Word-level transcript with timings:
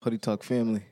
Hoodie 0.00 0.18
Talk 0.18 0.44
family. 0.44 0.82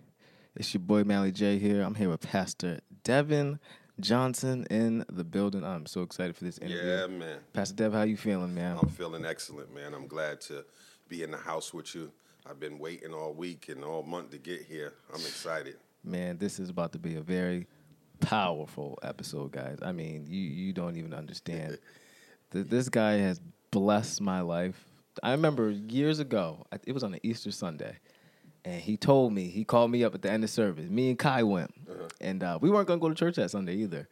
It's 0.57 0.75
your 0.75 0.81
boy 0.81 1.05
Mally 1.05 1.31
J 1.31 1.59
here. 1.59 1.83
I'm 1.83 1.95
here 1.95 2.09
with 2.09 2.23
Pastor 2.23 2.81
Devin 3.05 3.61
Johnson 4.01 4.67
in 4.69 5.05
the 5.09 5.23
building. 5.23 5.63
I'm 5.63 5.87
so 5.87 6.03
excited 6.03 6.35
for 6.35 6.43
this 6.43 6.59
interview. 6.59 6.85
Yeah, 6.85 7.07
man. 7.07 7.39
Pastor 7.53 7.77
Dev, 7.77 7.93
how 7.93 8.03
you 8.03 8.17
feeling, 8.17 8.53
man? 8.53 8.77
I'm 8.83 8.89
feeling 8.89 9.25
excellent, 9.25 9.73
man. 9.73 9.95
I'm 9.95 10.09
glad 10.09 10.41
to 10.43 10.65
be 11.09 11.23
in 11.23 11.31
the 11.31 11.37
house 11.37 11.73
with 11.73 11.95
you. 11.95 12.11
I've 12.51 12.59
been 12.59 12.81
waiting 12.81 13.15
all 13.15 13.33
week 13.33 13.69
and 13.69 13.85
all 13.85 14.03
month 14.03 14.31
to 14.31 14.39
get 14.39 14.63
here. 14.63 14.95
I'm 15.15 15.21
excited. 15.21 15.77
Man, 16.03 16.37
this 16.39 16.59
is 16.59 16.69
about 16.69 16.91
to 16.93 16.99
be 16.99 17.15
a 17.15 17.23
very 17.23 17.69
powerful 18.19 18.99
episode, 19.05 19.53
guys. 19.53 19.79
I 19.83 19.93
mean, 19.93 20.27
you 20.27 20.41
you 20.41 20.73
don't 20.73 20.97
even 20.97 21.15
understand. 21.15 21.79
Th- 22.53 22.67
this 22.67 22.89
guy 22.89 23.19
has 23.19 23.41
blessed 23.71 24.21
my 24.21 24.41
life. 24.41 24.85
I 25.23 25.31
remember 25.31 25.71
years 25.71 26.19
ago, 26.19 26.67
it 26.85 26.93
was 26.93 27.05
on 27.05 27.15
an 27.15 27.21
Easter 27.23 27.53
Sunday, 27.53 27.99
and 28.67 28.81
he 28.81 28.97
told 28.97 29.33
me, 29.33 29.45
he 29.45 29.65
called 29.65 29.93
me 29.93 30.03
up 30.03 30.13
at 30.17 30.23
the 30.23 30.31
end 30.31 30.43
of 30.43 30.51
service. 30.51 30.91
Me 30.91 31.09
and 31.09 31.19
Kai 31.19 31.45
went, 31.45 31.73
and 32.21 32.43
uh, 32.43 32.59
we 32.61 32.69
weren't 32.69 32.89
gonna 32.89 33.01
go 33.01 33.09
to 33.09 33.15
church 33.15 33.37
that 33.37 33.53
Sunday 33.53 33.77
either. 33.77 34.09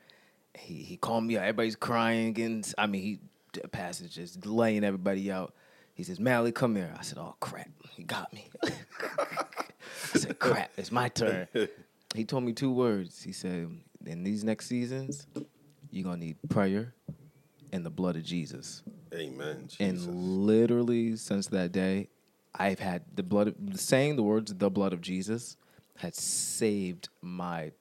He 0.57 0.75
he 0.75 0.97
called 0.97 1.25
me 1.25 1.37
up. 1.37 1.43
Everybody's 1.43 1.75
crying, 1.75 2.41
and 2.41 2.73
I 2.79 2.87
mean, 2.87 3.03
he 3.03 3.19
the 3.53 3.67
pastor 3.67 4.07
just 4.07 4.47
laying 4.47 4.85
everybody 4.85 5.31
out. 5.33 5.55
He 5.95 6.05
says, 6.05 6.21
"Mally, 6.21 6.53
come 6.53 6.77
here." 6.77 6.95
I 6.97 7.03
said, 7.03 7.19
"Oh 7.19 7.35
crap, 7.41 7.69
he 7.91 8.05
got 8.05 8.33
me." 8.33 8.49
I 8.63 10.19
said, 10.19 10.39
"Crap, 10.39 10.71
it's 10.77 10.93
my 10.93 11.09
turn." 11.09 11.49
He 12.15 12.25
told 12.25 12.45
me 12.45 12.53
two 12.53 12.71
words. 12.71 13.25
He 13.25 13.33
said, 13.33 13.77
"In 14.07 14.23
these 14.23 14.45
next 14.45 14.69
seasons, 14.69 15.27
you're 15.91 16.05
gonna 16.05 16.19
need 16.19 16.37
prayer 16.49 16.95
and 17.73 17.85
the 17.85 17.91
blood 17.91 18.15
of 18.15 18.23
Jesus." 18.23 18.85
Amen. 19.13 19.65
Jesus. 19.67 19.81
And 19.81 20.47
literally 20.47 21.17
since 21.17 21.49
that 21.49 21.73
day, 21.73 22.09
I've 22.55 22.79
had 22.79 23.03
the 23.15 23.23
blood 23.23 23.49
of, 23.49 23.81
saying 23.81 24.17
the 24.17 24.23
words 24.23 24.55
"the 24.55 24.71
blood 24.71 24.93
of 24.93 25.01
Jesus" 25.01 25.57
had 25.97 26.15
saved 26.15 27.09
my. 27.21 27.73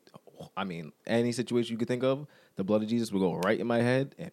I 0.58 0.64
mean, 0.64 0.92
any 1.08 1.32
situation 1.32 1.74
you 1.74 1.78
could 1.78 1.88
think 1.88 2.04
of, 2.04 2.28
the 2.56 2.64
blood 2.64 2.82
of 2.84 2.90
Jesus 2.90 3.12
will 3.12 3.22
go 3.22 3.36
right 3.36 3.60
in 3.60 3.68
my 3.68 3.82
head, 3.82 4.16
and 4.18 4.32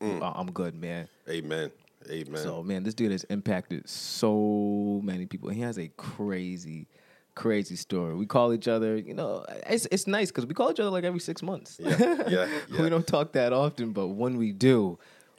Mm. 0.00 0.32
I'm 0.36 0.50
good, 0.52 0.74
man. 0.74 1.08
Amen. 1.28 1.70
Amen. 2.08 2.42
So, 2.42 2.62
man, 2.62 2.84
this 2.84 2.94
dude 2.94 3.10
has 3.10 3.24
impacted 3.24 3.88
so 3.88 5.00
many 5.02 5.26
people. 5.26 5.50
He 5.50 5.60
has 5.62 5.78
a 5.78 5.88
crazy, 5.96 6.86
crazy 7.34 7.76
story. 7.76 8.14
We 8.14 8.24
call 8.24 8.52
each 8.52 8.68
other, 8.68 8.96
you 8.96 9.14
know, 9.14 9.44
it's 9.66 9.86
it's 9.90 10.06
nice 10.06 10.28
because 10.28 10.46
we 10.46 10.54
call 10.54 10.70
each 10.70 10.80
other 10.80 10.90
like 10.90 11.04
every 11.04 11.20
six 11.20 11.42
months. 11.42 11.78
Yeah, 11.80 11.96
yeah, 12.28 12.48
yeah. 12.70 12.82
we 12.82 12.88
don't 12.88 13.06
talk 13.06 13.32
that 13.32 13.52
often, 13.52 13.92
but 13.92 14.08
when 14.08 14.36
we 14.38 14.52
do, 14.52 14.98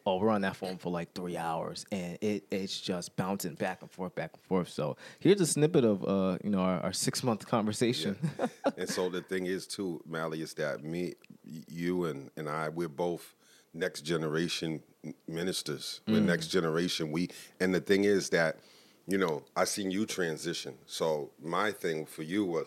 oh, 0.09 0.17
we're 0.17 0.29
on 0.29 0.41
that 0.41 0.55
phone 0.55 0.77
for 0.77 0.89
like 0.89 1.13
three 1.13 1.37
hours, 1.37 1.85
and 1.91 2.17
it 2.21 2.43
it's 2.49 2.79
just 2.79 3.15
bouncing 3.15 3.53
back 3.53 3.81
and 3.81 3.91
forth, 3.91 4.15
back 4.15 4.31
and 4.33 4.43
forth. 4.43 4.69
So 4.69 4.97
here's 5.19 5.39
a 5.39 5.45
snippet 5.45 5.85
of 5.85 6.03
uh, 6.03 6.37
you 6.43 6.49
know, 6.49 6.59
our, 6.59 6.79
our 6.79 6.93
six 6.93 7.23
month 7.23 7.47
conversation. 7.47 8.17
and 8.77 8.89
so 8.89 9.09
the 9.09 9.21
thing 9.21 9.45
is 9.45 9.67
too, 9.67 10.01
Mally, 10.07 10.41
is 10.41 10.53
that 10.55 10.83
me, 10.83 11.13
you, 11.43 12.05
and 12.05 12.31
and 12.35 12.49
I, 12.49 12.69
we're 12.69 12.87
both 12.87 13.35
next 13.73 14.01
generation 14.01 14.81
ministers. 15.27 16.01
We're 16.07 16.21
next 16.21 16.47
generation. 16.47 17.11
We 17.11 17.29
and 17.59 17.73
the 17.73 17.81
thing 17.81 18.03
is 18.05 18.29
that, 18.31 18.57
you 19.07 19.17
know, 19.17 19.43
I 19.55 19.65
seen 19.65 19.91
you 19.91 20.05
transition. 20.07 20.75
So 20.87 21.29
my 21.41 21.71
thing 21.71 22.05
for 22.05 22.23
you 22.23 22.45
was 22.45 22.65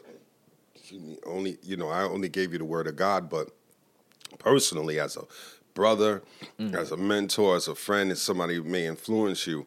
only 1.27 1.59
you 1.63 1.77
know 1.77 1.89
I 1.89 2.03
only 2.03 2.29
gave 2.29 2.53
you 2.53 2.59
the 2.59 2.65
word 2.65 2.87
of 2.87 2.95
God, 2.95 3.29
but 3.29 3.51
personally 4.39 4.99
as 5.01 5.17
a 5.17 5.23
brother, 5.75 6.23
mm. 6.59 6.75
as 6.75 6.93
a 6.93 6.97
mentor, 6.97 7.57
as 7.57 7.69
a 7.69 7.75
friend, 7.75 8.11
as 8.11 8.21
somebody 8.21 8.57
who 8.57 8.65
may 8.65 8.87
influence 8.87 9.47
you, 9.47 9.67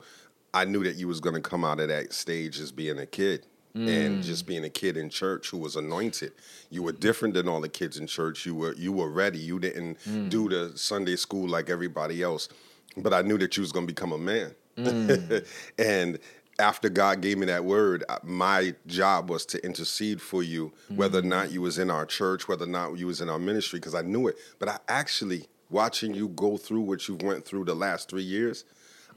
I 0.54 0.66
knew 0.66 0.84
that 0.84 0.96
you 0.96 1.08
was 1.08 1.20
going 1.20 1.36
to 1.36 1.42
come 1.42 1.66
out 1.66 1.80
of 1.80 1.90
that 1.90 2.14
stage 2.14 2.60
as 2.60 2.72
being 2.72 3.00
a 3.00 3.06
kid. 3.06 3.46
And 3.74 3.84
mm. 3.84 4.24
just 4.24 4.48
being 4.48 4.64
a 4.64 4.70
kid 4.70 4.96
in 4.96 5.10
church 5.10 5.50
who 5.50 5.58
was 5.58 5.76
anointed, 5.76 6.32
you 6.70 6.82
were 6.82 6.94
different 6.94 7.34
than 7.34 7.50
all 7.50 7.60
the 7.60 7.68
kids 7.68 7.98
in 7.98 8.08
church. 8.08 8.46
You 8.46 8.56
were 8.56 8.74
you 8.76 8.94
were 8.94 9.10
ready. 9.10 9.38
You 9.38 9.60
didn't 9.60 10.00
mm. 10.08 10.30
do 10.30 10.48
the 10.48 10.78
Sunday 10.78 11.18
school 11.18 11.50
like 11.50 11.70
everybody 11.70 12.24
else, 12.24 12.48
but 12.96 13.14
I 13.14 13.22
knew 13.22 13.38
that 13.38 13.58
you 13.58 13.62
was 13.62 13.74
going 13.74 13.86
to 13.86 13.94
become 13.94 14.14
a 14.14 14.18
man. 14.18 14.56
and 15.78 16.20
after 16.58 16.90
God 16.90 17.22
gave 17.22 17.38
me 17.38 17.48
that 17.48 17.66
word, 17.66 18.04
my 18.24 18.76
job 18.88 19.30
was 19.30 19.46
to 19.48 19.66
intercede 19.66 20.22
for 20.22 20.42
you, 20.42 20.72
whether 20.90 21.20
or 21.20 21.24
not 21.24 21.52
you 21.52 21.62
was 21.62 21.78
in 21.78 21.90
our 21.90 22.06
church, 22.06 22.48
whether 22.48 22.64
or 22.64 22.70
not 22.70 22.98
you 22.98 23.08
was 23.08 23.20
in 23.20 23.30
our 23.30 23.40
ministry, 23.40 23.80
because 23.80 23.96
I 23.96 24.04
knew 24.04 24.28
it. 24.28 24.38
But 24.60 24.70
I 24.70 24.78
actually 24.88 25.48
watching 25.76 26.14
you 26.14 26.30
go 26.30 26.56
through 26.56 26.80
what 26.80 27.06
you 27.10 27.16
went 27.22 27.44
through 27.44 27.66
the 27.66 27.76
last 27.76 28.10
three 28.10 28.24
years, 28.24 28.64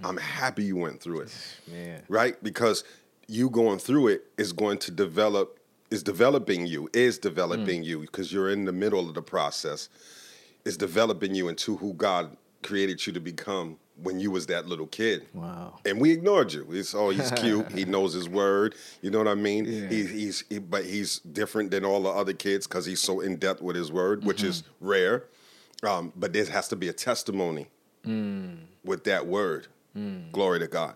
I'm 0.03 0.17
mm. 0.17 0.21
happy 0.21 0.65
you 0.65 0.77
went 0.77 1.01
through 1.01 1.21
it, 1.21 1.35
Man. 1.71 2.03
right? 2.09 2.43
Because 2.43 2.83
you 3.29 3.49
going 3.49 3.79
through 3.79 4.09
it 4.09 4.25
is 4.37 4.53
going 4.53 4.79
to 4.79 4.91
develop, 4.91 5.61
is 5.93 6.03
developing 6.03 6.67
you, 6.67 6.91
is 6.93 7.17
developing 7.19 7.83
mm. 7.83 7.87
you, 7.87 8.01
because 8.01 8.33
you're 8.33 8.51
in 8.51 8.65
the 8.65 8.73
middle 8.73 9.09
of 9.09 9.15
the 9.15 9.23
process. 9.23 9.89
Is 10.65 10.77
developing 10.77 11.35
you 11.35 11.49
into 11.49 11.77
who 11.77 11.95
God 11.95 12.37
created 12.63 13.07
you 13.07 13.13
to 13.15 13.21
become 13.21 13.79
when 14.03 14.21
you 14.21 14.31
was 14.31 14.47
that 14.47 14.67
little 14.67 14.87
kid 14.87 15.27
Wow. 15.33 15.79
and 15.87 16.01
we 16.01 16.11
ignored 16.13 16.53
you. 16.53 16.67
It's 16.71 16.95
oh, 16.95 17.11
he's 17.11 17.31
cute. 17.33 17.71
he 17.79 17.85
knows 17.85 18.13
his 18.13 18.29
word. 18.29 18.75
You 19.01 19.11
know 19.11 19.19
what 19.19 19.29
I 19.29 19.35
mean? 19.35 19.65
Yeah. 19.65 19.89
He, 19.89 20.05
he's 20.05 20.45
he, 20.49 20.59
but 20.59 20.85
he's 20.85 21.21
different 21.21 21.71
than 21.71 21.85
all 21.85 22.03
the 22.03 22.11
other 22.11 22.35
kids 22.35 22.67
because 22.67 22.85
he's 22.85 23.01
so 23.01 23.21
in 23.21 23.37
depth 23.37 23.63
with 23.63 23.77
his 23.77 23.91
word, 23.91 24.25
which 24.25 24.39
mm-hmm. 24.39 24.49
is 24.49 24.65
rare. 24.81 25.25
Um, 25.83 26.13
but 26.17 26.33
there 26.33 26.45
has 26.47 26.69
to 26.69 26.77
be 26.77 26.89
a 26.89 26.93
testimony 26.93 27.69
with 28.85 29.05
that 29.05 29.27
word. 29.27 29.67
Glory 30.33 30.61
to 30.61 30.67
God. 30.69 30.95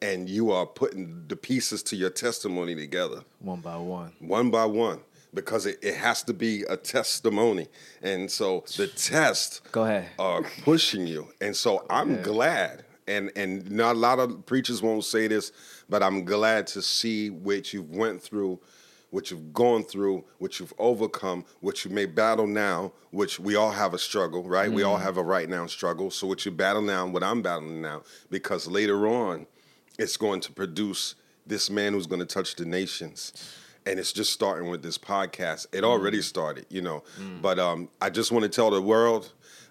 And 0.00 0.28
you 0.28 0.52
are 0.52 0.64
putting 0.66 1.24
the 1.28 1.34
pieces 1.36 1.82
to 1.84 1.96
your 1.96 2.10
testimony 2.10 2.74
together 2.76 3.22
One 3.40 3.60
by 3.60 3.76
one. 3.76 4.12
one 4.20 4.50
by 4.50 4.64
one 4.64 5.00
because 5.32 5.66
it, 5.66 5.78
it 5.82 5.94
has 5.96 6.22
to 6.24 6.32
be 6.32 6.62
a 6.68 6.76
testimony. 6.76 7.66
And 8.02 8.30
so 8.30 8.64
the 8.76 8.86
test 8.86 9.62
Go 9.72 9.84
ahead. 9.84 10.10
are 10.18 10.42
pushing 10.62 11.06
you. 11.06 11.28
And 11.40 11.56
so 11.56 11.84
I'm 11.90 12.22
glad. 12.22 12.84
And 13.08 13.30
and 13.36 13.70
not 13.70 13.96
a 13.96 13.98
lot 13.98 14.18
of 14.20 14.46
preachers 14.46 14.80
won't 14.82 15.04
say 15.04 15.26
this, 15.26 15.52
but 15.90 16.02
I'm 16.02 16.24
glad 16.24 16.66
to 16.68 16.80
see 16.82 17.30
what 17.30 17.72
you've 17.72 17.90
went 17.90 18.22
through, 18.22 18.60
what 19.14 19.30
you've 19.30 19.52
gone 19.54 19.84
through, 19.84 20.24
what 20.38 20.58
you've 20.58 20.74
overcome, 20.76 21.44
what 21.60 21.84
you 21.84 21.90
may 21.92 22.04
battle 22.04 22.48
now, 22.48 22.90
which 23.12 23.38
we 23.38 23.54
all 23.54 23.70
have 23.70 23.94
a 23.94 23.98
struggle, 23.98 24.42
right? 24.42 24.68
We 24.72 24.82
all 24.82 24.96
have 24.96 25.18
a 25.18 25.22
right 25.22 25.48
now 25.48 25.66
struggle. 25.66 26.10
So 26.10 26.26
what 26.26 26.44
you 26.44 26.50
battle 26.50 26.82
now, 26.82 27.06
what 27.06 27.22
I'm 27.22 27.40
battling 27.40 27.80
now, 27.80 28.02
because 28.28 28.66
later 28.66 29.06
on, 29.06 29.46
it's 30.00 30.16
going 30.16 30.40
to 30.40 30.52
produce 30.52 31.14
this 31.46 31.70
man 31.70 31.92
who's 31.92 32.08
going 32.08 32.18
to 32.18 32.26
touch 32.26 32.56
the 32.56 32.64
nations. 32.64 33.32
And 33.86 34.00
it's 34.00 34.12
just 34.12 34.32
starting 34.32 34.68
with 34.68 34.82
this 34.82 34.98
podcast. 34.98 35.68
It 35.72 35.84
already 35.84 36.20
started, 36.20 36.66
you 36.68 36.82
know. 36.82 37.04
But 37.40 37.60
um, 37.60 37.90
I 38.00 38.10
just 38.10 38.32
want 38.32 38.42
to 38.42 38.48
tell 38.48 38.70
the 38.72 38.82
world, 38.82 39.30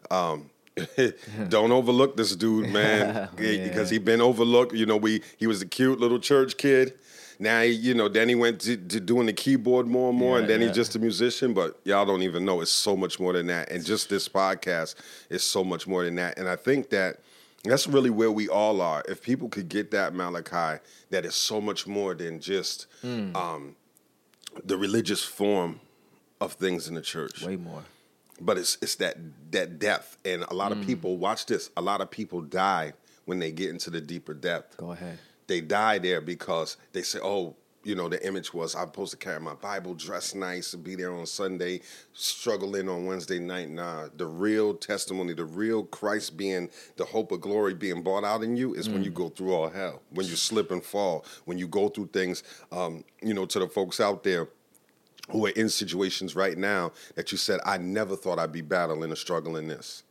um, 0.10 0.52
don't 1.50 1.72
overlook 1.74 2.16
this 2.16 2.34
dude, 2.36 2.70
man, 2.70 3.28
Yeah. 3.38 3.64
because 3.68 3.90
he 3.90 3.98
been 3.98 4.22
overlooked. 4.22 4.74
You 4.74 4.86
know, 4.86 4.96
we 4.98 5.22
he 5.38 5.48
was 5.48 5.62
a 5.62 5.66
cute 5.66 6.00
little 6.00 6.20
church 6.20 6.56
kid. 6.58 6.94
Now, 7.40 7.62
he, 7.62 7.72
you 7.72 7.94
know, 7.94 8.08
then 8.08 8.30
he 8.30 8.36
went 8.36 8.62
to, 8.62 8.78
to 8.78 9.00
doing 9.00 9.26
the 9.26 9.34
keyboard 9.34 9.88
more 9.88 10.10
and 10.10 10.18
more, 10.18 10.36
Yeah, 10.38 10.42
and 10.42 10.50
then 10.50 10.62
yeah. 10.62 10.68
he's 10.68 10.76
just 10.76 10.96
a 10.96 11.00
musician. 11.00 11.54
But 11.54 11.80
y'all 11.84 12.06
don't 12.06 12.24
even 12.24 12.46
know 12.46 12.62
it's 12.62 12.72
so 12.72 12.96
much 12.96 13.20
more 13.20 13.34
than 13.34 13.48
that. 13.48 13.72
And 13.72 13.84
just 13.86 14.10
this 14.10 14.28
podcast 14.30 14.96
is 15.30 15.44
so 15.44 15.64
much 15.64 15.88
more 15.88 16.04
than 16.04 16.16
that. 16.16 16.38
And 16.38 16.48
I 16.48 16.56
think 16.56 16.90
that 16.92 17.20
that's 17.64 17.88
really 17.88 18.10
where 18.10 18.32
we 18.32 18.50
all 18.50 18.82
are. 18.82 19.04
If 19.08 19.22
people 19.22 19.50
could 19.50 19.70
get 19.70 19.92
that 19.92 20.14
Malachi, 20.14 20.82
that 21.12 21.26
is 21.26 21.36
so 21.36 21.60
much 21.62 21.88
more 21.88 22.14
than 22.14 22.40
just 22.40 22.88
Hmm. 23.02 23.36
um, 23.36 23.76
the 24.64 24.78
religious 24.78 25.24
form 25.24 25.80
of 26.40 26.54
things 26.54 26.88
in 26.88 26.94
the 26.96 27.02
church 27.02 27.42
Way 27.44 27.56
more. 27.56 27.84
but 28.42 28.58
it's 28.58 28.78
it's 28.82 28.96
that 28.96 29.16
that 29.52 29.80
depth 29.80 30.18
and 30.26 30.44
a 30.44 30.54
lot 30.54 30.72
Mm. 30.72 30.82
of 30.82 30.86
people 30.86 31.18
watch 31.18 31.46
this 31.46 31.70
a 31.78 31.82
lot 31.82 32.02
of 32.02 32.12
people 32.12 32.42
die 32.42 32.94
when 33.26 33.40
they 33.40 33.52
get 33.52 33.70
into 33.70 33.90
the 33.90 34.02
deeper 34.02 34.34
depth 34.34 34.76
Go 34.78 34.92
ahead. 34.92 35.18
They 35.48 35.62
die 35.62 35.98
there 35.98 36.22
because 36.22 36.78
they 36.92 37.02
say 37.02 37.20
oh 37.22 37.56
you 37.84 37.96
know 37.96 38.08
the 38.08 38.26
image 38.26 38.54
was 38.54 38.76
i'm 38.76 38.88
supposed 38.88 39.12
to 39.12 39.18
carry 39.18 39.40
my 39.40 39.54
bible 39.56 39.94
dress 39.94 40.34
nice 40.34 40.74
and 40.74 40.84
be 40.84 40.96
there 40.96 41.14
on 41.14 41.26
sunday 41.26 41.82
struggle 42.14 42.76
in 42.76 42.88
on 42.88 43.06
wednesday 43.06 43.40
night. 43.40 43.70
Nah 43.70 44.08
the 44.16 44.26
real 44.26 44.74
testimony 44.74 45.34
the 45.34 45.44
real 45.44 45.84
christ 45.84 46.38
being 46.38 46.70
the 46.96 47.04
hope 47.06 47.32
of 47.32 47.42
glory 47.42 47.74
being 47.74 48.02
brought 48.02 48.24
out 48.24 48.42
in 48.42 48.56
you 48.56 48.74
is 48.74 48.90
when 48.90 49.04
you 49.04 49.12
go 49.12 49.28
through 49.30 49.54
all 49.54 49.70
hell 49.70 50.02
when 50.12 50.26
you 50.26 50.36
slip 50.36 50.72
and 50.72 50.84
fall 50.84 51.26
when 51.46 51.58
you 51.58 51.68
go 51.68 51.90
through 51.90 52.08
things 52.08 52.44
um, 52.72 53.04
you 53.22 53.34
know 53.34 53.46
to 53.46 53.60
the 53.60 53.68
folks 53.68 54.00
out 54.00 54.24
there 54.24 54.48
who 55.30 55.46
are 55.46 55.52
in 55.52 55.70
situations 55.70 56.36
right 56.36 56.58
now 56.58 56.92
that 57.16 57.32
you 57.32 57.38
said, 57.38 57.60
I 57.66 57.78
never 57.78 58.16
thought 58.16 58.40
I'd 58.40 58.52
be 58.52 58.62
battling 58.62 59.12
or 59.12 59.16
struggling 59.16 59.68
this. 59.68 60.04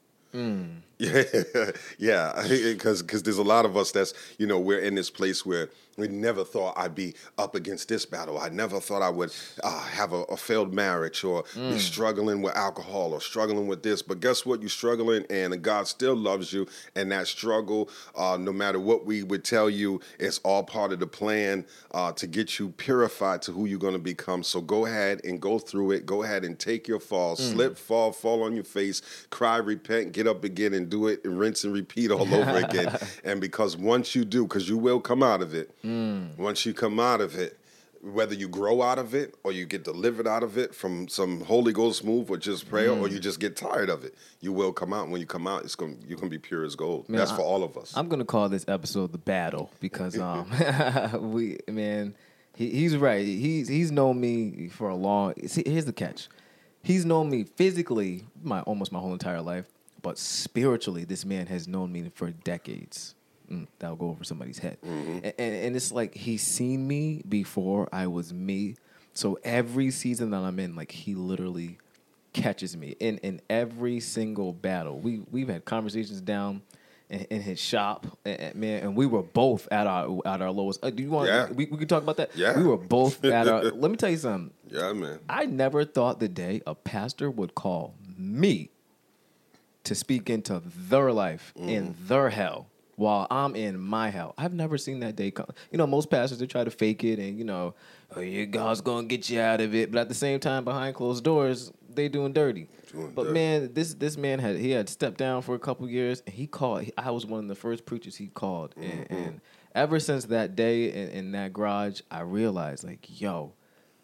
Yeah, 1.02 1.70
yeah, 1.98 2.44
because 2.48 3.02
because 3.02 3.22
there's 3.22 3.38
a 3.38 3.42
lot 3.42 3.64
of 3.64 3.76
us 3.76 3.90
that's 3.90 4.14
you 4.38 4.46
know 4.46 4.58
we're 4.58 4.78
in 4.78 4.94
this 4.94 5.10
place 5.10 5.44
where 5.44 5.68
we 5.98 6.08
never 6.08 6.44
thought 6.44 6.74
I'd 6.76 6.94
be 6.94 7.14
up 7.36 7.54
against 7.54 7.88
this 7.88 8.06
battle. 8.06 8.38
I 8.38 8.48
never 8.48 8.80
thought 8.80 9.02
I 9.02 9.10
would 9.10 9.32
uh, 9.62 9.80
have 9.80 10.12
a, 10.12 10.22
a, 10.22 10.36
failed 10.36 10.72
marriage 10.72 11.22
or 11.22 11.42
mm. 11.42 11.72
be 11.72 11.78
struggling 11.78 12.40
with 12.40 12.56
alcohol 12.56 13.12
or 13.12 13.20
struggling 13.20 13.66
with 13.66 13.82
this. 13.82 14.00
But 14.00 14.20
guess 14.20 14.46
what? 14.46 14.60
You're 14.60 14.70
struggling, 14.70 15.26
and 15.28 15.60
God 15.60 15.86
still 15.86 16.14
loves 16.14 16.52
you. 16.52 16.66
And 16.96 17.12
that 17.12 17.26
struggle, 17.26 17.90
uh, 18.16 18.38
no 18.40 18.52
matter 18.52 18.80
what 18.80 19.04
we 19.04 19.22
would 19.22 19.44
tell 19.44 19.68
you, 19.68 20.00
it's 20.18 20.38
all 20.38 20.62
part 20.62 20.92
of 20.92 21.00
the 21.00 21.06
plan 21.06 21.66
uh, 21.90 22.12
to 22.12 22.26
get 22.26 22.58
you 22.58 22.70
purified 22.70 23.42
to 23.42 23.52
who 23.52 23.66
you're 23.66 23.78
going 23.78 23.92
to 23.92 23.98
become. 23.98 24.42
So 24.42 24.60
go 24.60 24.86
ahead 24.86 25.20
and 25.24 25.40
go 25.40 25.58
through 25.58 25.92
it. 25.92 26.06
Go 26.06 26.22
ahead 26.22 26.44
and 26.44 26.58
take 26.58 26.88
your 26.88 27.00
fall, 27.00 27.36
mm. 27.36 27.52
slip, 27.52 27.76
fall, 27.76 28.12
fall 28.12 28.42
on 28.44 28.54
your 28.54 28.64
face, 28.64 29.02
cry, 29.30 29.58
repent, 29.58 30.12
get 30.12 30.26
up 30.26 30.44
again, 30.44 30.72
and 30.72 30.88
do 30.92 31.06
it, 31.08 31.24
and 31.24 31.38
rinse 31.38 31.64
and 31.64 31.72
repeat 31.72 32.10
all 32.10 32.32
over 32.40 32.56
again. 32.58 32.96
and 33.24 33.40
because 33.40 33.76
once 33.76 34.14
you 34.14 34.24
do, 34.24 34.44
because 34.44 34.68
you 34.68 34.78
will 34.78 35.00
come 35.00 35.22
out 35.22 35.42
of 35.42 35.54
it 35.54 35.62
Mm. 35.84 36.38
Once 36.38 36.64
you 36.66 36.74
come 36.74 37.00
out 37.00 37.20
of 37.20 37.36
it, 37.36 37.58
whether 38.02 38.34
you 38.34 38.48
grow 38.48 38.82
out 38.82 38.98
of 38.98 39.14
it 39.14 39.34
or 39.44 39.52
you 39.52 39.64
get 39.64 39.84
delivered 39.84 40.26
out 40.26 40.42
of 40.42 40.58
it 40.58 40.74
from 40.74 41.08
some 41.08 41.40
Holy 41.40 41.72
Ghost 41.72 42.04
move 42.04 42.30
or 42.30 42.36
just 42.36 42.68
prayer 42.68 42.90
mm. 42.90 43.00
or 43.00 43.08
you 43.08 43.18
just 43.20 43.38
get 43.40 43.56
tired 43.56 43.88
of 43.88 44.04
it, 44.04 44.14
you 44.40 44.52
will 44.52 44.72
come 44.72 44.92
out. 44.92 45.04
And 45.04 45.12
when 45.12 45.20
you 45.20 45.26
come 45.26 45.46
out, 45.46 45.64
it's 45.64 45.74
going 45.74 45.98
you're 46.06 46.18
gonna 46.18 46.30
be 46.30 46.38
pure 46.38 46.64
as 46.64 46.74
gold. 46.74 47.08
Man, 47.08 47.18
That's 47.18 47.32
for 47.32 47.42
all 47.42 47.62
of 47.62 47.76
us. 47.76 47.92
I'm 47.96 48.08
gonna 48.08 48.24
call 48.24 48.48
this 48.48 48.64
episode 48.68 49.12
the 49.12 49.18
battle 49.18 49.70
because 49.80 50.18
um 50.28 50.50
we 51.32 51.58
man 51.68 52.14
he, 52.56 52.70
he's 52.70 52.96
right. 52.96 53.24
He's 53.24 53.68
he's 53.68 53.90
known 53.90 54.20
me 54.20 54.68
for 54.68 54.88
a 54.88 54.96
long. 54.96 55.34
See, 55.46 55.62
here's 55.64 55.84
the 55.86 55.92
catch. 55.92 56.28
He's 56.82 57.04
known 57.04 57.30
me 57.30 57.44
physically 57.44 58.24
my 58.42 58.60
almost 58.62 58.92
my 58.92 58.98
whole 58.98 59.12
entire 59.12 59.40
life, 59.40 59.66
but 60.02 60.18
spiritually, 60.18 61.04
this 61.04 61.24
man 61.24 61.46
has 61.46 61.66
known 61.66 61.92
me 61.92 62.10
for 62.14 62.30
decades 62.30 63.14
mm, 63.50 63.66
that'll 63.78 63.96
go 63.96 64.08
over 64.08 64.24
somebody's 64.24 64.58
head. 64.58 64.78
Mm-hmm. 64.84 65.18
And, 65.24 65.34
and 65.38 65.76
it's 65.76 65.92
like 65.92 66.14
he's 66.14 66.42
seen 66.42 66.86
me 66.86 67.22
before 67.28 67.88
I 67.92 68.06
was 68.06 68.32
me. 68.32 68.76
So 69.14 69.38
every 69.44 69.90
season 69.90 70.30
that 70.30 70.38
I'm 70.38 70.58
in, 70.58 70.74
like 70.74 70.90
he 70.90 71.14
literally 71.14 71.78
catches 72.32 72.76
me 72.76 72.96
in 72.98 73.18
in 73.18 73.40
every 73.50 74.00
single 74.00 74.52
battle. 74.52 74.98
We 74.98 75.22
we've 75.30 75.48
had 75.48 75.64
conversations 75.64 76.20
down 76.20 76.62
in, 77.10 77.20
in 77.30 77.42
his 77.42 77.60
shop, 77.60 78.06
and, 78.24 78.54
man, 78.54 78.82
and 78.82 78.96
we 78.96 79.04
were 79.04 79.22
both 79.22 79.68
at 79.70 79.86
our 79.86 80.20
at 80.24 80.40
our 80.40 80.50
lowest. 80.50 80.82
Uh, 80.82 80.90
do 80.90 81.02
you 81.02 81.10
want? 81.10 81.28
Yeah. 81.28 81.50
We 81.50 81.66
we 81.66 81.76
can 81.76 81.86
talk 81.86 82.02
about 82.02 82.16
that. 82.16 82.30
Yeah, 82.34 82.56
we 82.56 82.64
were 82.64 82.78
both 82.78 83.22
at 83.26 83.46
our. 83.46 83.64
let 83.64 83.90
me 83.90 83.96
tell 83.96 84.10
you 84.10 84.16
something. 84.16 84.52
Yeah, 84.68 84.94
man. 84.94 85.20
I 85.28 85.44
never 85.44 85.84
thought 85.84 86.20
the 86.20 86.28
day 86.28 86.62
a 86.66 86.74
pastor 86.74 87.30
would 87.30 87.54
call 87.54 87.94
me 88.16 88.70
to 89.84 89.94
speak 89.94 90.30
into 90.30 90.62
their 90.64 91.12
life 91.12 91.52
mm. 91.58 91.68
in 91.68 91.94
their 92.06 92.30
hell 92.30 92.68
while 92.96 93.26
I'm 93.30 93.56
in 93.56 93.78
my 93.78 94.10
hell. 94.10 94.34
I've 94.38 94.52
never 94.52 94.78
seen 94.78 95.00
that 95.00 95.16
day 95.16 95.30
come. 95.30 95.46
You 95.70 95.78
know, 95.78 95.86
most 95.86 96.10
pastors 96.10 96.38
they 96.38 96.46
try 96.46 96.64
to 96.64 96.70
fake 96.70 97.04
it 97.04 97.18
and 97.18 97.38
you 97.38 97.44
know, 97.44 97.74
oh, 98.14 98.20
your 98.20 98.46
God's 98.46 98.80
gonna 98.80 99.06
get 99.06 99.28
you 99.28 99.40
out 99.40 99.60
of 99.60 99.74
it, 99.74 99.90
but 99.90 100.00
at 100.00 100.08
the 100.08 100.14
same 100.14 100.40
time, 100.40 100.64
behind 100.64 100.94
closed 100.94 101.24
doors, 101.24 101.72
they 101.94 102.08
doing 102.08 102.32
dirty. 102.32 102.68
Doing 102.92 103.12
but 103.12 103.24
dirty. 103.24 103.34
man, 103.34 103.74
this 103.74 103.94
this 103.94 104.16
man 104.16 104.38
had 104.38 104.56
he 104.56 104.70
had 104.70 104.88
stepped 104.88 105.18
down 105.18 105.42
for 105.42 105.54
a 105.54 105.58
couple 105.58 105.88
years, 105.88 106.22
and 106.26 106.34
he 106.34 106.46
called. 106.46 106.90
I 106.96 107.10
was 107.10 107.26
one 107.26 107.40
of 107.40 107.48
the 107.48 107.54
first 107.54 107.86
preachers 107.86 108.16
he 108.16 108.28
called, 108.28 108.74
mm-hmm. 108.76 108.90
and, 108.90 109.10
and, 109.10 109.40
ever 109.74 109.98
since 109.98 110.26
that 110.26 110.54
day 110.54 110.92
in, 110.92 111.08
in 111.08 111.32
that 111.32 111.52
garage, 111.52 112.02
I 112.10 112.20
realized 112.20 112.84
like, 112.84 113.20
yo, 113.20 113.54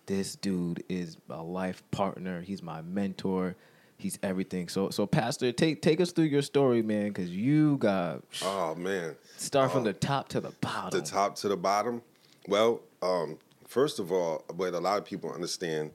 this 0.07 0.35
dude 0.35 0.83
is 0.89 1.19
a 1.29 1.43
life 1.43 1.83
partner. 1.91 2.41
He's 2.41 2.63
my 2.63 2.81
mentor 2.81 3.55
he's 3.99 4.19
everything. 4.23 4.69
So 4.69 4.91
so 4.91 5.07
Pastor, 5.07 5.53
take 5.53 5.83
take 5.83 6.01
us 6.01 6.13
through 6.13 6.27
your 6.27 6.43
story, 6.43 6.83
man, 6.83 7.09
because 7.09 7.31
you 7.31 7.77
got 7.79 8.23
oh 8.43 8.75
man, 8.77 9.17
start 9.37 9.73
from 9.73 9.85
the 9.85 9.93
top 9.93 10.29
to 10.31 10.41
the 10.41 10.53
bottom. 10.61 10.99
The 10.99 11.05
top 11.05 11.37
to 11.37 11.49
the 11.49 11.57
bottom. 11.57 12.03
Well, 12.47 12.81
um, 13.03 13.39
first 13.67 13.99
of 13.99 14.11
all, 14.11 14.45
what 14.55 14.73
a 14.73 14.81
lot 14.81 14.99
of 14.99 15.05
people 15.05 15.31
understand, 15.33 15.91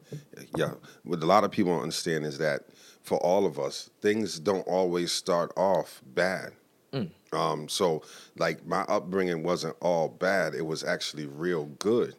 yeah, 0.56 0.74
what 1.04 1.24
a 1.24 1.26
lot 1.26 1.44
of 1.44 1.52
people 1.52 1.80
understand 1.80 2.26
is 2.26 2.38
that 2.38 2.62
for 3.02 3.18
all 3.18 3.46
of 3.46 3.60
us, 3.60 3.90
things 4.02 4.40
don't 4.40 4.66
always 4.68 5.12
start 5.12 5.52
off 5.58 6.02
bad. 6.14 6.52
Mm. 6.94 7.10
Um, 7.34 7.68
so, 7.68 8.04
like 8.38 8.66
my 8.68 8.82
upbringing 8.82 9.44
wasn't 9.44 9.76
all 9.82 10.10
bad; 10.10 10.54
it 10.54 10.66
was 10.66 10.84
actually 10.84 11.26
real 11.26 11.66
good. 11.80 12.16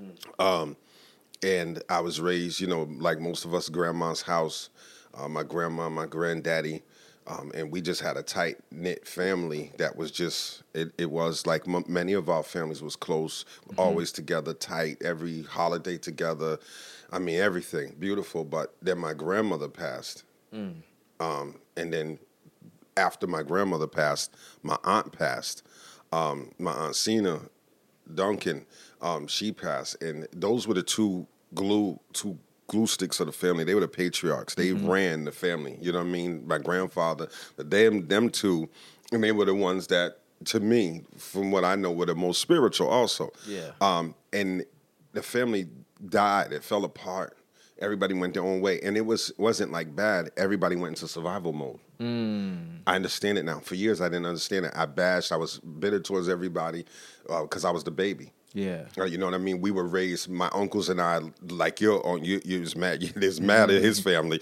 Mm-hmm. 0.00 0.42
Um, 0.42 0.76
and 1.42 1.82
I 1.88 2.00
was 2.00 2.20
raised, 2.20 2.60
you 2.60 2.66
know, 2.66 2.88
like 2.98 3.20
most 3.20 3.44
of 3.44 3.54
us, 3.54 3.68
grandma's 3.68 4.22
house 4.22 4.70
uh, 5.16 5.28
my 5.28 5.42
grandma, 5.42 5.88
my 5.88 6.06
granddaddy, 6.06 6.82
um, 7.26 7.52
and 7.54 7.70
we 7.70 7.80
just 7.80 8.00
had 8.00 8.16
a 8.16 8.22
tight 8.22 8.58
knit 8.70 9.06
family 9.06 9.72
that 9.78 9.96
was 9.96 10.10
just 10.10 10.62
it, 10.74 10.92
it 10.98 11.10
was 11.10 11.46
like 11.46 11.66
m- 11.66 11.84
many 11.88 12.12
of 12.12 12.28
our 12.28 12.42
families 12.42 12.82
was 12.82 12.96
close 12.96 13.44
mm-hmm. 13.68 13.80
always 13.80 14.12
together 14.12 14.52
tight 14.52 14.98
every 15.02 15.42
holiday 15.42 15.96
together 15.96 16.58
i 17.12 17.18
mean 17.18 17.40
everything 17.40 17.94
beautiful 17.98 18.44
but 18.44 18.74
then 18.82 18.98
my 18.98 19.14
grandmother 19.14 19.68
passed 19.68 20.24
mm. 20.52 20.74
um, 21.20 21.58
and 21.76 21.92
then 21.92 22.18
after 22.96 23.26
my 23.26 23.42
grandmother 23.42 23.86
passed 23.86 24.34
my 24.62 24.76
aunt 24.84 25.10
passed 25.12 25.62
um, 26.12 26.50
my 26.58 26.72
aunt 26.72 26.94
Cena 26.94 27.40
Duncan 28.14 28.66
um, 29.00 29.26
she 29.26 29.50
passed 29.50 30.02
and 30.02 30.28
those 30.32 30.68
were 30.68 30.74
the 30.74 30.82
two 30.82 31.26
glue 31.54 31.98
two 32.12 32.38
glue 32.66 32.86
sticks 32.86 33.20
of 33.20 33.26
the 33.26 33.32
family. 33.32 33.64
They 33.64 33.74
were 33.74 33.80
the 33.80 33.88
patriarchs. 33.88 34.54
They 34.54 34.70
mm-hmm. 34.70 34.88
ran 34.88 35.24
the 35.24 35.32
family. 35.32 35.78
You 35.80 35.92
know 35.92 35.98
what 35.98 36.06
I 36.06 36.10
mean? 36.10 36.46
My 36.46 36.58
grandfather, 36.58 37.28
but 37.56 37.70
them 37.70 38.06
them 38.08 38.30
two, 38.30 38.68
and 39.12 39.22
they 39.22 39.32
were 39.32 39.44
the 39.44 39.54
ones 39.54 39.88
that, 39.88 40.18
to 40.46 40.60
me, 40.60 41.02
from 41.16 41.50
what 41.50 41.64
I 41.64 41.74
know, 41.74 41.92
were 41.92 42.06
the 42.06 42.14
most 42.14 42.40
spiritual. 42.40 42.88
Also, 42.88 43.32
yeah. 43.46 43.70
Um, 43.80 44.14
and 44.32 44.64
the 45.12 45.22
family 45.22 45.68
died. 46.08 46.52
It 46.52 46.64
fell 46.64 46.84
apart. 46.84 47.36
Everybody 47.80 48.14
went 48.14 48.34
their 48.34 48.44
own 48.44 48.60
way, 48.60 48.80
and 48.80 48.96
it 48.96 49.04
was 49.04 49.32
wasn't 49.36 49.72
like 49.72 49.94
bad. 49.94 50.30
Everybody 50.36 50.76
went 50.76 50.96
into 50.96 51.08
survival 51.08 51.52
mode. 51.52 51.78
Mm. 52.00 52.80
I 52.86 52.96
understand 52.96 53.38
it 53.38 53.44
now. 53.44 53.60
For 53.60 53.74
years, 53.74 54.00
I 54.00 54.08
didn't 54.08 54.26
understand 54.26 54.66
it. 54.66 54.72
I 54.74 54.86
bashed. 54.86 55.32
I 55.32 55.36
was 55.36 55.58
bitter 55.58 56.00
towards 56.00 56.28
everybody 56.28 56.84
because 57.26 57.64
uh, 57.64 57.68
I 57.68 57.72
was 57.72 57.84
the 57.84 57.90
baby. 57.90 58.32
Yeah. 58.54 58.84
You 58.96 59.18
know 59.18 59.26
what 59.26 59.34
I 59.34 59.38
mean? 59.38 59.60
We 59.60 59.72
were 59.72 59.84
raised, 59.84 60.28
my 60.28 60.48
uncles 60.52 60.88
and 60.88 61.00
I, 61.00 61.20
like 61.48 61.80
you're 61.80 62.04
on, 62.06 62.24
you, 62.24 62.40
you 62.44 62.60
was 62.60 62.76
mad, 62.76 63.02
there's 63.16 63.40
mad 63.40 63.70
in 63.70 63.82
his 63.82 63.98
family. 63.98 64.38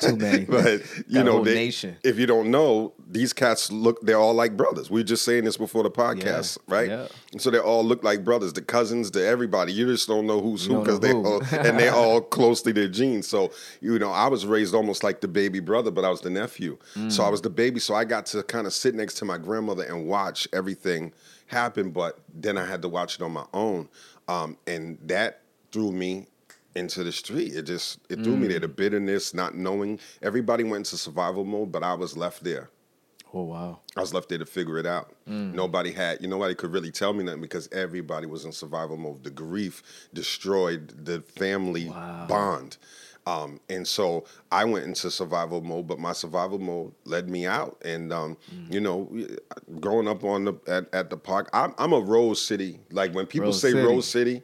too 0.00 0.16
many. 0.16 0.44
but, 0.48 0.80
you 1.06 1.22
know, 1.22 1.44
they, 1.44 1.54
nation. 1.54 1.96
if 2.02 2.18
you 2.18 2.26
don't 2.26 2.50
know, 2.50 2.94
these 3.08 3.34
cats 3.34 3.70
look, 3.70 4.00
they're 4.00 4.18
all 4.18 4.32
like 4.32 4.56
brothers. 4.56 4.90
We 4.90 5.00
were 5.00 5.04
just 5.04 5.22
saying 5.24 5.44
this 5.44 5.58
before 5.58 5.82
the 5.82 5.90
podcast, 5.90 6.58
yeah. 6.66 6.74
right? 6.74 6.88
Yeah. 6.88 7.08
And 7.32 7.42
so 7.42 7.50
they 7.50 7.58
all 7.58 7.84
look 7.84 8.02
like 8.02 8.24
brothers, 8.24 8.54
the 8.54 8.62
cousins, 8.62 9.10
the 9.10 9.26
everybody. 9.26 9.72
You 9.72 9.86
just 9.86 10.08
don't 10.08 10.26
know 10.26 10.40
who's 10.40 10.66
you 10.66 10.76
who 10.76 10.80
because 10.80 11.00
they 11.00 11.12
all, 11.12 11.42
and 11.52 11.78
they 11.78 11.88
all 11.90 12.22
closely 12.22 12.72
their 12.72 12.88
genes. 12.88 13.28
So, 13.28 13.52
you 13.82 13.98
know, 13.98 14.10
I 14.10 14.28
was 14.28 14.46
raised 14.46 14.74
almost 14.74 15.04
like 15.04 15.20
the 15.20 15.28
baby 15.28 15.60
brother, 15.60 15.90
but 15.90 16.06
I 16.06 16.08
was 16.08 16.22
the 16.22 16.30
nephew. 16.30 16.78
Mm. 16.94 17.12
So 17.12 17.22
I 17.22 17.28
was 17.28 17.42
the 17.42 17.50
baby. 17.50 17.80
So 17.80 17.94
I 17.94 18.04
got 18.04 18.24
to 18.26 18.42
kind 18.42 18.66
of 18.66 18.72
sit 18.72 18.94
next 18.94 19.14
to 19.14 19.26
my 19.26 19.36
grandmother 19.36 19.84
and 19.84 20.06
watch 20.06 20.48
everything 20.54 21.12
happen, 21.46 21.90
but 21.90 22.18
then 22.34 22.58
I 22.58 22.66
had 22.66 22.82
to 22.82 22.88
watch 22.88 23.16
it 23.16 23.22
on 23.22 23.32
my 23.32 23.46
own, 23.52 23.88
um, 24.28 24.56
and 24.66 24.98
that 25.02 25.42
threw 25.72 25.92
me 25.92 26.26
into 26.74 27.02
the 27.02 27.12
street. 27.12 27.54
It 27.54 27.62
just 27.62 27.98
it 28.08 28.22
threw 28.22 28.34
mm. 28.34 28.40
me 28.40 28.48
there. 28.48 28.60
The 28.60 28.68
bitterness, 28.68 29.34
not 29.34 29.54
knowing. 29.54 29.98
Everybody 30.22 30.64
went 30.64 30.86
into 30.86 30.96
survival 30.96 31.44
mode, 31.44 31.72
but 31.72 31.82
I 31.82 31.94
was 31.94 32.16
left 32.16 32.44
there. 32.44 32.70
Oh 33.34 33.42
wow! 33.42 33.80
I 33.96 34.00
was 34.00 34.14
left 34.14 34.28
there 34.28 34.38
to 34.38 34.46
figure 34.46 34.78
it 34.78 34.86
out. 34.86 35.12
Mm. 35.28 35.52
Nobody 35.54 35.92
had, 35.92 36.20
you 36.20 36.28
know, 36.28 36.36
nobody 36.36 36.54
could 36.54 36.72
really 36.72 36.92
tell 36.92 37.12
me 37.12 37.24
nothing 37.24 37.40
because 37.40 37.68
everybody 37.72 38.26
was 38.26 38.44
in 38.44 38.52
survival 38.52 38.96
mode. 38.96 39.24
The 39.24 39.30
grief 39.30 39.82
destroyed 40.14 41.04
the 41.04 41.22
family 41.22 41.88
wow. 41.88 42.26
bond. 42.28 42.76
Um, 43.26 43.60
and 43.68 43.86
so 43.86 44.24
I 44.52 44.64
went 44.64 44.84
into 44.84 45.10
survival 45.10 45.60
mode, 45.60 45.88
but 45.88 45.98
my 45.98 46.12
survival 46.12 46.60
mode 46.60 46.92
led 47.04 47.28
me 47.28 47.44
out. 47.44 47.80
And 47.84 48.12
um, 48.12 48.36
mm. 48.54 48.72
you 48.72 48.80
know, 48.80 49.10
growing 49.80 50.06
up 50.06 50.22
on 50.22 50.44
the 50.44 50.54
at, 50.68 50.92
at 50.94 51.10
the 51.10 51.16
park, 51.16 51.50
I'm, 51.52 51.74
I'm, 51.76 51.92
a 51.92 52.00
Rose 52.00 52.40
City. 52.40 52.78
Like 52.90 53.14
when 53.14 53.26
people 53.26 53.46
Rose 53.46 53.60
say 53.60 53.72
City. 53.72 53.82
Rose 53.82 54.06
City, 54.06 54.42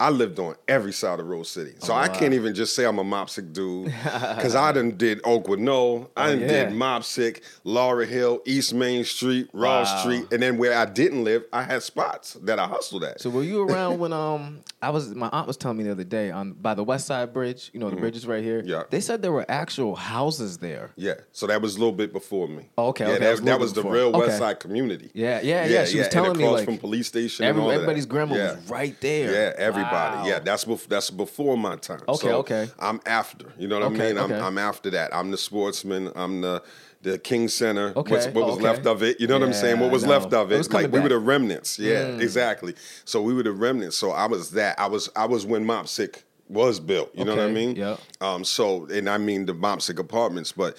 I 0.00 0.10
lived 0.10 0.38
on 0.38 0.54
every 0.68 0.92
side 0.92 1.18
of 1.18 1.26
Rose 1.26 1.50
City. 1.50 1.74
So 1.78 1.92
oh, 1.92 1.96
I 1.96 2.06
can't 2.06 2.32
even 2.32 2.54
just 2.54 2.76
say 2.76 2.84
I'm 2.84 2.98
a 2.98 3.04
Mopsick 3.04 3.52
dude. 3.52 3.92
Because 4.38 4.54
I 4.54 4.72
done 4.72 4.96
did 4.96 5.20
Oakwood 5.24 5.58
No. 5.58 6.10
I 6.16 6.28
oh, 6.28 6.32
done 6.32 6.40
yeah. 6.40 6.46
did 6.46 6.68
Mopsick, 6.70 7.42
Laurel 7.64 8.06
Hill, 8.06 8.40
East 8.44 8.72
Main 8.72 9.04
Street, 9.04 9.48
Ross 9.52 9.90
wow. 9.90 10.00
Street. 10.00 10.32
And 10.32 10.42
then 10.42 10.56
where 10.56 10.76
I 10.76 10.84
didn't 10.84 11.24
live, 11.24 11.44
I 11.52 11.62
had 11.62 11.82
spots 11.82 12.34
that 12.42 12.58
I 12.58 12.66
hustled 12.68 13.04
at. 13.04 13.20
So 13.20 13.30
were 13.30 13.42
you 13.42 13.62
around 13.62 13.98
when 13.98 14.12
um 14.12 14.60
I 14.80 14.90
was 14.90 15.14
my 15.14 15.28
aunt 15.32 15.48
was 15.48 15.56
telling 15.56 15.78
me 15.78 15.84
the 15.84 15.92
other 15.92 16.04
day 16.04 16.30
on 16.30 16.52
by 16.52 16.74
the 16.74 16.84
West 16.84 17.06
Side 17.06 17.32
Bridge, 17.32 17.70
you 17.72 17.80
know, 17.80 17.86
the 17.86 17.96
mm-hmm. 17.96 18.02
bridge 18.02 18.16
is 18.16 18.26
right 18.26 18.44
here. 18.44 18.62
Yeah. 18.64 18.84
They 18.90 19.00
said 19.00 19.22
there 19.22 19.32
were 19.32 19.46
actual 19.48 19.96
houses 19.96 20.58
there. 20.58 20.92
Yeah. 20.96 21.14
So 21.32 21.48
that 21.48 21.60
was 21.60 21.76
a 21.76 21.78
little 21.80 21.94
bit 21.94 22.12
before 22.12 22.46
me. 22.46 22.68
Oh, 22.78 22.88
okay. 22.88 23.06
Yeah, 23.06 23.10
okay. 23.12 23.24
that, 23.24 23.30
was, 23.32 23.40
that 23.42 23.60
was 23.60 23.72
the 23.72 23.82
real 23.82 24.08
okay. 24.08 24.18
West 24.18 24.38
Side 24.38 24.60
community. 24.60 25.10
Yeah, 25.14 25.40
yeah, 25.40 25.64
yeah. 25.64 25.70
yeah 25.80 25.84
she 25.86 25.98
was 25.98 26.08
telling 26.08 26.38
me 26.38 26.46
like 26.46 26.64
from 26.64 26.78
police 26.78 27.08
station. 27.08 27.44
Every, 27.44 27.62
everybody's 27.68 28.06
grandma 28.06 28.34
was 28.34 28.70
right 28.70 28.98
there. 29.00 29.32
Yeah, 29.32 29.52
everybody 29.56 29.87
everybody. 29.96 30.28
Yeah, 30.28 30.38
that's 30.40 30.64
bef- 30.64 30.86
that's 30.88 31.10
before 31.10 31.56
my 31.56 31.76
time. 31.76 32.00
Okay, 32.08 32.28
So 32.28 32.36
okay. 32.38 32.70
I'm 32.78 33.00
after. 33.06 33.52
You 33.58 33.68
know 33.68 33.80
what 33.80 33.92
Okay, 33.92 34.10
I 34.10 34.12
mean? 34.12 34.18
I'm, 34.22 34.32
okay. 34.32 34.40
I'm 34.40 34.58
after 34.58 34.90
that. 34.90 35.14
I'm 35.14 35.30
the 35.30 35.38
sportsman. 35.38 36.12
I'm 36.14 36.40
the 36.40 36.62
the 37.02 37.16
King 37.18 37.46
Center. 37.48 37.92
Okay, 37.96 38.30
what 38.32 38.46
was 38.46 38.54
okay. 38.56 38.64
left 38.64 38.86
of 38.86 39.02
it? 39.04 39.20
You 39.20 39.28
know 39.28 39.38
what 39.38 39.46
I'm 39.46 39.52
saying? 39.54 39.78
What 39.78 39.90
was 39.92 40.04
left 40.06 40.32
of 40.32 40.50
It 40.50 40.56
it? 40.56 40.72
like 40.72 40.86
coming 40.86 40.90
we 40.90 41.00
were 41.00 41.08
the 41.08 41.18
remnants. 41.18 41.78
Yeah, 41.78 42.04
Mm. 42.06 42.20
exactly. 42.20 42.74
So 43.04 43.22
we 43.22 43.32
were 43.34 43.44
the 43.44 43.52
remnants. 43.52 43.96
So 43.96 44.10
I 44.10 44.26
was 44.26 44.50
that. 44.52 44.78
I 44.80 44.86
was 44.86 45.08
I 45.14 45.26
was 45.26 45.46
when 45.46 45.64
Mopsic 45.64 46.22
was 46.48 46.80
built. 46.80 47.10
You 47.14 47.24
know 47.24 47.36
what 47.36 47.44
I 47.44 47.50
mean? 47.52 47.76
yeah. 47.76 47.96
Um. 48.20 48.44
So 48.44 48.86
and 48.86 49.08
I 49.08 49.18
mean 49.18 49.46
the 49.46 49.54
Mopsic 49.54 49.98
apartments, 49.98 50.52
but. 50.52 50.76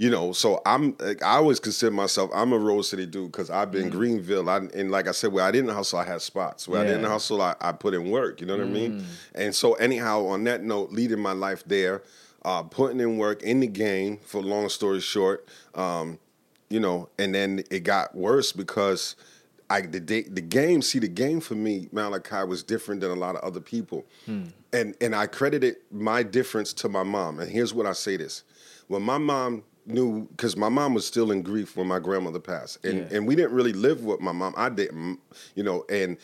You 0.00 0.08
know, 0.08 0.32
so 0.32 0.62
I'm. 0.64 0.96
Like, 0.98 1.22
I 1.22 1.36
always 1.36 1.60
consider 1.60 1.90
myself. 1.90 2.30
I'm 2.32 2.54
a 2.54 2.58
Rose 2.58 2.88
City 2.88 3.04
dude 3.04 3.32
because 3.32 3.50
I've 3.50 3.70
been 3.70 3.90
Greeneville. 3.90 4.48
I, 4.48 4.56
and 4.74 4.90
like 4.90 5.06
I 5.06 5.10
said, 5.10 5.30
where 5.30 5.44
I 5.44 5.50
didn't 5.50 5.68
hustle, 5.74 5.98
I 5.98 6.06
had 6.06 6.22
spots. 6.22 6.66
Where 6.66 6.80
I 6.80 6.86
didn't 6.86 7.04
hustle, 7.04 7.42
I, 7.42 7.54
I 7.60 7.72
put 7.72 7.92
in 7.92 8.10
work. 8.10 8.40
You 8.40 8.46
know 8.46 8.56
what 8.56 8.66
I 8.66 8.70
mean? 8.70 9.04
And 9.34 9.54
so, 9.54 9.74
anyhow, 9.74 10.24
on 10.24 10.42
that 10.44 10.62
note, 10.62 10.90
leading 10.90 11.20
my 11.20 11.32
life 11.32 11.64
there, 11.66 12.02
uh, 12.46 12.62
putting 12.62 12.98
in 12.98 13.18
work 13.18 13.42
in 13.42 13.60
the 13.60 13.66
game. 13.66 14.16
For 14.24 14.40
long 14.40 14.70
story 14.70 15.00
short, 15.00 15.46
um, 15.74 16.18
you 16.70 16.80
know, 16.80 17.10
and 17.18 17.34
then 17.34 17.62
it 17.70 17.80
got 17.80 18.14
worse 18.14 18.52
because 18.52 19.16
I 19.68 19.82
the 19.82 19.98
the 19.98 20.40
game. 20.40 20.80
See, 20.80 20.98
the 20.98 21.08
game 21.08 21.42
for 21.42 21.56
me, 21.56 21.90
Malachi, 21.92 22.46
was 22.48 22.62
different 22.62 23.02
than 23.02 23.10
a 23.10 23.16
lot 23.16 23.36
of 23.36 23.42
other 23.42 23.60
people, 23.60 24.06
and 24.72 24.94
and 24.98 25.14
I 25.14 25.26
credited 25.26 25.76
my 25.90 26.22
difference 26.22 26.72
to 26.72 26.88
my 26.88 27.02
mom. 27.02 27.38
And 27.38 27.50
here's 27.50 27.74
what 27.74 27.84
I 27.84 27.92
say: 27.92 28.16
this 28.16 28.44
when 28.88 29.02
my 29.02 29.18
mom 29.18 29.62
knew, 29.92 30.26
because 30.30 30.56
my 30.56 30.68
mom 30.68 30.94
was 30.94 31.06
still 31.06 31.30
in 31.30 31.42
grief 31.42 31.76
when 31.76 31.86
my 31.86 31.98
grandmother 31.98 32.40
passed, 32.40 32.84
and 32.84 32.98
Yeah. 32.98 33.16
and 33.16 33.26
we 33.26 33.34
didn't 33.36 33.52
really 33.52 33.72
live 33.72 34.04
with 34.04 34.20
my 34.20 34.32
mom. 34.32 34.54
I 34.56 34.68
didn't, 34.68 35.18
you 35.54 35.62
know, 35.62 35.84
and. 35.88 36.16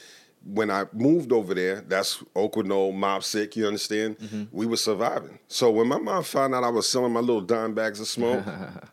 When 0.48 0.70
I 0.70 0.84
moved 0.92 1.32
over 1.32 1.54
there, 1.54 1.80
that's 1.80 2.18
Oquino, 2.36 2.94
Mob 2.94 3.24
Sick, 3.24 3.56
you 3.56 3.66
understand? 3.66 4.16
Mm-hmm. 4.20 4.44
We 4.52 4.64
were 4.66 4.76
surviving. 4.76 5.40
So 5.48 5.72
when 5.72 5.88
my 5.88 5.98
mom 5.98 6.22
found 6.22 6.54
out 6.54 6.62
I 6.62 6.68
was 6.68 6.88
selling 6.88 7.12
my 7.12 7.18
little 7.18 7.40
dime 7.40 7.74
bags 7.74 7.98
of 7.98 8.06
smoke, 8.06 8.44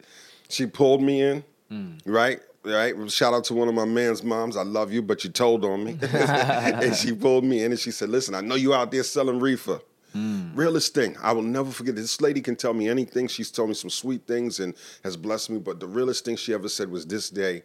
she 0.50 0.66
pulled 0.66 1.04
me 1.04 1.22
in, 1.22 1.44
mm. 1.72 2.00
right? 2.08 2.40
Right. 2.66 2.96
Shout 3.12 3.36
out 3.36 3.44
to 3.46 3.54
one 3.54 3.68
of 3.68 3.76
my 3.76 3.86
man's 3.86 4.24
moms. 4.24 4.58
I 4.58 4.64
love 4.64 4.92
you, 4.92 5.04
but 5.04 5.24
you 5.24 5.30
told 5.30 5.64
on 5.64 5.84
me. 5.84 6.00
and 6.02 6.96
she 6.96 7.14
pulled 7.14 7.44
me 7.44 7.64
in 7.64 7.72
and 7.72 7.80
she 7.80 7.92
said, 7.92 8.10
Listen, 8.10 8.34
I 8.34 8.42
know 8.42 8.56
you 8.56 8.74
out 8.74 8.90
there 8.90 9.04
selling 9.04 9.40
reefer. 9.40 9.80
Mm. 10.16 10.52
Realest 10.56 10.94
thing, 10.94 11.16
I 11.22 11.32
will 11.32 11.42
never 11.42 11.72
forget. 11.72 11.96
This 11.96 12.22
lady 12.22 12.42
can 12.42 12.56
tell 12.56 12.74
me 12.74 12.88
anything. 12.88 13.28
She's 13.28 13.52
told 13.52 13.70
me 13.70 13.76
some 13.76 13.90
sweet 13.90 14.28
things 14.28 14.60
and 14.60 14.76
has 15.04 15.18
blessed 15.18 15.50
me. 15.50 15.60
But 15.60 15.80
the 15.80 15.88
realest 15.88 16.26
thing 16.26 16.36
she 16.36 16.54
ever 16.54 16.70
said 16.70 16.90
was 16.90 17.06
this 17.06 17.30
day. 17.30 17.64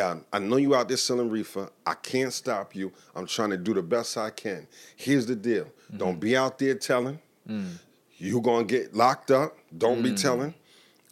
Um, 0.00 0.24
I 0.32 0.40
know 0.40 0.56
you 0.56 0.74
out 0.74 0.88
there 0.88 0.96
selling 0.96 1.30
reefer. 1.30 1.70
I 1.86 1.94
can't 1.94 2.32
stop 2.32 2.74
you. 2.74 2.92
I'm 3.14 3.26
trying 3.26 3.50
to 3.50 3.56
do 3.56 3.74
the 3.74 3.82
best 3.82 4.18
I 4.18 4.30
can. 4.30 4.66
Here's 4.96 5.26
the 5.26 5.36
deal. 5.36 5.64
Mm-hmm. 5.64 5.98
Don't 5.98 6.18
be 6.18 6.36
out 6.36 6.58
there 6.58 6.74
telling. 6.74 7.20
Mm. 7.48 7.78
You're 8.16 8.42
gonna 8.42 8.64
get 8.64 8.94
locked 8.94 9.30
up. 9.30 9.56
Don't 9.76 10.02
be 10.02 10.10
mm. 10.10 10.20
telling. 10.20 10.54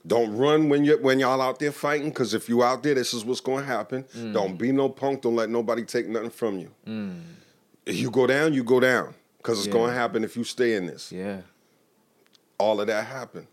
Don't 0.04 0.36
run 0.36 0.68
when 0.68 0.84
you 0.84 0.98
when 0.98 1.20
y'all 1.20 1.40
out 1.40 1.60
there 1.60 1.70
fighting, 1.70 2.08
because 2.08 2.34
if 2.34 2.48
you 2.48 2.64
out 2.64 2.82
there, 2.82 2.94
this 2.94 3.14
is 3.14 3.24
what's 3.24 3.40
gonna 3.40 3.64
happen. 3.64 4.04
Don't 4.32 4.58
be 4.58 4.72
no 4.72 4.88
punk. 4.88 5.22
Don't 5.22 5.36
let 5.36 5.48
nobody 5.48 5.84
take 5.84 6.08
nothing 6.08 6.30
from 6.30 6.58
you. 6.58 6.70
If 7.86 7.96
you 7.96 8.10
go 8.10 8.26
down, 8.26 8.52
you 8.52 8.64
go 8.64 8.80
down, 8.80 9.14
because 9.42 9.58
it's 9.58 9.66
Yeah. 9.66 9.72
gonna 9.72 9.92
happen 9.92 10.22
if 10.24 10.36
you 10.36 10.44
stay 10.44 10.74
in 10.74 10.86
this. 10.86 11.10
Yeah. 11.10 11.40
All 12.58 12.80
of 12.80 12.86
that 12.86 13.06
happened. 13.06 13.48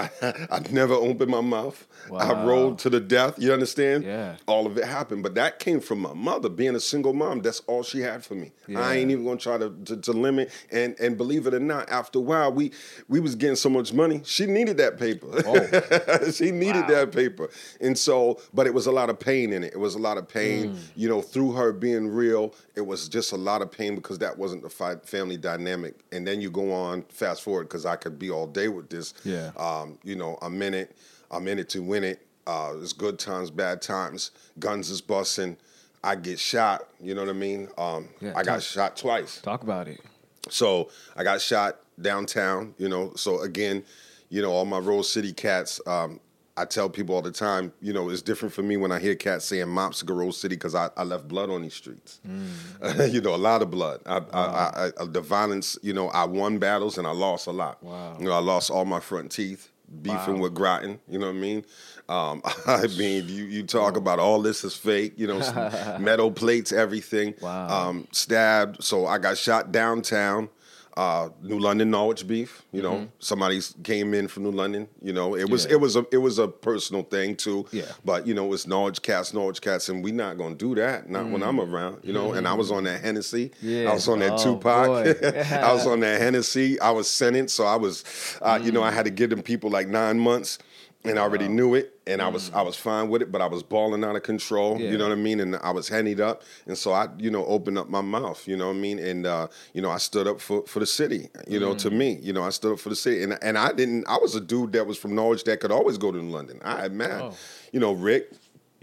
I, 0.22 0.46
I 0.50 0.60
never 0.70 0.94
opened 0.94 1.30
my 1.30 1.40
mouth. 1.40 1.86
I 2.16 2.44
rolled 2.44 2.78
to 2.80 2.90
the 2.90 3.00
death. 3.00 3.34
You 3.38 3.52
understand? 3.52 4.04
Yeah. 4.04 4.36
All 4.46 4.66
of 4.66 4.76
it 4.78 4.84
happened, 4.84 5.22
but 5.22 5.34
that 5.34 5.58
came 5.58 5.80
from 5.80 6.00
my 6.00 6.14
mother. 6.14 6.48
Being 6.48 6.74
a 6.74 6.80
single 6.80 7.12
mom, 7.12 7.40
that's 7.40 7.60
all 7.66 7.82
she 7.82 8.00
had 8.00 8.24
for 8.24 8.34
me. 8.34 8.52
Yeah. 8.66 8.80
I 8.80 8.94
ain't 8.96 9.10
even 9.10 9.24
gonna 9.24 9.36
try 9.38 9.58
to, 9.58 9.70
to 9.86 9.96
to 9.96 10.12
limit. 10.12 10.50
And 10.72 10.98
and 10.98 11.16
believe 11.16 11.46
it 11.46 11.54
or 11.54 11.60
not, 11.60 11.88
after 11.90 12.18
a 12.18 12.22
while, 12.22 12.52
we 12.52 12.72
we 13.08 13.20
was 13.20 13.34
getting 13.34 13.56
so 13.56 13.68
much 13.68 13.92
money. 13.92 14.22
She 14.24 14.46
needed 14.46 14.76
that 14.78 14.98
paper. 14.98 15.28
Oh. 15.46 16.30
she 16.32 16.50
needed 16.50 16.82
Wow. 16.82 16.88
that 16.88 17.12
paper. 17.12 17.50
And 17.80 17.96
so, 17.98 18.40
but 18.54 18.66
it 18.66 18.74
was 18.74 18.86
a 18.86 18.92
lot 18.92 19.10
of 19.10 19.18
pain 19.20 19.52
in 19.52 19.62
it. 19.62 19.72
It 19.72 19.78
was 19.78 19.94
a 19.94 19.98
lot 19.98 20.16
of 20.18 20.28
pain. 20.28 20.70
Mm. 20.74 20.78
You 20.96 21.08
know, 21.08 21.20
through 21.20 21.52
her 21.52 21.72
being 21.72 22.08
real, 22.08 22.54
it 22.74 22.86
was 22.86 23.08
just 23.08 23.32
a 23.32 23.36
lot 23.36 23.60
of 23.62 23.70
pain 23.70 23.94
because 23.96 24.18
that 24.20 24.38
wasn't 24.38 24.62
the 24.62 25.00
family 25.04 25.36
dynamic. 25.36 25.96
And 26.12 26.26
then 26.26 26.40
you 26.40 26.50
go 26.50 26.72
on, 26.72 27.02
fast 27.10 27.42
forward, 27.42 27.64
because 27.64 27.84
I 27.86 27.96
could 27.96 28.18
be 28.18 28.30
all 28.30 28.46
day 28.46 28.68
with 28.68 28.88
this. 28.88 29.14
Yeah. 29.24 29.50
Um, 29.56 29.89
you 30.02 30.16
know, 30.16 30.38
I'm 30.42 30.60
in 30.62 30.74
it. 30.74 30.96
I'm 31.30 31.46
in 31.48 31.58
it 31.58 31.68
to 31.70 31.82
win 31.82 32.04
it. 32.04 32.26
Uh, 32.46 32.74
it's 32.80 32.92
good 32.92 33.18
times, 33.18 33.50
bad 33.50 33.80
times. 33.82 34.30
Guns 34.58 34.90
is 34.90 35.00
busting. 35.00 35.56
I 36.02 36.16
get 36.16 36.38
shot. 36.38 36.88
You 37.00 37.14
know 37.14 37.20
what 37.22 37.30
I 37.30 37.34
mean? 37.34 37.68
Um, 37.76 38.08
Yeah, 38.20 38.32
I 38.34 38.42
got 38.42 38.62
shot 38.62 38.96
twice. 38.96 39.40
Talk 39.40 39.62
about 39.62 39.86
it. 39.86 40.00
So 40.48 40.88
I 41.16 41.22
got 41.24 41.40
shot 41.40 41.78
downtown, 42.00 42.74
you 42.78 42.88
know. 42.88 43.12
So 43.14 43.42
again, 43.42 43.84
you 44.30 44.42
know, 44.42 44.50
all 44.52 44.64
my 44.64 44.78
Rose 44.78 45.12
City 45.12 45.32
cats, 45.32 45.80
um, 45.86 46.18
I 46.56 46.64
tell 46.64 46.88
people 46.88 47.14
all 47.14 47.22
the 47.22 47.30
time, 47.30 47.72
you 47.80 47.92
know, 47.92 48.10
it's 48.10 48.22
different 48.22 48.54
for 48.54 48.62
me 48.62 48.76
when 48.76 48.92
I 48.92 48.98
hear 48.98 49.14
cats 49.14 49.44
saying 49.44 49.66
Mopsica 49.66 50.14
Rose 50.16 50.36
City 50.36 50.56
because 50.56 50.74
I, 50.74 50.90
I 50.96 51.04
left 51.04 51.28
blood 51.28 51.50
on 51.50 51.62
these 51.62 51.74
streets. 51.74 52.20
you 52.24 53.20
know, 53.20 53.34
a 53.34 53.36
lot 53.36 53.62
of 53.62 53.70
blood. 53.70 54.00
I, 54.06 54.18
I, 54.32 54.40
I, 54.40 54.90
I, 55.00 55.04
the 55.06 55.20
violence, 55.20 55.78
you 55.82 55.92
know, 55.92 56.08
I 56.08 56.24
won 56.24 56.58
battles 56.58 56.98
and 56.98 57.06
I 57.06 57.12
lost 57.12 57.46
a 57.46 57.50
lot. 57.50 57.82
Wow. 57.82 58.16
You 58.18 58.26
know, 58.26 58.32
I 58.32 58.40
lost 58.40 58.70
all 58.70 58.84
my 58.84 59.00
front 59.00 59.30
teeth 59.30 59.70
beefing 60.02 60.36
Wow. 60.36 60.42
with 60.42 60.54
Groton. 60.54 61.00
You 61.08 61.18
know 61.18 61.26
what 61.26 61.34
I 61.36 61.38
mean? 61.38 61.64
Um, 62.08 62.42
I 62.66 62.86
mean, 62.98 63.28
you, 63.28 63.44
you 63.44 63.62
talk 63.64 63.96
about 63.96 64.18
all 64.18 64.40
this 64.42 64.64
is 64.64 64.74
fake. 64.74 65.14
You 65.16 65.26
know, 65.28 65.96
metal 66.00 66.30
plates, 66.30 66.72
everything. 66.72 67.34
Wow. 67.40 67.88
Um, 67.88 68.08
stabbed. 68.12 68.82
So 68.82 69.06
I 69.06 69.18
got 69.18 69.36
shot 69.38 69.72
downtown. 69.72 70.48
Uh, 70.96 71.28
New 71.42 71.58
London 71.58 71.90
Norwich 71.90 72.26
beef. 72.26 72.62
You 72.72 72.82
know, 72.82 73.08
somebody 73.20 73.60
came 73.84 74.12
in 74.12 74.26
from 74.28 74.42
New 74.42 74.50
London. 74.50 74.88
You 75.00 75.12
know, 75.12 75.36
it 75.36 75.48
was 75.48 75.62
Mm-hmm. 75.62 75.70
Yeah. 75.70 75.76
it 75.76 75.80
was 75.80 75.96
a 75.96 76.06
it 76.12 76.16
was 76.18 76.38
a 76.38 76.48
personal 76.48 77.04
thing 77.04 77.36
too. 77.36 77.64
Yeah. 77.70 77.84
But 78.04 78.26
you 78.26 78.34
know, 78.34 78.52
it's 78.52 78.66
Norwich 78.66 79.00
cats, 79.00 79.32
Norwich 79.32 79.60
cats, 79.60 79.88
and 79.88 80.02
we 80.02 80.10
not 80.12 80.36
gonna 80.36 80.56
do 80.56 80.74
that. 80.74 81.08
Not 81.08 81.26
when 81.28 81.42
I'm 81.42 81.60
around. 81.60 82.00
You 82.02 82.12
know, 82.12 82.32
and 82.32 82.46
I 82.46 82.54
was 82.54 82.70
on 82.72 82.84
that 82.84 83.00
Hennessy. 83.02 83.50
Mm. 83.50 83.54
Yeah. 83.84 83.90
I 83.90 83.94
was 83.94 84.08
on 84.08 84.18
that 84.18 84.32
Oh, 84.32 84.36
Tupac. 84.56 84.86
boy. 84.86 85.28
I 85.50 85.72
was 85.72 85.86
on 85.86 86.00
that 86.00 86.20
Hennessy. 86.20 86.78
I 86.80 86.90
was 86.90 87.08
sentenced, 87.08 87.54
so 87.54 87.64
I 87.64 87.76
was, 87.76 88.04
uh, 88.42 88.58
you 88.62 88.72
know, 88.72 88.82
I 88.82 88.90
had 88.90 89.04
to 89.04 89.10
give 89.10 89.30
them 89.30 89.42
people 89.42 89.70
like 89.70 89.86
nine 89.88 90.18
months, 90.18 90.58
and 91.04 91.18
I 91.18 91.22
already 91.22 91.48
knew 91.48 91.74
it, 91.74 91.99
and 92.10 92.20
I 92.20 92.28
was 92.28 92.50
I 92.52 92.62
was 92.62 92.76
fine 92.76 93.08
with 93.08 93.22
it, 93.22 93.30
but 93.32 93.40
I 93.40 93.46
was 93.46 93.62
balling 93.62 94.04
out 94.04 94.16
of 94.16 94.22
control. 94.22 94.80
Yeah. 94.80 94.90
You 94.90 94.98
know 94.98 95.08
what 95.08 95.12
I 95.12 95.20
mean? 95.20 95.40
And 95.40 95.56
I 95.56 95.70
was 95.70 95.88
hennied 95.88 96.20
up, 96.20 96.42
and 96.66 96.76
so 96.76 96.92
I, 96.92 97.08
you 97.18 97.30
know, 97.30 97.44
opened 97.46 97.78
up 97.78 97.88
my 97.88 98.00
mouth. 98.00 98.46
You 98.46 98.56
know 98.56 98.66
what 98.68 98.76
I 98.76 98.80
mean? 98.80 98.98
And 98.98 99.26
uh, 99.26 99.48
you 99.72 99.80
know, 99.82 99.90
I 99.90 99.98
stood 99.98 100.26
up 100.26 100.40
for 100.40 100.62
for 100.66 100.80
the 100.80 100.86
city. 100.86 101.28
You 101.46 101.60
know, 101.60 101.74
to 101.74 101.90
me, 101.90 102.18
you 102.22 102.32
know, 102.32 102.42
I 102.42 102.50
stood 102.50 102.72
up 102.74 102.80
for 102.80 102.88
the 102.90 102.96
city, 102.96 103.22
and 103.22 103.38
and 103.42 103.56
I 103.56 103.72
didn't. 103.72 104.06
I 104.08 104.18
was 104.18 104.34
a 104.34 104.40
dude 104.40 104.72
that 104.72 104.86
was 104.86 104.98
from 104.98 105.14
Norwich 105.14 105.44
that 105.44 105.60
could 105.60 105.72
always 105.72 105.98
go 105.98 106.12
to 106.12 106.18
London. 106.20 106.60
I 106.64 106.80
had 106.80 106.92
mad, 106.92 107.20
Oh. 107.22 107.34
you 107.72 107.80
know, 107.80 107.92
Rick. 107.92 108.32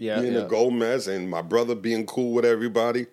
Yeah, 0.00 0.20
being 0.20 0.34
yeah. 0.34 0.42
a 0.42 0.48
Gomez 0.48 1.08
and 1.08 1.28
my 1.28 1.42
brother 1.42 1.74
being 1.74 2.06
cool 2.06 2.32
with 2.32 2.44
everybody. 2.44 3.06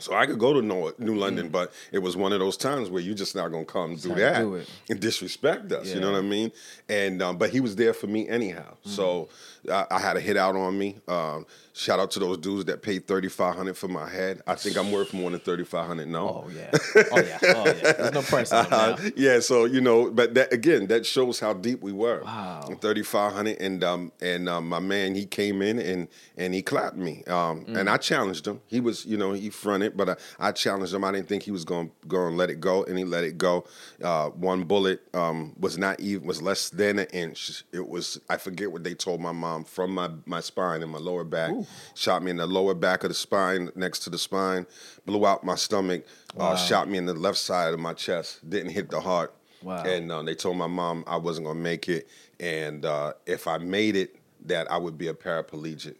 So 0.00 0.14
I 0.14 0.26
could 0.26 0.38
go 0.38 0.52
to 0.52 0.62
Nor- 0.62 0.94
New 0.98 1.14
London, 1.16 1.48
but 1.48 1.72
it 1.92 1.98
was 1.98 2.16
one 2.16 2.32
of 2.32 2.40
those 2.40 2.56
times 2.56 2.90
where 2.90 3.02
you're 3.02 3.14
just 3.14 3.34
not 3.36 3.48
gonna 3.52 3.64
come 3.64 3.96
do 3.96 4.14
that 4.16 4.42
do 4.42 4.66
and 4.88 5.00
disrespect 5.00 5.70
us. 5.72 5.92
You 5.94 6.00
know 6.00 6.12
what 6.12 6.18
I 6.18 6.22
mean? 6.22 6.52
And 6.88 7.22
um, 7.22 7.36
but 7.38 7.50
he 7.50 7.60
was 7.60 7.76
there 7.76 7.92
for 7.92 8.06
me 8.06 8.28
anyhow. 8.28 8.76
So 8.84 9.28
I, 9.70 9.86
I 9.90 9.98
had 9.98 10.16
a 10.16 10.20
hit 10.20 10.36
out 10.36 10.54
on 10.56 10.78
me. 10.78 10.98
Um, 11.08 11.46
shout 11.72 11.98
out 11.98 12.10
to 12.12 12.18
those 12.20 12.38
dudes 12.38 12.66
that 12.66 12.82
paid 12.82 13.06
thirty 13.06 13.28
five 13.28 13.56
hundred 13.56 13.76
for 13.76 13.88
my 13.88 14.08
head. 14.08 14.42
I 14.46 14.54
think 14.54 14.76
I'm 14.76 14.92
worth 14.92 15.12
more 15.12 15.30
than 15.30 15.40
thirty 15.40 15.64
five 15.64 15.86
hundred 15.86 16.08
now. 16.08 16.44
Oh 16.44 16.50
yeah. 16.54 16.70
Oh 17.12 17.20
yeah. 17.20 17.38
Oh 17.42 17.64
yeah. 17.66 17.72
There's 17.92 18.12
no 18.12 18.22
price 18.22 18.52
on. 18.52 18.66
Uh, 18.72 18.96
yeah, 19.16 19.40
so 19.40 19.64
you 19.64 19.80
know, 19.80 20.10
but 20.10 20.34
that 20.34 20.52
again, 20.52 20.86
that 20.86 21.04
shows 21.04 21.40
how 21.40 21.52
deep 21.52 21.82
we 21.82 21.92
were. 21.92 22.22
Wow. 22.24 22.60
thirty 22.80 23.02
five 23.02 23.32
hundred, 23.32 23.60
and 23.60 23.82
um, 23.84 24.12
and 24.20 24.48
um, 24.48 24.68
my 24.68 24.78
man, 24.80 25.14
he 25.14 25.26
came 25.26 25.60
in 25.62 25.78
and 25.78 26.08
and 26.36 26.54
he 26.54 26.62
clapped 26.62 26.96
me, 26.96 27.24
um, 27.26 27.64
Mm. 27.64 27.76
and 27.78 27.90
I 27.90 27.96
challenged 27.96 28.46
him. 28.46 28.60
He 28.68 28.80
was, 28.80 29.04
you 29.04 29.16
know, 29.16 29.32
he 29.32 29.50
fronted, 29.50 29.96
but 29.96 30.08
I, 30.10 30.16
I 30.38 30.52
challenged 30.52 30.94
him. 30.94 31.04
I 31.04 31.10
didn't 31.12 31.28
think 31.28 31.42
he 31.42 31.50
was 31.50 31.64
going 31.64 31.90
going 32.08 32.30
to 32.32 32.36
let 32.36 32.48
it 32.48 32.60
go, 32.60 32.84
and 32.84 32.96
he 32.96 33.04
let 33.04 33.24
it 33.24 33.36
go. 33.38 33.64
Uh, 34.02 34.28
one 34.30 34.62
bullet 34.64 35.02
um, 35.14 35.54
was 35.58 35.76
not 35.76 35.98
even 36.00 36.26
was 36.26 36.40
less 36.40 36.70
than 36.70 36.98
an 37.00 37.06
inch. 37.12 37.64
It 37.72 37.86
was 37.88 38.20
I 38.30 38.36
forget 38.36 38.70
what 38.72 38.84
they 38.84 38.94
told 38.94 39.20
my 39.20 39.32
mom 39.32 39.49
from 39.64 39.92
my 39.94 40.10
my 40.26 40.40
spine 40.40 40.82
and 40.82 40.90
my 40.92 40.98
lower 40.98 41.24
back. 41.24 41.52
Shot 41.94 42.22
me 42.22 42.30
in 42.30 42.36
the 42.38 42.46
lower 42.46 42.74
back 42.74 43.04
of 43.04 43.10
the 43.10 43.14
spine, 43.14 43.70
next 43.74 44.00
to 44.00 44.10
the 44.10 44.18
spine, 44.18 44.66
blew 45.06 45.26
out 45.26 45.44
my 45.44 45.54
stomach. 45.56 46.04
Uh, 46.38 46.56
shot 46.56 46.88
me 46.88 46.96
in 46.98 47.06
the 47.06 47.14
left 47.14 47.38
side 47.38 47.74
of 47.74 47.80
my 47.80 47.92
chest. 47.94 48.48
Didn't 48.48 48.70
hit 48.70 48.90
the 48.90 49.00
heart. 49.00 49.34
Wow. 49.62 49.82
And 49.84 50.10
uh, 50.10 50.22
they 50.22 50.34
told 50.34 50.56
my 50.56 50.66
mom 50.66 51.04
I 51.06 51.16
wasn't 51.16 51.46
gonna 51.46 51.58
make 51.60 51.88
it, 51.88 52.08
and 52.38 52.84
uh, 52.84 53.12
if 53.26 53.46
I 53.46 53.58
made 53.58 53.94
it, 53.96 54.16
that 54.46 54.70
I 54.70 54.78
would 54.78 54.96
be 54.96 55.08
a 55.08 55.14
paraplegic. 55.14 55.96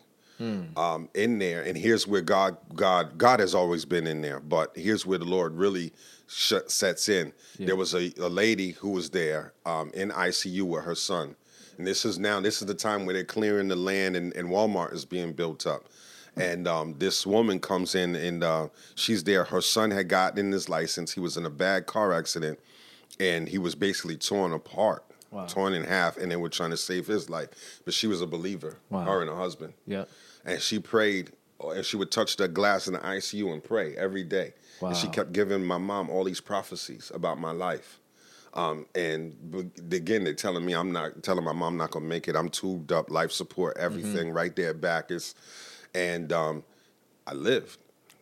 Um, 0.79 1.11
in 1.13 1.39
there, 1.39 1.63
and 1.65 1.77
here's 1.77 2.07
where 2.07 2.23
God, 2.23 2.57
God, 2.75 3.19
God 3.19 3.41
has 3.41 3.55
always 3.55 3.85
been 3.85 4.07
in 4.07 4.23
there, 4.23 4.41
but 4.41 4.73
here's 4.75 5.05
where 5.05 5.19
the 5.19 5.27
Lord 5.27 5.53
really 5.55 5.93
sh- 6.29 6.55
sets 6.67 7.11
in. 7.11 7.35
There 7.59 7.77
was 7.77 7.93
a, 7.93 8.11
a 8.19 8.31
lady 8.31 8.71
who 8.71 8.89
was 8.89 9.11
there 9.11 9.53
um, 9.67 9.91
in 9.93 10.09
ICU 10.11 10.63
with 10.63 10.85
her 10.85 10.95
son, 10.95 11.37
and 11.81 11.87
this 11.87 12.05
is 12.05 12.19
now 12.19 12.41
this 12.41 12.61
is 12.61 12.69
the 12.69 12.75
time 12.75 13.07
where 13.07 13.15
they're 13.15 13.25
clearing 13.25 13.69
the 13.69 13.75
land, 13.75 14.15
and, 14.15 14.35
and 14.37 14.51
Walmart 14.51 14.93
is 14.93 15.07
being 15.07 15.33
built 15.33 15.67
up. 15.67 15.85
And 16.37 16.69
um, 16.69 16.95
this 16.99 17.27
woman 17.27 17.59
comes 17.59 17.95
in 17.95 18.15
and 18.17 18.45
uh, 18.45 18.69
she's 18.97 19.25
there. 19.25 19.45
Her 19.45 19.63
son 19.63 19.91
had 19.91 20.07
gotten 20.07 20.53
his 20.53 20.69
license. 20.69 21.13
He 21.13 21.21
was 21.21 21.39
in 21.39 21.47
a 21.47 21.51
bad 21.51 21.87
car 21.87 22.13
accident, 22.13 22.61
and 23.19 23.49
he 23.49 23.57
was 23.57 23.75
basically 23.75 24.19
torn 24.19 24.53
apart, 24.53 25.05
Wow. 25.31 25.47
torn 25.47 25.73
in 25.73 25.85
half, 25.85 26.19
and 26.19 26.31
they 26.31 26.37
were 26.37 26.51
trying 26.51 26.69
to 26.71 26.77
save 26.77 27.07
his 27.07 27.31
life. 27.31 27.49
But 27.87 27.95
she 27.95 28.07
was 28.07 28.21
a 28.21 28.27
believer, 28.27 28.77
Wow. 28.91 29.05
her 29.05 29.21
and 29.23 29.31
her 29.31 29.37
husband 29.37 29.73
Yeah. 29.87 30.05
and 30.45 30.61
she 30.61 30.79
prayed 30.81 31.33
uh, 31.65 31.71
and 31.71 31.85
she 31.87 31.97
would 31.97 32.11
touch 32.11 32.37
the 32.37 32.47
glass 32.47 32.89
in 32.89 32.93
the 32.93 32.99
ICU 33.01 33.51
and 33.55 33.65
pray 33.65 33.97
every 33.97 34.23
day. 34.25 34.53
And 34.83 34.95
she 34.97 35.09
kept 35.09 35.33
giving 35.33 35.65
my 35.65 35.79
mom 35.79 36.11
all 36.11 36.25
these 36.25 36.41
prophecies 36.43 37.11
about 37.15 37.39
my 37.41 37.53
life. 37.53 38.00
Um, 38.55 38.87
and 38.95 39.35
again, 39.93 40.25
they're 40.25 40.35
telling 40.35 40.65
me 40.65 40.75
I'm 40.75 40.93
not 40.93 41.23
telling 41.23 41.45
my 41.45 41.53
mom 41.53 41.75
I'm 41.75 41.77
not 41.77 41.93
gonna 41.93 42.07
make 42.07 42.27
it. 42.29 42.35
I'm 42.35 42.49
tubed 42.49 42.93
up, 42.93 43.11
life 43.11 43.31
support, 43.31 43.77
everything 43.79 44.31
right 44.33 44.55
there 44.57 44.75
back 44.75 45.11
is, 45.11 45.35
and 45.95 46.33
um, 46.33 46.65
I 47.27 47.35
lived. 47.35 47.79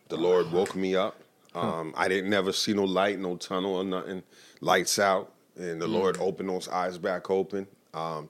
The 0.09 0.17
Lord 0.17 0.51
woke 0.51 0.75
me 0.75 0.95
up. 0.95 1.19
Um, 1.55 1.93
I 1.97 2.07
didn't 2.07 2.29
never 2.29 2.51
see 2.51 2.73
no 2.73 2.83
light, 2.83 3.19
no 3.19 3.35
tunnel 3.35 3.75
or 3.75 3.83
nothing. 3.83 4.23
Lights 4.61 4.99
out, 4.99 5.33
and 5.57 5.81
the 5.81 5.87
Lord 5.87 6.17
opened 6.19 6.49
those 6.49 6.67
eyes 6.67 6.97
back 6.97 7.29
open. 7.29 7.67
Um, 7.93 8.29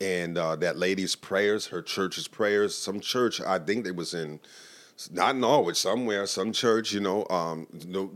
and 0.00 0.36
uh, 0.36 0.56
that 0.56 0.76
lady's 0.76 1.14
prayers, 1.14 1.66
her 1.68 1.80
church's 1.80 2.28
prayers, 2.28 2.74
some 2.74 3.00
church 3.00 3.40
I 3.40 3.58
think 3.58 3.84
they 3.84 3.92
was 3.92 4.14
in, 4.14 4.40
not 5.12 5.34
in 5.34 5.40
Norwich, 5.42 5.76
somewhere, 5.76 6.26
some 6.26 6.52
church, 6.52 6.92
you 6.92 7.00
know, 7.00 7.26
um, 7.28 7.66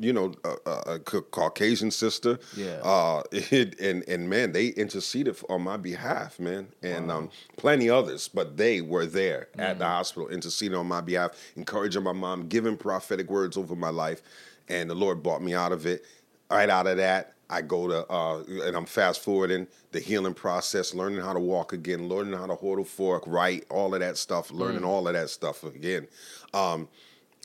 you 0.01 0.13
know, 0.13 0.33
a, 0.45 0.71
a, 0.71 0.95
a 0.95 0.99
Caucasian 0.99 1.91
sister, 1.91 2.39
Yeah. 2.57 2.81
uh, 2.83 3.23
it, 3.33 3.79
and 3.81 4.07
and 4.09 4.31
man, 4.31 4.53
they 4.53 4.69
interceded 4.69 5.37
on 5.49 5.63
my 5.63 5.77
behalf, 5.77 6.39
man, 6.41 6.69
and 6.83 7.11
um, 7.11 7.31
plenty 7.57 7.91
others, 7.91 8.29
but 8.29 8.57
they 8.57 8.81
were 8.81 9.07
there 9.07 9.49
at 9.59 9.79
the 9.79 9.85
hospital 9.87 10.29
interceding 10.29 10.77
on 10.79 10.87
my 10.87 11.01
behalf, 11.01 11.31
encouraging 11.57 12.03
my 12.03 12.13
mom, 12.13 12.49
giving 12.49 12.77
prophetic 12.77 13.29
words 13.31 13.57
over 13.57 13.77
my 13.77 13.91
life, 13.91 14.23
and 14.69 14.89
the 14.89 14.95
Lord 14.95 15.23
brought 15.23 15.43
me 15.43 15.55
out 15.55 15.73
of 15.73 15.87
it. 15.87 16.05
Right 16.51 16.69
out 16.69 16.89
of 16.89 16.97
that, 16.97 17.35
I 17.53 17.63
go 17.63 17.89
to 17.89 18.07
uh, 18.11 18.43
and 18.67 18.77
I'm 18.77 18.87
fast 18.87 19.23
forwarding 19.23 19.67
the 19.93 19.99
healing 20.01 20.35
process, 20.35 20.95
learning 20.95 21.21
how 21.21 21.33
to 21.33 21.41
walk 21.41 21.73
again, 21.73 22.09
learning 22.09 22.35
how 22.35 22.47
to 22.47 22.55
hold 22.55 22.79
a 22.79 22.85
fork, 22.85 23.25
right, 23.27 23.65
all 23.69 23.93
of 23.93 24.01
that 24.01 24.17
stuff, 24.17 24.51
learning 24.53 24.85
all 24.85 25.09
of 25.09 25.15
that 25.15 25.29
stuff 25.31 25.65
again. 25.65 26.07
Um, 26.55 26.89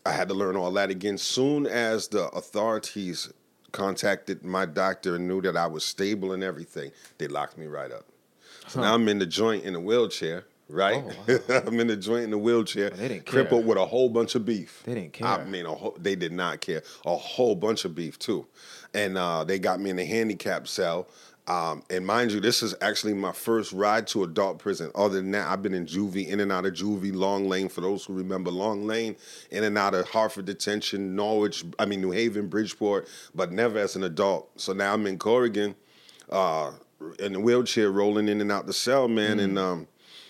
I 0.06 0.12
had 0.12 0.28
to 0.28 0.36
learn 0.36 0.56
all 0.56 0.72
that 0.74 0.92
again. 0.92 1.18
Soon 1.18 1.66
as 1.66 2.08
the 2.08 2.28
authorities 2.30 3.34
contacted 3.72 4.46
my 4.46 4.66
doctor 4.66 5.16
and 5.16 5.28
knew 5.28 5.42
that 5.42 5.58
I 5.58 5.68
was 5.68 5.84
stable 5.84 6.34
and 6.34 6.44
everything, 6.44 6.92
they 7.18 7.28
locked 7.28 7.58
me 7.58 7.66
right 7.66 7.92
up. 7.92 8.06
So 8.68 8.82
now 8.82 8.94
I'm 8.94 9.08
in 9.10 9.20
the 9.20 9.26
joint 9.26 9.64
in 9.64 9.76
a 9.76 9.80
wheelchair, 9.80 10.46
right? 10.70 11.04
I'm 11.50 11.80
in 11.80 11.88
the 11.88 11.96
joint 11.98 12.24
in 12.26 12.32
the 12.32 12.38
wheelchair, 12.38 12.92
Oh, 12.94 12.96
they 12.98 13.08
didn't 13.08 13.26
care. 13.26 13.42
crippled 13.44 13.66
with 13.66 13.78
a 13.78 13.86
whole 13.86 14.10
bunch 14.10 14.36
of 14.36 14.46
beef. 14.46 14.82
They 14.86 14.94
didn't 14.96 15.14
care. 15.14 15.28
I 15.28 15.44
mean, 15.46 15.66
a 15.66 15.74
whole, 15.74 15.98
they 16.00 16.16
did 16.16 16.32
not 16.32 16.62
care. 16.62 16.84
A 17.06 17.16
whole 17.16 17.56
bunch 17.56 17.86
of 17.86 17.94
beef 17.96 18.18
too, 18.20 18.46
and 18.96 19.18
uh, 19.18 19.44
they 19.44 19.60
got 19.60 19.80
me 19.80 19.90
in 19.92 19.98
the 19.98 20.06
handicap 20.06 20.68
cell. 20.68 21.08
Um, 21.48 21.84
and 21.92 22.08
mind 22.08 22.32
you, 22.32 22.40
this 22.40 22.64
is 22.64 22.74
actually 22.82 23.14
my 23.14 23.32
first 23.32 23.72
ride 23.72 24.08
to 24.08 24.24
adult 24.24 24.58
prison. 24.58 24.90
Other 24.96 25.18
than 25.18 25.30
that, 25.32 25.48
I've 25.48 25.62
been 25.62 25.76
in 25.76 25.86
juvie, 25.86 26.28
in 26.28 26.40
and 26.40 26.52
out 26.52 26.66
of 26.66 26.74
juvie, 26.74 27.14
Long 27.14 27.48
Lane. 27.48 27.70
For 27.70 27.82
those 27.82 28.04
who 28.04 28.14
remember 28.14 28.50
Long 28.50 28.88
Lane, 28.88 29.16
in 29.52 29.64
and 29.64 29.78
out 29.78 29.94
of 29.94 30.08
Hartford 30.10 30.46
Detention, 30.46 31.16
Norwich, 31.16 31.64
I 31.78 31.86
mean 31.86 32.02
New 32.02 32.10
Haven, 32.10 32.48
Bridgeport, 32.48 33.08
but 33.36 33.52
never 33.52 33.78
as 33.78 33.96
an 33.96 34.04
adult. 34.04 34.50
So 34.60 34.74
now 34.74 34.94
I'm 34.94 35.06
in 35.06 35.20
Corrigan, 35.20 35.76
uh, 36.32 36.72
in 37.20 37.36
a 37.36 37.40
wheelchair, 37.40 37.92
rolling 37.92 38.28
in 38.28 38.42
and 38.42 38.52
out 38.52 38.66
the 38.66 38.74
cell, 38.74 39.08
man, 39.08 39.40
and 39.40 39.60
um, 39.60 39.88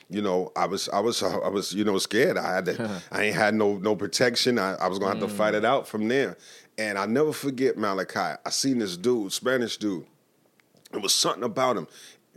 you 0.10 0.22
know, 0.22 0.51
I 0.55 0.65
was, 0.65 0.88
I 0.89 1.00
was, 1.00 1.24
I 1.24 1.48
was, 1.48 1.74
you 1.74 1.84
know, 1.84 1.98
scared. 1.98 2.38
I 2.38 2.55
had 2.55 2.65
to, 2.65 3.01
I 3.12 3.24
ain't 3.24 3.36
had 3.36 3.55
no, 3.55 3.77
no 3.77 3.95
protection. 3.95 4.60
I, 4.60 4.75
I 4.75 4.88
was 4.88 5.00
gonna 5.00 5.17
have 5.17 5.27
to 5.27 5.34
fight 5.34 5.55
it 5.55 5.65
out 5.65 5.88
from 5.88 6.07
there. 6.07 6.38
And 6.77 6.98
I 6.98 7.05
never 7.05 7.32
forget 7.32 7.77
Malachi. 7.77 8.38
I 8.46 8.50
seen 8.50 8.79
this 8.79 8.98
dude, 8.98 9.32
Spanish 9.32 9.77
dude. 9.77 10.05
It 10.94 11.01
was 11.01 11.13
something 11.13 11.44
about 11.44 11.77
him. 11.77 11.88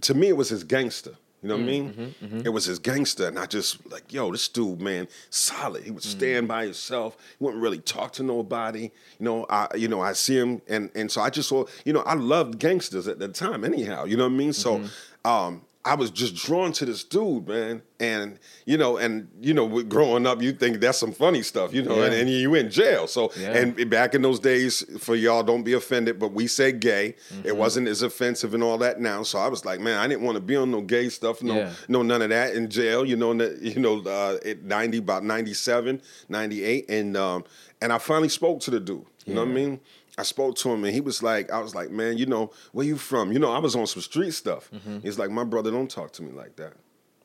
To 0.02 0.14
me, 0.14 0.28
it 0.28 0.36
was 0.36 0.48
his 0.48 0.64
gangster. 0.64 1.16
You 1.42 1.50
know 1.50 1.56
what 1.56 1.60
I 1.60 1.64
mm, 1.64 1.66
mean? 1.66 1.92
Mm-hmm, 1.92 2.24
mm-hmm. 2.24 2.40
It 2.46 2.52
was 2.52 2.64
his 2.64 2.80
gangster, 2.80 3.28
and 3.28 3.38
I 3.38 3.46
just 3.46 3.88
like, 3.92 4.12
yo, 4.12 4.32
this 4.32 4.48
dude, 4.48 4.80
man, 4.80 5.06
solid. 5.30 5.84
He 5.84 5.92
would 5.92 6.02
mm. 6.02 6.06
stand 6.06 6.48
by 6.48 6.64
himself. 6.64 7.16
He 7.38 7.44
wouldn't 7.44 7.62
really 7.62 7.78
talk 7.78 8.12
to 8.14 8.24
nobody. 8.24 8.90
You 9.20 9.24
know, 9.24 9.46
I, 9.48 9.68
you 9.76 9.86
know, 9.86 10.00
I 10.00 10.14
see 10.14 10.36
him, 10.36 10.62
and 10.66 10.90
and 10.96 11.10
so 11.10 11.20
I 11.20 11.30
just 11.30 11.48
saw, 11.48 11.64
you 11.84 11.92
know, 11.92 12.00
I 12.00 12.14
loved 12.14 12.58
gangsters 12.58 13.06
at 13.06 13.20
the 13.20 13.28
time, 13.28 13.64
anyhow. 13.64 14.04
You 14.04 14.16
know 14.16 14.24
what 14.24 14.32
I 14.32 14.36
mean? 14.36 14.52
So, 14.52 14.78
mm-hmm. 14.78 15.30
um, 15.30 15.62
I 15.84 15.94
was 15.94 16.10
just 16.10 16.34
drawn 16.34 16.72
to 16.72 16.84
this 16.84 17.02
dude, 17.02 17.48
man. 17.48 17.80
And 18.00 18.38
you 18.66 18.76
know, 18.76 18.98
and 18.98 19.28
you 19.40 19.54
know, 19.54 19.82
growing 19.84 20.26
up, 20.26 20.42
you 20.42 20.52
think 20.52 20.80
that's 20.80 20.98
some 20.98 21.12
funny 21.12 21.40
stuff, 21.42 21.72
you 21.72 21.82
know, 21.82 22.02
and, 22.02 22.12
Yeah. 22.12 22.20
and 22.20 22.28
you 22.30 22.54
in 22.56 22.70
jail. 22.70 23.06
So, 23.06 23.32
Yeah. 23.38 23.56
and 23.56 23.88
back 23.90 24.14
in 24.14 24.20
those 24.22 24.38
days, 24.38 24.84
for 24.98 25.14
y'all, 25.16 25.42
don't 25.42 25.62
be 25.62 25.72
offended, 25.72 26.18
but 26.18 26.32
we 26.32 26.46
said 26.46 26.80
gay. 26.80 27.14
Mm-hmm. 27.32 27.48
It 27.48 27.56
wasn't 27.56 27.88
as 27.88 28.02
offensive 28.02 28.52
and 28.54 28.62
all 28.62 28.76
that 28.78 29.00
now. 29.00 29.22
So 29.22 29.38
I 29.38 29.48
was 29.48 29.64
like, 29.64 29.80
man, 29.80 29.96
I 29.98 30.06
didn't 30.08 30.24
want 30.24 30.36
to 30.36 30.42
be 30.42 30.56
on 30.56 30.70
no 30.70 30.82
gay 30.82 31.08
stuff, 31.08 31.42
no, 31.42 31.54
Yeah. 31.54 31.72
no, 31.88 32.02
none 32.02 32.22
of 32.22 32.28
that 32.30 32.54
in 32.54 32.68
jail. 32.68 33.04
You 33.06 33.16
know, 33.16 33.32
you 33.32 33.80
know, 33.80 34.02
uh, 34.04 34.38
at 34.44 34.64
ninety, 34.64 34.98
about 34.98 35.24
97, 35.24 36.02
98. 36.28 36.90
and 36.90 37.16
um, 37.16 37.44
and 37.80 37.92
I 37.92 37.98
finally 37.98 38.28
spoke 38.28 38.60
to 38.60 38.70
the 38.72 38.80
dude. 38.80 39.04
You 39.24 39.34
know 39.34 39.42
what 39.42 39.50
I 39.50 39.52
mean? 39.52 39.80
I 40.18 40.22
spoke 40.24 40.56
to 40.56 40.70
him 40.70 40.84
and 40.84 40.92
he 40.92 41.00
was 41.00 41.22
like, 41.22 41.50
I 41.50 41.60
was 41.60 41.74
like, 41.74 41.90
man, 41.90 42.18
you 42.18 42.26
know, 42.26 42.50
where 42.72 42.84
you 42.84 42.96
from? 42.96 43.32
You 43.32 43.38
know, 43.38 43.52
I 43.52 43.58
was 43.58 43.76
on 43.76 43.86
some 43.86 44.02
street 44.02 44.32
stuff. 44.32 44.68
Mm-hmm. 44.74 45.00
He's 45.00 45.18
like, 45.18 45.30
my 45.30 45.44
brother, 45.44 45.70
don't 45.70 45.90
talk 45.90 46.12
to 46.14 46.22
me 46.22 46.32
like 46.32 46.56
that. 46.56 46.74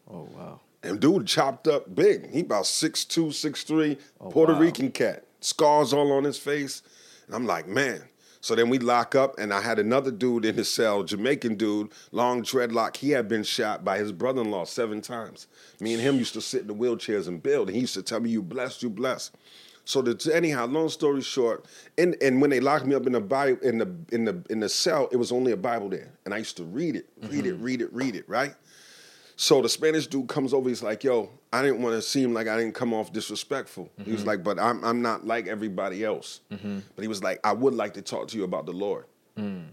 Oh 0.10 0.30
wow. 0.32 0.60
And 0.84 1.00
dude 1.00 1.26
chopped 1.26 1.68
up 1.68 1.96
big. 1.96 2.30
He 2.30 2.42
about 2.42 2.66
6'2", 2.66 3.28
6'3", 3.30 3.98
Oh, 4.22 4.30
Puerto 4.30 4.54
wow. 4.54 4.60
Rican 4.60 4.92
cat. 4.92 5.26
Scars 5.40 5.92
all 5.92 6.12
on 6.12 6.24
his 6.24 6.38
face. 6.38 6.84
And 7.26 7.36
I'm 7.36 7.46
like, 7.46 7.68
man. 7.68 8.04
So 8.42 8.56
then 8.56 8.70
we 8.70 8.78
lock 8.78 9.16
up, 9.16 9.40
and 9.40 9.54
I 9.54 9.62
had 9.62 9.80
another 9.80 10.12
dude 10.12 10.44
in 10.44 10.56
his 10.56 10.70
cell, 10.70 11.04
Jamaican 11.04 11.56
dude, 11.56 11.94
long 12.12 12.44
dreadlock. 12.44 12.98
He 12.98 13.12
had 13.12 13.30
been 13.30 13.44
shot 13.44 13.86
by 13.86 13.98
his 13.98 14.12
brother-in-law 14.12 14.66
seven 14.66 15.00
times. 15.00 15.48
Me 15.80 15.94
and 15.94 16.04
him 16.04 16.18
used 16.18 16.34
to 16.34 16.42
sit 16.42 16.60
in 16.64 16.68
the 16.68 16.76
wheelchairs 16.76 17.30
and 17.30 17.42
build. 17.42 17.70
And 17.70 17.76
he 17.76 17.82
used 17.82 17.94
to 17.94 18.04
tell 18.04 18.20
me, 18.20 18.30
you 18.30 18.42
blessed, 18.42 18.84
you 18.84 18.90
blessed. 18.90 19.34
So 19.86 20.02
the, 20.02 20.34
anyhow, 20.34 20.66
long 20.66 20.90
story 20.90 21.22
short, 21.22 21.66
and, 21.98 22.16
and 22.22 22.40
when 22.40 22.50
they 22.50 22.60
locked 22.60 22.86
me 22.86 22.96
up 22.96 23.06
in 23.06 23.12
the 23.14 23.22
Bible 23.22 23.62
in 23.62 23.78
the 23.80 23.94
in 24.12 24.24
the 24.26 24.42
in 24.50 24.60
the 24.62 24.70
cell, 24.70 25.10
it 25.12 25.18
was 25.18 25.32
only 25.32 25.52
a 25.52 25.58
Bible 25.58 25.90
there, 25.90 26.12
and 26.26 26.34
I 26.34 26.38
used 26.38 26.56
to 26.58 26.64
read 26.64 26.96
it, 26.96 27.10
read 27.24 27.46
it, 27.46 27.56
mm-hmm. 27.56 27.64
read 27.64 27.82
it, 27.82 27.94
read 27.94 28.16
it, 28.16 28.30
right? 28.30 28.56
So 29.36 29.62
the 29.62 29.70
Spanish 29.70 30.08
dude 30.08 30.30
comes 30.30 30.54
over. 30.54 30.70
He's 30.70 30.84
like, 30.84 31.04
"Yo, 31.04 31.30
I 31.52 31.62
didn't 31.62 31.82
want 31.82 31.96
to 31.96 32.02
seem 32.02 32.34
like 32.34 32.48
I 32.48 32.56
didn't 32.56 32.76
come 32.76 32.94
off 32.94 33.12
disrespectful." 33.12 33.90
He 34.06 34.12
was 34.12 34.22
mm-hmm. 34.22 34.30
like, 34.30 34.44
"But 34.44 34.58
I'm 34.58 34.84
I'm 34.86 35.02
not 35.02 35.26
like 35.26 35.48
everybody 35.48 36.06
else." 36.06 36.40
Mm-hmm. 36.50 36.80
But 36.96 37.02
he 37.02 37.10
was 37.10 37.22
like, 37.22 37.40
"I 37.44 37.52
would 37.52 37.74
like 37.74 37.96
to 37.96 38.02
talk 38.02 38.30
to 38.30 38.38
you 38.38 38.46
about 38.46 38.66
the 38.66 38.74
Lord." 38.74 39.06
Mm. 39.38 39.66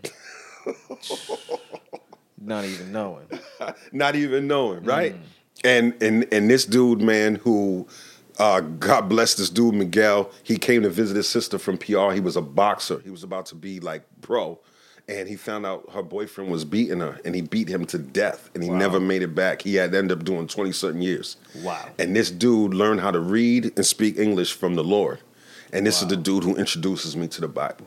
Not 2.40 2.64
even 2.64 2.90
knowing. 2.90 3.26
not 3.92 4.16
even 4.16 4.46
knowing, 4.48 4.82
right? 4.84 5.14
Mm. 5.14 5.20
And 5.62 6.02
and 6.02 6.26
and 6.32 6.50
this 6.50 6.64
dude, 6.64 7.02
man, 7.02 7.34
who 7.34 7.86
uh, 8.40 8.60
God 8.60 9.08
bless 9.08 9.34
this 9.34 9.50
dude, 9.50 9.74
Miguel. 9.74 10.30
He 10.42 10.56
came 10.56 10.82
to 10.82 10.90
visit 10.90 11.16
his 11.16 11.28
sister 11.28 11.58
from 11.58 11.78
PR. 11.78 12.10
He 12.12 12.20
was 12.20 12.36
a 12.36 12.40
boxer. 12.42 13.00
He 13.04 13.10
was 13.10 13.22
about 13.22 13.46
to 13.46 13.54
be 13.54 13.78
like 13.80 14.02
pro, 14.22 14.58
and 15.08 15.28
he 15.28 15.36
found 15.36 15.66
out 15.66 15.90
her 15.92 16.02
boyfriend 16.02 16.50
was 16.50 16.64
beating 16.64 17.00
her, 17.00 17.18
and 17.24 17.34
he 17.34 17.42
beat 17.42 17.68
him 17.68 17.84
to 17.86 17.98
death, 17.98 18.50
and 18.54 18.64
he 18.64 18.70
Wow. 18.70 18.78
never 18.78 19.00
made 19.00 19.22
it 19.22 19.34
back. 19.34 19.62
He 19.62 19.74
had 19.76 19.94
ended 19.94 20.18
up 20.18 20.24
doing 20.24 20.46
twenty 20.48 20.72
certain 20.72 21.02
years. 21.02 21.36
Wow. 21.56 21.88
And 21.98 22.16
this 22.16 22.30
dude 22.30 22.74
learned 22.74 23.00
how 23.00 23.10
to 23.10 23.20
read 23.20 23.72
and 23.76 23.84
speak 23.86 24.18
English 24.18 24.54
from 24.54 24.74
the 24.74 24.84
Lord, 24.84 25.18
and 25.72 25.86
this 25.86 26.00
is 26.02 26.08
the 26.08 26.16
dude 26.16 26.42
who 26.44 26.56
introduces 26.56 27.16
me 27.16 27.28
to 27.28 27.40
the 27.40 27.48
Bible. 27.48 27.86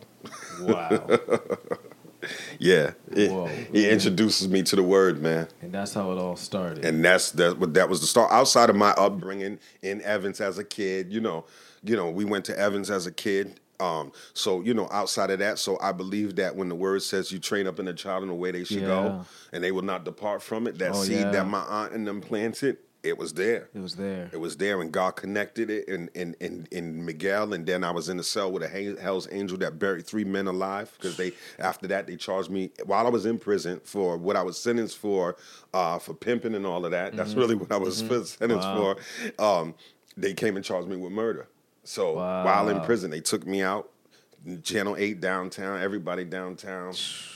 Wow. 0.62 1.08
Yeah, 2.60 2.92
It- 3.12 3.32
Whoa. 3.32 3.48
he 3.48 3.90
introduces 3.90 4.48
me 4.48 4.64
to 4.64 4.76
the 4.76 4.84
Word, 4.84 5.22
man. 5.22 5.48
and 5.62 5.72
that's 5.72 5.94
how 5.94 6.12
it 6.12 6.18
all 6.18 6.36
started. 6.36 6.86
and 6.86 7.04
that's 7.04 7.32
that. 7.32 7.58
what 7.60 7.74
That 7.74 7.90
was 7.90 8.02
the 8.02 8.08
start. 8.08 8.32
Outside 8.32 8.70
of 8.70 8.76
my 8.76 8.92
upbringing 8.92 9.60
in 9.82 10.02
Evans 10.02 10.40
as 10.42 10.58
a 10.58 10.64
kid, 10.64 11.12
you 11.12 11.20
know, 11.22 11.46
you 11.84 11.96
know, 11.96 12.10
we 12.10 12.26
went 12.26 12.46
to 12.46 12.58
Evans 12.58 12.90
as 12.90 13.06
a 13.08 13.12
kid. 13.12 13.60
Um, 13.80 14.12
so 14.34 14.62
you 14.62 14.74
know, 14.74 14.88
outside 14.92 15.30
of 15.32 15.40
that, 15.40 15.60
so 15.60 15.78
I 15.82 15.92
believe 15.92 16.36
that 16.38 16.56
when 16.56 16.70
the 16.70 16.76
word 16.76 17.02
says 17.02 17.32
you 17.32 17.40
train 17.40 17.68
up 17.68 17.80
in 17.80 17.88
a 17.88 17.94
child 17.94 18.24
in 18.24 18.30
the 18.30 18.36
way 18.36 18.52
they 18.52 18.64
should 18.64 18.82
Yeah. 18.82 18.88
go, 18.88 19.26
and 19.52 19.64
they 19.64 19.72
will 19.72 19.82
not 19.82 20.06
depart 20.06 20.42
from 20.42 20.68
it, 20.68 20.78
that 20.78 20.92
Oh, 20.94 21.04
seed 21.04 21.18
yeah. 21.18 21.32
that 21.32 21.48
my 21.48 21.62
aunt 21.64 21.92
and 21.94 22.08
them 22.08 22.22
planted, 22.22 22.78
it 23.04 23.18
was 23.18 23.34
there. 23.34 23.70
it 23.74 23.80
was 23.80 23.96
there. 23.96 24.30
It 24.32 24.38
was 24.40 24.58
there, 24.58 24.82
and 24.82 24.92
God 24.92 25.12
connected 25.18 25.70
it 25.70 25.88
and 25.88 26.10
in 26.16 26.36
in, 26.40 26.68
in 26.72 27.06
Miguel, 27.06 27.54
and 27.54 27.66
then 27.66 27.84
I 27.84 27.92
was 27.92 28.08
in 28.10 28.18
the 28.18 28.24
cell 28.24 28.52
with 28.52 28.64
a 28.64 28.98
Hell's 29.02 29.28
Angel 29.32 29.58
that 29.60 29.78
buried 29.78 30.06
three 30.08 30.24
men 30.24 30.48
alive 30.48 30.92
because 30.98 31.18
they 31.18 31.34
after 31.60 31.88
that 31.88 32.08
they 32.08 32.16
charged 32.16 32.50
me 32.50 32.72
while 32.86 33.06
I 33.06 33.10
was 33.10 33.26
in 33.26 33.38
prison 33.40 33.82
for 33.84 34.18
what 34.18 34.36
I 34.36 34.42
was 34.44 34.58
sentenced 34.58 34.98
for 34.98 35.36
uh, 35.74 36.00
for 36.00 36.14
pimping 36.14 36.56
and 36.56 36.66
all 36.66 36.86
of 36.86 36.92
that. 36.92 37.16
That's 37.16 37.34
really 37.36 37.56
what 37.56 37.72
I 37.72 37.78
was 37.78 37.98
sentenced 37.98 38.40
Wow. 38.70 38.96
for. 39.38 39.44
Um, 39.44 39.76
they 40.16 40.34
came 40.34 40.56
and 40.56 40.64
charged 40.64 40.88
me 40.88 40.96
with 40.96 41.12
murder. 41.12 41.48
So 41.84 42.14
while 42.14 42.70
in 42.70 42.80
prison, 42.82 43.12
they 43.12 43.20
took 43.22 43.46
me 43.46 43.62
out. 43.62 43.90
Channel 44.64 44.96
Eight 44.98 45.22
downtown, 45.22 45.82
everybody 45.82 46.26
downtown, 46.26 46.94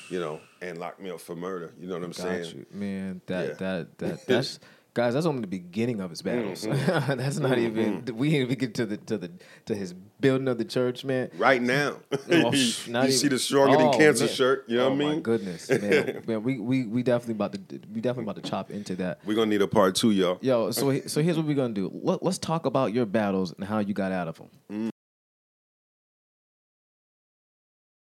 you 0.09 0.19
know, 0.19 0.41
and 0.61 0.77
locked 0.77 0.99
me 1.01 1.09
up 1.09 1.21
for 1.21 1.35
murder. 1.37 1.73
You 1.79 1.87
know 1.87 1.93
what 1.93 2.03
I'm 2.03 2.09
Got 2.11 2.15
saying? 2.17 2.45
you, 2.57 2.65
man. 2.77 3.21
That 3.27 3.47
Yeah. 3.47 3.53
that 3.55 3.97
that 3.99 4.19
that's 4.27 4.59
Guys, 4.97 5.13
that's 5.13 5.27
only 5.27 5.41
the 5.41 5.47
beginning 5.47 6.01
of 6.01 6.09
his 6.09 6.23
battles. 6.23 6.65
Mm-hmm. 6.65 7.17
that's 7.19 7.37
not 7.37 7.59
even. 7.59 8.03
We 8.15 8.31
didn't 8.31 8.47
even 8.47 8.57
get 8.57 8.73
to 8.73 8.85
the 8.87 8.97
to 8.97 9.19
the 9.19 9.31
to 9.67 9.75
his 9.75 9.93
building 9.93 10.47
of 10.47 10.57
the 10.57 10.65
church, 10.65 11.05
man. 11.05 11.29
Right 11.37 11.61
now, 11.61 11.97
Oh, 12.31 12.51
you, 12.51 12.73
you 13.03 13.11
see 13.11 13.27
the 13.27 13.37
stronger 13.37 13.77
than 13.77 13.89
Oh, 13.89 13.93
cancer 13.95 14.25
man. 14.25 14.33
shirt. 14.33 14.65
You 14.67 14.77
know 14.77 14.85
oh 14.85 14.89
what 14.89 14.95
I 14.95 14.97
mean? 14.97 15.09
my 15.09 15.19
goodness, 15.19 15.69
man. 15.69 16.23
man 16.25 16.41
we, 16.41 16.57
we 16.57 16.87
we 16.87 17.03
definitely 17.03 17.35
about 17.35 17.53
to 17.53 17.79
we 17.93 18.01
definitely 18.01 18.23
about 18.23 18.43
to 18.43 18.49
chop 18.49 18.71
into 18.71 18.95
that. 18.95 19.19
We're 19.23 19.35
gonna 19.35 19.51
need 19.51 19.61
a 19.61 19.67
part 19.67 19.93
two, 19.93 20.09
y'all. 20.09 20.39
Yo, 20.41 20.71
so 20.71 20.99
so 21.01 21.21
here's 21.21 21.37
what 21.37 21.45
we're 21.45 21.53
gonna 21.53 21.75
do. 21.75 21.91
Let, 21.93 22.23
let's 22.23 22.39
talk 22.39 22.65
about 22.65 22.91
your 22.91 23.05
battles 23.05 23.53
and 23.53 23.65
how 23.65 23.77
you 23.77 23.93
got 23.93 24.11
out 24.11 24.27
of 24.27 24.37
them. 24.39 24.49
Mm. 24.71 24.89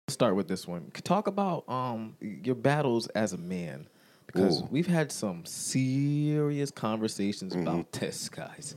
Let's 0.07 0.15
start 0.15 0.37
with 0.37 0.49
this 0.49 0.67
one. 0.67 0.91
Talk 1.05 1.27
about 1.27 1.69
um 1.69 2.17
your 2.23 2.55
battles 2.55 3.09
as 3.09 3.35
a 3.35 3.39
man, 3.39 3.89
because 4.29 4.63
Ooh. 4.63 4.69
we've 4.71 4.87
had 4.87 5.11
some 5.11 5.45
serious 5.45 6.71
conversations 6.71 7.55
Mm-hmm. 7.55 7.67
about 7.67 7.93
this, 7.93 8.29
guys. 8.29 8.77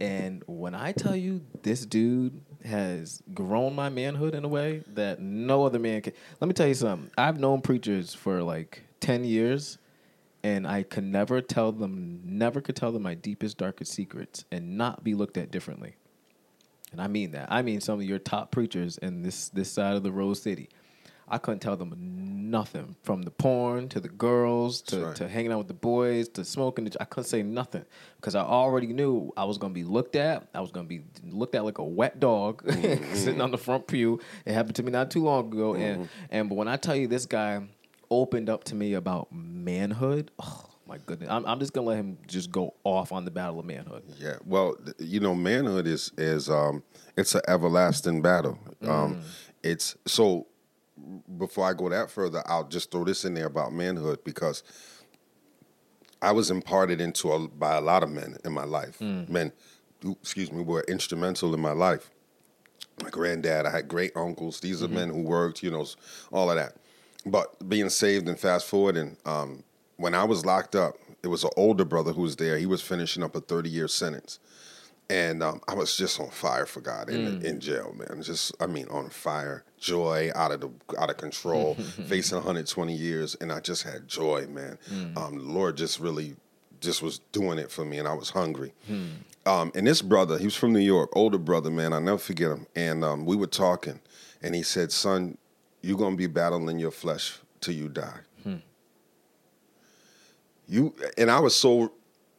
And 0.00 0.42
when 0.46 0.74
I 0.74 0.92
tell 0.92 1.16
you 1.16 1.42
this 1.62 1.84
dude 1.84 2.40
has 2.64 3.22
grown 3.34 3.74
my 3.74 3.88
manhood 3.88 4.34
in 4.34 4.44
a 4.44 4.48
way 4.48 4.82
that 4.94 5.20
no 5.20 5.64
other 5.66 5.78
man 5.80 6.00
can. 6.00 6.12
Let 6.40 6.46
me 6.48 6.54
tell 6.54 6.68
you 6.68 6.74
something. 6.74 7.10
I've 7.18 7.38
known 7.40 7.60
preachers 7.60 8.14
for 8.14 8.42
like 8.42 8.82
ten 9.00 9.24
years 9.24 9.78
and 10.44 10.66
I 10.66 10.84
can 10.84 11.10
never 11.10 11.40
tell 11.40 11.72
them, 11.72 12.20
never 12.24 12.60
could 12.60 12.76
tell 12.76 12.92
them 12.92 13.02
my 13.02 13.14
deepest, 13.14 13.58
darkest 13.58 13.92
secrets 13.92 14.44
and 14.52 14.76
not 14.76 15.02
be 15.04 15.14
looked 15.14 15.36
at 15.36 15.50
differently. 15.50 15.96
And 16.92 17.00
I 17.00 17.08
mean 17.08 17.32
that. 17.32 17.48
I 17.50 17.62
mean 17.62 17.80
some 17.80 17.98
of 18.00 18.04
your 18.06 18.18
top 18.20 18.52
preachers 18.52 18.98
in 18.98 19.22
this 19.22 19.48
this 19.48 19.70
side 19.72 19.96
of 19.96 20.02
the 20.04 20.12
Rose 20.12 20.40
City. 20.40 20.68
I 21.28 21.38
couldn't 21.38 21.60
tell 21.60 21.76
them 21.76 21.94
nothing 22.50 22.96
from 23.02 23.22
the 23.22 23.30
porn 23.30 23.88
to 23.88 24.00
the 24.00 24.08
girls 24.08 24.82
to, 24.82 25.06
right. 25.06 25.16
to 25.16 25.26
hanging 25.28 25.52
out 25.52 25.58
with 25.58 25.68
the 25.68 25.74
boys 25.74 26.28
to 26.30 26.44
smoking. 26.44 26.90
I 27.00 27.04
couldn't 27.04 27.28
say 27.28 27.42
nothing 27.42 27.84
because 28.16 28.34
I 28.34 28.42
already 28.42 28.88
knew 28.88 29.32
I 29.36 29.44
was 29.44 29.56
going 29.56 29.72
to 29.72 29.74
be 29.74 29.84
looked 29.84 30.16
at. 30.16 30.46
I 30.54 30.60
was 30.60 30.70
going 30.70 30.86
to 30.86 30.88
be 30.88 31.02
looked 31.24 31.54
at 31.54 31.64
like 31.64 31.78
a 31.78 31.84
wet 31.84 32.20
dog 32.20 32.62
Mm-hmm. 32.82 33.14
sitting 33.14 33.40
on 33.40 33.50
the 33.52 33.58
front 33.58 33.86
pew. 33.86 34.20
It 34.44 34.52
happened 34.52 34.74
to 34.76 34.82
me 34.82 34.90
not 34.90 35.10
too 35.10 35.22
long 35.22 35.52
ago. 35.52 35.74
And 35.74 36.08
and 36.30 36.48
but 36.48 36.56
when 36.56 36.68
I 36.68 36.76
tell 36.76 36.96
you 36.96 37.06
this 37.06 37.24
guy 37.26 37.62
opened 38.10 38.50
up 38.50 38.64
to 38.64 38.74
me 38.74 38.94
about 38.94 39.28
manhood, 39.32 40.30
oh 40.42 40.64
my 40.86 40.98
goodness, 41.06 41.30
I'm, 41.30 41.46
I'm 41.46 41.58
just 41.58 41.72
gonna 41.72 41.86
let 41.86 41.96
him 41.96 42.18
just 42.26 42.50
go 42.50 42.74
off 42.84 43.12
on 43.12 43.24
the 43.24 43.30
battle 43.30 43.58
of 43.60 43.64
manhood. 43.64 44.02
Yeah. 44.18 44.36
Well, 44.44 44.76
you 44.98 45.20
know, 45.20 45.34
manhood 45.34 45.86
is 45.86 46.12
is 46.18 46.50
um 46.50 46.82
it's 47.16 47.34
an 47.34 47.42
everlasting 47.48 48.20
battle. 48.20 48.58
Um 48.82 49.22
it's 49.62 49.96
so 50.06 50.46
before 51.38 51.66
I 51.68 51.72
go 51.74 51.88
that 51.88 52.10
further, 52.10 52.42
I'll 52.46 52.68
just 52.68 52.90
throw 52.90 53.04
this 53.04 53.24
in 53.24 53.34
there 53.34 53.46
about 53.46 53.72
manhood 53.72 54.22
because 54.24 54.62
I 56.20 56.32
was 56.32 56.50
imparted 56.50 57.00
into 57.00 57.32
a, 57.32 57.48
by 57.48 57.76
a 57.76 57.80
lot 57.80 58.02
of 58.02 58.10
men 58.10 58.36
in 58.44 58.52
my 58.52 58.64
life. 58.64 59.00
Men 59.00 59.52
excuse 60.20 60.52
me, 60.52 60.62
were 60.62 60.84
instrumental 60.88 61.54
in 61.54 61.60
my 61.60 61.72
life. 61.72 62.10
My 63.02 63.10
granddad, 63.10 63.66
I 63.66 63.70
had 63.70 63.88
great 63.88 64.12
uncles. 64.16 64.60
These 64.60 64.82
are 64.82 64.88
men 64.88 65.08
who 65.08 65.22
worked, 65.22 65.62
you 65.62 65.70
know, 65.70 65.86
all 66.30 66.50
of 66.50 66.56
that. 66.56 66.76
But 67.24 67.68
being 67.68 67.88
saved 67.88 68.28
and 68.28 68.38
fast 68.38 68.66
forward, 68.66 68.96
and 68.96 69.16
um, 69.24 69.62
when 69.96 70.14
I 70.14 70.24
was 70.24 70.44
locked 70.44 70.74
up, 70.74 70.96
it 71.22 71.28
was 71.28 71.44
an 71.44 71.50
older 71.56 71.84
brother 71.84 72.12
who 72.12 72.22
was 72.22 72.36
there. 72.36 72.58
He 72.58 72.66
was 72.66 72.82
finishing 72.82 73.22
up 73.22 73.36
a 73.36 73.40
30 73.40 73.70
year 73.70 73.88
sentence. 73.88 74.40
And 75.12 75.42
um, 75.42 75.60
I 75.68 75.74
was 75.74 75.94
just 75.94 76.18
on 76.20 76.30
fire 76.30 76.64
for 76.64 76.80
God 76.80 77.10
in, 77.10 77.44
in 77.44 77.60
jail, 77.60 77.94
man. 77.98 78.22
Just, 78.22 78.52
I 78.60 78.66
mean, 78.66 78.86
on 78.88 79.10
fire, 79.10 79.62
joy, 79.78 80.30
out 80.34 80.52
of 80.52 80.60
the 80.62 80.70
out 80.98 81.10
of 81.10 81.18
control, 81.18 81.74
facing 82.06 82.36
120 82.36 82.94
years, 82.94 83.34
and 83.40 83.52
I 83.52 83.60
just 83.60 83.82
had 83.82 84.08
joy, 84.08 84.46
man. 84.46 84.78
Um, 85.16 85.36
the 85.36 85.44
Lord 85.44 85.76
just 85.76 86.00
really, 86.00 86.36
just 86.80 87.02
was 87.02 87.18
doing 87.30 87.58
it 87.58 87.70
for 87.70 87.84
me, 87.84 87.98
and 87.98 88.08
I 88.08 88.14
was 88.14 88.30
hungry. 88.30 88.72
Um, 89.44 89.70
and 89.74 89.86
this 89.86 90.00
brother, 90.00 90.38
he 90.38 90.44
was 90.46 90.56
from 90.56 90.72
New 90.72 90.78
York, 90.80 91.10
older 91.14 91.36
brother, 91.38 91.68
man. 91.70 91.92
I 91.92 91.98
never 91.98 92.16
forget 92.18 92.50
him. 92.50 92.66
And 92.74 93.04
um, 93.04 93.26
we 93.26 93.36
were 93.36 93.46
talking, 93.48 94.00
and 94.42 94.54
he 94.54 94.62
said, 94.62 94.92
"Son, 94.92 95.36
you're 95.82 95.98
gonna 95.98 96.16
be 96.16 96.26
battling 96.28 96.78
your 96.78 96.90
flesh 96.92 97.38
till 97.60 97.74
you 97.74 97.88
die." 97.90 98.20
You 100.68 100.94
and 101.18 101.30
I 101.30 101.38
was 101.40 101.54
so 101.54 101.92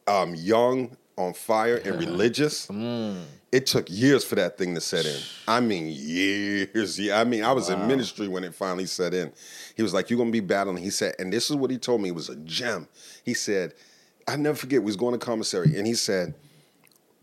um, 0.08 0.34
young, 0.34 0.98
on 1.17 1.34
fire, 1.34 1.78
and 1.78 1.99
religious. 1.99 2.67
Mm. 2.67 3.23
It 3.52 3.67
took 3.67 3.88
years 3.89 4.23
for 4.23 4.36
that 4.36 4.58
thing 4.58 4.73
to 4.73 4.82
set 4.82 5.06
in. 5.06 5.19
I 5.47 5.60
mean, 5.60 5.88
years. 5.89 6.99
Yeah, 6.99 7.19
I 7.19 7.23
mean, 7.23 7.43
I 7.43 7.52
was 7.52 7.69
in 7.69 7.88
ministry 7.88 8.28
when 8.28 8.43
it 8.43 8.56
finally 8.56 8.88
set 8.88 9.13
in. 9.13 9.32
He 9.76 9.84
was 9.84 9.93
like, 9.93 10.10
"You're 10.10 10.17
gonna 10.17 10.32
be 10.32 10.39
battling." 10.39 10.84
He 10.84 10.89
said, 10.89 11.13
and 11.19 11.32
this 11.32 11.49
is 11.49 11.56
what 11.56 11.69
he 11.69 11.78
told 11.78 12.02
me. 12.02 12.10
It 12.10 12.15
was 12.15 12.30
a 12.30 12.36
gem. 12.38 12.88
He 13.23 13.34
said, 13.34 13.73
"I 14.28 14.36
never 14.36 14.58
forget." 14.58 14.82
We 14.82 14.86
was 14.88 14.95
going 14.95 15.13
to 15.13 15.23
commissary, 15.23 15.78
and 15.78 15.86
he 15.86 15.93
said, 15.93 16.34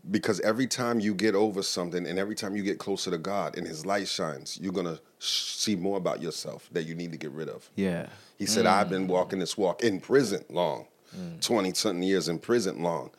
because 0.09 0.39
every 0.39 0.65
time 0.65 0.99
you 0.99 1.13
get 1.13 1.35
over 1.35 1.61
something 1.61 2.07
and 2.07 2.17
every 2.17 2.33
time 2.33 2.55
you 2.55 2.63
get 2.63 2.79
closer 2.79 3.11
to 3.11 3.17
God 3.17 3.55
and 3.57 3.67
His 3.67 3.85
light 3.85 4.07
shines, 4.07 4.57
you're 4.59 4.73
gonna 4.73 4.99
see 5.19 5.75
more 5.75 5.97
about 5.97 6.21
yourself 6.21 6.67
that 6.71 6.83
you 6.83 6.95
need 6.95 7.11
to 7.11 7.17
get 7.17 7.31
rid 7.31 7.49
of. 7.49 7.69
Yeah. 7.75 8.07
He 8.37 8.47
said, 8.47 8.65
I've 8.65 8.89
been 8.89 9.05
mm. 9.05 9.11
walking 9.11 9.37
this 9.37 9.55
walk 9.55 9.83
in 9.83 9.99
prison 9.99 10.43
long, 10.49 10.87
mm. 11.15 11.39
20 11.41 11.73
something 11.75 12.01
years 12.01 12.27
in 12.27 12.39
prison 12.39 12.81
long. 12.81 13.11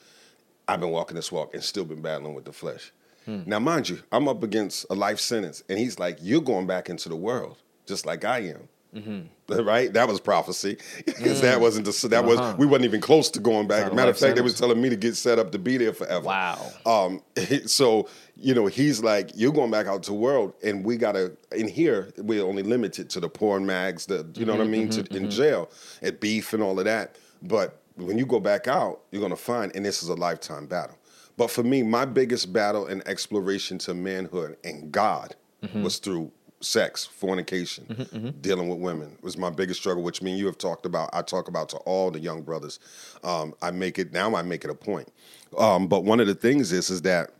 I've 0.72 0.80
been 0.80 0.90
walking 0.90 1.16
this 1.16 1.30
walk 1.30 1.54
and 1.54 1.62
still 1.62 1.84
been 1.84 2.02
battling 2.02 2.34
with 2.34 2.44
the 2.44 2.52
flesh. 2.52 2.92
Now, 3.26 3.60
mind 3.60 3.88
you, 3.88 4.00
I'm 4.10 4.26
up 4.26 4.42
against 4.42 4.84
a 4.90 4.94
life 4.94 5.20
sentence, 5.20 5.62
and 5.68 5.78
he's 5.78 5.98
like, 5.98 6.18
You're 6.20 6.40
going 6.40 6.66
back 6.66 6.90
into 6.90 7.08
the 7.08 7.16
world 7.16 7.56
just 7.86 8.04
like 8.06 8.24
I 8.24 8.38
am. 8.40 8.68
Right? 9.48 9.92
That 9.92 10.08
was 10.08 10.18
prophecy. 10.18 10.78
Because 11.04 11.42
that 11.42 11.60
wasn't 11.60 11.84
the, 11.84 12.08
that 12.08 12.24
Uh-huh. 12.24 12.52
was 12.52 12.56
we 12.58 12.64
wasn't 12.66 12.86
even 12.86 13.00
close 13.02 13.28
to 13.30 13.40
going 13.40 13.68
back. 13.68 13.92
Matter 13.92 14.10
of 14.10 14.18
fact, 14.18 14.34
they 14.36 14.40
was 14.42 14.58
telling 14.58 14.80
me 14.80 14.88
to 14.88 14.96
get 14.96 15.14
set 15.14 15.38
up 15.38 15.52
to 15.52 15.58
be 15.58 15.76
there 15.76 15.92
forever. 15.92 16.24
Wow. 16.26 16.70
Um, 16.86 17.22
so 17.66 18.08
you 18.36 18.54
know, 18.54 18.66
he's 18.66 19.02
like, 19.02 19.30
you're 19.34 19.52
going 19.52 19.70
back 19.70 19.86
out 19.86 20.02
to 20.04 20.10
the 20.12 20.16
world, 20.16 20.54
and 20.64 20.84
we 20.84 20.96
gotta 20.96 21.36
in 21.54 21.68
here. 21.68 22.08
We're 22.16 22.42
only 22.44 22.62
limited 22.62 23.10
to 23.10 23.20
the 23.20 23.28
porn 23.28 23.66
mags, 23.66 24.06
the 24.06 24.26
you 24.34 24.46
know 24.46 24.52
what 24.56 24.62
I 24.62 24.68
mean, 24.70 24.88
to, 24.90 25.16
in 25.16 25.30
jail, 25.30 25.70
at 26.00 26.18
beef 26.20 26.54
and 26.54 26.62
all 26.62 26.78
of 26.78 26.86
that. 26.86 27.16
But 27.42 27.81
when 27.96 28.18
you 28.18 28.26
go 28.26 28.40
back 28.40 28.68
out, 28.68 29.00
you're 29.10 29.22
gonna 29.22 29.36
find, 29.36 29.74
and 29.74 29.84
this 29.84 30.02
is 30.02 30.08
a 30.08 30.14
lifetime 30.14 30.66
battle. 30.66 30.96
But 31.36 31.50
for 31.50 31.62
me, 31.62 31.82
my 31.82 32.04
biggest 32.04 32.52
battle 32.52 32.86
and 32.86 33.06
exploration 33.08 33.78
to 33.78 33.94
manhood 33.94 34.56
and 34.64 34.92
God 34.92 35.34
was 35.74 35.98
through 35.98 36.30
sex, 36.60 37.04
fornication, 37.04 38.34
dealing 38.40 38.68
with 38.68 38.78
women 38.78 39.16
was 39.22 39.36
my 39.36 39.50
biggest 39.50 39.80
struggle, 39.80 40.02
which 40.02 40.22
me 40.22 40.32
and 40.32 40.38
you 40.38 40.46
have 40.46 40.58
talked 40.58 40.86
about. 40.86 41.10
I 41.12 41.22
talk 41.22 41.48
about 41.48 41.68
to 41.70 41.76
all 41.78 42.10
the 42.10 42.20
young 42.20 42.42
brothers. 42.42 42.78
Um, 43.24 43.54
I 43.62 43.70
make 43.70 43.98
it 43.98 44.12
now. 44.12 44.34
I 44.34 44.42
make 44.42 44.64
it 44.64 44.70
a 44.70 44.74
point. 44.74 45.12
Um, 45.56 45.86
but 45.86 46.04
one 46.04 46.20
of 46.20 46.26
the 46.26 46.34
things 46.34 46.72
is 46.72 46.90
is 46.90 47.02
that 47.02 47.30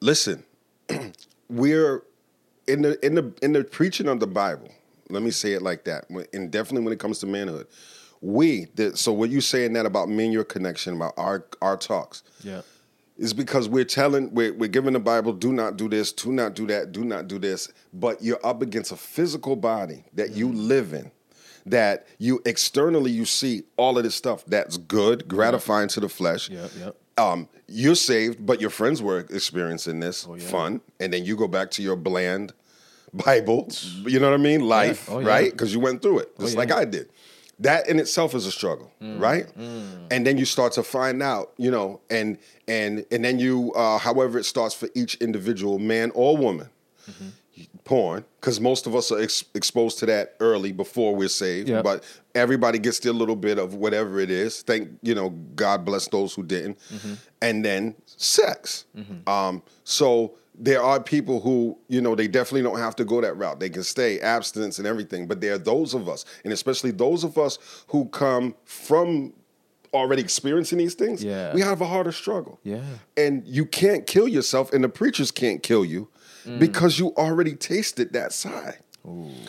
listen, 0.00 0.44
we're 1.48 2.02
in 2.66 2.82
the 2.82 3.04
in 3.04 3.14
the 3.14 3.32
in 3.42 3.52
the 3.52 3.64
preaching 3.64 4.08
of 4.08 4.20
the 4.20 4.26
Bible. 4.26 4.70
Let 5.08 5.22
me 5.22 5.30
say 5.30 5.52
it 5.52 5.62
like 5.62 5.84
that. 5.84 6.10
And 6.32 6.50
definitely 6.50 6.84
when 6.84 6.92
it 6.92 6.98
comes 6.98 7.20
to 7.20 7.26
manhood, 7.26 7.68
we. 8.20 8.66
The, 8.74 8.96
so 8.96 9.12
what 9.12 9.30
you 9.30 9.40
saying 9.40 9.72
that 9.74 9.86
about 9.86 10.08
me 10.08 10.24
and 10.24 10.32
your 10.32 10.44
connection 10.44 10.94
about 10.94 11.14
our 11.16 11.46
our 11.60 11.76
talks 11.76 12.22
Yeah. 12.42 12.62
is 13.18 13.32
because 13.32 13.68
we're 13.68 13.84
telling 13.84 14.32
we're, 14.34 14.52
we're 14.52 14.68
giving 14.68 14.92
the 14.92 15.00
bible 15.00 15.32
do 15.32 15.52
not 15.52 15.76
do 15.76 15.88
this 15.88 16.12
do 16.12 16.32
not 16.32 16.54
do 16.54 16.66
that 16.66 16.92
do 16.92 17.04
not 17.04 17.28
do 17.28 17.38
this 17.38 17.68
but 17.92 18.22
you're 18.22 18.44
up 18.44 18.62
against 18.62 18.92
a 18.92 18.96
physical 18.96 19.56
body 19.56 20.04
that 20.14 20.32
you 20.32 20.48
mm-hmm. 20.48 20.68
live 20.68 20.92
in 20.92 21.10
that 21.66 22.06
you 22.18 22.40
externally 22.44 23.10
you 23.10 23.24
see 23.24 23.62
all 23.76 23.98
of 23.98 24.04
this 24.04 24.14
stuff 24.14 24.44
that's 24.46 24.76
good 24.76 25.20
mm-hmm. 25.20 25.28
gratifying 25.28 25.88
to 25.88 26.00
the 26.00 26.08
flesh 26.08 26.48
yeah 26.48 26.68
yep. 26.78 26.96
um, 27.18 27.48
you're 27.66 27.94
saved 27.94 28.44
but 28.44 28.60
your 28.60 28.70
friends 28.70 29.02
were 29.02 29.20
experiencing 29.30 30.00
this 30.00 30.26
oh, 30.28 30.34
yeah. 30.34 30.46
fun 30.46 30.80
and 31.00 31.12
then 31.12 31.24
you 31.24 31.36
go 31.36 31.48
back 31.48 31.70
to 31.70 31.82
your 31.82 31.96
bland 31.96 32.52
bible 33.14 33.64
mm-hmm. 33.66 34.08
you 34.08 34.20
know 34.20 34.30
what 34.30 34.38
i 34.38 34.42
mean 34.42 34.60
life 34.60 35.08
Oh, 35.10 35.20
yeah. 35.20 35.28
right 35.28 35.50
because 35.50 35.72
you 35.72 35.80
went 35.80 36.02
through 36.02 36.20
it 36.20 36.32
oh, 36.38 36.42
just 36.42 36.54
yeah. 36.54 36.58
like 36.60 36.72
i 36.72 36.84
did 36.84 37.08
that 37.58 37.88
in 37.88 37.98
itself 37.98 38.34
is 38.34 38.46
a 38.46 38.52
struggle 38.52 38.90
mm, 39.00 39.20
right? 39.20 39.46
Mm. 39.58 40.06
and 40.10 40.26
then 40.26 40.36
you 40.36 40.44
start 40.44 40.72
to 40.72 40.82
find 40.82 41.22
out 41.22 41.52
you 41.56 41.70
know 41.70 42.00
and 42.10 42.38
and 42.68 43.04
and 43.10 43.24
then 43.24 43.38
you 43.38 43.72
uh, 43.74 43.98
however 43.98 44.38
it 44.38 44.44
starts 44.44 44.74
for 44.74 44.88
each 44.94 45.14
individual 45.16 45.78
man 45.78 46.10
or 46.14 46.36
woman 46.36 46.68
mm-hmm. 47.10 47.68
porn 47.84 48.24
because 48.40 48.60
most 48.60 48.86
of 48.86 48.94
us 48.94 49.10
are 49.10 49.20
ex- 49.20 49.44
exposed 49.54 49.98
to 49.98 50.06
that 50.06 50.36
early 50.40 50.72
before 50.72 51.14
we're 51.16 51.28
saved 51.28 51.68
Yep. 51.68 51.84
but 51.84 52.04
everybody 52.34 52.78
gets 52.78 52.98
their 53.00 53.12
little 53.12 53.36
bit 53.36 53.58
of 53.58 53.74
whatever 53.74 54.20
it 54.20 54.30
is. 54.30 54.62
Thank 54.62 54.90
you 55.02 55.14
know 55.14 55.30
god 55.54 55.84
bless 55.84 56.06
those 56.08 56.34
who 56.34 56.42
didn't. 56.42 56.78
Mm-hmm. 56.90 57.14
And 57.42 57.64
then 57.64 57.94
sex. 58.06 58.84
Mm-hmm. 58.96 59.28
Um, 59.28 59.62
so 59.84 60.34
there 60.58 60.82
are 60.82 61.00
people 61.02 61.40
who 61.40 61.76
you 61.88 62.00
know 62.00 62.14
they 62.14 62.26
definitely 62.28 62.62
don't 62.62 62.78
have 62.78 62.96
to 62.96 63.04
go 63.04 63.20
that 63.20 63.34
route 63.36 63.60
they 63.60 63.68
can 63.68 63.82
stay 63.82 64.18
abstinence 64.20 64.78
and 64.78 64.86
everything 64.86 65.26
but 65.26 65.40
there 65.40 65.54
are 65.54 65.58
those 65.58 65.92
of 65.94 66.08
us 66.08 66.24
and 66.44 66.52
especially 66.52 66.90
those 66.90 67.24
of 67.24 67.36
us 67.36 67.58
who 67.88 68.06
come 68.06 68.54
from 68.64 69.32
already 69.92 70.22
experiencing 70.22 70.78
these 70.78 70.94
things 70.94 71.22
Yeah. 71.22 71.52
we 71.54 71.60
have 71.60 71.80
a 71.80 71.86
harder 71.86 72.12
struggle 72.12 72.58
Yeah. 72.64 72.82
and 73.16 73.46
you 73.46 73.64
can't 73.66 74.06
kill 74.06 74.28
yourself 74.28 74.72
and 74.72 74.82
the 74.82 74.88
preachers 74.88 75.30
can't 75.30 75.62
kill 75.62 75.84
you 75.84 76.08
Mm. 76.46 76.60
because 76.60 76.96
you 76.98 77.08
already 77.16 77.54
tasted 77.56 78.12
that 78.12 78.32
side 78.32 78.78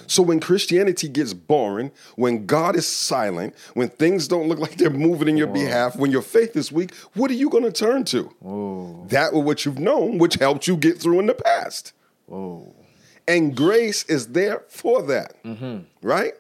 So 0.08 0.22
when 0.24 0.40
Christianity 0.40 1.10
gets 1.10 1.34
boring, 1.34 1.92
when 2.16 2.46
God 2.46 2.76
is 2.76 2.88
silent, 2.88 3.56
when 3.74 3.90
things 3.90 4.28
don't 4.28 4.48
look 4.48 4.60
like 4.60 4.78
they're 4.78 4.90
moving 4.90 5.28
in 5.28 5.38
your 5.38 5.48
behalf, 5.48 5.96
when 5.96 6.12
your 6.12 6.22
faith 6.22 6.56
is 6.56 6.72
weak, 6.72 6.94
what 7.14 7.32
are 7.32 7.36
you 7.36 7.50
going 7.50 7.64
to 7.64 7.72
turn 7.72 8.06
to? 8.06 9.06
That 9.10 9.34
or 9.34 9.44
what 9.44 9.66
you've 9.66 9.80
known, 9.80 10.18
which 10.18 10.36
helped 10.36 10.68
you 10.68 10.78
get 10.78 11.00
through 11.00 11.20
in 11.20 11.26
the 11.26 11.36
past. 11.36 11.94
Whoa. 12.28 12.74
And 13.28 13.56
grace 13.56 14.04
is 14.06 14.28
there 14.28 14.64
for 14.70 15.02
that. 15.04 15.44
Mm-hmm. 15.44 15.80
Right? 16.02 16.34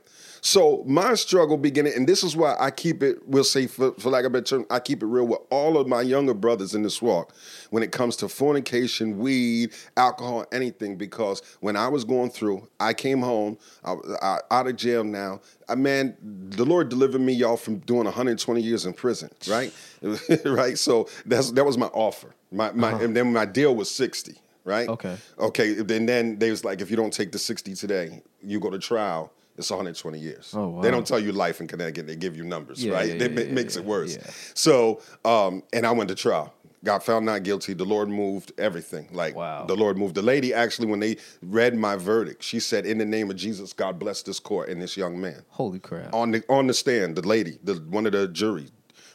So 0.48 0.82
my 0.88 1.16
struggle 1.16 1.58
beginning, 1.58 1.92
and 1.98 2.08
this 2.08 2.24
is 2.24 2.34
why 2.34 2.56
I 2.58 2.72
keep 2.72 3.04
it, 3.04 3.18
we'll 3.28 3.44
say 3.44 3.68
for, 3.68 3.92
for 3.96 4.10
lack 4.10 4.22
of 4.22 4.28
a 4.28 4.30
better 4.30 4.46
term, 4.46 4.66
I 4.70 4.80
keep 4.80 5.04
it 5.04 5.06
real 5.06 5.28
with 5.28 5.42
all 5.50 5.78
of 5.78 5.90
my 5.90 6.02
younger 6.02 6.34
brothers 6.34 6.74
in 6.74 6.84
this 6.84 7.02
walk 7.02 7.36
when 7.70 7.84
it 7.84 7.92
comes 7.92 8.16
to 8.18 8.30
fornication, 8.30 9.18
weed, 9.18 9.74
alcohol, 9.98 10.46
anything. 10.54 10.96
Because 10.96 11.42
when 11.60 11.76
I 11.76 11.90
was 11.90 12.06
going 12.06 12.30
through, 12.30 12.66
I 12.80 12.94
came 12.94 13.20
home, 13.20 13.58
I, 13.84 13.96
I, 14.22 14.40
out 14.50 14.68
of 14.68 14.78
jail 14.78 15.04
now. 15.04 15.42
I 15.68 15.76
man, 15.76 16.16
the 16.22 16.64
Lord 16.64 16.88
delivered 16.88 17.20
me, 17.20 17.34
y'all, 17.34 17.58
from 17.58 17.80
doing 17.80 18.06
120 18.06 18.62
years 18.62 18.86
in 18.86 18.94
prison, 18.94 19.30
right? 19.50 19.74
right. 20.46 20.78
So 20.78 21.10
that's 21.26 21.52
that 21.52 21.66
was 21.66 21.78
my 21.78 21.88
offer. 21.88 22.34
My 22.54 22.72
my 22.72 22.94
uh-huh. 22.94 23.04
and 23.04 23.18
then 23.18 23.34
my 23.34 23.44
deal 23.44 23.76
was 23.76 23.94
60 23.94 24.40
right? 24.64 24.90
Okay. 24.90 25.16
Okay. 25.40 25.74
Then 25.76 26.06
then 26.06 26.40
they 26.40 26.52
was 26.52 26.66
like, 26.66 26.82
if 26.82 26.92
you 26.92 26.98
don't 26.98 27.14
take 27.14 27.32
the 27.32 27.40
60 27.40 27.74
today, 27.76 28.22
you 28.42 28.60
go 28.60 28.70
to 28.70 28.78
trial. 28.78 29.32
It's 29.58 29.72
120 29.72 30.20
years. 30.20 30.54
Oh, 30.56 30.68
wow. 30.68 30.82
They 30.82 30.92
don't 30.92 31.06
tell 31.06 31.20
you 31.20 31.32
life 31.32 31.60
in 31.62 31.68
Connecticut. 31.68 32.06
They 32.06 32.16
give 32.16 32.38
you 32.38 32.44
numbers, 32.44 32.84
Yeah, 32.84 32.94
right? 32.94 33.08
yeah, 33.10 33.18
that 33.18 33.32
yeah, 33.34 33.46
ma- 33.46 33.52
makes 33.54 33.76
it 33.76 33.84
worse. 33.84 34.18
So, 34.54 35.02
um, 35.26 35.64
and 35.74 35.86
I 35.86 35.92
went 35.92 36.10
to 36.10 36.16
trial. 36.16 36.54
Got 36.84 37.04
found 37.04 37.26
not 37.26 37.42
guilty. 37.42 37.74
The 37.74 37.84
Lord 37.86 38.08
moved 38.08 38.52
everything. 38.60 39.10
Like 39.12 39.36
Wow. 39.36 39.66
the 39.66 39.76
Lord 39.76 39.98
moved. 39.98 40.14
The 40.14 40.22
lady 40.22 40.54
actually, 40.54 40.88
when 40.88 41.00
they 41.00 41.18
read 41.42 41.76
my 41.76 41.96
verdict, 41.96 42.44
she 42.44 42.60
said, 42.60 42.86
"In 42.86 43.00
the 43.00 43.06
name 43.06 43.32
of 43.32 43.36
Jesus, 43.36 43.74
God 43.74 43.98
bless 43.98 44.22
this 44.22 44.40
court 44.40 44.70
and 44.70 44.80
this 44.80 44.96
young 44.96 45.20
man." 45.20 45.42
Holy 45.50 45.80
crap. 45.80 46.14
on 46.14 46.32
the 46.32 46.44
on 46.50 46.68
the 46.68 46.76
stand, 46.76 47.16
the 47.16 47.28
lady, 47.28 47.58
the 47.64 47.74
one 47.90 48.06
of 48.06 48.12
the 48.12 48.28
jury, 48.28 48.68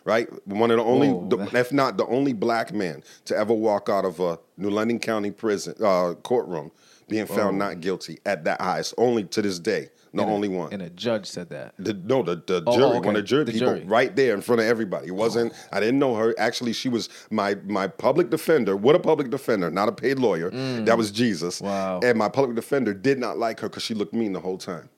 right? 0.05 0.28
One 0.46 0.72
of 0.72 0.78
the 0.78 0.83
only, 0.83 1.11
Whoa, 1.11 1.28
the, 1.28 1.37
that- 1.37 1.55
if 1.55 1.72
not 1.72 1.96
the 1.98 2.07
only 2.07 2.33
black 2.33 2.74
man 2.74 3.05
to 3.26 3.37
ever 3.37 3.55
walk 3.55 3.88
out 3.88 4.05
of 4.05 4.18
a 4.18 4.40
New 4.57 4.68
London 4.70 4.98
County 4.98 5.31
prison 5.31 5.74
uh, 5.81 6.14
courtroom 6.14 6.72
being 7.09 7.26
found 7.26 7.59
not 7.59 7.81
guilty 7.81 8.18
at 8.26 8.42
that 8.44 8.61
highest. 8.61 8.92
Only 8.98 9.22
to 9.24 9.40
this 9.40 9.61
day, 9.61 9.90
the 10.14 10.22
And 10.22 10.31
a- 10.31 10.35
only 10.35 10.48
one. 10.48 10.72
And 10.72 10.83
a 10.83 10.90
judge 10.90 11.27
said 11.27 11.48
that. 11.51 11.75
The, 11.79 11.94
no, 11.94 12.22
the, 12.22 12.37
the 12.46 12.62
Oh, 12.66 12.72
jury, 12.77 12.85
oh, 12.85 12.88
okay. 12.98 13.07
one 13.07 13.16
of 13.16 13.22
the 13.22 13.27
jury 13.27 13.44
The 13.44 13.53
people, 13.53 13.68
jury. 13.68 13.85
right 13.87 14.14
there 14.14 14.35
in 14.35 14.40
front 14.42 14.61
of 14.61 14.66
everybody. 14.66 15.09
It 15.09 15.14
wasn't. 15.14 15.53
I 15.72 15.81
didn't 15.81 15.98
know 15.98 16.14
her. 16.16 16.35
Actually, 16.38 16.72
she 16.75 16.88
was 16.88 17.09
my 17.31 17.57
my 17.66 17.87
public 17.88 18.31
defender. 18.31 18.77
What 18.77 18.94
a 18.94 18.98
public 19.01 19.31
defender, 19.31 19.70
not 19.70 19.88
a 19.88 19.92
paid 19.92 20.18
lawyer. 20.18 20.51
That 20.51 20.96
was 20.98 21.11
Jesus. 21.11 21.61
Mm. 21.61 21.64
Wow. 21.64 22.01
And 22.03 22.18
my 22.18 22.29
public 22.29 22.57
defender 22.57 22.92
did 22.94 23.18
not 23.18 23.38
like 23.38 23.61
her 23.61 23.68
because 23.68 23.83
she 23.83 23.94
looked 23.94 24.12
mean 24.14 24.33
the 24.33 24.40
whole 24.40 24.59
time. 24.59 24.88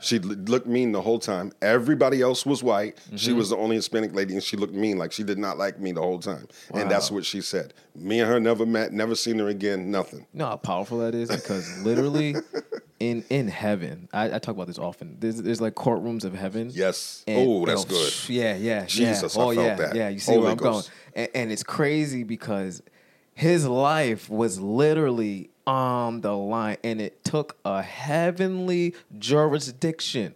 She 0.00 0.20
looked 0.20 0.68
mean 0.68 0.92
the 0.92 1.02
whole 1.02 1.18
time. 1.18 1.50
Everybody 1.60 2.22
else 2.22 2.46
was 2.46 2.62
white. 2.62 2.96
She 3.16 3.30
Mm-hmm. 3.30 3.38
was 3.38 3.50
the 3.50 3.56
only 3.56 3.74
Hispanic 3.74 4.14
lady, 4.14 4.34
and 4.34 4.42
she 4.42 4.56
looked 4.56 4.72
mean. 4.72 4.96
Like 4.96 5.10
she 5.10 5.24
did 5.24 5.38
not 5.38 5.58
like 5.58 5.80
me 5.80 5.90
the 5.90 6.00
whole 6.00 6.20
time. 6.20 6.46
Wow. 6.70 6.82
And 6.82 6.88
that's 6.88 7.10
what 7.10 7.24
she 7.24 7.40
said. 7.40 7.74
Me 7.96 8.20
and 8.20 8.30
her 8.30 8.38
never 8.38 8.64
met, 8.64 8.92
never 8.92 9.16
seen 9.16 9.40
her 9.40 9.48
again. 9.48 9.90
Nothing. 9.90 10.20
You 10.32 10.38
know 10.38 10.46
how 10.46 10.56
powerful 10.56 10.98
that 10.98 11.16
is 11.16 11.28
because 11.30 11.82
literally 11.82 12.36
in 13.00 13.24
in 13.30 13.48
heaven, 13.48 14.08
I, 14.12 14.26
I 14.34 14.38
talk 14.38 14.54
about 14.54 14.66
this 14.66 14.78
often. 14.78 15.16
There's 15.20 15.40
there's 15.42 15.60
like 15.60 15.74
courtrooms 15.74 16.24
of 16.24 16.34
heaven. 16.34 16.70
Yes. 16.72 17.24
And, 17.26 17.48
oh, 17.48 17.60
you 17.60 17.66
that's 17.66 17.84
know, 17.84 17.90
good. 17.96 18.12
Yeah, 18.28 18.56
yeah, 18.56 18.84
Jesus, 18.86 19.36
yeah. 19.36 19.40
I 19.40 19.44
Oh, 19.44 19.54
felt 19.54 19.66
yeah, 19.66 19.74
that. 19.76 19.94
yeah. 19.96 20.08
You 20.08 20.18
see 20.18 20.32
Holy 20.32 20.42
where 20.42 20.50
I'm 20.52 20.56
Ghost. 20.58 20.90
going, 21.14 21.26
and, 21.26 21.42
and 21.42 21.52
it's 21.52 21.62
crazy 21.62 22.24
because 22.24 22.82
his 23.34 23.66
life 23.66 24.28
was 24.28 24.60
literally 24.60 25.50
on 25.66 26.22
the 26.22 26.32
line, 26.32 26.78
and 26.82 27.00
it 27.00 27.22
took 27.24 27.56
a 27.64 27.82
heavenly 27.82 28.94
jurisdiction 29.18 30.34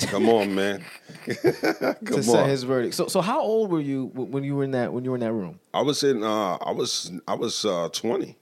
Come 0.00 0.28
on, 0.28 0.54
man. 0.54 0.84
to 1.24 1.96
Come 2.04 2.22
set 2.22 2.48
his 2.48 2.64
verdict. 2.64 2.94
So, 2.94 3.06
so 3.06 3.20
how 3.20 3.40
old 3.40 3.70
were 3.70 3.80
you 3.80 4.06
when 4.14 4.42
you 4.42 4.56
were 4.56 4.64
in 4.64 4.72
that 4.72 4.92
when 4.92 5.04
you 5.04 5.10
were 5.10 5.16
in 5.16 5.20
that 5.20 5.32
room? 5.32 5.60
I 5.72 5.82
was 5.82 6.02
in 6.02 6.22
uh 6.24 6.56
I 6.56 6.72
was 6.72 7.12
I 7.28 7.34
was 7.34 7.64
uh 7.64 7.88
20. 7.92 8.36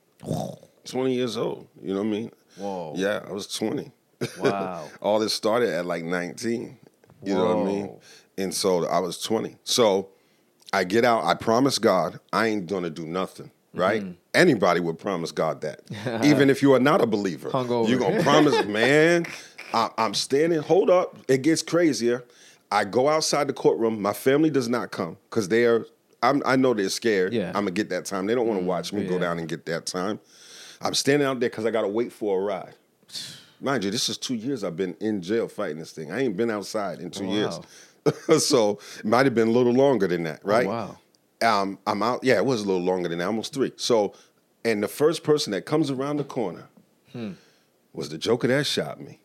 20 0.85 1.15
years 1.15 1.37
old, 1.37 1.67
you 1.81 1.93
know 1.95 2.01
what 2.01 2.07
I 2.07 2.11
mean? 2.11 2.33
Whoa. 2.63 2.95
Yeah, 2.97 3.21
I 3.29 3.33
was 3.33 3.47
20. 3.49 3.91
Wow. 4.39 4.89
All 5.01 5.19
this 5.19 5.35
started 5.35 5.71
at 5.71 5.85
like 5.87 6.05
19. 6.05 6.79
You 7.25 7.35
know 7.35 7.55
what 7.55 7.57
I 7.59 7.65
mean? 7.65 7.97
And 8.39 8.55
so 8.55 8.87
I 8.87 8.99
was 8.99 9.21
20. 9.21 9.57
So 9.65 10.09
I 10.73 10.85
get 10.85 11.05
out, 11.05 11.25
I 11.25 11.35
promise 11.35 11.79
God 11.79 12.19
I 12.33 12.47
ain't 12.47 12.67
going 12.67 12.85
to 12.85 12.91
do 12.91 13.07
nothing, 13.07 13.51
right? 13.75 14.03
Mm-hmm. 14.03 14.13
Anybody 14.35 14.81
would 14.81 14.99
promise 14.99 15.33
God 15.33 15.61
that. 15.61 15.83
Even 16.25 16.51
if 16.51 16.63
you 16.63 16.73
are 16.75 16.81
not 16.81 17.01
a 17.01 17.07
believer. 17.07 17.51
Hungover. 17.51 17.89
You're 17.89 17.99
going 17.99 18.17
to 18.17 18.23
promise, 18.23 18.65
man. 18.67 19.27
I, 19.75 19.91
I'm 19.99 20.15
standing, 20.15 20.61
hold 20.61 20.91
up. 20.91 21.19
It 21.29 21.43
gets 21.43 21.63
crazier. 21.63 22.25
I 22.71 22.85
go 22.85 23.09
outside 23.09 23.49
the 23.49 23.53
courtroom. 23.53 24.01
My 24.01 24.13
family 24.15 24.51
does 24.51 24.69
not 24.69 24.91
come 24.91 25.19
because 25.29 25.49
they 25.49 25.65
are, 25.65 25.87
I'm, 26.23 26.43
I 26.47 26.57
know 26.57 26.73
they're 26.73 26.89
scared. 26.89 27.35
Yeah. 27.35 27.49
I'm 27.49 27.65
going 27.65 27.67
to 27.67 27.73
get 27.73 27.91
that 27.91 28.07
time. 28.07 28.27
They 28.27 28.35
don't 28.35 28.47
want 28.47 28.61
to 28.61 28.67
watch 28.67 28.93
me 28.93 29.05
go 29.05 29.19
down 29.19 29.39
and 29.39 29.49
get 29.49 29.67
that 29.67 29.87
time. 29.87 30.21
I'm 30.83 30.95
standing 30.95 31.27
out 31.27 31.41
there 31.41 31.49
because 31.49 31.65
I 31.67 31.71
got 31.71 31.83
to 31.83 31.89
wait 31.89 32.13
for 32.13 32.41
a 32.41 32.45
ride. 32.45 32.75
Mind 33.61 33.85
you, 33.85 33.91
this 33.91 34.09
is 34.09 34.19
two 34.19 34.35
years 34.35 34.65
I've 34.65 34.77
been 34.77 34.97
in 35.01 35.23
jail 35.23 35.47
fighting 35.49 35.79
this 35.79 35.93
thing. 35.93 36.11
I 36.11 36.21
ain't 36.21 36.37
been 36.37 36.51
outside 36.51 36.99
in 37.01 37.11
two 37.11 37.27
Oh, 37.27 37.33
years. 37.33 37.61
so 38.45 38.79
it 38.99 39.05
might 39.05 39.25
have 39.27 39.35
been 39.35 39.49
a 39.49 39.53
little 39.53 39.73
longer 39.73 40.09
than 40.09 40.25
that, 40.25 40.45
right? 40.45 40.67
wow. 40.67 40.99
Um, 41.43 41.79
I'm 41.87 42.03
out. 42.03 42.21
Yeah, 42.25 42.37
it 42.37 42.45
was 42.45 42.63
a 42.63 42.65
little 42.67 42.83
longer 42.83 43.09
than 43.09 43.19
that, 43.19 43.27
almost 43.27 43.53
three. 43.55 43.73
So, 43.77 44.15
and 44.65 44.83
the 44.83 44.89
first 44.89 45.23
person 45.25 45.51
that 45.53 45.63
comes 45.67 45.91
around 45.91 46.17
the 46.19 46.25
corner 46.25 46.69
was 47.93 48.09
the 48.09 48.19
Joker 48.19 48.49
that 48.49 48.65
shot 48.67 49.01
me. 49.01 49.19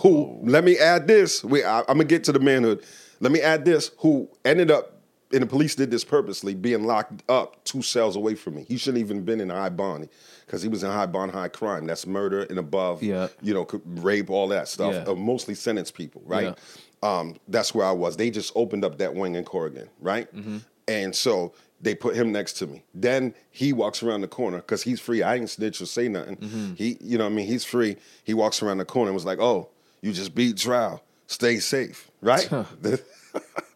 Who? 0.00 0.38
Let 0.42 0.64
me 0.64 0.78
add 0.78 1.06
this. 1.06 1.44
We, 1.44 1.64
I, 1.64 1.80
I'm 1.80 1.86
gonna 1.86 2.04
get 2.04 2.24
to 2.24 2.32
the 2.32 2.40
manhood. 2.40 2.84
Let 3.20 3.32
me 3.32 3.40
add 3.40 3.64
this. 3.64 3.90
Who 3.98 4.28
ended 4.44 4.70
up, 4.70 4.99
and 5.32 5.42
the 5.42 5.46
police 5.46 5.74
did 5.74 5.90
this 5.90 6.04
purposely, 6.04 6.54
being 6.54 6.84
locked 6.84 7.22
up 7.28 7.62
two 7.64 7.82
cells 7.82 8.16
away 8.16 8.34
from 8.34 8.56
me. 8.56 8.64
He 8.68 8.76
shouldn't 8.76 9.00
even 9.00 9.22
been 9.24 9.40
in 9.40 9.48
high 9.50 9.68
bond 9.68 10.08
because 10.44 10.62
he 10.62 10.68
was 10.68 10.82
in 10.82 10.90
high 10.90 11.06
bond, 11.06 11.30
high 11.32 11.48
crime. 11.48 11.86
That's 11.86 12.06
murder 12.06 12.42
and 12.42 12.58
above. 12.58 13.02
Yeah. 13.02 13.28
You 13.40 13.54
know, 13.54 13.64
could- 13.64 13.82
rape, 14.02 14.28
all 14.30 14.48
that 14.48 14.66
stuff. 14.68 14.92
Yeah. 14.92 15.12
Uh, 15.12 15.14
mostly 15.14 15.54
sentenced 15.54 15.94
people, 15.94 16.22
right? 16.24 16.58
Um, 17.02 17.36
that's 17.48 17.74
where 17.74 17.86
I 17.86 17.92
was. 17.92 18.16
They 18.16 18.30
just 18.30 18.52
opened 18.56 18.84
up 18.84 18.98
that 18.98 19.14
wing 19.14 19.36
in 19.36 19.44
Corrigan, 19.44 19.88
right? 20.00 20.34
Mm-hmm. 20.34 20.58
And 20.88 21.14
so 21.14 21.54
they 21.80 21.94
put 21.94 22.14
him 22.14 22.32
next 22.32 22.54
to 22.54 22.66
me. 22.66 22.82
Then 22.92 23.34
he 23.50 23.72
walks 23.72 24.02
around 24.02 24.20
the 24.20 24.28
corner 24.28 24.58
because 24.58 24.82
he's 24.82 25.00
free. 25.00 25.22
I 25.22 25.36
didn't 25.36 25.50
snitch 25.50 25.80
or 25.80 25.86
say 25.86 26.08
nothing. 26.08 26.36
Mm-hmm. 26.36 26.74
He, 26.74 26.98
you 27.00 27.16
know, 27.16 27.24
what 27.24 27.32
I 27.32 27.36
mean, 27.36 27.46
he's 27.46 27.64
free. 27.64 27.96
He 28.24 28.34
walks 28.34 28.62
around 28.62 28.78
the 28.78 28.84
corner 28.84 29.08
and 29.10 29.14
was 29.14 29.24
like, 29.24 29.38
"Oh, 29.38 29.68
you 30.02 30.12
just 30.12 30.34
beat 30.34 30.56
trial. 30.58 31.02
Stay 31.26 31.58
safe, 31.58 32.10
right?" 32.20 32.50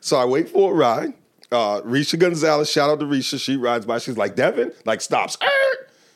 So 0.00 0.16
I 0.16 0.24
wait 0.24 0.48
for 0.48 0.72
a 0.72 0.74
ride. 0.74 1.14
Uh, 1.52 1.80
Risha 1.82 2.18
Gonzalez, 2.18 2.70
shout 2.70 2.90
out 2.90 3.00
to 3.00 3.06
Risha. 3.06 3.40
She 3.40 3.56
rides 3.56 3.86
by. 3.86 3.98
She's 3.98 4.16
like, 4.16 4.34
Devin, 4.34 4.72
like 4.84 5.00
stops. 5.00 5.36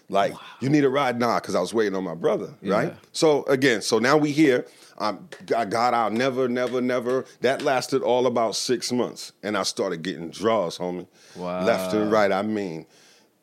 Like, 0.08 0.34
you 0.60 0.68
need 0.68 0.84
a 0.84 0.88
ride? 0.88 1.20
Nah, 1.20 1.38
because 1.38 1.54
I 1.54 1.60
was 1.60 1.72
waiting 1.72 1.94
on 1.94 2.02
my 2.02 2.16
brother, 2.16 2.52
right? 2.62 2.94
So 3.12 3.44
again, 3.44 3.80
so 3.80 3.98
now 3.98 4.16
we 4.16 4.32
here. 4.32 4.66
I 4.98 5.64
got 5.64 5.94
out, 5.94 6.12
never, 6.12 6.46
never, 6.48 6.80
never. 6.82 7.24
That 7.40 7.62
lasted 7.62 8.02
all 8.02 8.26
about 8.26 8.54
six 8.54 8.92
months. 8.92 9.32
And 9.42 9.56
I 9.56 9.62
started 9.62 10.02
getting 10.02 10.30
draws, 10.30 10.76
homie. 10.76 11.06
Left 11.36 11.94
and 11.94 12.12
right, 12.12 12.30
I 12.30 12.42
mean. 12.42 12.86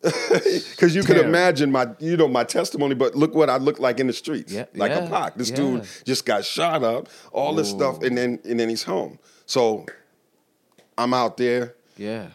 Because 0.03 0.93
you 0.93 1.01
can 1.01 1.17
imagine 1.17 1.71
my, 1.71 1.87
you 1.99 2.15
know, 2.15 2.27
my 2.27 2.43
testimony, 2.43 2.93
but 2.93 3.15
look 3.15 3.33
what 3.33 3.49
I 3.49 3.57
look 3.57 3.79
like 3.79 3.99
in 3.99 4.05
the 4.05 4.13
streets, 4.13 4.53
Yeah, 4.53 4.65
like 4.75 4.91
yeah, 4.91 5.05
a 5.05 5.09
Pac. 5.09 5.35
This 5.35 5.49
yeah. 5.49 5.55
dude 5.55 5.87
just 6.05 6.23
got 6.25 6.45
shot 6.45 6.83
up, 6.83 7.09
all 7.31 7.55
this 7.55 7.69
stuff, 7.69 8.03
and 8.03 8.15
then 8.15 8.39
and 8.45 8.59
then 8.59 8.69
he's 8.69 8.83
home. 8.83 9.17
So 9.47 9.85
I'm 10.97 11.13
out 11.13 11.37
there, 11.37 11.73
Yeah. 11.97 12.27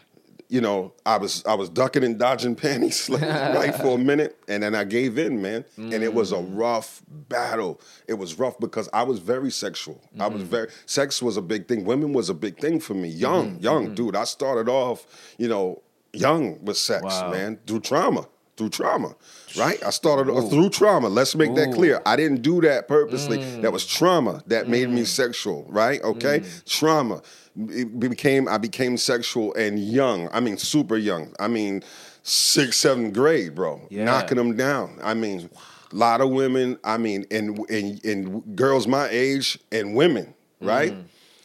you 0.49 0.61
know, 0.61 0.93
I 1.05 1.17
was 1.17 1.43
I 1.45 1.53
was 1.53 1.69
ducking 1.69 2.03
and 2.03 2.17
dodging 2.19 2.55
panties 2.65 3.07
like, 3.09 3.21
right 3.21 3.73
for 3.75 3.95
a 3.95 3.97
minute, 4.11 4.37
and 4.47 4.63
then 4.63 4.73
I 4.75 4.83
gave 4.83 5.17
in, 5.17 5.41
man. 5.41 5.63
And 5.77 5.93
it 6.03 6.13
was 6.13 6.31
a 6.31 6.35
Mm. 6.37 6.49
rough 6.57 7.01
battle. 7.07 7.79
It 8.07 8.15
was 8.15 8.37
rough 8.39 8.59
because 8.59 8.89
I 8.93 9.03
was 9.03 9.19
very 9.19 9.51
sexual. 9.51 10.01
I 10.19 10.23
Mm-hmm. 10.25 10.33
was 10.33 10.43
very 10.43 10.69
sex 10.85 11.21
was 11.21 11.37
a 11.37 11.41
big 11.41 11.67
thing. 11.67 11.85
Women 11.85 12.13
was 12.13 12.29
a 12.29 12.33
big 12.33 12.57
thing 12.59 12.79
for 12.79 12.93
me. 12.95 13.09
Young, 13.09 13.53
Mm-hmm. 13.53 13.63
young 13.63 13.95
dude. 13.95 14.15
I 14.15 14.25
started 14.25 14.67
off, 14.69 15.05
you 15.37 15.47
know, 15.47 15.81
young 16.13 16.63
with 16.65 16.77
sex, 16.77 17.03
Wow. 17.03 17.31
man, 17.31 17.59
through 17.67 17.81
trauma. 17.81 18.27
Through 18.55 18.69
trauma, 18.69 19.15
right? 19.57 19.83
I 19.83 19.89
started 19.89 20.29
off 20.31 20.51
through 20.51 20.69
trauma. 20.69 21.09
Let's 21.09 21.33
make 21.33 21.55
that 21.55 21.73
clear. 21.73 22.03
I 22.05 22.15
didn't 22.15 22.43
do 22.43 22.61
that 22.61 22.87
purposely. 22.87 23.43
That 23.61 23.71
was 23.71 23.83
trauma 23.83 24.43
that 24.45 24.69
made 24.69 24.89
me 24.89 25.05
sexual, 25.05 25.65
right? 25.69 25.99
Okay, 26.03 26.43
trauma. 26.67 27.23
It 27.55 27.99
became 27.99 28.47
I 28.47 28.59
became 28.59 28.97
sexual 28.97 29.55
and 29.55 29.79
young. 29.79 30.29
I 30.31 30.39
mean, 30.39 30.57
super 30.57 30.97
young. 30.97 31.33
I 31.39 31.47
mean, 31.47 31.83
sixth, 32.21 32.79
seventh 32.79 33.13
grade, 33.13 33.55
bro. 33.55 33.81
Yeah. 33.89 34.05
Knocking 34.05 34.37
them 34.37 34.55
down. 34.55 34.99
I 35.01 35.15
mean, 35.15 35.49
a 35.91 35.95
lot 35.95 36.21
of 36.21 36.29
women. 36.29 36.77
I 36.83 36.97
mean, 36.97 37.25
and 37.31 37.57
and 37.69 38.05
and 38.05 38.55
girls 38.55 38.87
my 38.87 39.07
age 39.09 39.57
and 39.71 39.95
women, 39.95 40.33
right? 40.61 40.95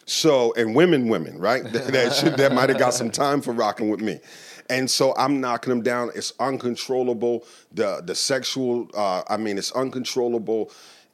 So 0.05 0.55
and 0.57 0.75
women, 0.75 1.09
women, 1.09 1.39
right? 1.39 1.63
That 1.65 1.87
that, 1.89 2.15
should, 2.15 2.37
that 2.39 2.53
might 2.53 2.71
have 2.71 2.79
got 2.79 2.95
some 2.95 3.11
time 3.11 3.43
for 3.43 3.53
rocking 3.53 3.91
with 3.91 4.01
me. 4.01 4.21
And 4.71 4.91
so 4.91 5.15
I'm 5.17 5.41
knocking 5.41 5.71
them 5.71 5.83
down. 5.83 6.11
It's 6.15 6.33
uncontrollable. 6.39 7.47
The 7.73 8.03
the 8.05 8.15
sexual, 8.15 8.89
uh, 8.95 9.23
I 9.29 9.37
mean, 9.37 9.59
it's 9.59 9.73
uncontrollable, 9.73 10.71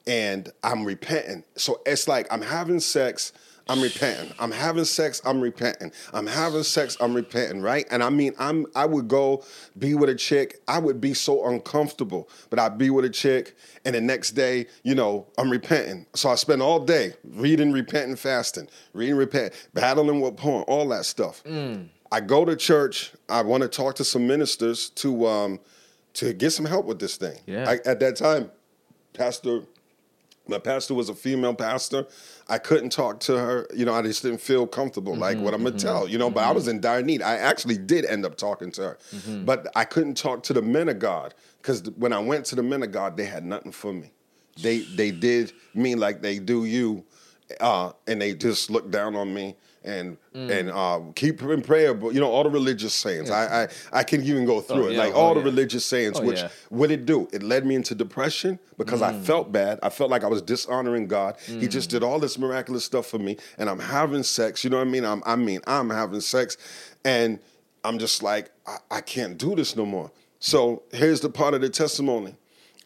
and 0.07 0.51
I'm 0.63 0.85
repenting. 0.85 1.45
So 1.57 1.81
it's 1.87 2.09
like 2.09 2.27
I'm 2.33 2.43
having 2.43 2.81
sex. 2.81 3.33
I'm 3.67 3.81
repenting. 3.81 4.31
I'm 4.39 4.51
having 4.51 4.85
sex. 4.85 5.23
I'm 5.25 5.41
repenting. 5.41 5.91
I'm 6.13 6.27
having 6.27 6.65
sex. 6.65 6.99
I'm 7.01 7.15
repenting. 7.15 7.63
Right? 7.63 7.87
And 7.91 8.03
I 8.03 8.11
mean, 8.11 8.35
I'm. 8.39 8.67
I 8.75 8.85
would 8.87 9.09
go 9.09 9.45
be 9.79 9.95
with 9.95 10.11
a 10.11 10.15
chick. 10.15 10.61
I 10.69 10.79
would 10.79 11.01
be 11.01 11.15
so 11.15 11.47
uncomfortable, 11.47 12.29
but 12.51 12.59
I'd 12.59 12.77
be 12.77 12.91
with 12.91 13.05
a 13.07 13.11
chick, 13.11 13.57
and 13.85 13.95
the 13.95 14.01
next 14.01 14.33
day, 14.33 14.67
you 14.83 14.95
know, 14.95 15.27
I'm 15.39 15.49
repenting. 15.49 16.07
So 16.15 16.29
I 16.29 16.35
spend 16.35 16.61
all 16.61 16.81
day 16.81 17.15
reading, 17.23 17.73
repenting, 17.73 18.17
fasting, 18.17 18.69
reading, 18.93 19.17
repent, 19.17 19.55
battling 19.73 20.21
with 20.21 20.37
porn, 20.37 20.65
all 20.65 20.89
that 20.89 21.05
stuff. 21.07 21.43
I 22.15 22.21
go 22.21 22.45
to 22.45 22.55
church. 22.55 23.11
I 23.29 23.43
want 23.43 23.65
to 23.65 23.69
talk 23.69 23.97
to 23.97 24.05
some 24.05 24.25
ministers 24.29 24.91
to 24.91 25.27
um, 25.27 25.59
to 26.13 26.33
get 26.33 26.53
some 26.53 26.65
help 26.65 26.87
with 26.87 27.01
this 27.01 27.17
thing. 27.17 27.37
Yeah. 27.45 27.69
I, 27.69 27.81
at 27.85 27.99
that 27.99 28.15
time, 28.15 28.53
Pastor, 29.15 29.63
my 30.47 30.61
pastor 30.61 30.95
was 30.95 31.09
a 31.09 31.15
female 31.15 31.55
pastor. 31.57 32.07
I 32.49 32.59
couldn't 32.59 32.91
talk 32.91 33.19
to 33.21 33.37
her. 33.37 33.67
You 33.75 33.85
know, 33.85 33.95
I 33.95 34.03
just 34.03 34.23
didn't 34.23 34.41
feel 34.41 34.65
comfortable. 34.65 35.17
like 35.17 35.39
what 35.39 35.55
I'm 35.55 35.65
gonna 35.65 35.77
tell. 35.77 36.07
You 36.07 36.19
know, 36.19 36.31
but 36.31 36.45
I 36.45 36.53
was 36.53 36.69
in 36.69 36.81
dire 36.81 37.03
need. 37.03 37.21
I 37.21 37.35
actually 37.35 37.79
did 37.79 38.05
end 38.05 38.25
up 38.25 38.37
talking 38.37 38.71
to 38.73 38.83
her, 38.83 38.99
but 39.45 39.67
I 39.75 39.85
couldn't 39.85 40.17
talk 40.17 40.45
to 40.45 40.53
the 40.53 40.63
men 40.63 40.89
of 40.89 41.01
God 41.01 41.35
because 41.61 41.83
when 41.97 42.13
I 42.13 42.21
went 42.21 42.45
to 42.47 42.55
the 42.55 42.63
men 42.63 42.85
of 42.85 42.93
God, 42.93 43.17
they 43.17 43.25
had 43.25 43.45
nothing 43.45 43.73
for 43.73 43.93
me. 43.93 44.13
They 44.63 44.83
they 44.83 45.11
did 45.11 45.53
me 45.75 45.97
like 45.97 46.23
they 46.23 46.39
do 46.39 46.65
you, 46.65 47.05
uh, 47.59 47.91
and 48.07 48.23
they 48.23 48.35
just 48.35 48.71
looked 48.71 48.93
down 48.93 49.17
on 49.17 49.35
me 49.35 49.57
and 49.85 50.17
mm. 50.35 50.51
and 50.51 50.71
uh, 50.71 51.01
keep 51.15 51.43
in 51.43 51.63
prayer. 51.63 51.95
But 51.95 52.15
you 52.15 52.21
know 52.21 52.31
all 52.31 52.43
the 52.45 52.51
religious 52.51 52.95
sayings. 52.95 53.31
I, 53.31 53.65
I 53.65 53.69
I 53.93 54.03
can 54.03 54.23
even 54.23 54.45
go 54.45 54.57
oh, 54.57 54.61
through 54.61 54.85
Oh, 54.85 54.89
it 54.89 54.93
yeah. 54.93 54.99
like 54.99 55.15
Oh, 55.15 55.19
all 55.19 55.35
the 55.35 55.41
yeah. 55.41 55.47
religious 55.47 55.85
sayings. 55.85 56.19
Oh, 56.19 56.25
which 56.25 56.39
yeah. 56.39 56.49
what 56.71 56.91
it 56.91 57.07
do? 57.07 57.29
It 57.33 57.43
led 57.43 57.67
me 57.67 57.75
into 57.75 57.95
depression 57.95 58.59
because 58.79 59.03
I 59.03 59.13
mm. 59.13 59.23
felt 59.23 59.53
bad. 59.53 59.79
I 59.83 59.91
felt 59.91 60.11
like 60.11 60.25
I 60.25 60.29
was 60.29 60.43
dishonoring 60.43 61.07
God. 61.07 61.37
He 61.47 61.69
just 61.69 61.89
mm. 61.89 61.93
did 61.93 62.03
all 62.03 62.19
this 62.19 62.39
miraculous 62.39 62.85
stuff 62.85 63.07
for 63.07 63.19
me, 63.19 63.37
and 63.59 63.69
I'm 63.69 63.79
having 63.79 64.23
sex. 64.23 64.65
You 64.65 64.71
know 64.71 64.79
what 64.79 64.87
I 64.87 64.91
mean? 64.91 65.05
I'm, 65.05 65.23
I 65.27 65.37
mean, 65.37 65.61
I'm 65.67 65.91
having 65.91 66.21
sex, 66.21 66.57
and 67.05 67.39
I'm 67.85 67.99
just 67.99 68.23
like, 68.23 68.51
I, 68.67 68.79
I 68.91 69.01
can't 69.01 69.37
do 69.39 69.55
this 69.55 69.77
no 69.77 69.85
more. 69.87 70.11
So 70.39 70.83
here's 70.93 71.21
the 71.21 71.31
part 71.31 71.55
of 71.55 71.61
the 71.61 71.71
testimony. 71.71 72.35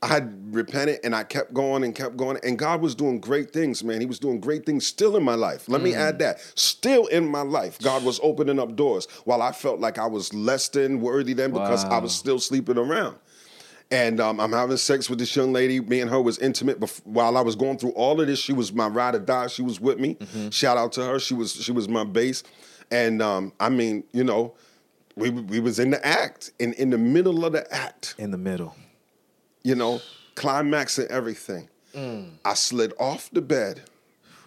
I 0.02 0.06
had 0.06 0.54
repented 0.54 1.00
and 1.02 1.14
I 1.14 1.24
kept 1.24 1.52
going 1.52 1.82
and 1.82 1.94
kept 1.94 2.16
going, 2.16 2.38
and 2.44 2.58
God 2.58 2.80
was 2.80 2.94
doing 2.94 3.20
great 3.20 3.50
things, 3.52 3.82
man. 3.82 4.00
He 4.00 4.06
was 4.06 4.18
doing 4.20 4.40
great 4.40 4.64
things 4.64 4.86
still 4.86 5.16
in 5.16 5.24
my 5.24 5.34
life. 5.34 5.68
Let 5.68 5.82
me 5.82 5.94
add 5.94 6.18
that. 6.20 6.40
Still 6.54 7.06
in 7.06 7.26
my 7.26 7.42
life, 7.42 7.78
God 7.80 8.04
was 8.04 8.20
opening 8.22 8.60
up 8.60 8.76
doors 8.76 9.08
while 9.24 9.42
I 9.42 9.50
felt 9.52 9.80
like 9.80 9.98
I 9.98 10.06
was 10.06 10.32
less 10.32 10.68
than 10.68 11.00
worthy 11.00 11.32
then 11.32 11.50
because 11.50 11.84
I 11.84 11.98
was 11.98 12.14
still 12.14 12.38
sleeping 12.38 12.78
around. 12.78 13.16
And 13.90 14.20
um, 14.20 14.38
I'm 14.38 14.52
having 14.52 14.76
sex 14.76 15.08
with 15.08 15.18
this 15.18 15.34
young 15.34 15.52
lady. 15.52 15.80
Me 15.80 16.00
and 16.00 16.10
her 16.10 16.20
was 16.20 16.38
intimate. 16.38 16.78
Bef- 16.78 17.00
while 17.06 17.38
I 17.38 17.40
was 17.40 17.56
going 17.56 17.78
through 17.78 17.92
all 17.92 18.20
of 18.20 18.26
this, 18.26 18.38
she 18.38 18.52
was 18.52 18.70
my 18.72 18.86
ride 18.86 19.14
or 19.14 19.18
die. 19.18 19.46
She 19.46 19.62
was 19.62 19.80
with 19.80 19.98
me. 19.98 20.18
Shout 20.50 20.76
out 20.76 20.92
to 20.92 21.04
her. 21.06 21.18
She 21.18 21.32
was 21.34 21.54
she 21.54 21.72
was 21.72 21.88
my 21.88 22.04
base. 22.04 22.42
And 22.90 23.22
um, 23.22 23.52
I 23.58 23.70
mean, 23.70 24.04
you 24.12 24.24
know, 24.24 24.54
we 25.16 25.30
we 25.30 25.58
was 25.58 25.78
in 25.78 25.90
the 25.90 26.06
act, 26.06 26.52
and 26.60 26.74
in 26.74 26.90
the 26.90 26.98
middle 26.98 27.44
of 27.44 27.52
the 27.52 27.74
act 27.74 28.14
In 28.18 28.30
the 28.30 28.38
middle. 28.38 28.76
You 29.62 29.74
know, 29.74 30.00
climax 30.34 30.98
and 30.98 31.10
everything. 31.10 31.68
Mm. 31.94 32.30
I 32.44 32.54
slid 32.54 32.92
off 32.98 33.30
the 33.32 33.40
bed, 33.42 33.82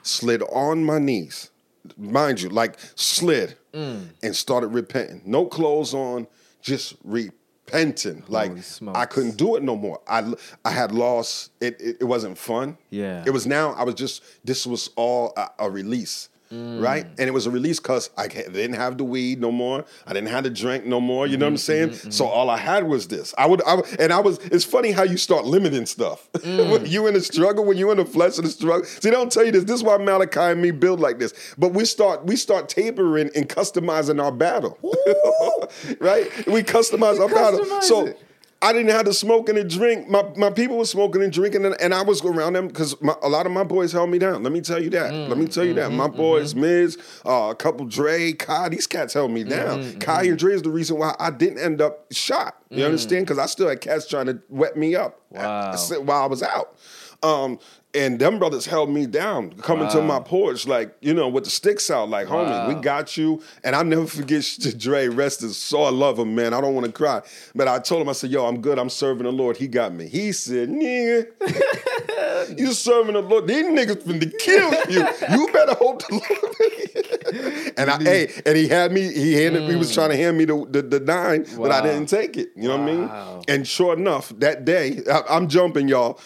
slid 0.03 0.41
on 0.43 0.83
my 0.83 0.99
knees, 0.99 1.49
mind 1.97 2.41
you, 2.41 2.49
like 2.49 2.77
slid, 2.95 3.57
mm. 3.73 4.07
and 4.23 4.35
started 4.35 4.67
repenting. 4.67 5.21
No 5.25 5.45
clothes 5.45 5.93
on, 5.93 6.27
just 6.61 6.95
repenting. 7.03 8.23
like. 8.27 8.51
I 8.93 9.05
couldn't 9.05 9.37
do 9.37 9.55
it 9.55 9.63
no 9.63 9.75
more. 9.75 10.01
I 10.07 10.33
I 10.65 10.71
had 10.71 10.91
lost. 10.91 11.51
It 11.59 11.79
it, 11.79 11.97
it 12.01 12.05
wasn't 12.05 12.37
fun. 12.37 12.77
Yeah. 12.89 13.23
It 13.25 13.31
was 13.31 13.47
now. 13.47 13.71
I 13.73 13.83
was 13.83 13.95
just. 13.95 14.23
This 14.45 14.67
was 14.67 14.89
all 14.95 15.33
a, 15.37 15.49
a 15.59 15.69
release. 15.69 16.29
Right, 16.51 17.05
and 17.05 17.27
it 17.29 17.31
was 17.33 17.45
a 17.45 17.51
release 17.51 17.79
because 17.79 18.09
I 18.17 18.27
didn't 18.27 18.73
have 18.73 18.97
the 18.97 19.03
weed 19.03 19.39
no 19.39 19.51
more. 19.51 19.85
I 20.05 20.13
didn't 20.13 20.29
have 20.29 20.43
the 20.43 20.49
drink 20.49 20.85
no 20.85 20.99
more. 20.99 21.25
You 21.25 21.37
know 21.37 21.45
what 21.45 21.51
I'm 21.51 21.57
saying? 21.57 21.93
So 21.93 22.25
all 22.25 22.49
I 22.49 22.57
had 22.57 22.87
was 22.87 23.07
this. 23.07 23.33
I 23.37 23.45
would, 23.45 23.63
I 23.63 23.75
would, 23.75 23.99
and 23.99 24.11
I 24.11 24.19
was. 24.19 24.37
It's 24.39 24.65
funny 24.65 24.91
how 24.91 25.03
you 25.03 25.17
start 25.17 25.45
limiting 25.45 25.85
stuff. 25.85 26.27
when 26.43 26.85
you 26.85 27.07
in 27.07 27.13
the 27.13 27.21
struggle, 27.21 27.63
when 27.63 27.77
you 27.77 27.91
in 27.91 27.97
the 27.97 28.05
flesh 28.05 28.37
of 28.37 28.43
the 28.43 28.49
struggle. 28.49 28.85
See, 28.85 29.09
they 29.09 29.11
don't 29.11 29.31
tell 29.31 29.45
you 29.45 29.51
this. 29.51 29.63
This 29.63 29.77
is 29.77 29.83
why 29.83 29.97
Malachi 29.97 30.39
and 30.39 30.61
me 30.61 30.71
build 30.71 30.99
like 30.99 31.19
this. 31.19 31.33
But 31.57 31.69
we 31.69 31.85
start, 31.85 32.25
we 32.25 32.35
start 32.35 32.67
tapering 32.67 33.29
and 33.35 33.47
customizing 33.47 34.21
our 34.21 34.31
battle. 34.31 34.77
right? 35.99 36.29
We 36.47 36.63
customize 36.63 37.19
our 37.19 37.29
battle. 37.29 37.61
customize 37.61 37.83
So. 37.83 38.13
I 38.63 38.73
didn't 38.73 38.91
have 38.91 39.05
to 39.05 39.13
smoke 39.13 39.49
and 39.49 39.55
to 39.57 39.63
drink. 39.63 40.07
My 40.07 40.23
my 40.35 40.51
people 40.51 40.77
were 40.77 40.85
smoking 40.85 41.23
and 41.23 41.33
drinking, 41.33 41.65
and, 41.65 41.75
and 41.81 41.93
I 41.95 42.03
was 42.03 42.23
around 42.23 42.53
them 42.53 42.67
because 42.67 42.95
a 43.23 43.27
lot 43.27 43.45
of 43.47 43.51
my 43.51 43.63
boys 43.63 43.91
held 43.91 44.09
me 44.11 44.19
down. 44.19 44.43
Let 44.43 44.51
me 44.53 44.61
tell 44.61 44.81
you 44.81 44.91
that. 44.91 45.11
Mm, 45.11 45.29
Let 45.29 45.37
me 45.39 45.47
tell 45.47 45.65
you 45.65 45.73
mm, 45.73 45.77
that. 45.77 45.89
Mm, 45.91 45.95
my 45.95 46.07
boys, 46.07 46.53
Miz, 46.53 46.97
uh, 47.25 47.49
a 47.51 47.55
couple 47.55 47.85
Dre, 47.87 48.33
Kai, 48.33 48.69
these 48.69 48.85
cats 48.85 49.13
held 49.15 49.31
me 49.31 49.43
down. 49.43 49.99
Kai 49.99 50.23
and 50.25 50.37
Dre 50.37 50.53
is 50.53 50.61
the 50.61 50.69
reason 50.69 50.97
why 50.99 51.15
I 51.19 51.31
didn't 51.31 51.57
end 51.59 51.81
up 51.81 52.05
shot. 52.13 52.57
You 52.69 52.85
understand? 52.85 53.25
Because 53.25 53.39
I 53.39 53.47
still 53.47 53.67
had 53.67 53.81
cats 53.81 54.07
trying 54.07 54.27
to 54.27 54.39
wet 54.47 54.77
me 54.77 54.95
up 54.95 55.19
Wow. 55.31 55.75
while 56.03 56.23
I 56.23 56.27
was 56.27 56.43
out. 56.43 56.75
Um, 57.23 57.59
and 57.93 58.19
them 58.19 58.39
brothers 58.39 58.65
held 58.65 58.89
me 58.89 59.05
down, 59.05 59.51
coming 59.53 59.89
to 59.89 60.01
my 60.01 60.19
porch, 60.19 60.65
like, 60.65 60.95
you 61.01 61.13
know, 61.13 61.27
with 61.27 61.43
the 61.43 61.49
sticks 61.49 61.91
out, 61.91 62.09
like, 62.09 62.27
homie, 62.27 62.67
we 62.67 62.81
got 62.81 63.17
you. 63.17 63.41
And 63.63 63.75
I'll 63.75 63.83
never 63.83 64.07
forget 64.07 64.45
Dre, 64.77 65.07
rest 65.07 65.41
his 65.41 65.57
soul. 65.57 65.85
I 65.85 65.89
love 65.89 66.17
him, 66.17 66.33
man. 66.33 66.53
I 66.53 66.61
don't 66.61 66.73
want 66.73 66.85
to 66.85 66.91
cry. 66.91 67.21
But 67.53 67.67
I 67.67 67.79
told 67.79 68.01
him, 68.01 68.09
I 68.09 68.13
said, 68.13 68.29
yo, 68.29 68.45
I'm 68.45 68.61
good. 68.61 68.79
I'm 68.79 68.89
serving 68.89 69.23
the 69.23 69.31
Lord. 69.31 69.57
He 69.57 69.67
got 69.67 69.93
me. 69.93 70.07
He 70.07 70.31
said, 70.31 70.69
nigga, 70.69 71.27
you 72.57 72.71
serving 72.71 73.13
the 73.13 73.21
Lord. 73.21 73.47
These 73.47 73.65
niggas 73.65 74.03
finna 74.03 74.37
kill 74.39 74.71
you. 74.89 75.05
You 75.37 75.51
better 75.51 75.73
hope 75.73 76.01
the 76.07 76.13
Lord. 76.13 77.73
and 77.77 77.89
I, 77.89 78.03
hey, 78.03 78.41
and 78.45 78.57
he 78.57 78.67
had 78.67 78.91
me, 78.91 79.11
he 79.11 79.33
handed, 79.33 79.69
he 79.69 79.75
was 79.75 79.93
trying 79.93 80.09
to 80.09 80.15
mm. 80.15 80.19
hand 80.19 80.37
me 80.37 80.45
the, 80.45 80.65
the, 80.69 80.81
the 80.81 80.99
nine, 80.99 81.45
but 81.57 81.71
I 81.71 81.81
didn't 81.81 82.07
take 82.07 82.37
it. 82.37 82.51
You 82.55 82.69
know 82.69 82.77
what 82.77 82.89
I 82.89 83.35
mean? 83.35 83.43
And 83.47 83.67
sure 83.67 83.93
enough, 83.93 84.29
that 84.39 84.65
day, 84.65 85.01
I, 85.11 85.23
I'm 85.29 85.47
jumping, 85.47 85.87
y'all. 85.87 86.19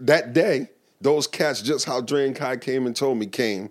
That 0.00 0.32
day, 0.32 0.71
those 1.02 1.26
cats, 1.26 1.60
just 1.62 1.84
how 1.84 2.00
Dre 2.00 2.26
and 2.26 2.34
Kai 2.36 2.56
came 2.56 2.86
and 2.86 2.94
told 2.96 3.18
me, 3.18 3.26
came, 3.26 3.70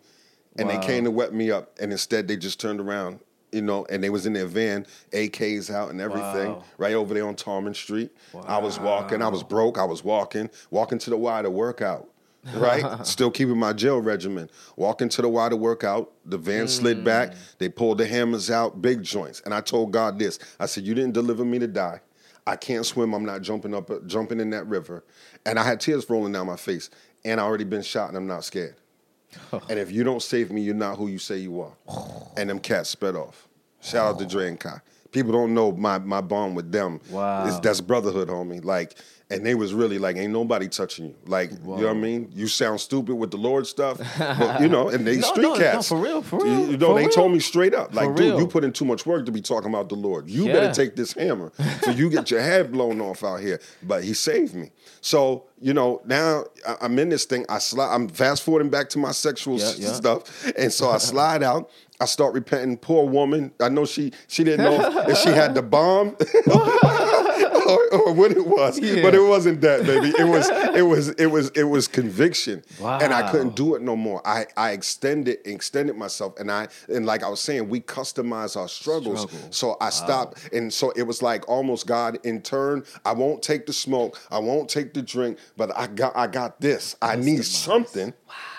and 0.57 0.67
Wow. 0.67 0.79
they 0.79 0.85
came 0.85 1.03
to 1.05 1.11
wet 1.11 1.33
me 1.33 1.49
up, 1.49 1.77
and 1.79 1.91
instead 1.91 2.27
they 2.27 2.37
just 2.37 2.59
turned 2.59 2.79
around, 2.79 3.19
you 3.51 3.61
know, 3.61 3.85
and 3.89 4.03
they 4.03 4.09
was 4.09 4.25
in 4.25 4.33
their 4.33 4.45
van, 4.45 4.85
AKs 5.13 5.69
out 5.73 5.89
and 5.89 5.99
everything, 6.01 6.51
Wow. 6.51 6.63
right 6.77 6.93
over 6.93 7.13
there 7.13 7.25
on 7.25 7.35
Tarman 7.35 7.75
Street. 7.75 8.11
I 8.45 8.57
was 8.57 8.79
walking, 8.79 9.21
I 9.21 9.29
was 9.29 9.43
broke, 9.43 9.77
I 9.77 9.85
was 9.85 10.03
walking, 10.03 10.49
walking 10.69 10.99
to 10.99 11.09
the 11.09 11.17
Y 11.17 11.41
to 11.41 11.49
work 11.49 11.81
out. 11.81 12.07
Right, 12.55 12.83
still 13.05 13.29
keeping 13.29 13.57
my 13.57 13.71
jail 13.71 14.01
regimen. 14.01 14.49
Walking 14.75 15.09
to 15.09 15.21
the 15.21 15.29
Y 15.29 15.49
to 15.49 15.55
work 15.55 15.83
out. 15.83 16.11
The 16.25 16.39
van 16.39 16.67
slid 16.67 17.03
back. 17.03 17.31
Mm. 17.33 17.35
They 17.59 17.69
pulled 17.69 17.99
the 17.99 18.07
hammers 18.07 18.49
out, 18.49 18.81
big 18.81 19.03
joints. 19.03 19.43
And 19.45 19.53
I 19.53 19.61
told 19.61 19.91
God 19.91 20.17
this. 20.17 20.39
I 20.59 20.65
said, 20.65 20.83
"You 20.83 20.95
didn't 20.95 21.13
deliver 21.13 21.45
me 21.45 21.59
to 21.59 21.67
die. 21.67 22.01
I 22.47 22.55
can't 22.55 22.83
swim. 22.83 23.13
I'm 23.13 23.25
not 23.25 23.43
jumping 23.43 23.75
up, 23.75 23.91
jumping 24.07 24.39
in 24.39 24.49
that 24.49 24.65
river." 24.65 25.03
And 25.45 25.59
I 25.59 25.63
had 25.63 25.79
tears 25.79 26.09
rolling 26.09 26.33
down 26.33 26.47
my 26.47 26.55
face. 26.55 26.89
And 27.23 27.39
I 27.39 27.43
already 27.43 27.63
been 27.63 27.81
shot, 27.81 28.09
and 28.09 28.17
I'm 28.17 28.27
not 28.27 28.43
scared. 28.43 28.75
and 29.69 29.79
if 29.79 29.91
you 29.91 30.03
don't 30.03 30.21
save 30.21 30.51
me, 30.51 30.61
you're 30.61 30.75
not 30.75 30.97
who 30.97 31.07
you 31.07 31.19
say 31.19 31.37
you 31.37 31.61
are. 31.61 31.73
And 32.37 32.49
them 32.49 32.59
cats 32.59 32.89
sped 32.89 33.15
off. 33.15 33.49
Shout 33.81 34.13
out 34.13 34.19
to 34.19 34.25
Dre 34.25 34.47
and 34.47 34.57
Kai. 34.57 34.79
People 35.11 35.33
don't 35.33 35.53
know 35.53 35.73
my 35.73 35.99
my 35.99 36.21
bond 36.21 36.55
with 36.55 36.71
them. 36.71 37.01
Wow. 37.09 37.45
It's, 37.45 37.59
that's 37.59 37.81
brotherhood, 37.81 38.29
homie. 38.29 38.63
Like, 38.63 38.95
and 39.31 39.45
they 39.45 39.55
was 39.55 39.73
really 39.73 39.97
like, 39.97 40.17
ain't 40.17 40.33
nobody 40.33 40.67
touching 40.67 41.05
you. 41.05 41.15
Like, 41.25 41.51
you 41.51 41.57
know 41.57 41.71
what 41.73 41.87
I 41.87 41.93
mean? 41.93 42.29
You 42.33 42.47
sound 42.47 42.79
stupid 42.81 43.15
with 43.15 43.31
the 43.31 43.37
Lord 43.37 43.65
stuff, 43.65 43.97
but 44.17 44.61
you 44.61 44.67
know, 44.67 44.89
and 44.89 45.05
they 45.07 45.17
No, 45.17 45.27
street 45.27 45.43
no, 45.43 45.53
no, 45.53 45.59
cats. 45.59 45.87
for 45.89 45.97
real, 45.97 46.21
for 46.21 46.39
real, 46.43 46.71
You, 46.71 46.77
know, 46.77 46.87
for 46.89 46.95
they 46.95 47.01
real. 47.05 47.09
told 47.09 47.31
me 47.31 47.39
straight 47.39 47.73
up, 47.73 47.93
like, 47.95 48.09
For 48.09 48.15
dude, 48.15 48.25
real. 48.33 48.39
you 48.41 48.47
put 48.47 48.63
in 48.63 48.73
too 48.73 48.85
much 48.85 49.05
work 49.05 49.25
to 49.25 49.31
be 49.31 49.41
talking 49.41 49.69
about 49.69 49.89
the 49.89 49.95
Lord. 49.95 50.29
You 50.29 50.45
Yeah. 50.47 50.53
better 50.53 50.73
take 50.73 50.95
this 50.95 51.13
hammer 51.13 51.51
so 51.83 51.91
you 51.91 52.09
get 52.09 52.29
your 52.29 52.41
head 52.41 52.71
blown 52.71 52.99
off 53.01 53.23
out 53.23 53.39
here. 53.39 53.59
But 53.83 54.03
he 54.03 54.13
saved 54.13 54.53
me. 54.53 54.71
So 55.01 55.45
you 55.63 55.73
know, 55.75 56.01
now 56.05 56.45
I'm 56.81 56.97
in 56.97 57.09
this 57.09 57.25
thing. 57.25 57.45
I 57.47 57.59
slide. 57.59 57.93
I'm 57.93 58.09
fast 58.09 58.41
forwarding 58.41 58.71
back 58.71 58.89
to 58.89 58.97
my 58.99 59.11
sexual 59.11 59.59
Yeah, 59.59 59.71
yeah. 59.77 59.93
stuff, 59.93 60.51
and 60.57 60.73
so 60.73 60.89
I 60.89 60.97
slide 61.11 61.43
out. 61.43 61.69
I 62.01 62.05
start 62.05 62.33
repenting. 62.33 62.77
Poor 62.77 63.07
woman. 63.07 63.51
I 63.61 63.69
know 63.69 63.85
she 63.85 64.11
she 64.27 64.43
didn't 64.43 64.65
know 64.65 65.05
if 65.07 65.17
she 65.19 65.29
had 65.29 65.53
the 65.55 65.61
bomb 65.61 66.15
or, 66.47 67.93
or 67.93 68.13
what 68.13 68.31
it 68.31 68.45
was, 68.45 68.79
Yeah. 68.79 69.01
but 69.01 69.13
it 69.13 69.21
wasn't 69.21 69.61
that, 69.61 69.85
baby. 69.85 70.09
It 70.17 70.23
was 70.27 70.49
it 70.75 70.81
was 70.81 71.09
it 71.09 71.27
was 71.27 71.49
it 71.51 71.63
was 71.63 71.87
conviction, 71.87 72.63
and 72.81 73.13
I 73.13 73.29
couldn't 73.31 73.55
do 73.55 73.75
it 73.75 73.81
no 73.81 73.95
more. 73.95 74.21
I 74.27 74.47
I 74.57 74.71
extended 74.71 75.39
extended 75.45 75.95
myself, 75.95 76.39
and 76.39 76.51
I 76.51 76.67
and 76.89 77.05
like 77.05 77.23
I 77.23 77.29
was 77.29 77.39
saying, 77.39 77.69
we 77.69 77.79
customize 77.81 78.57
our 78.59 78.67
struggles. 78.67 79.21
Struggle. 79.21 79.51
So 79.51 79.77
I 79.79 79.89
stopped, 79.89 80.49
and 80.53 80.73
so 80.73 80.91
it 80.91 81.03
was 81.03 81.21
like 81.21 81.47
almost 81.47 81.87
God 81.87 82.17
in 82.23 82.41
turn. 82.41 82.83
I 83.05 83.13
won't 83.13 83.41
take 83.43 83.65
the 83.65 83.73
smoke, 83.73 84.19
I 84.31 84.39
won't 84.39 84.69
take 84.69 84.93
the 84.93 85.01
drink, 85.01 85.37
but 85.57 85.75
I 85.77 85.87
got 85.87 86.15
I 86.15 86.27
got 86.27 86.59
this. 86.61 86.95
I 87.01 87.15
need 87.15 87.45
something. 87.45 88.13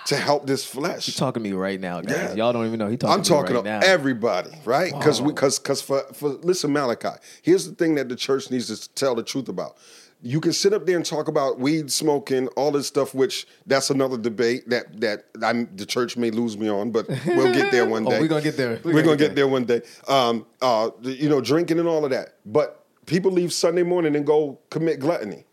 To 0.07 0.17
help 0.17 0.47
this 0.47 0.65
flesh. 0.65 1.07
He's 1.07 1.17
talking 1.17 1.43
to 1.43 1.49
me 1.49 1.55
right 1.55 1.81
now, 1.81 2.01
guys. 2.01 2.17
Yeah. 2.17 2.35
Y'all 2.35 2.53
don't 2.53 2.67
even 2.67 2.79
know. 2.79 2.88
He 2.88 2.97
talking 2.97 3.15
I'm 3.15 3.23
to 3.23 3.31
me 3.31 3.37
talking 3.37 3.57
right 3.57 3.81
to 3.81 3.87
everybody, 3.87 4.51
right? 4.65 4.93
Because 4.93 5.21
we, 5.23 5.33
because 5.33 5.59
because 5.59 5.83
for 5.83 6.03
for 6.13 6.29
listen, 6.29 6.73
Malachi. 6.73 7.21
Here's 7.42 7.69
the 7.69 7.75
thing 7.75 7.94
that 7.96 8.09
the 8.09 8.17
church 8.17 8.50
needs 8.50 8.77
to 8.77 8.94
tell 8.94 9.15
the 9.15 9.23
truth 9.23 9.48
about. 9.48 9.77
You 10.25 10.40
can 10.40 10.53
sit 10.53 10.73
up 10.73 10.87
there 10.87 10.96
and 10.96 11.05
talk 11.05 11.27
about 11.27 11.59
weed 11.59 11.90
smoking, 11.90 12.46
all 12.48 12.71
this 12.71 12.87
stuff, 12.87 13.13
which 13.13 13.44
that's 13.67 13.90
another 13.90 14.17
debate 14.17 14.69
that 14.69 15.00
that 15.00 15.25
I'm, 15.42 15.69
the 15.75 15.85
church 15.85 16.17
may 16.17 16.31
lose 16.31 16.57
me 16.57 16.69
on, 16.69 16.92
but 16.92 17.09
we'll 17.27 17.53
get 17.53 17.73
there 17.73 17.88
one 17.88 18.05
day. 18.09 18.21
we're 18.21 18.29
gonna 18.29 18.40
get 18.40 18.57
there. 18.57 18.81
We're, 18.85 19.03
gonna 19.03 19.17
get 19.17 19.35
there 19.35 19.48
one 19.48 19.65
day. 19.65 19.83
Um, 20.07 20.46
uh, 20.61 20.90
you 21.00 21.29
know, 21.29 21.40
drinking 21.40 21.81
and 21.81 21.88
all 21.88 22.05
of 22.05 22.13
that. 22.13 22.37
But 22.46 22.85
people 23.07 23.33
leave 23.33 23.53
Sunday 23.53 23.83
morning 23.83 24.15
and 24.15 24.25
go 24.25 24.61
commit 24.71 25.00
gluttony, 25.00 25.44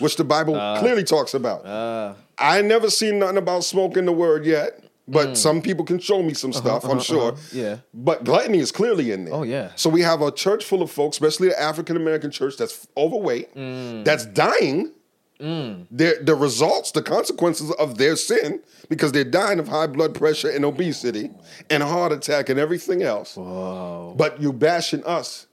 which 0.00 0.16
the 0.16 0.24
Bible 0.24 0.54
clearly 0.80 1.04
talks 1.04 1.34
about. 1.34 1.64
Uh, 1.64 2.14
I 2.40 2.62
never 2.62 2.90
seen 2.90 3.18
nothing 3.18 3.36
about 3.36 3.64
smoking 3.64 4.06
the 4.06 4.12
word 4.12 4.46
yet, 4.46 4.82
but 5.06 5.30
mm. 5.30 5.36
some 5.36 5.60
people 5.60 5.84
can 5.84 5.98
show 5.98 6.22
me 6.22 6.34
some 6.34 6.50
uh-huh, 6.50 6.60
stuff, 6.60 6.84
I'm 6.84 6.92
uh-huh, 6.92 7.00
sure. 7.00 7.32
Uh-huh. 7.32 7.40
yeah. 7.52 7.76
But 7.92 8.24
gluttony 8.24 8.58
is 8.58 8.72
clearly 8.72 9.10
in 9.10 9.26
there. 9.26 9.34
Oh, 9.34 9.42
yeah. 9.42 9.72
So 9.76 9.90
we 9.90 10.00
have 10.02 10.22
a 10.22 10.32
church 10.32 10.64
full 10.64 10.82
of 10.82 10.90
folks, 10.90 11.16
especially 11.16 11.48
the 11.48 11.60
African 11.60 11.96
American 11.96 12.30
church, 12.30 12.56
that's 12.56 12.86
overweight, 12.96 13.54
mm. 13.54 14.04
that's 14.04 14.24
dying. 14.26 14.92
Mm. 15.40 15.86
Their, 15.90 16.22
the 16.22 16.34
results, 16.34 16.90
the 16.92 17.02
consequences 17.02 17.70
of 17.72 17.96
their 17.96 18.14
sin, 18.14 18.60
because 18.90 19.12
they're 19.12 19.24
dying 19.24 19.58
of 19.58 19.68
high 19.68 19.86
blood 19.86 20.14
pressure 20.14 20.50
and 20.50 20.66
obesity 20.66 21.30
and 21.70 21.82
heart 21.82 22.12
attack 22.12 22.50
and 22.50 22.60
everything 22.60 23.02
else. 23.02 23.36
whoa. 23.36 24.14
But 24.18 24.42
you 24.42 24.52
bashing 24.52 25.02
us 25.04 25.46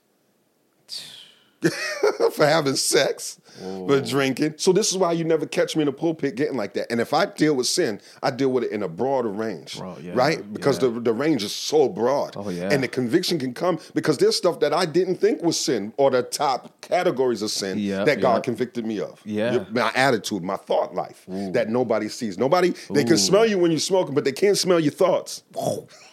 for 2.32 2.46
having 2.46 2.76
sex, 2.76 3.40
for 3.58 3.92
oh. 3.94 4.00
drinking. 4.00 4.54
So 4.56 4.72
this 4.72 4.90
is 4.90 4.96
why 4.96 5.12
you 5.12 5.24
never 5.24 5.46
catch 5.46 5.76
me 5.76 5.82
in 5.82 5.86
the 5.86 5.92
pulpit 5.92 6.34
getting 6.36 6.56
like 6.56 6.74
that. 6.74 6.90
And 6.90 7.00
if 7.00 7.12
I 7.12 7.26
deal 7.26 7.54
with 7.54 7.66
sin, 7.66 8.00
I 8.22 8.30
deal 8.30 8.50
with 8.50 8.64
it 8.64 8.72
in 8.72 8.82
a 8.82 8.88
broader 8.88 9.30
range, 9.30 9.78
Broad, 9.78 10.02
yeah, 10.02 10.12
right? 10.14 10.52
Because 10.52 10.82
yeah. 10.82 10.88
the 10.90 11.00
the 11.00 11.12
range 11.12 11.42
is 11.42 11.54
so 11.54 11.88
broad. 11.88 12.34
Oh, 12.36 12.48
yeah. 12.50 12.70
And 12.70 12.82
the 12.82 12.88
conviction 12.88 13.38
can 13.38 13.54
come 13.54 13.78
because 13.94 14.18
there's 14.18 14.36
stuff 14.36 14.60
that 14.60 14.72
I 14.72 14.84
didn't 14.84 15.16
think 15.16 15.42
was 15.42 15.58
sin 15.58 15.92
or 15.96 16.10
the 16.10 16.22
top 16.22 16.80
categories 16.80 17.42
of 17.42 17.50
sin 17.50 17.78
Yep, 17.78 18.06
that 18.06 18.20
God 18.20 18.36
yep. 18.36 18.42
convicted 18.44 18.86
me 18.86 19.00
of. 19.00 19.20
Yeah. 19.24 19.52
Your- 19.52 19.66
My 19.70 19.92
attitude, 19.94 20.42
my 20.42 20.56
thought 20.56 20.94
life 20.94 21.24
that 21.28 21.68
nobody 21.68 22.08
sees. 22.08 22.38
Nobody 22.38 22.74
they 22.90 23.04
can 23.04 23.18
smell 23.18 23.46
you 23.46 23.58
when 23.58 23.70
you're 23.70 23.80
smoking, 23.80 24.14
but 24.14 24.24
they 24.24 24.32
can't 24.32 24.56
smell 24.56 24.80
your 24.80 24.92
thoughts. 24.92 25.42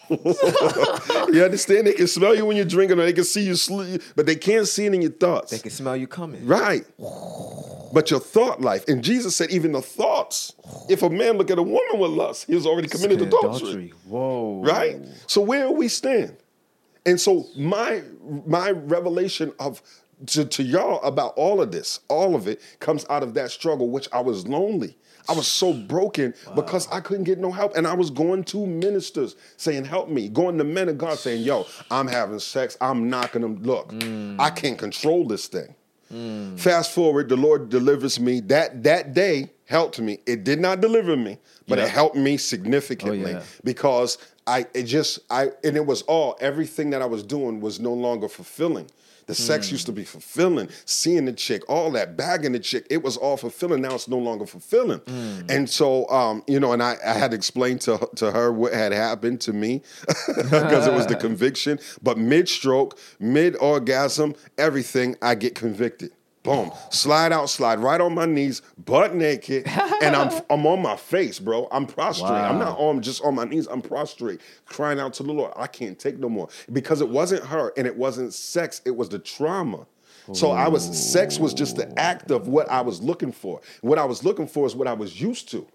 you 0.10 1.44
understand? 1.44 1.86
They 1.86 1.92
can 1.94 2.06
smell 2.06 2.34
you 2.34 2.46
when 2.46 2.56
you're 2.56 2.64
drinking, 2.64 2.98
or 3.00 3.04
they 3.04 3.12
can 3.12 3.24
see 3.24 3.42
you 3.42 3.56
sleep, 3.56 4.02
but 4.14 4.26
they 4.26 4.36
can't 4.36 4.68
see 4.68 4.86
it 4.86 4.94
in 4.94 5.02
your 5.02 5.10
thoughts. 5.10 5.50
They 5.50 5.58
can 5.58 5.70
smell 5.70 5.96
you 5.96 6.06
coming. 6.06 6.46
Right. 6.46 6.84
But 7.92 8.10
your 8.10 8.20
thought 8.20 8.60
life, 8.60 8.86
and 8.88 9.02
Jesus 9.02 9.36
said, 9.36 9.50
even 9.50 9.72
the 9.72 9.80
thoughts. 9.80 10.52
If 10.88 11.02
a 11.02 11.08
man 11.08 11.38
look 11.38 11.50
at 11.50 11.58
a 11.58 11.62
woman 11.62 11.98
with 11.98 12.10
lust, 12.10 12.46
he 12.46 12.54
has 12.54 12.66
already 12.66 12.88
committed 12.88 13.22
adultery. 13.22 13.92
Whoa. 14.06 14.60
Right. 14.62 14.98
So 15.26 15.40
where 15.40 15.70
we 15.70 15.88
stand, 15.88 16.36
and 17.06 17.20
so 17.20 17.46
my 17.56 18.02
my 18.46 18.72
revelation 18.72 19.52
of 19.58 19.80
to, 20.26 20.44
to 20.44 20.62
y'all 20.62 21.02
about 21.02 21.34
all 21.36 21.60
of 21.60 21.72
this, 21.72 22.00
all 22.08 22.34
of 22.34 22.48
it 22.48 22.60
comes 22.80 23.06
out 23.10 23.22
of 23.22 23.34
that 23.34 23.50
struggle, 23.50 23.88
which 23.88 24.08
I 24.12 24.20
was 24.20 24.46
lonely. 24.48 24.96
I 25.28 25.32
was 25.32 25.48
so 25.48 25.72
broken 25.72 26.34
because 26.54 26.88
I 26.92 27.00
couldn't 27.00 27.24
get 27.24 27.38
no 27.38 27.50
help. 27.50 27.76
And 27.76 27.86
I 27.86 27.94
was 27.94 28.10
going 28.10 28.44
to 28.44 28.64
ministers 28.64 29.34
saying, 29.56 29.84
help 29.84 30.08
me. 30.08 30.28
Going 30.28 30.56
to 30.58 30.64
men 30.64 30.88
of 30.88 30.98
God 30.98 31.18
saying, 31.18 31.42
yo, 31.42 31.66
I'm 31.90 32.06
having 32.06 32.38
sex. 32.38 32.76
I'm 32.80 33.10
knocking 33.10 33.42
them. 33.42 33.62
Look, 33.62 33.92
I 34.38 34.50
can't 34.50 34.78
control 34.78 35.26
this 35.26 35.48
thing. 35.48 35.74
Mm. 36.12 36.58
Fast 36.58 36.92
forward, 36.92 37.28
the 37.28 37.36
Lord 37.36 37.68
delivers 37.68 38.20
me. 38.20 38.40
That 38.40 38.84
that 38.84 39.12
day 39.14 39.50
helped 39.66 40.00
me. 40.00 40.18
It 40.26 40.44
did 40.44 40.60
not 40.60 40.80
deliver 40.80 41.16
me, 41.16 41.38
but 41.66 41.78
Yeah. 41.78 41.84
it 41.84 41.90
helped 41.90 42.16
me 42.16 42.36
significantly 42.36 43.34
oh, 43.34 43.38
yeah. 43.38 43.42
because 43.64 44.18
I 44.46 44.66
it 44.74 44.84
just 44.84 45.18
I 45.30 45.50
and 45.64 45.76
it 45.76 45.84
was 45.84 46.02
all 46.02 46.36
everything 46.40 46.90
that 46.90 47.02
I 47.02 47.06
was 47.06 47.22
doing 47.22 47.60
was 47.60 47.80
no 47.80 47.92
longer 47.92 48.28
fulfilling. 48.28 48.88
The 49.26 49.34
sex 49.34 49.72
used 49.72 49.86
to 49.86 49.92
be 49.92 50.04
fulfilling, 50.04 50.68
seeing 50.84 51.24
the 51.24 51.32
chick, 51.32 51.62
all 51.68 51.90
that, 51.92 52.16
bagging 52.16 52.52
the 52.52 52.60
chick, 52.60 52.86
it 52.90 53.02
was 53.02 53.16
all 53.16 53.36
fulfilling. 53.36 53.82
Now 53.82 53.94
it's 53.96 54.06
no 54.08 54.18
longer 54.18 54.46
fulfilling. 54.46 55.00
And 55.48 55.68
so, 55.68 56.08
um, 56.10 56.44
you 56.46 56.60
know, 56.60 56.72
and 56.72 56.82
I, 56.82 56.96
I 57.04 57.14
had 57.14 57.34
explained 57.34 57.80
to 57.82 58.08
to 58.16 58.30
her 58.30 58.52
what 58.52 58.72
had 58.72 58.92
happened 58.92 59.40
to 59.42 59.52
me 59.52 59.82
because 60.36 60.86
it 60.86 60.92
was 60.92 61.06
the 61.06 61.16
conviction. 61.26 61.78
But 62.02 62.18
mid 62.18 62.48
stroke, 62.48 62.98
mid 63.18 63.56
orgasm, 63.56 64.34
everything, 64.58 65.16
I 65.20 65.34
get 65.34 65.54
convicted. 65.56 66.12
Boom. 66.46 66.70
Slide 66.90 67.32
out, 67.32 67.50
slide 67.50 67.78
right 67.80 68.00
on 68.00 68.14
my 68.14 68.24
knees, 68.24 68.62
butt 68.78 69.14
naked, 69.14 69.66
and 70.02 70.16
I'm 70.16 70.42
I'm 70.50 70.66
on 70.66 70.80
my 70.80 70.96
face, 70.96 71.38
bro. 71.38 71.68
I'm 71.70 71.86
prostrate. 71.86 72.30
I'm 72.30 72.58
not 72.58 72.78
on 72.78 73.02
just 73.02 73.22
on 73.22 73.34
my 73.34 73.44
knees. 73.44 73.66
I'm 73.66 73.82
prostrate, 73.82 74.40
crying 74.64 75.00
out 75.00 75.12
to 75.14 75.22
the 75.22 75.32
Lord. 75.32 75.52
I 75.56 75.66
can't 75.66 75.98
take 75.98 76.18
no 76.18 76.28
more 76.28 76.48
because 76.72 77.00
it 77.00 77.08
wasn't 77.08 77.44
her 77.44 77.72
and 77.76 77.86
it 77.86 77.96
wasn't 77.96 78.32
sex. 78.32 78.80
It 78.84 78.96
was 78.96 79.08
the 79.08 79.18
trauma. 79.18 79.86
So 80.32 80.50
I 80.50 80.66
was 80.66 80.82
sex 81.12 81.38
was 81.38 81.54
just 81.54 81.76
the 81.76 81.96
act 81.98 82.30
of 82.32 82.48
what 82.48 82.68
I 82.68 82.80
was 82.80 83.00
looking 83.00 83.30
for. 83.30 83.60
What 83.80 83.98
I 83.98 84.04
was 84.04 84.24
looking 84.24 84.48
for 84.48 84.66
is 84.66 84.74
what 84.74 84.88
I 84.88 84.92
was 84.92 85.20
used 85.20 85.50
to. 85.50 85.66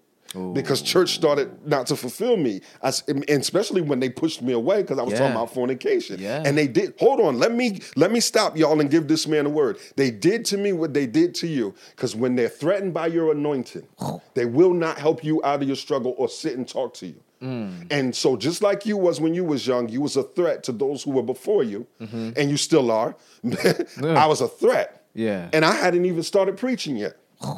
Because 0.54 0.80
church 0.82 1.10
started 1.14 1.66
not 1.66 1.86
to 1.88 1.96
fulfill 1.96 2.36
me, 2.36 2.60
I 2.82 2.92
and 3.08 3.24
especially 3.28 3.80
when 3.82 4.00
they 4.00 4.08
pushed 4.08 4.40
me 4.42 4.52
away 4.52 4.82
because 4.82 4.98
I 4.98 5.02
was 5.02 5.12
talking 5.14 5.32
about 5.32 5.52
fornication. 5.52 6.18
Yeah. 6.20 6.42
And 6.44 6.56
they 6.56 6.66
did. 6.66 6.94
Hold 6.98 7.20
on, 7.20 7.38
let 7.38 7.52
me 7.52 7.80
let 7.96 8.10
me 8.10 8.20
stop 8.20 8.56
y'all 8.56 8.80
and 8.80 8.90
give 8.90 9.08
this 9.08 9.26
man 9.26 9.46
a 9.46 9.50
word. 9.50 9.78
They 9.96 10.10
did 10.10 10.44
to 10.46 10.56
me 10.56 10.72
what 10.72 10.94
they 10.94 11.06
did 11.06 11.34
to 11.36 11.46
you 11.46 11.74
because 11.90 12.16
when 12.16 12.34
they're 12.36 12.48
threatened 12.48 12.94
by 12.94 13.08
your 13.08 13.32
anointing, 13.32 13.86
they 14.34 14.46
will 14.46 14.72
not 14.74 14.98
help 14.98 15.22
you 15.22 15.42
out 15.44 15.60
of 15.62 15.66
your 15.68 15.76
struggle 15.76 16.14
or 16.16 16.28
sit 16.28 16.56
and 16.56 16.66
talk 16.66 16.94
to 16.94 17.06
you. 17.06 17.20
Mm. 17.42 17.88
And 17.90 18.14
so, 18.14 18.36
just 18.36 18.62
like 18.62 18.86
you 18.86 18.96
was 18.96 19.20
when 19.20 19.34
you 19.34 19.44
was 19.44 19.66
young, 19.66 19.88
you 19.88 20.00
was 20.00 20.16
a 20.16 20.22
threat 20.22 20.62
to 20.64 20.72
those 20.72 21.02
who 21.02 21.10
were 21.10 21.24
before 21.24 21.64
you, 21.64 21.86
Mm-hmm. 22.00 22.30
and 22.36 22.50
you 22.50 22.56
still 22.56 22.90
are. 22.90 23.16
I 24.02 24.26
was 24.26 24.40
a 24.40 24.48
threat. 24.48 25.04
Yeah. 25.14 25.50
And 25.52 25.64
I 25.64 25.72
hadn't 25.74 26.04
even 26.06 26.22
started 26.22 26.56
preaching 26.56 26.96
yet. 26.96 27.16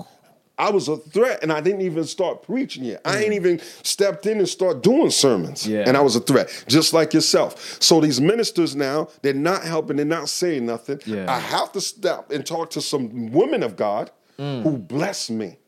I 0.56 0.70
was 0.70 0.86
a 0.88 0.96
threat 0.96 1.40
and 1.42 1.52
I 1.52 1.60
didn't 1.60 1.80
even 1.82 2.04
start 2.04 2.42
preaching 2.44 2.84
yet. 2.84 3.00
I 3.04 3.18
ain't 3.24 3.32
even 3.32 3.58
stepped 3.82 4.24
in 4.26 4.38
and 4.38 4.48
start 4.48 4.82
doing 4.84 5.10
sermons. 5.10 5.64
Mm. 5.64 5.70
Yeah. 5.70 5.84
And 5.88 5.96
I 5.96 6.00
was 6.00 6.14
a 6.14 6.20
threat, 6.20 6.64
just 6.68 6.92
like 6.92 7.12
yourself. 7.12 7.82
So 7.82 8.00
these 8.00 8.20
ministers 8.20 8.76
now, 8.76 9.08
they're 9.22 9.34
not 9.34 9.64
helping, 9.64 9.96
they're 9.96 10.06
not 10.06 10.28
saying 10.28 10.66
nothing. 10.66 11.00
Yeah. 11.06 11.32
I 11.32 11.40
have 11.40 11.72
to 11.72 11.80
step 11.80 12.30
and 12.30 12.46
talk 12.46 12.70
to 12.70 12.80
some 12.80 13.32
women 13.32 13.62
of 13.62 13.76
God 13.76 14.10
Mm. 14.38 14.62
who 14.64 14.78
bless 14.78 15.30
me. 15.30 15.58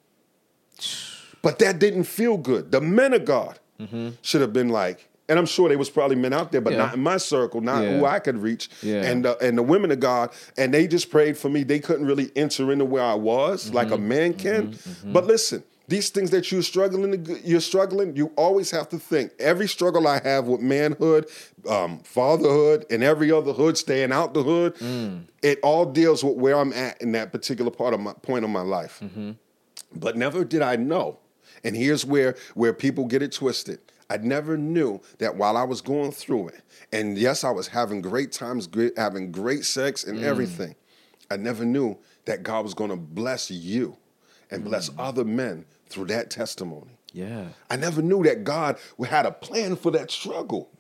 But 1.43 1.61
that 1.61 1.79
didn't 1.79 2.05
feel 2.05 2.37
good. 2.37 2.73
The 2.73 2.81
men 2.81 3.13
of 3.15 3.25
God 3.25 3.61
should 4.23 4.41
have 4.41 4.53
been 4.53 4.69
like, 4.71 5.09
and 5.29 5.39
I'm 5.39 5.47
sure 5.47 5.69
there 5.69 5.79
was 5.79 5.91
probably 5.91 6.17
men 6.17 6.33
out 6.33 6.53
there, 6.53 6.61
but 6.61 6.71
Mm-hmm. 6.73 6.81
Yeah. 6.81 6.87
not 6.87 6.95
in 6.95 7.03
my 7.03 7.17
circle, 7.17 7.61
not 7.61 7.83
Yeah. 7.83 7.99
who 7.99 8.05
I 8.07 8.19
could 8.21 8.39
reach. 8.39 8.69
Yeah. 8.83 9.03
And 9.03 9.27
uh, 9.27 9.35
and 9.41 9.59
the 9.59 9.63
women 9.63 9.91
of 9.91 10.01
God, 10.01 10.31
and 10.57 10.73
they 10.73 10.87
just 10.87 11.11
prayed 11.11 11.37
for 11.37 11.49
me. 11.49 11.63
They 11.65 11.79
couldn't 11.81 12.07
really 12.07 12.31
enter 12.37 12.71
into 12.73 12.85
where 12.85 13.03
I 13.03 13.15
was 13.15 13.73
like 13.73 13.89
Mm-hmm. 13.89 13.95
a 13.95 13.99
man 14.15 14.35
can. 14.35 14.79
But 15.05 15.27
listen, 15.27 15.63
these 15.89 16.11
things 16.11 16.31
that 16.31 16.51
you're 16.51 16.63
struggling, 16.63 17.25
to, 17.25 17.41
you're 17.47 17.61
struggling. 17.61 18.17
You 18.17 18.33
always 18.37 18.71
have 18.73 18.89
to 18.89 18.99
think. 18.99 19.31
Every 19.39 19.69
struggle 19.69 20.09
I 20.09 20.21
have 20.25 20.47
with 20.47 20.61
manhood, 20.61 21.29
um, 21.69 22.01
fatherhood, 22.01 22.87
and 22.91 23.05
every 23.05 23.31
other 23.31 23.53
hood, 23.53 23.79
staying 23.79 24.11
out 24.13 24.35
the 24.35 24.43
hood, 24.43 24.75
Mm. 24.77 25.27
it 25.43 25.61
all 25.63 25.87
deals 25.87 26.25
with 26.25 26.37
where 26.37 26.57
I'm 26.59 26.73
at 26.73 27.01
in 27.01 27.13
that 27.13 27.31
particular 27.33 27.71
part 27.71 27.95
of 27.95 28.01
my 28.01 28.15
point 28.15 28.45
of 28.45 28.51
my 28.51 28.63
life. 28.63 28.99
Mm-hmm. 29.03 29.33
But 29.95 30.17
never 30.17 30.45
did 30.45 30.63
I 30.63 30.77
know. 30.77 31.19
And 31.65 31.75
here's 31.77 32.05
where 32.05 32.35
where 32.55 32.73
people 32.73 33.05
get 33.07 33.23
it 33.23 33.33
twisted. 33.33 33.79
I 34.09 34.19
never 34.19 34.57
knew 34.57 35.01
that 35.19 35.37
while 35.37 35.57
I 35.57 35.65
was 35.65 35.81
going 35.81 36.13
through 36.13 36.49
it, 36.49 36.63
and 36.93 37.19
yes, 37.19 37.43
I 37.43 37.51
was 37.51 37.69
having 37.69 38.01
great 38.01 38.33
times, 38.33 38.67
great, 38.67 38.97
having 38.97 39.33
great 39.33 39.65
sex 39.65 40.05
and 40.05 40.19
mm. 40.19 40.23
everything. 40.23 40.77
I 41.31 41.37
never 41.37 41.65
knew 41.65 41.99
that 42.27 42.43
God 42.43 42.65
was 42.65 42.75
going 42.75 42.91
to 42.91 42.97
bless 42.97 43.51
you 43.51 43.97
and 44.51 44.65
bless 44.65 44.91
mm. 44.91 44.95
other 44.99 45.25
men 45.25 45.65
through 45.89 46.07
that 46.07 46.31
testimony. 46.31 46.99
Yeah. 47.13 47.47
I 47.71 47.77
never 47.77 48.03
knew 48.03 48.23
that 48.25 48.45
God 48.45 48.79
had 49.09 49.27
a 49.27 49.33
plan 49.33 49.75
for 49.75 49.91
that 49.93 50.11
struggle. 50.11 50.71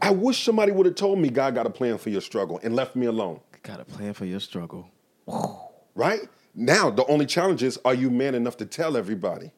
I 0.00 0.10
wish 0.10 0.44
somebody 0.44 0.72
would 0.72 0.86
have 0.86 0.94
told 0.94 1.18
me 1.18 1.28
God 1.30 1.54
got 1.54 1.66
a 1.66 1.70
plan 1.70 1.98
for 1.98 2.10
your 2.10 2.20
struggle 2.20 2.60
and 2.62 2.74
left 2.74 2.96
me 2.96 3.06
alone. 3.06 3.40
Got 3.62 3.80
a 3.80 3.84
plan 3.84 4.14
for 4.14 4.24
your 4.24 4.40
struggle. 4.40 4.90
right? 5.94 6.20
Now 6.54 6.90
the 6.90 7.04
only 7.06 7.26
challenge 7.26 7.62
is 7.62 7.78
are 7.84 7.94
you 7.94 8.10
man 8.10 8.34
enough 8.34 8.56
to 8.58 8.66
tell 8.66 8.96
everybody 8.96 9.50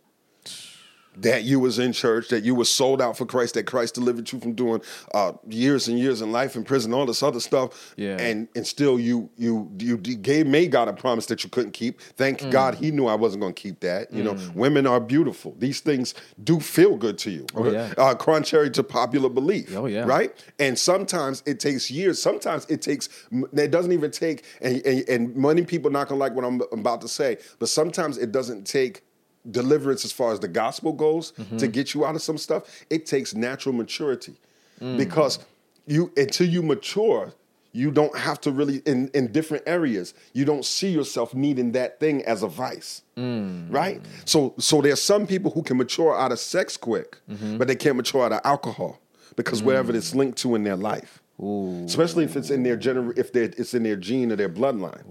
that 1.19 1.45
you 1.45 1.59
was 1.61 1.79
in 1.79 1.93
church, 1.93 2.29
that 2.29 2.45
you 2.45 2.55
was 2.55 2.69
sold 2.69 3.01
out 3.01 3.17
for 3.17 3.25
Christ, 3.27 3.55
that 3.55 3.65
Christ 3.65 3.95
delivered 3.95 4.31
you 4.31 4.39
from 4.39 4.53
doing 4.55 4.83
uh, 5.15 5.33
years 5.49 5.89
and 5.89 5.99
years 5.99 6.21
in 6.21 6.31
life 6.33 6.57
in 6.57 6.65
prison, 6.65 6.93
all 6.93 7.07
this 7.07 7.23
other 7.23 7.41
stuff, 7.41 7.95
Yeah. 7.97 8.17
and 8.21 8.49
and 8.55 8.67
still 8.67 9.01
you 9.01 9.31
you 9.37 9.71
you 9.79 9.97
gave 9.97 10.47
me 10.47 10.67
God 10.67 10.89
a 10.89 10.93
promise 10.93 11.27
that 11.27 11.43
you 11.45 11.51
couldn't 11.51 11.73
keep. 11.73 12.01
Thank 12.17 12.41
Mm. 12.41 12.51
God 12.51 12.75
He 12.75 12.91
knew 12.91 13.07
I 13.07 13.15
wasn't 13.15 13.41
going 13.41 13.55
to 13.55 13.61
keep 13.63 13.81
that. 13.81 14.13
You 14.13 14.23
know, 14.23 14.37
women 14.55 14.87
are 14.87 15.01
beautiful. 15.01 15.55
These 15.59 15.81
things 15.81 16.15
do 16.45 16.61
feel 16.61 16.97
good 16.97 17.17
to 17.19 17.31
you, 17.31 17.47
Oh, 17.55 17.71
yeah. 17.71 17.95
uh, 17.97 18.15
contrary 18.15 18.71
to 18.71 18.83
popular 18.83 19.29
belief. 19.31 19.75
Oh, 19.77 19.87
yeah. 19.87 20.05
right? 20.05 20.33
And 20.59 20.79
sometimes 20.79 21.43
it 21.47 21.61
takes 21.61 21.91
years. 21.91 22.21
Sometimes 22.21 22.67
it 22.69 22.83
takes. 22.83 23.09
It 23.55 23.71
doesn't 23.71 23.93
even 23.93 24.11
take. 24.11 24.45
And 24.61 24.85
and, 24.85 25.09
and 25.09 25.37
many 25.37 25.65
people 25.65 25.91
not 25.91 26.09
gonna 26.09 26.21
like 26.21 26.35
what 26.35 26.45
I'm 26.45 26.61
about 26.73 27.01
to 27.01 27.09
say, 27.09 27.39
but 27.59 27.69
sometimes 27.71 28.19
it 28.19 28.33
doesn't 28.33 28.67
take 28.67 29.03
deliverance 29.51 30.05
as 30.05 30.13
far 30.13 30.33
as 30.33 30.41
the 30.41 30.49
gospel 30.49 30.93
goes 30.93 31.33
Mm-hmm. 31.33 31.57
to 31.59 31.69
get 31.69 31.95
you 31.95 32.05
out 32.05 32.15
of 32.15 32.23
some 32.23 32.39
stuff, 32.39 32.63
it 32.91 33.07
takes 33.07 33.35
natural 33.35 33.75
maturity. 33.75 34.35
Mm. 34.81 34.97
Because 34.99 35.39
you 35.87 36.13
until 36.17 36.49
you 36.49 36.63
mature, 36.63 37.33
you 37.73 37.91
don't 37.91 38.17
have 38.17 38.41
to 38.43 38.51
really 38.51 38.79
in, 38.87 39.09
in 39.15 39.31
different 39.33 39.63
areas, 39.67 40.15
you 40.33 40.45
don't 40.45 40.65
see 40.65 40.89
yourself 40.89 41.35
needing 41.35 41.73
that 41.73 42.01
thing 42.01 42.23
as 42.25 42.43
a 42.43 42.49
vice. 42.49 43.03
Mm. 43.17 43.73
Right? 43.73 44.01
So 44.25 44.55
so 44.59 44.81
there's 44.83 45.01
some 45.03 45.27
people 45.27 45.51
who 45.51 45.63
can 45.63 45.77
mature 45.77 46.19
out 46.19 46.33
of 46.33 46.39
sex 46.39 46.77
quick, 46.77 47.19
Mm-hmm. 47.31 47.59
but 47.59 47.69
they 47.69 47.77
can't 47.77 47.97
mature 47.97 48.25
out 48.25 48.33
of 48.33 48.41
alcohol 48.45 48.99
because 49.37 49.63
wherever 49.63 49.95
it's 49.95 50.15
linked 50.15 50.39
to 50.39 50.55
in 50.55 50.65
their 50.65 50.77
life. 50.77 51.21
Mm. 51.41 51.45
Ooh. 51.45 51.85
Especially 51.85 52.25
if 52.25 52.35
it's 52.35 52.49
in 52.51 52.63
their 52.63 52.79
gener- 52.79 53.17
if 53.19 53.35
it's 53.37 53.75
in 53.75 53.83
their 53.83 53.97
gene 53.97 54.33
or 54.33 54.37
their 54.37 54.49
bloodline. 54.49 55.05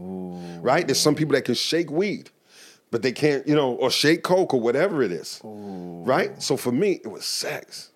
Right? 0.63 0.87
There's 0.87 0.99
some 0.99 1.13
people 1.15 1.33
that 1.35 1.45
can 1.45 1.53
shake 1.55 1.91
weed, 1.91 2.31
but 2.95 3.01
they 3.01 3.11
can't, 3.11 3.45
you 3.45 3.53
know, 3.53 3.73
or 3.73 3.91
shake 3.91 4.23
coke 4.23 4.53
or 4.53 4.61
whatever 4.61 5.03
it 5.03 5.11
is. 5.11 5.41
Right? 5.43 6.41
So 6.41 6.55
for 6.55 6.71
me, 6.71 7.01
it 7.03 7.07
was 7.11 7.25
sex. 7.25 7.91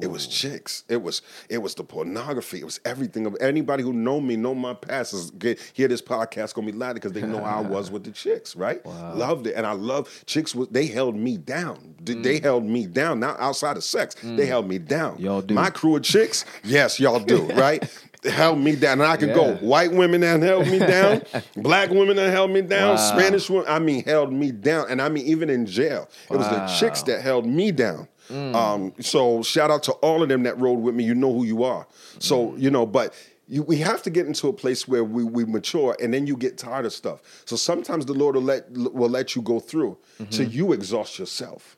It 0.00 0.06
was 0.06 0.26
chicks. 0.26 0.84
It 0.88 1.02
was 1.02 1.20
it 1.50 1.58
was 1.58 1.74
the 1.74 1.84
pornography. 1.84 2.60
It 2.60 2.64
was 2.64 2.80
everything 2.84 3.26
of 3.26 3.36
anybody 3.40 3.82
who 3.82 3.92
know 3.92 4.20
me, 4.20 4.36
know 4.36 4.54
my 4.54 4.72
past, 4.72 5.12
is 5.12 5.30
get, 5.32 5.60
hear 5.74 5.86
this 5.86 6.00
podcast 6.00 6.54
gonna 6.54 6.66
be 6.66 6.72
loud 6.72 6.94
because 6.94 7.12
they 7.12 7.22
know 7.22 7.42
how 7.42 7.58
I 7.58 7.60
was 7.68 7.90
with 7.90 8.04
the 8.04 8.10
chicks, 8.10 8.56
right? 8.56 8.84
Loved 8.86 9.46
it, 9.46 9.54
and 9.54 9.66
I 9.66 9.72
love 9.72 10.24
chicks. 10.24 10.54
Was 10.54 10.68
they 10.68 10.86
held 10.86 11.14
me 11.14 11.36
down? 11.36 11.94
They- 12.02 12.14
They 12.14 12.40
mm. 12.40 12.42
held 12.42 12.64
me 12.64 12.86
down. 12.86 13.20
Not 13.20 13.38
outside 13.38 13.76
of 13.76 13.84
sex, 13.84 14.14
they 14.14 14.44
mm. 14.44 14.46
held 14.46 14.66
me 14.66 14.78
down. 14.78 15.16
Y'all 15.18 15.42
do. 15.42 15.54
My 15.54 15.68
crew 15.68 15.96
of 15.96 16.02
chicks, 16.02 16.46
yes, 16.64 16.98
y'all 16.98 17.20
do, 17.20 17.42
right? 17.54 17.84
Held 18.26 18.58
me 18.58 18.76
down, 18.76 19.00
and 19.00 19.08
I 19.10 19.16
could 19.16 19.34
go 19.34 19.54
white 19.56 19.92
women 19.92 20.20
that 20.22 20.42
held 20.42 20.66
me 20.68 20.78
down, 20.78 21.22
black 21.56 21.90
women 21.90 22.16
that 22.16 22.30
held 22.30 22.50
me 22.50 22.62
down, 22.62 22.96
Wow. 22.96 22.96
Spanish 22.96 23.48
women. 23.50 23.66
I 23.68 23.78
mean, 23.78 24.04
held 24.04 24.32
me 24.32 24.52
down, 24.52 24.86
and 24.90 25.00
I 25.02 25.08
mean, 25.08 25.26
even 25.26 25.50
in 25.50 25.66
jail, 25.66 26.08
it 26.30 26.36
was 26.36 26.48
the 26.48 26.66
chicks 26.78 27.02
that 27.04 27.20
held 27.22 27.46
me 27.46 27.72
down. 27.72 28.08
Mm. 28.30 28.54
Um, 28.54 28.92
so 29.00 29.42
shout 29.42 29.70
out 29.70 29.82
to 29.84 29.92
all 29.92 30.22
of 30.22 30.28
them 30.28 30.42
that 30.42 30.58
rode 30.60 30.80
with 30.80 30.94
me. 30.96 31.04
You 31.04 31.14
know 31.14 31.32
who 31.32 31.44
you 31.44 31.62
are. 31.62 31.86
So 32.18 32.48
Mm. 32.48 32.60
you 32.60 32.70
know, 32.70 32.84
but 32.84 33.14
you, 33.48 33.62
we 33.62 33.76
have 33.76 34.02
to 34.02 34.10
get 34.10 34.26
into 34.26 34.48
a 34.48 34.52
place 34.52 34.88
where 34.88 35.04
we, 35.04 35.22
we 35.22 35.44
mature, 35.44 35.96
and 36.02 36.12
then 36.12 36.26
you 36.26 36.36
get 36.36 36.58
tired 36.58 36.84
of 36.84 36.92
stuff. 36.92 37.20
So 37.44 37.54
sometimes 37.54 38.04
the 38.06 38.14
Lord 38.14 38.34
will 38.34 38.42
let 38.42 38.68
will 38.72 39.08
let 39.10 39.36
you 39.36 39.42
go 39.42 39.60
through 39.60 39.96
till 40.30 40.44
Mm-hmm. 40.46 40.56
you 40.58 40.72
exhaust 40.72 41.18
yourself. 41.20 41.76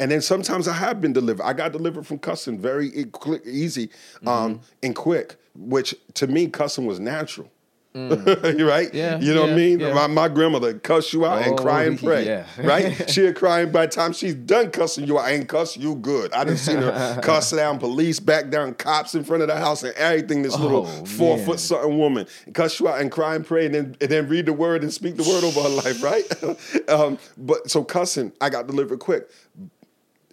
And 0.00 0.10
then 0.10 0.20
sometimes 0.20 0.66
I 0.66 0.72
have 0.74 1.00
been 1.00 1.12
delivered. 1.12 1.44
I 1.44 1.52
got 1.52 1.72
delivered 1.72 2.06
from 2.06 2.18
cussing 2.18 2.58
very 2.58 3.04
quick, 3.06 3.42
easy 3.46 3.88
Mm-hmm. 4.16 4.28
um, 4.28 4.60
and 4.82 4.94
quick, 4.94 5.36
which 5.54 5.94
to 6.14 6.26
me 6.26 6.48
cussing 6.48 6.86
was 6.86 6.98
natural. 6.98 7.50
You're 7.96 8.08
right? 8.66 8.90
Mm. 8.90 8.94
Yeah, 8.94 9.20
You 9.20 9.34
know 9.34 9.42
what 9.42 9.50
I 9.50 9.54
mean? 9.54 9.78
yeah. 9.78 9.94
My, 9.94 10.08
my 10.08 10.26
grandmother 10.26 10.74
cuss 10.80 11.12
you 11.12 11.24
out 11.24 11.42
and 11.42 11.52
Oh, 11.52 11.62
cry 11.62 11.84
and 11.84 11.96
pray. 12.02 12.26
yeah. 12.26 12.44
Right? 12.58 13.08
She'll 13.08 13.32
cry 13.32 13.60
and 13.60 13.72
by 13.72 13.86
the 13.86 13.92
time 13.92 14.12
she's 14.12 14.34
done 14.34 14.72
cussing 14.72 15.06
you 15.06 15.16
out, 15.16 15.26
I 15.26 15.30
ain't 15.34 15.48
cuss 15.48 15.76
you 15.76 15.94
good. 15.94 16.32
I 16.32 16.42
done 16.42 16.56
seen 16.56 16.78
her 16.78 17.20
cuss 17.22 17.52
down 17.52 17.78
police, 17.78 18.18
back 18.18 18.50
down 18.50 18.74
cops 18.74 19.14
in 19.14 19.22
front 19.22 19.42
of 19.42 19.48
the 19.48 19.56
house 19.56 19.84
and 19.84 19.94
everything. 19.94 20.42
This 20.42 20.58
little 20.58 20.86
four 21.06 21.36
man. 21.36 21.46
foot 21.46 21.60
something 21.60 21.96
woman 21.96 22.26
cuss 22.52 22.80
you 22.80 22.88
out 22.88 23.00
and 23.00 23.12
cry 23.12 23.36
and 23.36 23.46
pray 23.46 23.66
and 23.66 23.74
then 23.76 23.96
and 24.00 24.10
then 24.10 24.26
read 24.28 24.46
the 24.46 24.52
word 24.52 24.82
and 24.82 24.92
speak 24.92 25.16
the 25.16 25.22
word 25.22 25.44
over 25.44 25.62
her 25.62 25.68
life, 25.68 26.02
right? 26.02 26.88
um, 26.90 27.16
but 27.38 27.70
so 27.70 27.84
cussing, 27.84 28.32
I 28.40 28.50
got 28.50 28.66
delivered 28.66 28.98
quick. 28.98 29.30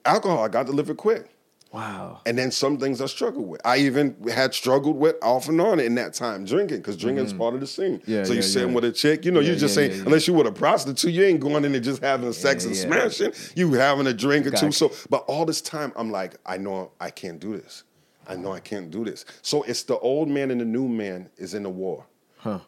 Alcohol, 0.05 0.43
I 0.43 0.47
got 0.47 0.65
delivered 0.65 0.97
quick. 0.97 1.29
Wow. 1.71 2.19
And 2.25 2.37
then 2.37 2.51
some 2.51 2.77
things 2.77 2.99
I 2.99 3.05
struggled 3.05 3.47
with. 3.47 3.61
I 3.63 3.77
even 3.77 4.15
had 4.29 4.53
struggled 4.53 4.97
with 4.97 5.15
off 5.21 5.47
and 5.47 5.61
on 5.61 5.79
in 5.79 5.95
that 5.95 6.13
time 6.13 6.43
drinking 6.43 6.77
because 6.77 6.97
drinking 6.97 7.23
is 7.25 7.31
mm-hmm. 7.31 7.39
part 7.39 7.53
of 7.53 7.61
the 7.61 7.67
scene. 7.67 8.01
Yeah, 8.05 8.23
so 8.23 8.31
you 8.33 8.37
yeah, 8.37 8.45
sitting 8.45 8.69
yeah. 8.69 8.75
with 8.75 8.83
a 8.83 8.91
chick, 8.91 9.23
you 9.23 9.31
know, 9.31 9.39
Yeah, 9.39 9.51
you 9.51 9.55
just 9.55 9.75
saying 9.75 10.01
unless 10.01 10.27
you 10.27 10.33
were 10.33 10.45
a 10.45 10.51
prostitute, 10.51 11.13
you 11.13 11.23
ain't 11.23 11.39
going 11.39 11.63
in 11.63 11.73
and 11.73 11.83
just 11.83 12.03
having 12.03 12.33
sex 12.33 12.65
and 12.65 12.75
smashing. 12.75 13.31
You 13.55 13.71
having 13.73 14.07
a 14.07 14.13
drink 14.13 14.47
or 14.47 14.51
two. 14.51 14.71
So, 14.73 14.91
but 15.09 15.23
all 15.27 15.45
this 15.45 15.61
time, 15.61 15.93
I'm 15.95 16.11
like, 16.11 16.35
I 16.45 16.57
know 16.57 16.91
I 16.99 17.09
can't 17.09 17.39
do 17.39 17.55
this. 17.55 17.83
I 18.27 18.35
know 18.35 18.51
I 18.51 18.59
can't 18.59 18.91
do 18.91 19.05
this. 19.05 19.25
So 19.41 19.63
it's 19.63 19.83
the 19.83 19.97
old 19.99 20.27
man 20.27 20.51
and 20.51 20.59
the 20.59 20.65
new 20.65 20.87
man 20.89 21.29
is 21.37 21.53
in 21.53 21.63
the 21.63 21.69
war. 21.69 22.05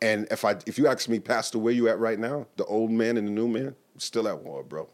And 0.02 0.28
if 0.32 0.46
I 0.46 0.56
if 0.66 0.78
you 0.78 0.88
ask 0.88 1.10
me, 1.10 1.20
Pastor, 1.20 1.58
where 1.58 1.74
you 1.74 1.90
at 1.90 2.00
right 2.00 2.20
now? 2.20 2.46
The 2.58 2.66
old 2.66 2.92
man 2.92 3.18
and 3.18 3.28
the 3.28 3.32
new 3.32 3.48
man, 3.48 3.76
still 3.98 4.28
at 4.28 4.40
war, 4.40 4.64
bro. 4.64 4.88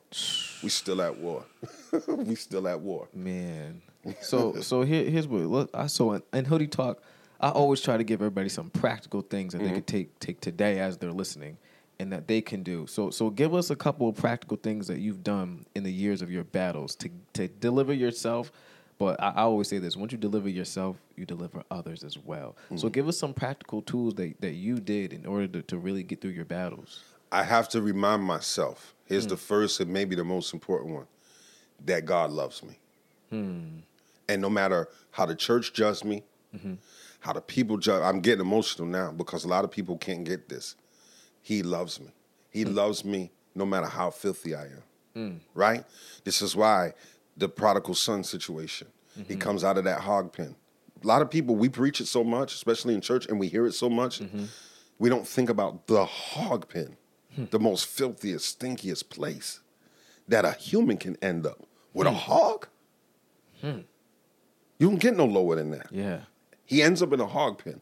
We 0.64 0.70
still 0.70 1.02
at 1.02 1.18
war. 1.18 1.45
we 2.08 2.36
still 2.36 2.68
at 2.68 2.80
war. 2.80 3.08
Man. 3.14 3.82
So 4.22 4.62
so 4.62 4.84
here, 4.84 5.10
here's 5.10 5.28
what 5.28 5.41
look 5.41 5.70
I 5.74 5.88
so 5.88 6.14
in, 6.14 6.24
in 6.32 6.45
hoodie 6.45 6.68
talk, 6.68 7.04
I 7.41 7.50
always 7.50 7.82
try 7.82 7.97
to 7.97 8.04
give 8.04 8.22
everybody 8.22 8.47
some 8.47 8.70
practical 8.70 9.22
things 9.22 9.52
that 9.52 9.60
they 9.60 9.66
can 9.66 9.82
mm-hmm. 9.82 9.86
take 9.86 10.20
take 10.20 10.39
today 10.39 10.80
as 10.80 10.97
they're 10.97 11.12
listening 11.12 11.58
and 12.00 12.12
that 12.14 12.28
they 12.28 12.41
can 12.41 12.64
do. 12.64 12.88
So 12.88 13.10
so 13.10 13.30
give 13.30 13.54
us 13.54 13.70
a 13.70 13.76
couple 13.76 14.08
of 14.08 14.16
practical 14.16 14.58
things 14.58 14.88
that 14.88 15.00
you've 15.00 15.24
done 15.24 15.66
in 15.76 15.84
the 15.84 15.91
years 15.91 16.22
of 16.22 16.32
your 16.32 16.45
battles 16.45 16.95
to 16.95 17.10
to 17.34 17.50
deliver 17.50 17.93
yourself. 17.93 18.54
But 18.97 19.22
I, 19.22 19.30
I 19.30 19.41
always 19.41 19.68
say 19.68 19.80
this: 19.80 19.95
once 19.97 20.12
you 20.12 20.18
deliver 20.18 20.50
yourself, 20.50 20.97
you 21.16 21.26
deliver 21.26 21.64
others 21.70 22.04
as 22.04 22.18
well. 22.18 22.56
So 22.70 22.76
mm-hmm. 22.76 22.88
give 22.89 23.08
us 23.08 23.18
some 23.18 23.34
practical 23.34 23.82
tools 23.82 24.16
that, 24.16 24.39
that 24.41 24.54
you 24.54 24.80
did 24.80 25.14
in 25.14 25.26
order 25.26 25.47
to, 25.47 25.62
to 25.64 25.78
really 25.78 26.04
get 26.04 26.22
through 26.22 26.32
your 26.32 26.45
battles. 26.45 27.04
I 27.32 27.43
have 27.43 27.69
to 27.69 27.82
remind 27.82 28.23
myself. 28.23 28.95
Here's 29.05 29.23
Hmm. 29.25 29.30
the 29.30 29.38
first 29.38 29.80
and 29.80 29.91
maybe 29.91 30.15
the 30.15 30.23
most 30.23 30.53
important 30.53 30.93
one: 30.95 31.07
that 31.86 32.05
God 32.05 32.32
loves 32.32 32.63
me, 32.63 32.80
Hmm. 33.30 33.80
and 34.27 34.41
no 34.41 34.49
matter 34.49 34.88
how 35.11 35.25
the 35.25 35.36
church 35.36 35.73
judges 35.73 36.03
me, 36.03 36.23
Mm-hmm. 36.55 36.73
how 37.19 37.34
the 37.34 37.41
people 37.41 37.77
judge. 37.77 38.01
I'm 38.01 38.21
getting 38.21 38.41
emotional 38.41 38.88
now 38.88 39.11
because 39.11 39.43
a 39.43 39.47
lot 39.47 39.63
of 39.63 39.69
people 39.71 39.97
can't 39.97 40.23
get 40.23 40.49
this. 40.49 40.75
He 41.41 41.61
loves 41.61 41.99
me. 41.99 42.11
He 42.49 42.63
Hmm. 42.63 42.73
loves 42.75 43.05
me 43.05 43.32
no 43.53 43.65
matter 43.65 43.86
how 43.88 44.09
filthy 44.09 44.55
I 44.55 44.65
am. 45.15 45.41
Right. 45.53 45.86
This 46.23 46.41
is 46.41 46.55
why 46.55 46.93
the 47.38 47.49
prodigal 47.49 47.93
son 47.93 48.23
situation. 48.23 48.88
He 49.15 49.21
Mm-hmm. 49.23 49.39
comes 49.39 49.63
out 49.63 49.77
of 49.77 49.84
that 49.84 50.01
hog 50.01 50.32
pen. 50.34 50.55
A 51.03 51.07
lot 51.07 51.21
of 51.21 51.30
people 51.30 51.55
we 51.55 51.67
preach 51.69 51.99
it 52.01 52.07
so 52.07 52.23
much, 52.23 52.53
especially 52.53 52.93
in 52.95 53.01
church, 53.01 53.25
and 53.27 53.39
we 53.39 53.47
hear 53.47 53.65
it 53.67 53.73
so 53.73 53.89
much. 53.89 54.19
Mm-hmm. 54.19 54.45
We 54.97 55.09
don't 55.09 55.27
think 55.27 55.49
about 55.49 55.88
the 55.88 56.05
hog 56.05 56.67
pen, 56.69 56.95
Hmm. 57.39 57.45
the 57.51 57.59
most 57.59 57.85
filthiest, 57.85 58.59
stinkiest 58.59 59.09
place 59.09 59.59
that 60.27 60.45
a 60.45 60.51
human 60.51 60.97
can 60.97 61.15
end 61.21 61.45
up 61.45 61.59
with 61.93 62.07
Hmm. 62.07 62.13
a 62.13 62.17
hog. 62.17 62.67
You 63.61 63.83
don't 64.79 64.99
get 64.99 65.15
no 65.17 65.25
lower 65.25 65.55
than 65.55 65.71
that. 65.71 65.87
Yeah. 65.91 66.21
He 66.65 66.81
ends 66.81 67.01
up 67.01 67.11
in 67.13 67.19
a 67.19 67.25
hog 67.27 67.63
pen. 67.63 67.81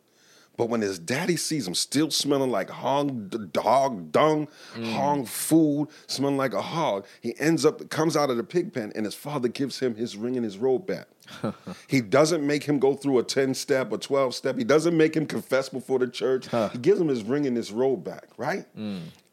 But 0.57 0.69
when 0.69 0.81
his 0.81 0.97
daddy 0.97 1.35
sees 1.37 1.67
him 1.67 1.75
still 1.75 2.09
smelling 2.09 2.49
like 2.49 2.71
hog, 2.71 3.29
d- 3.29 3.59
hog 3.61 4.11
dung, 4.11 4.47
hog 4.85 5.27
food, 5.27 5.89
smelling 6.07 6.37
like 6.37 6.53
a 6.53 6.61
hog, 6.63 7.05
he 7.21 7.35
ends 7.39 7.63
up, 7.63 7.87
comes 7.91 8.17
out 8.17 8.31
of 8.31 8.37
the 8.37 8.43
pig 8.43 8.73
pen, 8.73 8.91
and 8.95 9.05
his 9.05 9.13
father 9.13 9.49
gives 9.49 9.77
him 9.79 9.93
his 9.93 10.17
ring 10.17 10.35
and 10.35 10.43
his 10.43 10.57
robe 10.57 10.87
back. 10.87 11.07
he 11.87 12.01
doesn't 12.01 12.43
make 12.47 12.63
him 12.63 12.79
go 12.79 12.95
through 12.95 13.19
a 13.19 13.23
10 13.23 13.53
step 13.53 13.91
or 13.91 13.99
12 13.99 14.33
step. 14.33 14.57
He 14.57 14.63
doesn't 14.63 14.97
make 14.97 15.15
him 15.15 15.27
confess 15.27 15.69
before 15.69 15.99
the 15.99 16.07
church. 16.07 16.47
He 16.71 16.79
gives 16.79 16.99
him 16.99 17.07
his 17.09 17.21
ring 17.21 17.45
and 17.45 17.55
his 17.55 17.71
robe 17.71 18.03
back, 18.03 18.29
right? 18.37 18.65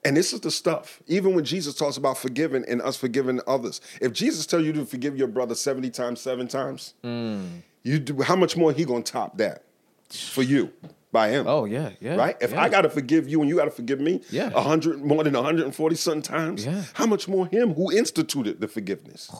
And 0.04 0.16
this 0.16 0.32
is 0.32 0.40
the 0.40 0.50
stuff. 0.50 1.02
Even 1.06 1.34
when 1.34 1.44
Jesus 1.44 1.74
talks 1.74 1.96
about 1.96 2.18
forgiving 2.18 2.64
and 2.68 2.82
us 2.82 2.96
forgiving 2.96 3.40
others, 3.46 3.80
if 4.00 4.12
Jesus 4.12 4.44
tells 4.46 4.64
you 4.64 4.72
to 4.74 4.84
forgive 4.84 5.16
your 5.16 5.28
brother 5.28 5.54
70 5.54 5.90
times, 5.90 6.20
seven 6.20 6.46
times, 6.46 6.94
mm. 7.02 7.46
you 7.82 7.98
do, 7.98 8.20
how 8.22 8.36
much 8.36 8.56
more 8.56 8.72
he 8.72 8.84
gonna 8.84 9.02
top 9.02 9.38
that 9.38 9.64
for 10.10 10.42
you 10.42 10.70
by 11.10 11.30
him? 11.30 11.46
Oh 11.46 11.64
yeah, 11.64 11.90
yeah. 12.00 12.16
right? 12.16 12.36
If 12.40 12.50
yeah. 12.50 12.62
I 12.62 12.68
gotta 12.68 12.90
forgive 12.90 13.28
you 13.28 13.40
and 13.40 13.48
you 13.48 13.56
gotta 13.56 13.70
forgive 13.70 13.98
me, 14.00 14.20
Yeah. 14.30 14.50
a 14.54 14.60
hundred 14.60 15.02
more 15.02 15.24
than 15.24 15.32
140 15.32 15.96
something 15.96 16.22
times, 16.22 16.66
Yeah. 16.66 16.84
how 16.92 17.06
much 17.06 17.26
more 17.26 17.46
him 17.46 17.72
who 17.74 17.90
instituted 17.90 18.60
the 18.60 18.68
forgiveness? 18.68 19.30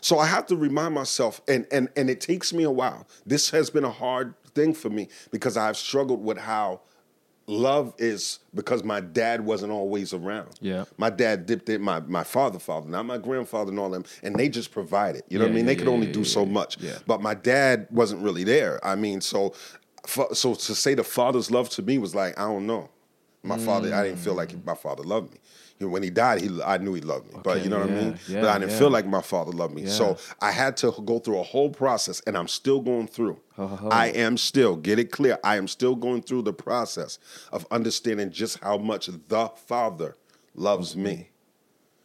So 0.00 0.18
I 0.18 0.26
have 0.26 0.46
to 0.46 0.56
remind 0.56 0.94
myself, 0.94 1.40
and 1.46 1.66
and 1.72 1.88
and 1.96 2.10
it 2.10 2.20
takes 2.20 2.52
me 2.52 2.64
a 2.64 2.70
while. 2.70 3.06
This 3.24 3.50
has 3.50 3.70
been 3.70 3.84
a 3.84 3.90
hard 3.90 4.34
thing 4.54 4.74
for 4.74 4.90
me 4.90 5.08
because 5.30 5.56
I've 5.56 5.76
struggled 5.76 6.22
with 6.22 6.38
how 6.38 6.80
love 7.52 7.94
is 7.98 8.40
because 8.54 8.82
my 8.84 9.00
dad 9.00 9.42
wasn't 9.42 9.72
always 9.72 10.12
around. 10.12 10.58
Yeah. 10.60 10.84
My 10.96 11.10
dad 11.10 11.46
dipped 11.46 11.68
in 11.68 11.82
my 11.82 12.00
my 12.00 12.24
father, 12.24 12.58
father, 12.58 12.88
not 12.88 13.04
my 13.06 13.18
grandfather 13.18 13.70
and 13.70 13.78
all 13.78 13.90
them, 13.90 14.04
and 14.22 14.34
they 14.36 14.48
just 14.48 14.72
provided. 14.72 15.22
You 15.28 15.38
know 15.38 15.44
what 15.44 15.52
I 15.52 15.54
mean? 15.54 15.64
yeah, 15.64 15.68
they 15.68 15.76
could 15.76 15.86
yeah, 15.86 15.92
only 15.92 16.06
yeah, 16.08 16.12
do 16.14 16.20
yeah, 16.20 16.26
so 16.26 16.44
yeah. 16.44 16.52
much. 16.52 16.80
Yeah. 16.80 16.98
But 17.06 17.22
my 17.22 17.34
dad 17.34 17.86
wasn't 17.90 18.22
really 18.22 18.44
there. 18.44 18.84
I 18.84 18.94
mean, 18.94 19.20
so 19.20 19.54
so 20.06 20.54
to 20.54 20.74
say 20.74 20.94
the 20.94 21.04
father's 21.04 21.50
love 21.50 21.68
to 21.70 21.82
me 21.82 21.98
was 21.98 22.14
like, 22.14 22.38
I 22.38 22.44
don't 22.44 22.66
know. 22.66 22.88
My 23.44 23.58
father, 23.58 23.92
I 23.92 24.04
didn't 24.04 24.20
feel 24.20 24.34
like 24.34 24.50
mm. 24.50 24.64
my 24.64 24.74
father 24.74 25.02
loved 25.02 25.32
me. 25.32 25.40
You 25.82 25.88
know, 25.88 25.92
when 25.94 26.04
he 26.04 26.10
died, 26.10 26.40
he 26.40 26.62
I 26.62 26.78
knew 26.78 26.94
he 26.94 27.00
loved 27.00 27.32
me, 27.32 27.40
but 27.42 27.64
you 27.64 27.68
know 27.68 27.80
what 27.80 27.90
I 27.90 27.92
mean. 27.92 28.18
yeah, 28.28 28.40
but 28.40 28.50
I 28.50 28.58
didn't 28.60 28.70
yeah. 28.70 28.78
feel 28.78 28.90
like 28.90 29.04
my 29.04 29.20
father 29.20 29.50
loved 29.50 29.74
me. 29.74 29.86
So 29.86 30.16
I 30.40 30.52
had 30.52 30.76
to 30.76 30.92
go 31.04 31.18
through 31.18 31.40
a 31.40 31.42
whole 31.42 31.70
process, 31.70 32.22
and 32.24 32.38
I'm 32.38 32.46
still 32.46 32.80
going 32.80 33.08
through. 33.08 33.40
Ho. 33.56 33.88
I 33.90 34.06
am 34.08 34.36
still 34.36 34.76
get 34.76 35.00
it 35.00 35.10
clear. 35.10 35.40
I 35.42 35.56
am 35.56 35.66
still 35.66 35.96
going 35.96 36.22
through 36.22 36.42
the 36.42 36.52
process 36.52 37.18
of 37.50 37.66
understanding 37.72 38.30
just 38.30 38.60
how 38.60 38.78
much 38.78 39.06
the 39.06 39.48
Father 39.66 40.16
loves 40.54 40.96
me. 40.96 41.30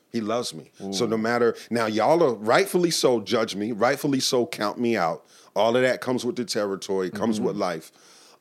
He 0.10 0.22
loves 0.22 0.56
me. 0.56 0.72
So 0.92 1.06
no 1.06 1.18
matter 1.18 1.56
now, 1.70 1.86
y'all 1.86 2.24
are 2.24 2.34
rightfully 2.34 2.90
so 2.90 3.22
judge 3.22 3.56
me, 3.56 3.74
rightfully 3.74 4.22
so 4.22 4.48
count 4.48 4.80
me 4.80 4.98
out. 4.98 5.24
All 5.56 5.76
of 5.76 5.84
that 5.84 6.02
comes 6.02 6.26
with 6.26 6.36
the 6.36 6.46
territory, 6.46 7.12
comes 7.12 7.40
with 7.40 7.56
life. 7.56 7.92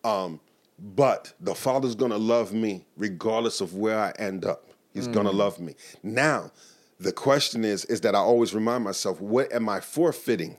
Um, 0.02 0.40
but 0.78 1.32
the 1.40 1.54
Father's 1.54 1.94
gonna 1.94 2.18
love 2.18 2.52
me 2.52 2.86
regardless 2.96 3.60
of 3.60 3.74
where 3.74 3.98
I 3.98 4.12
end 4.18 4.44
up. 4.44 4.65
He's 4.96 5.08
gonna 5.08 5.32
mm. 5.32 5.36
love 5.36 5.60
me. 5.60 5.74
Now, 6.02 6.50
The 6.98 7.12
question 7.12 7.62
is, 7.64 7.84
is 7.84 8.00
that 8.02 8.14
I 8.14 8.18
always 8.18 8.54
remind 8.54 8.82
myself, 8.82 9.20
what 9.20 9.52
am 9.52 9.68
I 9.68 9.80
forfeiting? 9.80 10.56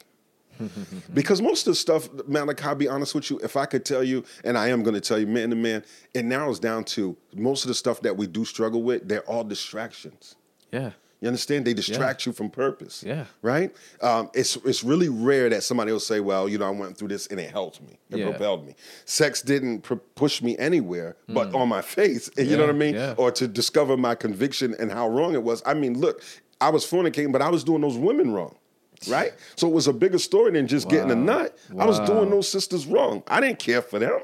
because 1.13 1.41
most 1.41 1.67
of 1.67 1.71
the 1.71 1.75
stuff, 1.75 2.09
Malachi, 2.27 2.63
I'll 2.63 2.75
be 2.75 2.88
honest 2.88 3.15
with 3.15 3.29
you, 3.29 3.39
if 3.43 3.57
I 3.57 3.65
could 3.65 3.85
tell 3.85 4.03
you, 4.03 4.23
and 4.43 4.57
I 4.57 4.67
am 4.69 4.83
going 4.83 4.93
to 4.93 5.01
tell 5.01 5.19
you, 5.19 5.27
man 5.27 5.49
to 5.49 5.55
man, 5.55 5.83
it 6.13 6.25
narrows 6.25 6.59
down 6.59 6.83
to 6.85 7.15
most 7.35 7.63
of 7.63 7.69
the 7.69 7.73
stuff 7.73 8.01
that 8.01 8.17
we 8.17 8.27
do 8.27 8.45
struggle 8.45 8.83
with, 8.83 9.07
they're 9.07 9.21
all 9.21 9.43
distractions. 9.43 10.35
Yeah. 10.71 10.91
You 11.20 11.28
understand? 11.28 11.65
They 11.65 11.74
distract 11.74 12.26
you 12.28 12.32
from 12.32 12.51
purpose. 12.51 13.03
Yeah. 13.05 13.26
Right? 13.41 13.76
Um, 14.01 14.30
it's 14.36 14.55
it's 14.57 14.84
really 14.84 15.09
rare 15.09 15.49
that 15.49 15.63
somebody 15.63 15.91
will 15.91 15.99
say, 15.99 16.20
"Well, 16.20 16.47
you 16.47 16.59
know, 16.59 16.68
I 16.68 16.70
went 16.70 16.95
through 16.95 17.07
this 17.07 17.26
and 17.28 17.39
it 17.39 17.49
helped 17.49 17.82
me. 17.82 17.97
It 18.11 18.20
Yeah. 18.20 18.30
propelled 18.30 18.68
me. 18.68 18.76
Sex 19.05 19.41
didn't 19.41 19.82
pr- 19.82 19.95
push 20.15 20.43
me 20.43 20.55
anywhere, 20.59 21.15
but 21.28 21.53
on 21.55 21.70
my 21.70 21.82
face. 21.82 22.30
You 22.38 22.55
know 22.55 22.68
what 22.68 22.70
I 22.76 22.78
mean? 22.78 22.93
yeah. 22.95 23.15
Or 23.18 23.32
to 23.32 23.47
discover 23.47 23.97
my 23.97 24.13
conviction 24.15 24.76
and 24.80 24.91
how 24.91 25.09
wrong 25.09 25.34
it 25.34 25.41
was. 25.41 25.63
I 25.65 25.74
mean, 25.74 25.99
look, 25.99 26.22
I 26.61 26.70
was 26.70 26.86
fornicating, 26.86 27.32
but 27.32 27.41
I 27.41 27.49
was 27.49 27.63
doing 27.63 27.82
those 27.82 27.97
women 27.97 28.32
wrong. 28.32 28.55
Right? 29.07 29.34
So 29.55 29.68
it 29.68 29.74
was 29.74 29.88
a 29.88 29.93
bigger 29.93 30.18
story 30.20 30.51
than 30.51 30.68
just 30.68 30.88
getting 30.89 31.09
a 31.11 31.15
Wow. 31.15 31.24
nut. 31.39 31.57
I 31.80 31.86
was 31.86 31.99
doing 32.01 32.30
those 32.30 32.47
sisters 32.47 32.86
wrong. 32.86 33.24
I 33.28 33.41
didn't 33.41 33.59
care 33.59 33.82
for 33.82 33.97
them. 33.99 34.20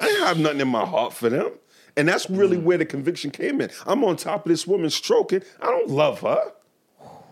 I 0.00 0.06
didn't 0.06 0.26
have 0.26 0.38
nothing 0.38 0.60
in 0.60 0.68
my 0.68 0.84
heart 0.84 1.12
for 1.12 1.28
them. 1.28 1.50
And 1.98 2.08
that's 2.08 2.30
really 2.30 2.56
mm. 2.56 2.62
where 2.62 2.78
the 2.78 2.86
conviction 2.86 3.32
came 3.32 3.60
in. 3.60 3.70
I'm 3.84 4.04
on 4.04 4.16
top 4.16 4.46
of 4.46 4.50
this 4.50 4.66
woman 4.68 4.88
stroking. 4.88 5.42
I 5.60 5.66
don't 5.66 5.90
love 5.90 6.20
her. 6.20 6.52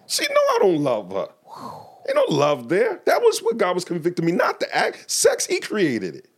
She 0.09 0.25
know 0.25 0.35
I 0.35 0.59
don't 0.61 0.83
love 0.83 1.12
her. 1.12 1.29
Ain't 2.09 2.17
no 2.17 2.37
love 2.37 2.69
there. 2.69 3.01
That 3.07 3.23
was 3.23 3.39
what 3.41 3.59
God 3.59 3.77
was 3.77 3.85
convicting 3.85 4.27
me, 4.27 4.33
not 4.33 4.59
the 4.59 4.77
act. 4.77 5.09
Sex, 5.09 5.47
He 5.47 5.61
created 5.61 6.17
it. 6.17 6.29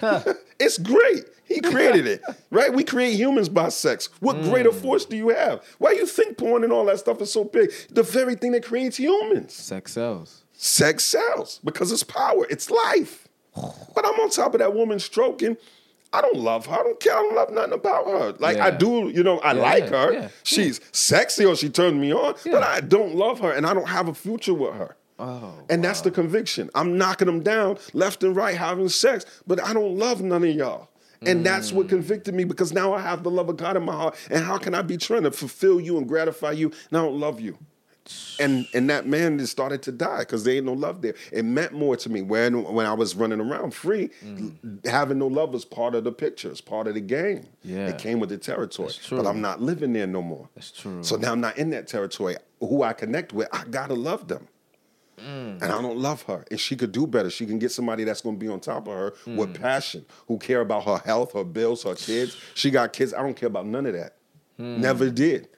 it's 0.60 0.78
great. 0.78 1.24
He 1.44 1.60
created 1.60 2.06
it, 2.06 2.22
right? 2.50 2.72
We 2.72 2.84
create 2.84 3.14
humans 3.14 3.48
by 3.48 3.68
sex. 3.68 4.08
What 4.20 4.40
greater 4.42 4.70
mm. 4.70 4.80
force 4.80 5.04
do 5.04 5.16
you 5.16 5.30
have? 5.30 5.62
Why 5.78 5.90
do 5.90 5.96
you 5.96 6.06
think 6.06 6.38
porn 6.38 6.62
and 6.62 6.72
all 6.72 6.84
that 6.86 7.00
stuff 7.00 7.20
is 7.20 7.32
so 7.32 7.44
big? 7.44 7.70
The 7.90 8.04
very 8.04 8.36
thing 8.36 8.52
that 8.52 8.64
creates 8.64 8.96
humans. 8.96 9.52
Sex 9.52 9.92
sells. 9.92 10.44
Sex 10.52 11.02
sells 11.02 11.60
because 11.64 11.90
it's 11.90 12.04
power, 12.04 12.46
it's 12.48 12.70
life. 12.70 13.28
But 13.54 14.06
I'm 14.06 14.18
on 14.20 14.30
top 14.30 14.54
of 14.54 14.60
that 14.60 14.72
woman 14.72 15.00
stroking. 15.00 15.56
I 16.12 16.20
don't 16.20 16.36
love 16.36 16.66
her. 16.66 16.74
I 16.74 16.82
don't 16.82 17.00
care. 17.00 17.12
I 17.14 17.16
don't 17.22 17.34
love 17.34 17.50
nothing 17.50 17.72
about 17.72 18.06
her. 18.06 18.32
Like 18.38 18.58
I 18.58 18.70
do, 18.70 19.08
you 19.14 19.22
know, 19.22 19.38
I 19.38 19.54
Yeah, 19.54 19.62
like 19.62 19.88
her. 19.88 20.12
yeah, 20.12 20.28
She's 20.42 20.80
sexy 20.92 21.44
or 21.44 21.56
she 21.56 21.68
turns 21.70 21.94
me 21.98 22.12
on, 22.12 22.34
but 22.44 22.62
I 22.62 22.80
don't 22.80 23.14
love 23.14 23.40
her 23.40 23.50
and 23.52 23.66
I 23.66 23.72
don't 23.74 23.88
have 23.88 24.08
a 24.08 24.14
future 24.14 24.54
with 24.54 24.74
her. 24.74 24.96
Oh. 25.18 25.54
And 25.70 25.82
that's 25.84 26.00
the 26.00 26.10
conviction. 26.10 26.68
I'm 26.74 26.98
knocking 26.98 27.26
them 27.26 27.42
down 27.42 27.78
left 27.92 28.22
and 28.24 28.34
right, 28.36 28.56
having 28.56 28.88
sex, 28.88 29.24
but 29.46 29.62
I 29.62 29.72
don't 29.72 29.96
love 29.96 30.20
none 30.20 30.42
of 30.44 30.54
y'all. 30.54 30.88
And 31.24 31.46
that's 31.46 31.70
Mm. 31.70 31.74
what 31.76 31.88
convicted 31.88 32.34
me 32.34 32.42
because 32.42 32.72
now 32.72 32.92
I 32.92 33.00
have 33.00 33.22
the 33.22 33.30
love 33.30 33.48
of 33.48 33.56
God 33.56 33.76
in 33.76 33.84
my 33.84 33.92
heart. 33.94 34.16
And 34.28 34.44
how 34.44 34.58
can 34.58 34.74
I 34.74 34.82
be 34.82 34.96
trying 34.96 35.22
to 35.22 35.30
fulfill 35.30 35.80
you 35.80 35.96
and 35.96 36.08
gratify 36.08 36.50
you? 36.52 36.72
And 36.90 36.98
I 36.98 37.02
don't 37.02 37.20
love 37.20 37.40
you. 37.40 37.56
And 38.40 38.66
and 38.74 38.90
that 38.90 39.06
man 39.06 39.38
just 39.38 39.52
started 39.52 39.80
to 39.82 39.92
die 39.92 40.20
because 40.20 40.42
there 40.42 40.54
ain't 40.56 40.66
no 40.66 40.72
love 40.72 41.02
there. 41.02 41.14
It 41.30 41.44
meant 41.44 41.72
more 41.72 41.96
to 41.96 42.08
me 42.08 42.20
when 42.20 42.64
when 42.64 42.84
I 42.84 42.92
was 42.94 43.14
running 43.14 43.40
around 43.40 43.74
free. 43.74 44.10
Mm. 44.24 44.84
Having 44.86 45.18
no 45.18 45.28
love 45.28 45.50
was 45.52 45.64
part 45.64 45.94
of 45.94 46.02
the 46.02 46.10
picture. 46.10 46.50
It's 46.50 46.60
part 46.60 46.88
of 46.88 46.94
the 46.94 47.00
game. 47.00 47.46
Yeah. 47.62 47.88
it 47.88 47.98
came 47.98 48.18
with 48.18 48.30
the 48.30 48.38
territory. 48.38 48.88
That's 48.88 49.06
true. 49.06 49.18
But 49.18 49.26
I'm 49.28 49.40
not 49.40 49.62
living 49.62 49.92
there 49.92 50.08
no 50.08 50.20
more. 50.20 50.48
That's 50.56 50.72
true. 50.72 51.02
So 51.04 51.14
now 51.16 51.30
I'm 51.32 51.40
not 51.40 51.56
in 51.58 51.70
that 51.70 51.86
territory. 51.86 52.36
Who 52.58 52.82
I 52.82 52.92
connect 52.92 53.32
with, 53.32 53.48
I 53.52 53.64
gotta 53.70 53.94
love 53.94 54.26
them. 54.26 54.48
Mm. 55.18 55.62
And 55.62 55.64
I 55.64 55.80
don't 55.80 55.98
love 55.98 56.22
her. 56.22 56.44
And 56.50 56.58
she 56.58 56.74
could 56.74 56.90
do 56.90 57.06
better. 57.06 57.30
She 57.30 57.46
can 57.46 57.60
get 57.60 57.70
somebody 57.70 58.02
that's 58.02 58.20
gonna 58.22 58.36
be 58.36 58.48
on 58.48 58.58
top 58.58 58.88
of 58.88 58.94
her 58.94 59.14
with 59.26 59.50
Mm. 59.54 59.60
passion, 59.60 60.04
who 60.26 60.38
care 60.38 60.60
about 60.62 60.84
her 60.86 60.98
health, 60.98 61.34
her 61.34 61.44
bills, 61.44 61.84
her 61.84 61.94
kids. 61.94 62.36
She 62.54 62.70
got 62.70 62.92
kids. 62.92 63.14
I 63.14 63.22
don't 63.22 63.34
care 63.36 63.46
about 63.46 63.66
none 63.66 63.86
of 63.86 63.92
that. 63.92 64.16
Mm. 64.58 64.78
Never 64.78 65.08
did. 65.10 65.48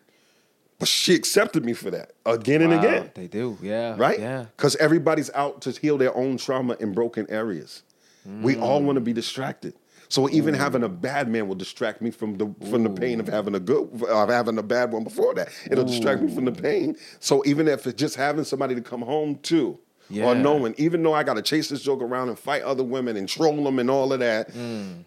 But 0.85 0.89
she 0.91 1.15
accepted 1.15 1.65
me 1.65 1.73
for 1.73 1.91
that 1.93 2.13
again 2.27 2.61
and 2.61 2.71
Wow, 2.71 2.79
again. 2.79 3.11
They 3.15 3.27
do. 3.27 3.57
Yeah. 3.63 3.95
Right? 3.97 4.21
Yeah. 4.21 4.45
Because 4.55 4.77
everybody's 4.77 5.31
out 5.33 5.63
to 5.63 5.71
heal 5.71 5.97
their 5.97 6.15
own 6.15 6.37
trauma 6.37 6.77
in 6.79 6.93
broken 6.93 7.25
areas. 7.31 7.85
We 8.27 8.57
mm. 8.57 8.61
all 8.61 8.83
want 8.83 8.97
to 8.97 9.01
be 9.01 9.15
distracted. 9.15 9.73
So 10.11 10.29
even 10.29 10.55
mm. 10.55 10.59
having 10.59 10.83
a 10.83 10.91
bad 10.91 11.31
man 11.31 11.49
will 11.49 11.55
distract 11.55 12.03
me 12.03 12.11
from 12.11 12.37
the 12.37 12.55
from 12.69 12.83
the 12.83 12.91
pain 12.91 13.19
of 13.19 13.29
having 13.29 13.55
a 13.55 13.61
good 13.61 14.03
of 14.03 14.29
having 14.29 14.59
a 14.59 14.63
bad 14.63 14.93
one 14.93 15.05
before 15.05 15.33
that. 15.37 15.49
It'll 15.71 15.87
distract 15.87 16.21
me 16.21 16.35
from 16.35 16.45
the 16.45 16.53
pain. 16.53 16.97
So 17.19 17.43
even 17.47 17.67
if 17.67 17.87
it's 17.87 17.99
just 17.99 18.17
having 18.17 18.45
somebody 18.45 18.75
to 18.75 18.83
come 18.83 19.01
home 19.01 19.37
to, 19.45 19.79
Yeah. 20.11 20.27
or 20.27 20.35
knowing, 20.35 20.75
even 20.77 21.03
though 21.03 21.15
I 21.15 21.23
got 21.23 21.37
to 21.37 21.43
chase 21.43 21.71
this 21.71 21.81
joke 21.81 22.03
around 22.03 22.29
and 22.29 22.39
fight 22.39 22.63
other 22.63 22.85
women 22.85 23.17
and 23.17 23.27
troll 23.27 23.65
them 23.65 23.79
and 23.79 23.91
all 23.91 24.13
of 24.13 24.19
that, 24.19 24.53
mm. 24.53 25.03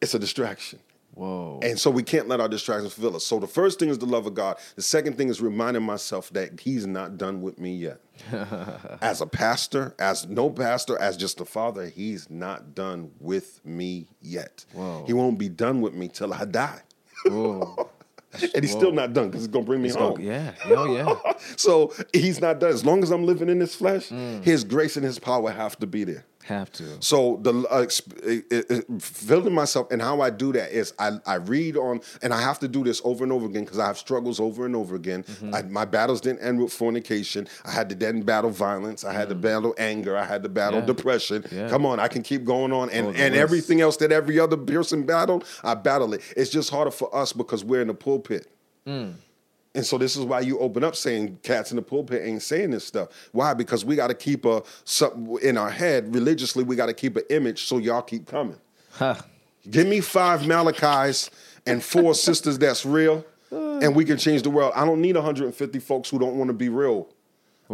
it's 0.00 0.14
a 0.14 0.18
distraction. 0.18 0.80
Whoa. 1.16 1.60
And 1.62 1.78
so 1.80 1.90
we 1.90 2.02
can't 2.02 2.28
let 2.28 2.40
our 2.40 2.48
distractions 2.48 2.92
fill 2.92 3.16
us. 3.16 3.24
So 3.26 3.38
the 3.40 3.46
first 3.46 3.78
thing 3.78 3.88
is 3.88 3.98
the 3.98 4.04
love 4.06 4.26
of 4.26 4.34
God. 4.34 4.58
The 4.76 4.82
second 4.82 5.16
thing 5.16 5.28
is 5.30 5.40
reminding 5.40 5.82
myself 5.82 6.30
that 6.34 6.60
He's 6.60 6.86
not 6.86 7.16
done 7.16 7.40
with 7.42 7.58
me 7.58 7.74
yet. 7.74 8.00
as 9.00 9.20
a 9.22 9.26
pastor, 9.26 9.94
as 9.98 10.26
no 10.26 10.50
pastor, 10.50 10.98
as 11.00 11.16
just 11.16 11.40
a 11.40 11.44
father, 11.46 11.86
He's 11.86 12.28
not 12.30 12.74
done 12.74 13.10
with 13.18 13.64
me 13.64 14.06
yet. 14.20 14.64
Whoa. 14.72 15.04
He 15.06 15.12
won't 15.14 15.38
be 15.38 15.48
done 15.48 15.80
with 15.80 15.94
me 15.94 16.08
till 16.08 16.34
I 16.34 16.44
die. 16.44 16.82
Whoa. 17.24 17.88
and 18.54 18.62
He's 18.62 18.72
still 18.72 18.92
not 18.92 19.14
done 19.14 19.28
because 19.28 19.40
He's 19.42 19.48
gonna 19.48 19.64
bring 19.64 19.80
me 19.80 19.88
It's 19.88 19.96
home. 19.96 20.16
gonna- 20.16 20.24
yeah. 20.26 20.52
Oh 20.66 20.94
yeah. 20.94 21.32
so 21.56 21.94
He's 22.12 22.40
not 22.42 22.60
done. 22.60 22.70
As 22.70 22.84
long 22.84 23.02
as 23.02 23.10
I'm 23.10 23.24
living 23.24 23.48
in 23.48 23.58
this 23.58 23.74
flesh, 23.74 24.10
Mm. 24.10 24.44
His 24.44 24.64
grace 24.64 24.96
and 24.96 25.04
His 25.04 25.18
power 25.18 25.50
have 25.50 25.78
to 25.78 25.86
be 25.86 26.04
there. 26.04 26.26
Have 26.46 26.70
to. 26.74 26.84
So 27.00 27.38
the 27.42 27.52
uh, 27.68 27.86
it, 28.22 28.44
it, 28.52 28.70
it- 28.70 29.02
filling 29.02 29.52
myself 29.52 29.90
and 29.90 30.00
how 30.00 30.20
I 30.20 30.30
do 30.30 30.52
that 30.52 30.70
is 30.70 30.92
I, 30.98 31.18
I 31.26 31.34
read 31.36 31.76
on 31.76 32.00
and 32.22 32.32
I 32.32 32.40
have 32.40 32.60
to 32.60 32.68
do 32.68 32.84
this 32.84 33.00
over 33.04 33.24
and 33.24 33.32
over 33.32 33.46
again 33.46 33.64
because 33.64 33.80
I 33.80 33.86
have 33.88 33.98
struggles 33.98 34.38
over 34.38 34.64
and 34.64 34.76
over 34.76 34.94
again. 34.94 35.24
Mm-hmm. 35.24 35.54
I, 35.54 35.62
my 35.62 35.84
battles 35.84 36.20
didn't 36.20 36.40
end 36.42 36.60
with 36.62 36.72
fornication. 36.72 37.48
I 37.64 37.72
had 37.72 37.88
to 37.88 37.94
then 37.96 38.22
battle 38.22 38.50
violence. 38.50 39.02
I 39.04 39.12
had 39.12 39.28
to 39.30 39.34
battle 39.34 39.74
anger. 39.76 40.16
I 40.16 40.24
had 40.24 40.42
to 40.44 40.48
battle 40.48 40.80
Mm. 40.80 40.82
Yeah. 40.82 40.86
depression. 40.94 41.44
Yeah. 41.50 41.68
Come 41.68 41.84
on, 41.86 41.98
I 41.98 42.08
can 42.08 42.22
keep 42.22 42.44
going 42.44 42.72
on 42.72 42.90
and 42.90 43.06
Oh, 43.08 43.10
and 43.10 43.34
everything 43.34 43.80
else 43.80 43.96
that 43.98 44.12
every 44.12 44.38
other 44.38 44.56
person 44.56 45.04
battled, 45.04 45.44
I 45.64 45.74
battle 45.74 46.14
it. 46.14 46.20
It's 46.36 46.50
just 46.50 46.70
harder 46.70 46.90
for 46.90 47.14
us 47.14 47.32
because 47.32 47.64
we're 47.64 47.80
in 47.82 47.88
the 47.88 47.94
pulpit. 47.94 48.46
Mm. 48.86 49.14
And 49.76 49.84
so 49.84 49.98
this 49.98 50.16
is 50.16 50.24
why 50.24 50.40
you 50.40 50.58
open 50.58 50.82
up 50.82 50.96
saying 50.96 51.38
cats 51.42 51.70
in 51.70 51.76
the 51.76 51.82
pulpit 51.82 52.22
ain't 52.24 52.42
saying 52.42 52.70
this 52.70 52.86
stuff. 52.86 53.10
Why? 53.32 53.52
Because 53.52 53.84
we 53.84 53.94
got 53.94 54.06
to 54.06 54.14
keep 54.14 54.46
a 54.46 54.62
something 54.84 55.38
in 55.42 55.58
our 55.58 55.70
head 55.70 56.14
religiously. 56.14 56.64
We 56.64 56.76
got 56.76 56.86
to 56.86 56.94
keep 56.94 57.14
an 57.16 57.24
image 57.28 57.64
so 57.64 57.76
y'all 57.76 58.00
keep 58.00 58.26
coming. 58.26 58.56
Huh. 58.92 59.16
Give 59.70 59.86
me 59.86 60.00
five 60.00 60.40
Malachis 60.40 61.28
and 61.66 61.84
four 61.84 62.14
sisters 62.26 62.58
that's 62.58 62.86
real, 62.86 63.24
and 63.50 63.94
we 63.94 64.06
can 64.06 64.16
change 64.16 64.42
the 64.42 64.50
world. 64.50 64.72
I 64.74 64.86
don't 64.86 65.02
need 65.02 65.14
150 65.14 65.78
folks 65.80 66.08
who 66.08 66.18
don't 66.18 66.38
want 66.38 66.48
to 66.48 66.54
be 66.54 66.70
real. 66.70 67.08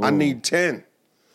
I 0.00 0.10
need 0.10 0.42
10 0.42 0.82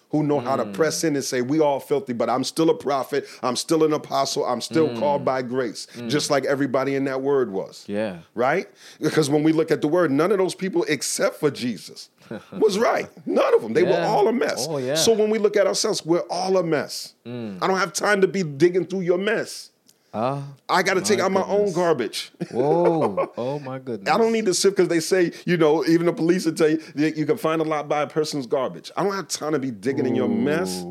who 0.10 0.24
know 0.24 0.40
how 0.40 0.56
to 0.56 0.66
mm. 0.66 0.74
press 0.74 1.04
in 1.04 1.16
and 1.16 1.24
say, 1.24 1.42
We 1.42 1.60
all 1.60 1.80
filthy, 1.80 2.14
but 2.14 2.30
I'm 2.30 2.44
still 2.44 2.70
a 2.70 2.74
prophet. 2.74 3.28
I'm 3.44 3.56
still 3.56 3.84
an 3.84 3.94
apostle. 3.94 4.46
I'm 4.46 4.62
still 4.62 4.90
mm. 4.90 5.00
called 5.00 5.26
by 5.26 5.42
grace, 5.42 5.88
mm. 5.94 6.10
just 6.10 6.32
like 6.32 6.46
everybody 6.46 6.96
in 6.96 7.06
that 7.06 7.22
word 7.22 7.52
was 7.52 7.84
Yeah. 7.88 8.20
right? 8.34 8.68
Because 9.00 9.30
when 9.30 9.44
we 9.44 9.52
look 9.52 9.72
at 9.72 9.82
the 9.82 9.88
word, 9.88 10.12
none 10.12 10.32
of 10.32 10.38
those 10.38 10.56
people 10.56 10.86
except 10.88 11.40
for 11.40 11.52
Jesus 11.52 12.10
was 12.52 12.78
right. 12.78 13.10
None 13.26 13.54
of 13.54 13.62
them. 13.62 13.74
They 13.74 13.84
were 13.84 14.02
all 14.02 14.28
a 14.28 14.34
mess. 14.34 14.68
Oh, 14.70 14.78
yeah. 14.78 14.96
So 14.96 15.14
when 15.14 15.30
we 15.30 15.40
look 15.40 15.58
at 15.58 15.68
ourselves, 15.68 16.06
we're 16.06 16.26
all 16.30 16.58
a 16.58 16.64
mess. 16.64 17.14
I 17.26 17.68
don't 17.68 17.78
have 17.78 17.94
time 17.94 18.22
to 18.22 18.28
be 18.28 18.44
digging 18.44 18.86
through 18.86 19.02
your 19.02 19.18
mess. 19.18 19.72
Ah. 20.20 20.44
I 20.68 20.82
got 20.82 20.96
to 20.96 21.02
take 21.02 21.20
out 21.20 21.32
my 21.32 21.44
own 21.44 21.72
garbage. 21.74 22.32
Whoa. 22.52 23.32
oh 23.38 23.60
my 23.60 23.78
goodness. 23.78 24.12
I 24.12 24.18
don't 24.18 24.32
need 24.32 24.46
to 24.48 24.54
sift 24.54 24.76
because 24.76 24.90
they 24.90 25.00
say, 25.00 25.32
you 25.46 25.58
know, 25.58 25.86
even 25.86 26.08
the 26.08 26.14
police 26.14 26.46
will 26.46 26.56
tell 26.56 26.70
you 26.70 26.78
that 26.96 27.16
you 27.16 27.28
can 27.28 27.38
find 27.38 27.62
a 27.62 27.64
lot 27.64 27.88
by 27.88 28.02
a 28.02 28.08
person's 28.08 28.48
garbage. 28.48 28.92
I 28.98 29.04
don't 29.04 29.14
have 29.14 29.28
time 29.28 29.52
to 29.52 29.60
be 29.60 29.70
digging 29.70 30.08
in 30.08 30.16
your 30.16 30.28
mess. 30.28 30.84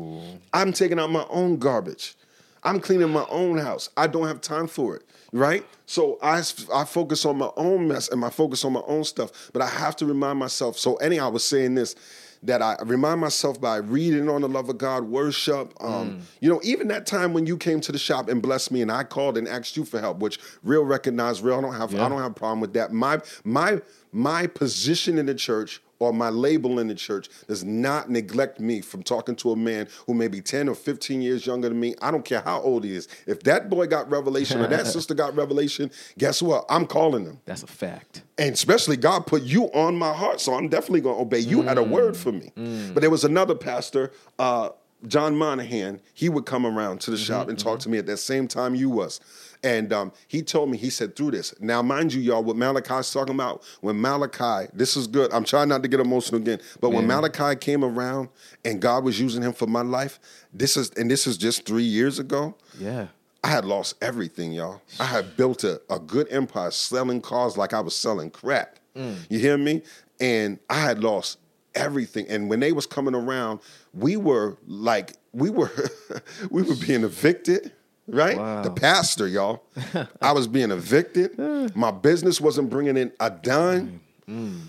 I'm 0.53 0.71
taking 0.71 0.97
out 0.97 1.11
my 1.11 1.25
own 1.29 1.57
garbage. 1.57 2.15
I'm 2.63 2.79
cleaning 2.79 3.09
my 3.09 3.25
own 3.29 3.57
house. 3.57 3.89
I 3.97 4.07
don't 4.07 4.27
have 4.27 4.39
time 4.39 4.67
for 4.67 4.95
it, 4.95 5.03
right? 5.33 5.65
So 5.87 6.17
I, 6.21 6.41
I 6.73 6.85
focus 6.85 7.25
on 7.25 7.37
my 7.37 7.49
own 7.57 7.89
mess 7.89 8.07
and 8.07 8.21
my 8.21 8.29
focus 8.29 8.63
on 8.63 8.71
my 8.71 8.83
own 8.87 9.03
stuff. 9.03 9.51
But 9.51 9.61
I 9.61 9.67
have 9.67 9.97
to 9.97 10.05
remind 10.05 10.39
myself. 10.39 10.77
So 10.77 10.95
anyhow, 10.95 11.25
I 11.25 11.29
was 11.31 11.43
saying 11.43 11.75
this 11.75 11.95
that 12.43 12.61
I 12.61 12.75
remind 12.83 13.21
myself 13.21 13.59
by 13.59 13.77
reading 13.77 14.29
on 14.29 14.41
the 14.41 14.49
love 14.49 14.69
of 14.69 14.77
God, 14.77 15.03
worship. 15.05 15.73
Um, 15.81 16.19
You 16.39 16.49
know, 16.49 16.59
even 16.63 16.87
that 16.89 17.05
time 17.05 17.33
when 17.33 17.45
you 17.45 17.57
came 17.57 17.81
to 17.81 17.91
the 17.91 17.97
shop 17.97 18.29
and 18.29 18.41
blessed 18.41 18.71
me, 18.71 18.81
and 18.81 18.91
I 18.91 19.03
called 19.03 19.37
and 19.37 19.47
asked 19.47 19.75
you 19.77 19.85
for 19.85 19.99
help, 19.99 20.19
which 20.19 20.39
real 20.63 20.83
recognized 20.83 21.41
real. 21.43 21.57
I 21.57 21.61
don't 21.61 21.75
have 21.75 21.95
I 21.95 22.09
don't 22.09 22.21
have 22.21 22.31
a 22.31 22.35
problem 22.35 22.59
with 22.61 22.73
that. 22.73 22.93
My 22.93 23.19
my 23.43 23.81
my 24.11 24.47
position 24.47 25.17
in 25.17 25.25
the 25.25 25.35
church 25.35 25.81
or 25.99 26.13
my 26.13 26.29
label 26.29 26.79
in 26.79 26.87
the 26.87 26.95
church 26.95 27.29
does 27.47 27.63
not 27.63 28.09
neglect 28.09 28.59
me 28.59 28.81
from 28.81 29.03
talking 29.03 29.35
to 29.37 29.51
a 29.51 29.55
man 29.55 29.87
who 30.05 30.13
may 30.13 30.27
be 30.27 30.41
10 30.41 30.69
or 30.69 30.75
15 30.75 31.21
years 31.21 31.45
younger 31.45 31.69
than 31.69 31.79
me. 31.79 31.95
I 32.01 32.11
don't 32.11 32.25
care 32.25 32.41
how 32.41 32.61
old 32.61 32.83
he 32.83 32.95
is. 32.95 33.07
If 33.25 33.43
that 33.43 33.69
boy 33.69 33.87
got 33.87 34.09
revelation 34.09 34.61
or 34.61 34.67
that 34.67 34.87
sister 34.87 35.13
got 35.13 35.35
revelation, 35.35 35.91
guess 36.17 36.41
what? 36.41 36.65
I'm 36.69 36.85
calling 36.85 37.25
them. 37.25 37.39
That's 37.45 37.63
a 37.63 37.67
fact. 37.67 38.23
And 38.37 38.53
especially 38.53 38.97
God 38.97 39.25
put 39.25 39.43
you 39.43 39.65
on 39.73 39.95
my 39.95 40.13
heart, 40.13 40.39
so 40.41 40.53
I'm 40.53 40.69
definitely 40.69 41.01
going 41.01 41.15
to 41.15 41.21
obey. 41.21 41.39
You 41.39 41.61
had 41.63 41.77
a 41.77 41.83
mm. 41.83 41.89
word 41.89 42.15
for 42.15 42.31
me. 42.31 42.51
Mm. 42.55 42.93
But 42.93 43.01
there 43.01 43.09
was 43.09 43.23
another 43.23 43.55
pastor 43.55 44.11
uh, 44.37 44.69
John 45.05 45.35
Monahan, 45.35 46.01
he 46.13 46.27
would 46.27 46.45
come 46.45 46.65
around 46.65 47.01
to 47.01 47.11
the 47.11 47.17
shop 47.17 47.41
mm-hmm, 47.41 47.51
and 47.51 47.59
talk 47.59 47.73
mm-hmm. 47.79 47.83
to 47.83 47.89
me 47.89 47.97
at 47.99 48.07
that 48.07 48.17
same 48.17 48.47
time 48.47 48.73
you 48.73 48.89
was. 48.89 49.19
And 49.63 49.91
um, 49.91 50.11
he 50.27 50.41
told 50.41 50.69
me, 50.69 50.77
he 50.77 50.89
said, 50.89 51.15
through 51.15 51.31
this. 51.31 51.53
Now, 51.59 51.81
mind 51.81 52.13
you, 52.13 52.21
y'all, 52.21 52.43
what 52.43 52.55
Malachi's 52.55 53.11
talking 53.11 53.35
about, 53.35 53.63
when 53.81 53.99
Malachi, 53.99 54.69
this 54.73 54.95
is 54.95 55.07
good. 55.07 55.31
I'm 55.33 55.43
trying 55.43 55.69
not 55.69 55.81
to 55.83 55.89
get 55.89 55.99
emotional 55.99 56.41
again, 56.41 56.59
but 56.79 56.91
when 56.91 57.07
Malachi 57.07 57.55
came 57.55 57.83
around 57.83 58.29
and 58.63 58.81
God 58.81 59.03
was 59.03 59.19
using 59.19 59.41
him 59.41 59.53
for 59.53 59.67
my 59.67 59.81
life, 59.81 60.19
this 60.53 60.77
is, 60.77 60.91
and 60.91 61.09
this 61.09 61.27
is 61.27 61.37
just 61.37 61.65
three 61.65 61.83
years 61.83 62.19
ago. 62.19 62.55
Yeah. 62.79 63.07
I 63.43 63.49
had 63.49 63.65
lost 63.65 63.95
everything, 64.01 64.51
y'all. 64.51 64.81
I 64.99 65.05
had 65.05 65.37
built 65.37 65.63
a, 65.63 65.81
a 65.89 65.99
good 65.99 66.27
empire 66.31 66.71
selling 66.71 67.21
cars 67.21 67.57
like 67.57 67.73
I 67.73 67.79
was 67.79 67.95
selling 67.95 68.29
crack. 68.29 68.81
You 69.29 69.37
hear 69.39 69.57
me? 69.57 69.83
And 70.19 70.57
I 70.69 70.79
had 70.79 71.03
lost 71.03 71.37
everything. 71.75 72.25
And 72.27 72.49
when 72.49 72.59
they 72.59 72.71
was 72.71 72.85
coming 72.87 73.13
around, 73.13 73.59
we 73.93 74.17
were 74.17 74.57
like, 74.67 75.13
we 75.33 75.49
were 75.49 75.71
we 76.51 76.63
were 76.63 76.75
being 76.75 77.03
evicted, 77.03 77.71
right? 78.07 78.37
Wow. 78.37 78.61
The 78.63 78.71
pastor, 78.71 79.27
y'all. 79.27 79.63
I 80.21 80.31
was 80.31 80.47
being 80.47 80.71
evicted. 80.71 81.37
My 81.75 81.91
business 81.91 82.39
wasn't 82.41 82.69
bringing 82.69 82.97
in 82.97 83.11
a 83.19 83.29
dime, 83.29 84.01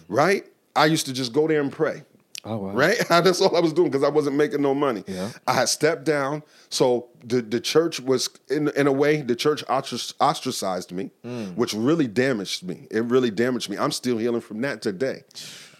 right? 0.08 0.44
I 0.76 0.86
used 0.86 1.06
to 1.06 1.12
just 1.12 1.32
go 1.32 1.48
there 1.48 1.60
and 1.60 1.72
pray. 1.72 2.02
Oh 2.44 2.56
wow. 2.56 2.70
Right? 2.70 2.96
That's 3.08 3.40
all 3.40 3.56
I 3.56 3.60
was 3.60 3.72
doing 3.72 3.90
because 3.90 4.04
I 4.04 4.08
wasn't 4.08 4.36
making 4.36 4.62
no 4.62 4.72
money. 4.72 5.02
Yeah. 5.08 5.30
I 5.46 5.54
had 5.54 5.68
stepped 5.68 6.04
down. 6.04 6.44
So 6.70 7.08
the, 7.24 7.42
the 7.42 7.58
church 7.60 7.98
was, 7.98 8.30
in, 8.48 8.68
in 8.76 8.86
a 8.86 8.92
way, 8.92 9.22
the 9.22 9.34
church 9.34 9.64
ostracized 9.68 10.92
me, 10.92 11.10
Mm. 11.24 11.56
which 11.56 11.74
really 11.74 12.06
damaged 12.06 12.62
me. 12.62 12.86
It 12.92 13.02
really 13.04 13.30
damaged 13.32 13.68
me. 13.68 13.76
I'm 13.76 13.90
still 13.90 14.18
healing 14.18 14.40
from 14.40 14.60
that 14.60 14.82
today. 14.82 15.24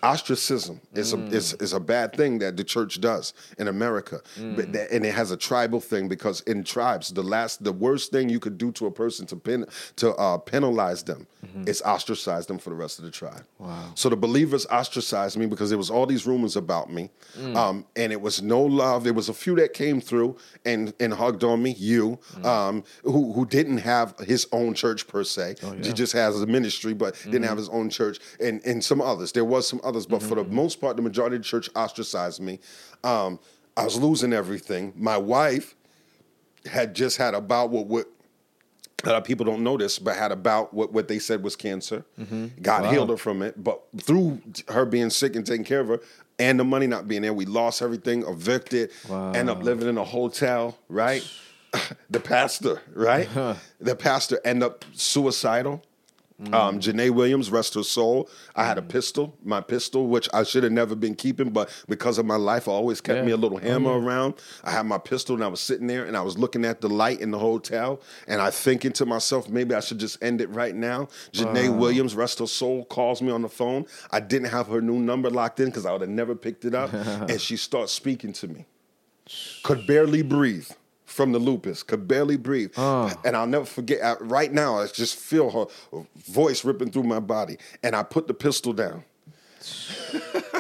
Ostracism 0.03 0.81
is, 0.95 1.13
Mm. 1.15 1.33
a, 1.33 1.37
is, 1.37 1.55
is 1.55 1.73
a 1.73 1.81
bad 1.81 2.15
thing 2.15 2.39
that 2.39 2.57
the 2.57 2.65
church 2.65 3.01
does 3.01 3.33
in 3.59 3.69
America. 3.69 4.21
Mm. 4.39 4.57
But 4.57 4.73
that, 4.73 4.91
and 4.91 5.05
it 5.05 5.15
has 5.15 5.31
a 5.31 5.37
tribal 5.37 5.81
thing 5.81 6.09
because 6.09 6.41
in 6.43 6.65
tribes, 6.65 7.11
the 7.13 7.23
last, 7.23 7.65
the 7.65 7.73
worst 7.73 8.13
thing 8.13 8.29
you 8.29 8.41
could 8.41 8.59
do 8.59 8.71
to 8.73 8.87
a 8.87 8.91
person 8.91 9.27
to, 9.27 9.37
pen, 9.37 9.67
to 9.97 10.15
uh, 10.15 10.39
penalize 10.39 11.03
them 11.03 11.27
is 11.67 11.81
ostracize 11.83 12.47
them 12.47 12.59
for 12.59 12.71
the 12.71 12.77
rest 12.77 12.99
of 12.99 13.05
the 13.05 13.11
tribe. 13.11 13.45
Mm-hmm. 13.61 13.65
Wow. 13.65 13.93
So 13.95 14.09
the 14.09 14.17
believers 14.17 14.67
ostracized 14.67 15.37
me 15.37 15.47
because 15.47 15.69
there 15.71 15.79
was 15.79 15.89
all 15.91 16.05
these 16.05 16.27
rumors 16.27 16.57
about 16.57 16.93
me, 16.93 17.11
um, 17.55 17.87
and 17.97 18.13
it 18.13 18.21
was 18.21 18.43
no 18.43 18.61
love. 18.61 19.05
There 19.05 19.13
was 19.15 19.29
a 19.29 19.33
few 19.35 19.55
that 19.57 19.73
came 19.73 20.01
through 20.01 20.37
and 20.65 20.93
and 21.01 21.15
hugged 21.15 21.45
on 21.45 21.63
me. 21.63 21.75
You, 21.79 22.19
um, 22.45 22.83
who 23.03 23.33
who 23.33 23.47
didn't 23.47 23.79
have 23.79 24.19
his 24.19 24.47
own 24.53 24.75
church 24.75 25.07
per 25.07 25.23
se, 25.25 25.57
he 25.83 25.93
just 25.93 26.13
has 26.13 26.41
a 26.43 26.47
ministry, 26.47 26.93
but 26.93 27.15
didn't 27.25 27.45
have 27.45 27.57
his 27.57 27.69
own 27.69 27.89
church, 27.89 28.19
and 28.41 28.61
and 28.67 28.83
some 28.85 29.01
others. 29.01 29.33
There 29.33 29.45
was 29.45 29.67
some 29.67 29.81
others, 29.89 30.07
but 30.07 30.23
for 30.23 30.35
the 30.37 30.45
most 30.45 30.81
part, 30.81 30.97
the 30.97 31.03
majority 31.03 31.37
of 31.37 31.43
the 31.43 31.49
church 31.49 31.69
ostracized 31.75 32.41
me. 32.41 32.61
Um, 33.03 33.41
I 33.77 33.85
was 33.85 33.97
losing 33.97 34.33
everything. 34.33 34.93
My 34.97 35.17
wife 35.17 35.75
had 36.67 36.95
just 36.95 37.17
had 37.17 37.35
about 37.35 37.71
what 37.71 37.87
what 37.87 38.07
a 39.05 39.09
lot 39.09 39.17
of 39.19 39.25
people 39.25 39.47
don't 39.47 39.63
know 39.63 39.77
this, 39.77 39.99
but 40.01 40.17
had 40.17 40.33
about 40.33 40.75
what, 40.75 40.93
what 40.93 41.07
they 41.07 41.21
said 41.21 41.43
was 41.45 41.55
cancer. 41.55 42.05
God 42.61 42.83
Wow. 42.83 42.91
healed 42.91 43.11
her 43.11 43.17
from 43.17 43.43
it, 43.43 43.63
but 43.63 43.81
through 44.01 44.41
her 44.69 44.85
being 44.85 45.09
sick 45.11 45.37
and 45.37 45.47
taking 45.47 45.65
care 45.65 45.79
of 45.81 45.87
her, 45.89 46.01
and 46.41 46.59
the 46.59 46.65
money 46.65 46.87
not 46.89 47.07
being 47.07 47.23
there, 47.23 47.33
we 47.33 47.45
lost 47.47 47.81
everything, 47.81 48.25
evicted, 48.27 48.91
end 49.09 49.49
up 49.51 49.63
living 49.63 49.89
in 49.89 49.99
a 49.99 50.05
hotel. 50.05 50.77
Right, 50.89 51.25
the 52.11 52.19
pastor, 52.21 52.83
right, 52.93 53.29
the 53.81 53.95
pastor 53.95 54.41
end 54.45 54.63
up 54.65 54.85
suicidal. 54.93 55.85
Um, 56.53 56.79
Janae 56.79 57.11
Williams, 57.11 57.51
rest 57.51 57.75
her 57.75 57.83
soul. 57.83 58.31
I 58.55 58.65
had 58.65 58.79
a 58.79 58.83
pistol, 58.83 59.37
my 59.43 59.61
pistol, 59.61 60.07
which 60.07 60.29
I 60.33 60.45
should 60.45 60.63
have 60.63 60.71
never 60.71 60.95
been 60.95 61.17
keeping, 61.17 61.51
but 61.51 61.69
because 61.89 62.17
of 62.17 62.27
my 62.27 62.37
life, 62.37 62.69
I 62.69 62.73
always 62.73 63.01
kept 63.01 63.17
Yeah. 63.19 63.25
me 63.25 63.33
a 63.33 63.37
little 63.37 63.59
hammer 63.59 63.99
around. 63.99 64.35
I 64.63 64.71
had 64.71 64.87
my 64.87 64.99
pistol 64.99 65.35
and 65.35 65.43
I 65.43 65.49
was 65.49 65.59
sitting 65.61 65.89
there 65.89 66.05
and 66.05 66.17
I 66.17 66.21
was 66.21 66.39
looking 66.39 66.65
at 66.65 66.81
the 66.81 66.89
light 66.89 67.21
in 67.21 67.33
the 67.33 67.41
hotel 67.41 68.01
and 68.29 68.41
I 68.41 68.51
thinking 68.51 68.93
to 68.93 69.05
myself, 69.07 69.49
maybe 69.49 69.75
I 69.75 69.81
should 69.81 69.99
just 69.99 70.23
end 70.23 70.41
it 70.41 70.49
right 70.51 70.77
now. 70.77 71.09
Janae 71.33 71.77
Williams, 71.77 72.15
rest 72.15 72.39
her 72.39 72.47
soul, 72.47 72.85
calls 72.85 73.21
me 73.21 73.33
on 73.33 73.43
the 73.43 73.49
phone. 73.49 73.87
I 74.13 74.21
didn't 74.21 74.51
have 74.51 74.69
her 74.69 74.81
new 74.81 75.01
number 75.01 75.31
locked 75.31 75.59
in 75.59 75.67
because 75.67 75.87
I 75.87 75.91
would 75.93 76.03
have 76.03 76.11
never 76.11 76.37
picked 76.37 76.65
it 76.65 76.75
up. 76.75 76.93
and 76.95 77.41
she 77.41 77.57
starts 77.57 77.91
speaking 77.93 78.33
to 78.35 78.47
me. 78.47 78.65
Could 79.65 79.87
barely 79.89 80.23
breathe 80.23 80.71
from 81.09 81.33
the 81.33 81.39
lupus, 81.39 81.83
could 81.83 82.07
barely 82.07 82.37
breathe. 82.37 82.71
Ah. 82.77 83.19
And 83.25 83.37
I'll 83.37 83.47
never 83.47 83.65
forget, 83.65 84.05
I- 84.05 84.23
right 84.23 84.53
now, 84.53 84.79
I 84.79 84.87
just 84.87 85.17
feel 85.17 85.51
her 85.51 86.05
voice 86.29 86.65
ripping 86.65 86.91
through 86.91 87.05
my 87.05 87.19
body. 87.21 87.57
And 87.83 87.97
I 87.97 88.03
put 88.03 88.29
the 88.29 88.35
pistol 88.35 88.73
down. 88.73 89.05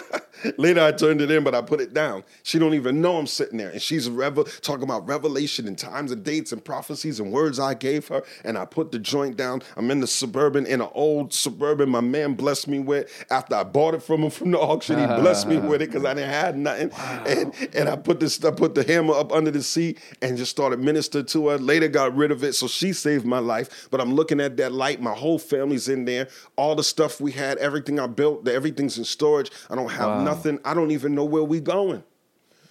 Later, 0.56 0.80
I 0.82 0.92
turned 0.92 1.20
it 1.20 1.30
in, 1.30 1.44
but 1.44 1.54
I 1.54 1.62
put 1.62 1.80
it 1.80 1.92
down. 1.94 2.24
She 2.42 2.58
don't 2.58 2.74
even 2.74 3.00
know 3.00 3.16
I'm 3.16 3.26
sitting 3.26 3.58
there, 3.58 3.70
and 3.70 3.80
she's 3.82 4.08
revel- 4.08 4.44
talking 4.44 4.84
about 4.84 5.06
revelation 5.08 5.66
and 5.66 5.76
times 5.78 6.12
and 6.12 6.22
dates 6.24 6.52
and 6.52 6.64
prophecies 6.64 7.20
and 7.20 7.32
words 7.32 7.58
I 7.58 7.74
gave 7.74 8.08
her. 8.08 8.22
And 8.44 8.56
I 8.56 8.64
put 8.64 8.92
the 8.92 8.98
joint 8.98 9.36
down. 9.36 9.62
I'm 9.76 9.90
in 9.90 10.00
the 10.00 10.06
suburban, 10.06 10.66
in 10.66 10.80
an 10.80 10.88
old 10.94 11.32
suburban. 11.32 11.88
My 11.88 12.00
man 12.00 12.34
blessed 12.34 12.68
me 12.68 12.78
with 12.78 13.10
after 13.30 13.54
I 13.54 13.64
bought 13.64 13.94
it 13.94 14.02
from 14.02 14.22
him 14.22 14.30
from 14.30 14.50
the 14.52 14.58
auction. 14.58 14.98
He 14.98 15.06
blessed 15.20 15.46
me 15.48 15.58
with 15.58 15.82
it 15.82 15.90
because 15.90 16.04
I 16.04 16.14
didn't 16.14 16.30
have 16.30 16.56
nothing. 16.56 16.90
And 17.26 17.54
and 17.74 17.88
I 17.88 17.96
put 17.96 18.20
this, 18.20 18.42
I 18.44 18.50
put 18.50 18.74
the 18.74 18.84
hammer 18.84 19.14
up 19.14 19.32
under 19.32 19.50
the 19.50 19.62
seat 19.62 19.98
and 20.22 20.36
just 20.36 20.50
started 20.50 20.78
minister 20.80 21.22
to 21.22 21.48
her. 21.48 21.58
Later, 21.58 21.88
got 21.88 22.14
rid 22.16 22.30
of 22.30 22.44
it, 22.44 22.54
so 22.54 22.66
she 22.68 22.92
saved 22.92 23.24
my 23.24 23.38
life. 23.38 23.88
But 23.90 24.00
I'm 24.00 24.14
looking 24.14 24.40
at 24.40 24.56
that 24.58 24.72
light. 24.72 25.00
My 25.00 25.14
whole 25.14 25.38
family's 25.38 25.88
in 25.88 26.04
there. 26.04 26.28
All 26.56 26.74
the 26.74 26.84
stuff 26.84 27.20
we 27.20 27.32
had, 27.32 27.58
everything 27.58 27.98
I 27.98 28.06
built, 28.06 28.46
everything's 28.48 28.98
in 28.98 29.04
storage. 29.04 29.50
I 29.70 29.74
don't 29.74 29.90
have 29.90 30.08
Wow. 30.08 30.24
Nothing. 30.28 30.60
I 30.64 30.74
don't 30.74 30.90
even 30.90 31.14
know 31.14 31.24
where 31.24 31.44
we 31.44 31.60
going. 31.60 32.02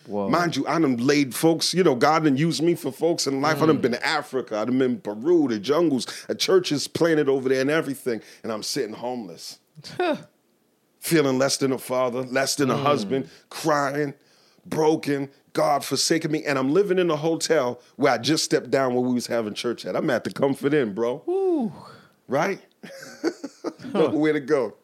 Whoa. 0.07 0.29
Mind 0.29 0.55
you, 0.55 0.65
I 0.67 0.79
done 0.79 0.97
laid 0.97 1.35
folks, 1.35 1.73
you 1.73 1.83
know, 1.83 1.93
God 1.93 2.23
done 2.23 2.37
used 2.37 2.63
me 2.63 2.75
for 2.75 2.93
folks 2.93 3.27
in 3.27 3.41
life. 3.41 3.61
I 3.61 3.65
done 3.65 3.79
mm. 3.79 3.81
been 3.81 3.91
to 3.91 4.05
Africa, 4.05 4.57
I 4.57 4.65
done 4.65 4.79
been 4.79 4.99
Peru, 5.01 5.49
the 5.49 5.59
jungles, 5.59 6.07
a 6.29 6.35
church 6.35 6.71
is 6.71 6.87
planted 6.87 7.27
over 7.27 7.49
there 7.49 7.59
and 7.59 7.69
everything. 7.69 8.21
And 8.41 8.51
I'm 8.51 8.63
sitting 8.63 8.93
homeless. 8.93 9.59
Feeling 10.99 11.37
less 11.37 11.57
than 11.57 11.73
a 11.73 11.77
father, 11.77 12.23
less 12.23 12.55
than 12.55 12.71
a 12.71 12.75
mm. 12.75 12.81
husband, 12.81 13.29
crying, 13.49 14.13
broken, 14.65 15.29
God 15.51 15.83
forsaken 15.83 16.31
me. 16.31 16.45
And 16.45 16.57
I'm 16.57 16.71
living 16.71 16.99
in 16.99 17.09
a 17.09 17.15
hotel 17.15 17.81
where 17.97 18.13
I 18.13 18.17
just 18.17 18.45
stepped 18.45 18.71
down 18.71 18.93
where 18.93 19.03
we 19.03 19.13
was 19.13 19.27
having 19.27 19.53
church 19.53 19.85
at. 19.85 19.95
I'm 19.95 20.09
at 20.09 20.23
the 20.23 20.31
Comfort 20.31 20.73
Inn, 20.73 20.93
bro. 20.93 21.73
Right? 22.27 22.61
Nowhere 23.93 24.33
to 24.33 24.39
go. 24.39 24.75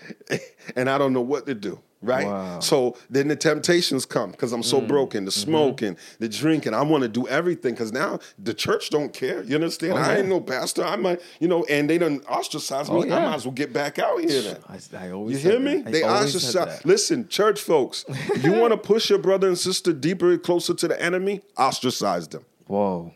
and 0.76 0.88
I 0.88 0.98
don't 0.98 1.12
know 1.12 1.20
what 1.20 1.46
to 1.46 1.54
do. 1.54 1.80
Right? 2.02 2.26
Wow. 2.26 2.60
So 2.60 2.96
then 3.08 3.28
the 3.28 3.36
temptations 3.36 4.04
come 4.04 4.32
because 4.32 4.52
I'm 4.52 4.62
so 4.62 4.80
mm. 4.80 4.88
broken, 4.88 5.24
the 5.24 5.30
mm-hmm. 5.30 5.50
smoking, 5.50 5.96
the 6.18 6.28
drinking. 6.28 6.74
I 6.74 6.82
want 6.82 7.02
to 7.02 7.08
do 7.08 7.28
everything 7.28 7.74
because 7.74 7.92
now 7.92 8.18
the 8.38 8.52
church 8.52 8.90
don't 8.90 9.12
care. 9.12 9.42
You 9.44 9.54
understand? 9.54 9.94
Oh, 9.94 9.96
I 9.96 10.16
ain't 10.18 10.28
no 10.28 10.40
pastor. 10.40 10.84
I 10.84 10.96
might, 10.96 11.22
you 11.38 11.48
know, 11.48 11.64
and 11.64 11.88
they 11.88 11.98
done 11.98 12.20
ostracize 12.28 12.90
me. 12.90 12.96
Oh, 12.96 13.02
I 13.02 13.20
might 13.26 13.34
as 13.34 13.44
well 13.44 13.54
get 13.54 13.72
back 13.72 13.98
out 13.98 14.20
here 14.20 14.42
then. 14.42 14.56
I, 14.68 14.78
I 14.96 15.10
always 15.10 15.44
You 15.44 15.50
hear 15.50 15.60
me? 15.60 15.82
that. 15.82 15.92
They 15.92 16.02
ostracize. 16.02 16.84
Listen, 16.84 17.28
church 17.28 17.60
folks, 17.60 18.04
you 18.42 18.52
want 18.60 18.72
to 18.72 18.76
push 18.76 19.08
your 19.08 19.18
brother 19.18 19.46
and 19.46 19.58
sister 19.58 19.92
deeper, 19.92 20.36
closer 20.38 20.74
to 20.74 20.88
the 20.88 21.00
enemy? 21.00 21.42
Ostracize 21.56 22.28
them 22.28 22.44
Whoa. 22.66 23.12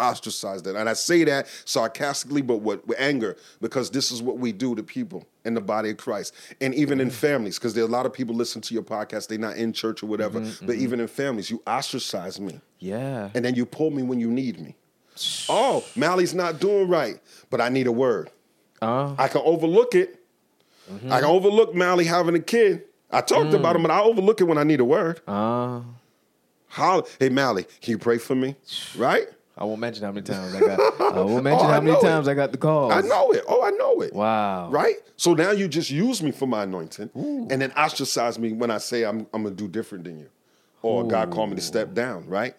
Ostracize 0.00 0.62
that. 0.62 0.76
And 0.76 0.88
I 0.88 0.92
say 0.92 1.24
that 1.24 1.48
sarcastically, 1.64 2.42
but 2.42 2.58
with, 2.58 2.86
with 2.86 2.98
anger, 3.00 3.36
because 3.60 3.90
this 3.90 4.10
is 4.10 4.22
what 4.22 4.38
we 4.38 4.52
do 4.52 4.74
to 4.74 4.82
people 4.82 5.26
in 5.44 5.54
the 5.54 5.60
body 5.60 5.90
of 5.90 5.96
Christ. 5.96 6.34
And 6.60 6.74
even 6.74 7.00
in 7.00 7.08
mm-hmm. 7.08 7.16
families, 7.16 7.58
because 7.58 7.74
there 7.74 7.84
are 7.84 7.88
a 7.88 7.90
lot 7.90 8.06
of 8.06 8.12
people 8.12 8.34
listen 8.34 8.60
to 8.62 8.74
your 8.74 8.82
podcast, 8.82 9.28
they're 9.28 9.38
not 9.38 9.56
in 9.56 9.72
church 9.72 10.02
or 10.02 10.06
whatever, 10.06 10.40
mm-hmm, 10.40 10.66
but 10.66 10.76
mm-hmm. 10.76 10.84
even 10.84 11.00
in 11.00 11.08
families, 11.08 11.50
you 11.50 11.62
ostracize 11.66 12.40
me. 12.40 12.60
Yeah. 12.78 13.30
And 13.34 13.44
then 13.44 13.54
you 13.54 13.66
pull 13.66 13.90
me 13.90 14.02
when 14.02 14.20
you 14.20 14.30
need 14.30 14.60
me. 14.60 14.76
Oh, 15.48 15.84
Mally's 15.96 16.34
not 16.34 16.60
doing 16.60 16.88
right, 16.88 17.20
but 17.50 17.60
I 17.60 17.70
need 17.70 17.86
a 17.88 17.92
word. 17.92 18.30
Uh, 18.80 19.14
I 19.18 19.26
can 19.26 19.42
overlook 19.44 19.94
it. 19.94 20.18
I 21.10 21.20
can 21.20 21.24
overlook 21.24 21.74
Mally 21.74 22.04
having 22.04 22.34
a 22.34 22.40
kid. 22.40 22.84
I 23.10 23.20
talked 23.20 23.54
about 23.54 23.76
him, 23.76 23.82
mm. 23.82 23.88
but 23.88 23.90
I 23.90 24.00
overlook 24.00 24.40
it 24.40 24.44
when 24.44 24.58
I 24.58 24.64
need 24.64 24.80
a 24.80 24.84
word. 24.84 25.20
Uh-huh. 25.26 25.78
uh, 25.78 25.82
Holla, 26.68 27.04
hey 27.18 27.30
Mally, 27.30 27.64
can 27.80 27.92
you 27.92 27.98
pray 27.98 28.18
for 28.18 28.34
me? 28.34 28.56
Right? 28.96 29.26
I 29.58 29.64
won't 29.64 29.80
mention 29.80 30.04
how 30.04 30.12
many 30.12 30.24
times 30.24 30.54
I 30.54 30.60
got. 30.60 30.80
I 31.00 31.20
won't 31.20 31.42
mention 31.44 31.66
Oh, 31.66 31.70
how 31.72 31.80
many 31.80 31.96
it. 31.96 32.00
times 32.00 32.28
I 32.28 32.34
got 32.34 32.52
the 32.52 32.58
calls. 32.58 32.92
I 32.92 33.00
know 33.00 33.32
it. 33.32 33.44
Oh, 33.48 33.62
I 33.64 33.70
know 33.70 34.00
it. 34.02 34.12
Wow. 34.14 34.70
Right? 34.70 34.96
So 35.16 35.34
now 35.34 35.50
you 35.50 35.66
just 35.68 35.90
use 35.90 36.22
me 36.22 36.30
for 36.30 36.46
my 36.46 36.62
anointing 36.62 37.10
and 37.14 37.60
then 37.60 37.72
ostracize 37.72 38.38
me 38.38 38.52
when 38.52 38.70
I 38.70 38.78
say 38.78 39.04
I'm, 39.04 39.26
I'm 39.34 39.42
going 39.42 39.56
to 39.56 39.62
do 39.62 39.68
different 39.68 40.04
than 40.04 40.18
you. 40.20 40.28
Or 40.80 41.06
God 41.06 41.32
called 41.32 41.50
me 41.50 41.56
to 41.56 41.60
step 41.62 41.92
down, 41.92 42.26
right? 42.28 42.54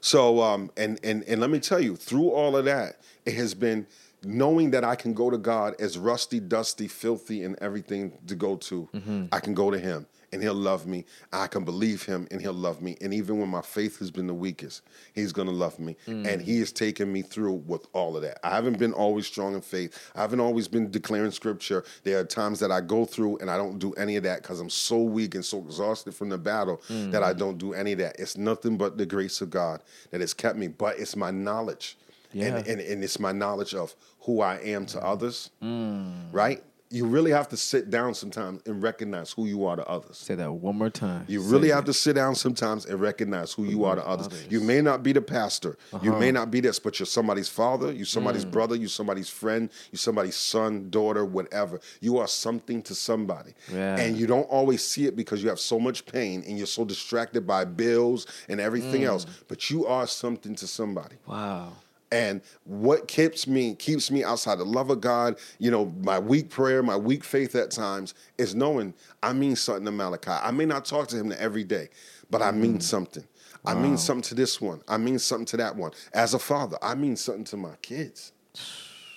So, 0.00 0.40
um, 0.42 0.70
and, 0.78 0.98
and, 1.04 1.22
and 1.24 1.38
let 1.40 1.50
me 1.50 1.60
tell 1.60 1.78
you, 1.80 1.96
through 1.96 2.30
all 2.30 2.56
of 2.56 2.64
that, 2.64 2.96
it 3.26 3.34
has 3.34 3.52
been 3.52 3.86
knowing 4.24 4.70
that 4.70 4.84
I 4.84 4.96
can 4.96 5.12
go 5.12 5.28
to 5.28 5.36
God 5.38 5.74
as 5.78 5.98
rusty, 5.98 6.40
dusty, 6.40 6.88
filthy, 6.88 7.44
and 7.44 7.56
everything 7.60 8.16
to 8.26 8.34
go 8.34 8.56
to, 8.56 8.88
I 9.30 9.38
can 9.40 9.52
go 9.52 9.70
to 9.70 9.78
Him 9.78 10.06
and 10.32 10.42
He'll 10.42 10.54
love 10.54 10.86
me. 10.86 11.04
I 11.32 11.46
can 11.46 11.64
believe 11.64 12.04
Him 12.04 12.26
and 12.30 12.40
He'll 12.40 12.52
love 12.52 12.82
me. 12.82 12.96
And 13.00 13.12
even 13.14 13.38
when 13.38 13.48
my 13.48 13.62
faith 13.62 13.98
has 13.98 14.10
been 14.10 14.26
the 14.26 14.34
weakest, 14.34 14.82
He's 15.14 15.32
going 15.32 15.48
to 15.48 15.54
love 15.54 15.78
me. 15.78 15.96
Mm. 16.06 16.26
And 16.26 16.42
He 16.42 16.58
has 16.60 16.72
taken 16.72 17.12
me 17.12 17.22
through 17.22 17.62
with 17.66 17.86
all 17.92 18.16
of 18.16 18.22
that. 18.22 18.38
I 18.44 18.50
haven't 18.50 18.78
been 18.78 18.92
always 18.92 19.26
strong 19.26 19.54
in 19.54 19.60
faith. 19.60 20.10
I 20.14 20.20
haven't 20.20 20.40
always 20.40 20.68
been 20.68 20.90
declaring 20.90 21.30
scripture. 21.30 21.84
There 22.04 22.18
are 22.18 22.24
times 22.24 22.60
that 22.60 22.70
I 22.70 22.80
go 22.80 23.04
through 23.04 23.38
and 23.38 23.50
I 23.50 23.56
don't 23.56 23.78
do 23.78 23.92
any 23.94 24.16
of 24.16 24.22
that 24.24 24.42
because 24.42 24.60
I'm 24.60 24.70
so 24.70 24.98
weak 24.98 25.34
and 25.34 25.44
so 25.44 25.58
exhausted 25.58 26.14
from 26.14 26.28
the 26.28 26.38
battle 26.38 26.80
mm. 26.88 27.10
that 27.12 27.22
I 27.22 27.32
don't 27.32 27.58
do 27.58 27.74
any 27.74 27.92
of 27.92 27.98
that. 27.98 28.16
It's 28.18 28.36
nothing 28.36 28.76
but 28.76 28.98
the 28.98 29.06
grace 29.06 29.40
of 29.40 29.50
God 29.50 29.82
that 30.10 30.20
has 30.20 30.34
kept 30.34 30.56
me, 30.56 30.68
but 30.68 30.98
it's 30.98 31.16
my 31.16 31.30
knowledge. 31.30 31.96
Yeah. 32.32 32.56
And, 32.56 32.66
and, 32.66 32.80
and 32.80 33.02
it's 33.02 33.18
my 33.18 33.32
knowledge 33.32 33.74
of 33.74 33.94
who 34.20 34.42
I 34.42 34.56
am 34.56 34.84
to 34.86 34.98
mm. 34.98 35.02
others, 35.02 35.50
right? 36.30 36.62
You 36.90 37.04
really 37.04 37.30
have 37.32 37.48
to 37.50 37.56
sit 37.56 37.90
down 37.90 38.14
sometimes 38.14 38.62
and 38.64 38.82
recognize 38.82 39.30
who 39.32 39.44
you 39.46 39.66
are 39.66 39.76
to 39.76 39.86
others. 39.86 40.16
Say 40.16 40.34
that 40.36 40.50
one 40.50 40.78
more 40.78 40.88
time. 40.88 41.26
You 41.28 41.42
Say 41.42 41.52
really 41.52 41.68
have 41.68 41.84
to 41.84 41.92
sit 41.92 42.14
down 42.14 42.34
sometimes 42.34 42.86
and 42.86 42.98
recognize 42.98 43.52
who 43.52 43.64
you 43.64 43.84
are 43.84 43.94
to 43.94 44.06
others. 44.06 44.28
You 44.48 44.60
may 44.60 44.80
not 44.80 45.02
be 45.02 45.12
the 45.12 45.20
pastor, 45.20 45.76
you 46.02 46.10
Uh-huh. 46.12 46.18
may 46.18 46.32
not 46.32 46.50
be 46.50 46.60
this, 46.60 46.78
but 46.78 46.98
you're 46.98 47.06
somebody's 47.06 47.48
father, 47.48 47.92
you're 47.92 48.06
somebody's 48.06 48.46
Mm. 48.46 48.50
brother, 48.52 48.74
you're 48.74 48.88
somebody's 48.88 49.28
friend, 49.28 49.68
you're 49.92 49.98
somebody's 49.98 50.36
son, 50.36 50.88
daughter, 50.88 51.24
whatever. 51.26 51.78
You 52.00 52.16
are 52.18 52.26
something 52.28 52.80
to 52.82 52.94
somebody. 52.94 53.52
Yeah. 53.70 53.96
And 53.98 54.16
you 54.16 54.26
don't 54.26 54.48
always 54.48 54.82
see 54.82 55.04
it 55.06 55.14
because 55.14 55.42
you 55.42 55.50
have 55.50 55.60
so 55.60 55.78
much 55.78 56.06
pain 56.06 56.42
and 56.46 56.56
you're 56.56 56.66
so 56.66 56.84
distracted 56.86 57.46
by 57.46 57.66
bills 57.66 58.26
and 58.48 58.60
everything 58.60 59.02
Mm. 59.02 59.08
else, 59.08 59.26
but 59.46 59.68
you 59.68 59.86
are 59.86 60.06
something 60.06 60.54
to 60.54 60.66
somebody. 60.66 61.16
Wow. 61.26 61.72
And 62.10 62.40
what 62.64 63.06
keeps 63.06 63.46
me 63.46 63.74
keeps 63.74 64.10
me 64.10 64.24
outside 64.24 64.58
the 64.58 64.64
love 64.64 64.90
of 64.90 65.00
God, 65.00 65.38
you 65.58 65.70
know, 65.70 65.92
my 66.02 66.18
weak 66.18 66.48
prayer, 66.48 66.82
my 66.82 66.96
weak 66.96 67.22
faith 67.22 67.54
at 67.54 67.70
times 67.70 68.14
is 68.38 68.54
knowing 68.54 68.94
I 69.22 69.32
mean 69.32 69.56
something 69.56 69.84
to 69.84 69.90
Malachi. 69.90 70.30
I 70.30 70.50
may 70.50 70.64
not 70.64 70.84
talk 70.84 71.08
to 71.08 71.16
him 71.16 71.34
every 71.38 71.64
day, 71.64 71.88
but 72.30 72.40
I 72.40 72.50
mean 72.50 72.78
mm. 72.78 72.82
something. 72.82 73.24
I 73.66 73.74
mean 73.74 73.98
something 73.98 74.22
to 74.22 74.34
this 74.34 74.60
one. 74.60 74.80
I 74.88 74.96
mean 74.96 75.18
something 75.18 75.44
to 75.46 75.56
that 75.58 75.76
one. 75.76 75.90
As 76.14 76.32
a 76.32 76.38
father, 76.38 76.78
I 76.80 76.94
mean 76.94 77.16
something 77.16 77.44
to 77.44 77.56
my 77.56 77.74
kids. 77.82 78.32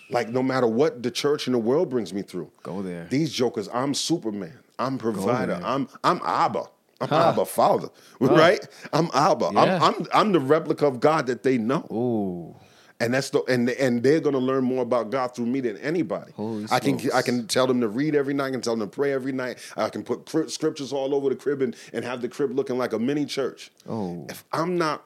Like 0.10 0.28
no 0.28 0.44
matter 0.44 0.68
what 0.68 1.02
the 1.02 1.12
church 1.12 1.48
and 1.48 1.54
the 1.54 1.60
world 1.60 1.90
brings 1.90 2.14
me 2.14 2.22
through. 2.22 2.52
Go 2.64 2.82
there. 2.82 3.08
These 3.10 3.32
jokers, 3.32 3.70
I'm 3.74 3.94
Superman. 3.94 4.60
I'm 4.78 4.98
provider. 4.98 5.60
I'm 5.64 5.88
I'm 6.04 6.20
Abba. 6.26 6.66
I'm 7.00 7.14
Abba 7.14 7.46
Father. 7.46 7.90
Right? 8.20 8.60
I'm 8.94 9.10
Abba. 9.14 9.52
Yeah. 9.54 9.62
I'm, 9.62 9.82
I'm 9.82 10.08
I'm 10.14 10.32
the 10.32 10.40
replica 10.40 10.86
of 10.86 11.00
God 11.00 11.28
that 11.28 11.44
they 11.44 11.58
know. 11.58 11.88
Ooh. 11.92 12.56
And 13.02 13.14
that's 13.14 13.30
the 13.30 13.44
and 13.44 13.70
and 13.70 14.04
they're 14.04 14.20
gonna 14.20 14.38
learn 14.38 14.64
more 14.64 14.84
about 14.84 15.10
God 15.10 15.36
through 15.36 15.48
me 15.48 15.60
than 15.60 15.78
anybody. 15.78 16.32
Holy 16.34 16.66
I 16.72 16.80
can 16.80 17.00
smokes. 17.00 17.16
I 17.16 17.22
can 17.22 17.48
tell 17.48 17.68
them 17.68 17.82
to 17.82 17.88
read 17.88 18.16
every 18.16 18.34
night. 18.34 18.48
I 18.48 18.52
can 18.52 18.62
tell 18.62 18.76
them 18.76 18.88
to 18.90 18.96
pray 18.96 19.12
every 19.12 19.32
night. 19.32 19.58
I 19.76 19.90
can 19.90 20.04
put 20.04 20.30
scriptures 20.52 20.94
all 20.94 21.16
over 21.16 21.30
the 21.30 21.36
crib 21.36 21.62
and, 21.62 21.76
and 21.94 22.06
have 22.06 22.22
the 22.22 22.30
crib 22.30 22.52
looking 22.52 22.78
like 22.78 22.94
a 22.94 23.00
mini 23.00 23.26
church. 23.26 23.72
Oh. 23.88 24.26
If 24.30 24.44
I'm 24.54 24.78
not 24.78 25.06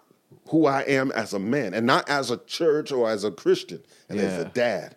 who 0.49 0.65
I 0.65 0.81
am 0.81 1.11
as 1.11 1.33
a 1.33 1.39
man 1.39 1.73
and 1.73 1.85
not 1.85 2.09
as 2.09 2.31
a 2.31 2.37
church 2.37 2.91
or 2.91 3.09
as 3.09 3.23
a 3.23 3.31
Christian 3.31 3.81
and 4.09 4.19
as 4.19 4.37
a 4.39 4.45
dad. 4.45 4.95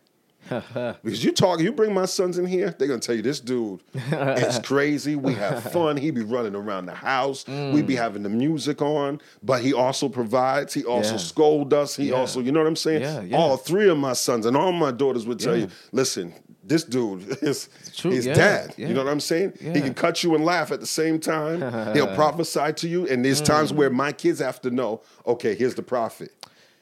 because 1.02 1.24
you 1.24 1.32
talk, 1.32 1.60
you 1.60 1.72
bring 1.72 1.92
my 1.94 2.04
sons 2.06 2.38
in 2.38 2.46
here, 2.46 2.74
they're 2.78 2.88
gonna 2.88 3.00
tell 3.00 3.14
you 3.14 3.22
this 3.22 3.40
dude 3.40 3.82
is 3.94 4.58
crazy. 4.64 5.16
We 5.16 5.34
have 5.34 5.72
fun. 5.72 5.96
He 5.96 6.10
be 6.10 6.22
running 6.22 6.54
around 6.54 6.86
the 6.86 6.94
house. 6.94 7.46
We 7.46 7.82
be 7.82 7.94
having 7.96 8.22
the 8.22 8.28
music 8.28 8.80
on, 8.82 9.20
but 9.42 9.62
he 9.62 9.72
also 9.72 10.08
provides. 10.08 10.74
He 10.74 10.84
also 10.84 11.10
Mm. 11.10 11.12
Yeah. 11.12 11.16
scold 11.18 11.74
us. 11.74 11.96
He 11.96 12.08
Yeah. 12.10 12.16
also, 12.16 12.40
you 12.40 12.52
know 12.52 12.60
what 12.60 12.66
I'm 12.66 12.76
saying? 12.76 13.02
Yeah, 13.02 13.20
yeah. 13.22 13.36
All 13.36 13.56
three 13.56 13.88
of 13.88 13.98
my 13.98 14.12
sons 14.14 14.46
and 14.46 14.56
all 14.56 14.72
my 14.72 14.90
daughters 14.90 15.26
would 15.26 15.38
tell 15.38 15.56
Yeah. 15.56 15.64
you, 15.66 15.70
listen, 15.92 16.34
this 16.64 16.84
dude 16.84 17.38
is 17.42 17.68
his 18.02 18.26
yeah, 18.26 18.34
dad. 18.34 18.74
yeah. 18.76 18.88
You 18.88 18.94
know 18.94 19.04
what 19.04 19.10
I'm 19.10 19.20
saying? 19.20 19.54
He 19.60 19.80
can 19.80 19.94
cut 19.94 20.22
you 20.22 20.34
and 20.34 20.44
laugh 20.44 20.70
at 20.70 20.80
the 20.80 20.86
same 20.86 21.18
time. 21.18 21.60
He'll 21.94 22.14
prophesy 22.14 22.72
to 22.74 22.88
you. 22.88 23.06
And 23.08 23.24
there's 23.24 23.40
times 23.40 23.72
Mm. 23.72 23.76
where 23.76 23.90
my 23.90 24.12
kids 24.12 24.38
have 24.40 24.60
to 24.62 24.70
know, 24.70 25.00
okay, 25.26 25.54
here's 25.54 25.74
the 25.76 25.82
prophet 25.82 26.30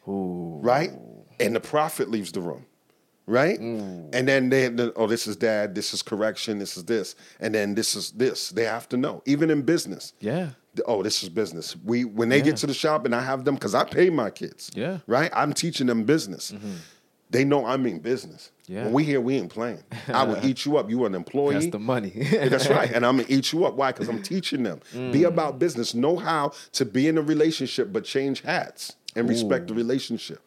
Ooh. 0.09 0.59
right? 0.63 0.93
And 1.39 1.55
the 1.55 1.61
prophet 1.61 2.11
leaves 2.11 2.33
the 2.33 2.41
room, 2.41 2.65
right? 3.27 3.59
Mm. 3.61 4.15
And 4.15 4.29
then 4.29 4.49
they, 4.49 4.69
then, 4.69 4.93
oh, 4.97 5.07
this 5.07 5.27
is 5.27 5.37
dad, 5.37 5.75
this 5.75 5.93
is 5.95 6.03
correction, 6.03 6.59
this 6.59 6.77
is 6.77 6.85
this, 6.85 7.15
and 7.41 7.55
then 7.55 7.75
this 7.75 7.95
is 7.97 8.13
this. 8.13 8.51
They 8.51 8.65
have 8.65 8.89
to 8.91 8.97
know, 8.97 9.23
even 9.27 9.51
in 9.51 9.63
business. 9.63 10.13
Yeah. 10.21 10.51
Oh, 10.87 11.03
this 11.03 11.23
is 11.23 11.29
business. 11.31 11.75
We 11.85 12.05
when 12.05 12.29
they 12.29 12.39
Yeah. 12.39 12.45
get 12.45 12.57
to 12.59 12.67
the 12.67 12.75
shop 12.75 13.05
and 13.07 13.15
I 13.15 13.21
have 13.23 13.45
them 13.45 13.55
because 13.55 13.75
I 13.75 13.85
pay 13.85 14.11
my 14.11 14.31
kids. 14.31 14.71
Yeah. 14.75 14.87
Mm-hmm. 14.99 15.11
Right. 15.13 15.31
I'm 15.35 15.53
teaching 15.55 15.87
them 15.87 16.05
business. 16.05 16.53
They 17.31 17.45
know 17.45 17.65
I 17.67 17.77
mean 17.77 17.99
business. 17.99 18.53
Yeah. 18.67 18.85
When 18.85 18.93
we 18.93 19.05
here, 19.05 19.21
we 19.21 19.35
ain't 19.37 19.51
playing. 19.51 19.83
I 20.09 20.23
will 20.25 20.39
eat 20.47 20.65
you 20.65 20.77
up. 20.77 20.89
You 20.91 21.05
an 21.07 21.15
employee. 21.15 21.55
That's 21.55 21.67
the 21.73 21.79
money. 21.81 22.11
That's 22.11 22.69
right. 22.69 22.91
And 22.95 23.05
I'm 23.07 23.17
gonna 23.17 23.29
eat 23.29 23.53
you 23.53 23.65
up. 23.65 23.75
Why? 23.75 23.91
Because 23.91 24.09
I'm 24.09 24.23
teaching 24.23 24.63
them. 24.63 24.81
Be 24.93 24.99
Mm. 25.23 25.25
about 25.29 25.59
business. 25.59 25.95
Know 25.95 26.17
how 26.17 26.53
to 26.73 26.85
be 26.85 27.09
in 27.09 27.17
a 27.19 27.23
relationship, 27.23 27.93
but 27.93 28.05
change 28.05 28.43
hats 28.43 28.95
and 29.17 29.29
respect 29.29 29.69
the 29.69 29.75
relationship. 29.75 30.41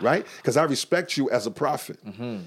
Right? 0.00 0.26
Because 0.38 0.56
I 0.56 0.64
respect 0.64 1.16
you 1.16 1.30
as 1.30 1.46
a 1.46 1.50
prophet. 1.50 1.98
Mm-hmm. 2.04 2.38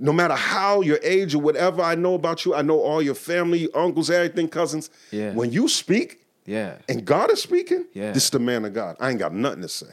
No 0.00 0.12
matter 0.12 0.34
how 0.34 0.80
your 0.80 0.98
age 1.02 1.34
or 1.34 1.38
whatever 1.40 1.82
I 1.82 1.94
know 1.96 2.14
about 2.14 2.44
you, 2.44 2.54
I 2.54 2.62
know 2.62 2.80
all 2.80 3.02
your 3.02 3.16
family, 3.16 3.68
uncles, 3.74 4.10
everything, 4.10 4.48
cousins. 4.48 4.90
Yeah. 5.10 5.32
When 5.32 5.50
you 5.50 5.66
speak 5.68 6.24
yeah. 6.46 6.76
and 6.88 7.04
God 7.04 7.30
is 7.32 7.42
speaking, 7.42 7.84
Yeah. 7.94 8.12
this 8.12 8.24
is 8.24 8.30
the 8.30 8.38
man 8.38 8.64
of 8.64 8.72
God. 8.72 8.96
I 9.00 9.10
ain't 9.10 9.18
got 9.18 9.34
nothing 9.34 9.62
to 9.62 9.68
say. 9.68 9.88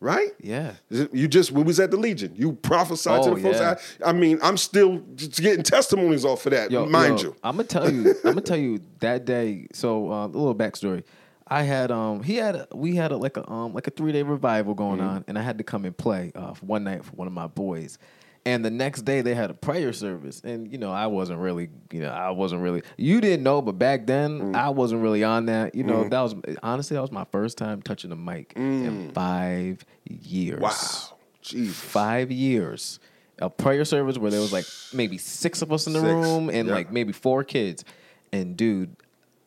Right? 0.00 0.30
Yeah. 0.40 0.72
You 0.90 1.28
just 1.28 1.52
we 1.52 1.62
was 1.62 1.78
at 1.78 1.92
the 1.92 1.96
Legion. 1.96 2.32
You 2.34 2.54
prophesied 2.54 3.22
to 3.22 3.30
Oh, 3.30 3.34
the 3.36 3.40
folks. 3.42 3.58
yeah. 3.60 3.76
I, 4.04 4.10
I 4.10 4.12
mean, 4.12 4.40
I'm 4.42 4.56
still 4.56 5.00
just 5.14 5.40
getting 5.40 5.62
testimonies 5.62 6.24
off 6.24 6.44
of 6.46 6.50
that, 6.50 6.72
mind 6.90 7.22
you. 7.22 7.36
I'm 7.44 7.54
gonna 7.56 7.68
tell 7.68 7.88
you. 7.88 8.10
I'm 8.24 8.32
gonna 8.32 8.40
tell 8.52 8.56
you 8.56 8.80
that 8.98 9.24
day. 9.26 9.68
So 9.72 10.10
uh, 10.10 10.24
a 10.24 10.26
little 10.26 10.56
backstory. 10.56 11.04
I 11.52 11.62
had 11.62 11.90
um 11.90 12.22
he 12.22 12.36
had 12.36 12.54
a, 12.56 12.68
we 12.74 12.96
had 12.96 13.12
a, 13.12 13.16
like 13.16 13.36
a 13.36 13.48
um 13.50 13.74
like 13.74 13.86
a 13.86 13.90
three 13.90 14.12
day 14.12 14.22
revival 14.22 14.74
going 14.74 14.98
Mm-hmm. 15.00 15.08
on, 15.08 15.24
and 15.28 15.38
I 15.38 15.42
had 15.42 15.58
to 15.58 15.64
come 15.64 15.84
and 15.84 15.96
play 15.96 16.32
uh, 16.34 16.54
for 16.54 16.66
one 16.66 16.84
night 16.84 17.04
for 17.04 17.12
one 17.12 17.26
of 17.26 17.32
my 17.32 17.46
boys. 17.46 17.98
And 18.44 18.64
the 18.64 18.70
next 18.70 19.02
day 19.02 19.20
they 19.20 19.36
had 19.36 19.50
a 19.50 19.54
prayer 19.54 19.92
service, 19.92 20.40
and 20.42 20.70
you 20.72 20.76
know 20.78 20.90
I 20.90 21.06
wasn't 21.06 21.38
really, 21.38 21.68
you 21.92 22.00
know 22.00 22.10
I 22.10 22.30
wasn't 22.30 22.62
really. 22.62 22.82
You 22.96 23.20
didn't 23.20 23.44
know, 23.44 23.62
but 23.62 23.78
back 23.78 24.06
then 24.06 24.40
Mm. 24.52 24.56
I 24.56 24.70
wasn't 24.70 25.02
really 25.02 25.22
on 25.22 25.46
that. 25.46 25.74
You 25.76 25.84
know 25.84 26.08
that 26.08 26.20
was 26.20 26.34
honestly 26.62 26.96
that 26.96 27.00
was 27.02 27.12
my 27.12 27.26
first 27.30 27.56
time 27.58 27.82
touching 27.82 28.10
the 28.10 28.16
mic 28.16 28.52
in 28.56 29.12
five 29.14 29.84
years. 30.08 30.58
Mm. 30.58 30.62
Wow. 30.62 31.16
Jesus. 31.42 31.76
five 31.76 32.30
years. 32.30 32.98
A 33.38 33.50
prayer 33.50 33.84
service 33.84 34.18
where 34.18 34.30
there 34.30 34.40
was 34.40 34.52
like 34.52 34.66
maybe 34.92 35.18
six 35.18 35.62
of 35.62 35.72
us 35.72 35.86
in 35.88 35.92
the 35.92 36.00
Six, 36.00 36.12
room 36.12 36.48
and 36.50 36.68
yeah. 36.68 36.74
like 36.74 36.92
maybe 36.92 37.12
four 37.12 37.42
kids. 37.44 37.84
And 38.32 38.56
dude, 38.56 38.94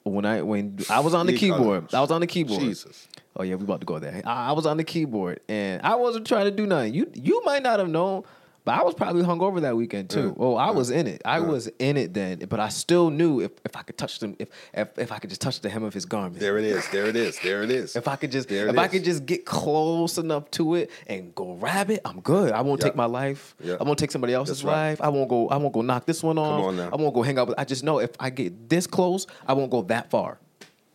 when 0.05 0.23
I 0.25 0.41
when 0.43 0.77
I 0.89 0.99
was 0.99 1.13
on 1.13 1.25
the 1.25 1.33
keyboard. 1.33 1.93
I 1.93 1.99
was 1.99 2.11
on 2.11 2.21
the 2.21 2.27
keyboard. 2.27 2.61
Jesus. 2.61 3.07
Oh 3.35 3.43
yeah, 3.43 3.55
we 3.55 3.63
about 3.63 3.81
to 3.81 3.85
go 3.85 3.99
there. 3.99 4.21
I, 4.25 4.49
I 4.49 4.51
was 4.53 4.65
on 4.65 4.77
the 4.77 4.83
keyboard 4.83 5.41
and 5.49 5.81
I 5.81 5.95
wasn't 5.95 6.25
trying 6.27 6.45
to 6.45 6.51
do 6.51 6.65
nothing. 6.65 6.93
You 6.93 7.11
you 7.13 7.41
might 7.43 7.63
not 7.63 7.79
have 7.79 7.89
known, 7.89 8.23
but 8.65 8.79
I 8.79 8.83
was 8.83 8.95
probably 8.95 9.21
hungover 9.23 9.61
that 9.61 9.77
weekend 9.77 10.09
too. 10.09 10.35
Oh, 10.39 10.55
I 10.55 10.71
was 10.71 10.89
in 10.89 11.05
it. 11.07 11.21
I 11.23 11.39
was 11.39 11.67
in 11.79 11.97
it 11.97 12.13
then, 12.13 12.39
but 12.49 12.59
I 12.59 12.69
still 12.69 13.11
knew 13.11 13.39
if, 13.39 13.51
if 13.63 13.75
I 13.75 13.83
could 13.83 13.97
touch 13.97 14.19
them, 14.19 14.35
if, 14.39 14.49
if 14.73 14.97
if 14.97 15.11
I 15.11 15.19
could 15.19 15.29
just 15.29 15.41
touch 15.41 15.61
the 15.61 15.69
hem 15.69 15.83
of 15.83 15.93
his 15.93 16.05
garment. 16.05 16.39
There 16.39 16.57
it 16.57 16.65
is. 16.65 16.87
There 16.89 17.05
it 17.05 17.15
is. 17.15 17.39
There 17.39 17.61
it 17.61 17.69
is. 17.69 17.95
If 17.95 18.07
I 18.07 18.15
could 18.15 18.31
just, 18.31 18.51
if 18.51 18.67
it 18.69 18.77
I 18.77 18.87
could 18.87 19.03
just 19.03 19.25
get 19.25 19.45
close 19.45 20.17
enough 20.17 20.49
to 20.51 20.75
it 20.75 20.89
and 21.07 21.33
go 21.35 21.53
grab 21.55 21.91
it, 21.91 22.01
I'm 22.03 22.21
good. 22.21 22.51
I 22.51 22.61
won't 22.61 22.81
Yeah. 22.81 22.85
take 22.87 22.95
my 22.95 23.05
life. 23.05 23.55
Yeah. 23.63 23.75
I 23.79 23.83
won't 23.83 23.99
take 23.99 24.11
somebody 24.11 24.33
else's 24.33 24.63
right. 24.63 24.89
life. 24.89 25.01
I 25.01 25.09
won't 25.09 25.29
go. 25.29 25.47
I 25.49 25.57
won't 25.57 25.73
go 25.73 25.81
knock 25.81 26.05
this 26.05 26.23
one 26.23 26.37
off. 26.39 26.63
on. 26.63 26.79
I 26.79 26.95
won't 26.95 27.13
go 27.13 27.21
hang 27.21 27.37
out 27.37 27.47
with. 27.47 27.59
I 27.59 27.65
just 27.65 27.83
know 27.83 27.99
if 27.99 28.11
I 28.19 28.31
get 28.31 28.67
this 28.69 28.87
close, 28.87 29.27
I 29.47 29.53
won't 29.53 29.69
go 29.69 29.83
that 29.83 30.09
far. 30.09 30.39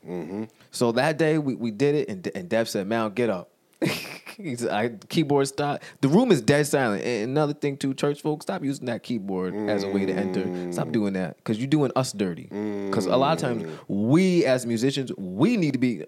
Mm-hmm. 0.07 0.45
So 0.71 0.93
that 0.93 1.19
day 1.19 1.39
we, 1.39 1.55
we 1.55 1.71
did 1.71 1.95
it, 1.95 2.09
and, 2.09 2.27
and 2.35 2.49
Dev 2.49 2.69
said, 2.69 2.87
"Mal, 2.87 3.11
get 3.11 3.31
up." 3.31 3.50
"I 4.71 4.93
keyboard 5.09 5.49
stop." 5.49 5.83
The 6.01 6.09
room 6.09 6.31
is 6.33 6.41
dead 6.41 6.67
silent. 6.67 7.05
And 7.05 7.31
another 7.31 7.55
thing 7.55 7.77
too, 7.77 7.95
church 7.95 8.21
folks, 8.23 8.45
stop 8.45 8.65
using 8.65 8.87
that 8.87 9.03
keyboard 9.03 9.55
as 9.55 9.83
a 9.83 9.89
way 9.89 10.07
to 10.07 10.13
enter. 10.13 10.45
Mm. 10.45 10.73
Stop 10.73 10.93
doing 10.93 11.15
that 11.15 11.37
because 11.39 11.59
you're 11.59 11.67
doing 11.69 11.93
us 11.97 12.13
dirty. 12.13 12.45
Because 12.45 13.07
a 13.07 13.17
lot 13.17 13.33
of 13.33 13.39
times 13.39 13.63
mm. 13.63 13.79
we 13.89 14.45
as 14.45 14.67
musicians, 14.67 15.13
we 15.17 15.57
need 15.57 15.73
to 15.73 15.79
be 15.79 16.05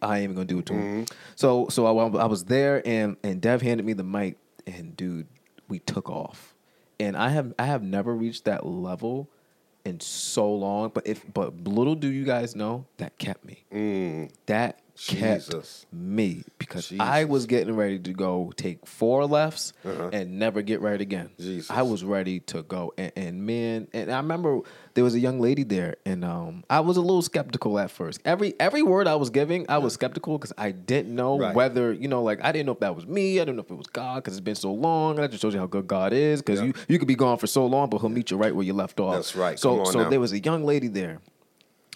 I 0.00 0.16
ain't 0.18 0.24
even 0.24 0.36
gonna 0.36 0.46
do 0.46 0.58
it 0.58 0.66
to 0.66 0.72
him. 0.74 1.04
Mm. 1.04 1.12
So 1.36 1.68
so 1.68 1.86
I, 1.86 2.22
I 2.22 2.26
was 2.26 2.44
there 2.44 2.86
and 2.86 3.16
and 3.22 3.40
Dev 3.40 3.62
handed 3.62 3.84
me 3.84 3.92
the 3.92 4.04
mic 4.04 4.36
and 4.66 4.96
dude, 4.96 5.26
we 5.68 5.78
took 5.78 6.08
off. 6.08 6.54
And 7.00 7.16
I 7.16 7.28
have 7.30 7.52
I 7.58 7.66
have 7.66 7.82
never 7.82 8.14
reached 8.14 8.44
that 8.44 8.66
level 8.66 9.28
in 9.84 10.00
so 10.00 10.50
long. 10.52 10.90
But 10.94 11.06
if 11.06 11.22
but 11.32 11.64
little 11.64 11.94
do 11.94 12.08
you 12.08 12.24
guys 12.24 12.56
know 12.56 12.86
that 12.96 13.18
kept 13.18 13.44
me. 13.44 13.64
Mm. 13.72 14.30
That 14.46 14.80
kept 14.96 15.46
Jesus. 15.50 15.86
me 15.92 16.44
because 16.58 16.92
I 17.00 17.24
was 17.24 17.46
getting 17.46 17.74
ready 17.74 17.98
to 17.98 18.12
go 18.12 18.52
take 18.56 18.86
four 18.86 19.26
lefts 19.26 19.72
and 19.84 20.38
never 20.38 20.62
get 20.62 20.80
right 20.80 21.00
again. 21.00 21.26
Uh-huh. 21.26 21.42
Jesus. 21.42 21.70
I 21.70 21.82
was 21.82 22.04
ready 22.04 22.40
to 22.40 22.62
go, 22.62 22.92
and, 22.96 23.12
and 23.16 23.46
man, 23.46 23.88
and 23.92 24.10
I 24.10 24.18
remember 24.18 24.60
there 24.94 25.02
was 25.02 25.14
a 25.14 25.18
young 25.18 25.40
lady 25.40 25.64
there, 25.64 25.96
and 26.06 26.24
um, 26.24 26.62
I 26.70 26.78
was 26.80 26.96
a 26.96 27.00
little 27.00 27.22
skeptical 27.22 27.78
at 27.78 27.90
first. 27.90 28.20
Every 28.24 28.54
every 28.60 28.82
word 28.82 29.08
I 29.08 29.16
was 29.16 29.30
giving, 29.30 29.66
I 29.68 29.78
was 29.78 29.94
skeptical 29.94 30.38
because 30.38 30.52
I 30.56 30.70
didn't 30.70 31.14
know 31.14 31.38
Right. 31.38 31.54
whether 31.54 31.92
you 31.92 32.06
know, 32.06 32.22
like 32.22 32.44
I 32.44 32.52
didn't 32.52 32.66
know 32.66 32.72
if 32.72 32.80
that 32.80 32.94
was 32.94 33.06
me. 33.06 33.40
I 33.40 33.44
didn't 33.44 33.56
know 33.56 33.62
if 33.62 33.70
it 33.70 33.74
was 33.76 33.88
God 33.88 34.22
because 34.22 34.34
it's 34.34 34.44
been 34.44 34.54
so 34.54 34.72
long. 34.72 35.16
And 35.16 35.24
that 35.24 35.30
just 35.32 35.42
shows 35.42 35.54
you 35.54 35.60
how 35.60 35.66
good 35.66 35.88
God 35.88 36.12
is 36.12 36.40
because 36.40 36.60
Yeah. 36.60 36.66
you 36.66 36.74
you 36.88 36.98
could 37.00 37.08
be 37.08 37.16
gone 37.16 37.38
for 37.38 37.48
so 37.48 37.66
long, 37.66 37.90
but 37.90 37.98
He'll 37.98 38.10
meet 38.10 38.30
you 38.30 38.36
right 38.36 38.54
where 38.54 38.64
you 38.64 38.72
left 38.74 39.00
off. 39.00 39.14
That's 39.16 39.34
right. 39.34 39.58
So 39.58 39.82
so 39.84 40.04
now. 40.04 40.08
there 40.10 40.20
was 40.20 40.32
a 40.32 40.38
young 40.38 40.64
lady 40.64 40.86
there, 40.86 41.18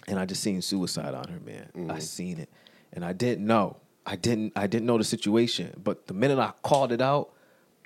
and 0.07 0.19
I 0.19 0.25
just 0.25 0.43
seen 0.43 0.61
suicide 0.61 1.13
on 1.13 1.27
her, 1.29 1.39
man. 1.39 1.69
Mm-hmm. 1.75 1.91
I 1.91 1.99
seen 1.99 2.39
it, 2.39 2.49
and 2.93 3.03
I 3.05 3.13
didn't 3.13 3.45
know. 3.45 3.77
I 4.05 4.15
didn't. 4.15 4.53
I 4.55 4.67
didn't 4.67 4.85
know 4.87 4.97
the 4.97 5.03
situation. 5.03 5.79
But 5.83 6.07
the 6.07 6.13
minute 6.13 6.39
I 6.39 6.51
called 6.63 6.91
it 6.91 7.01
out, 7.01 7.31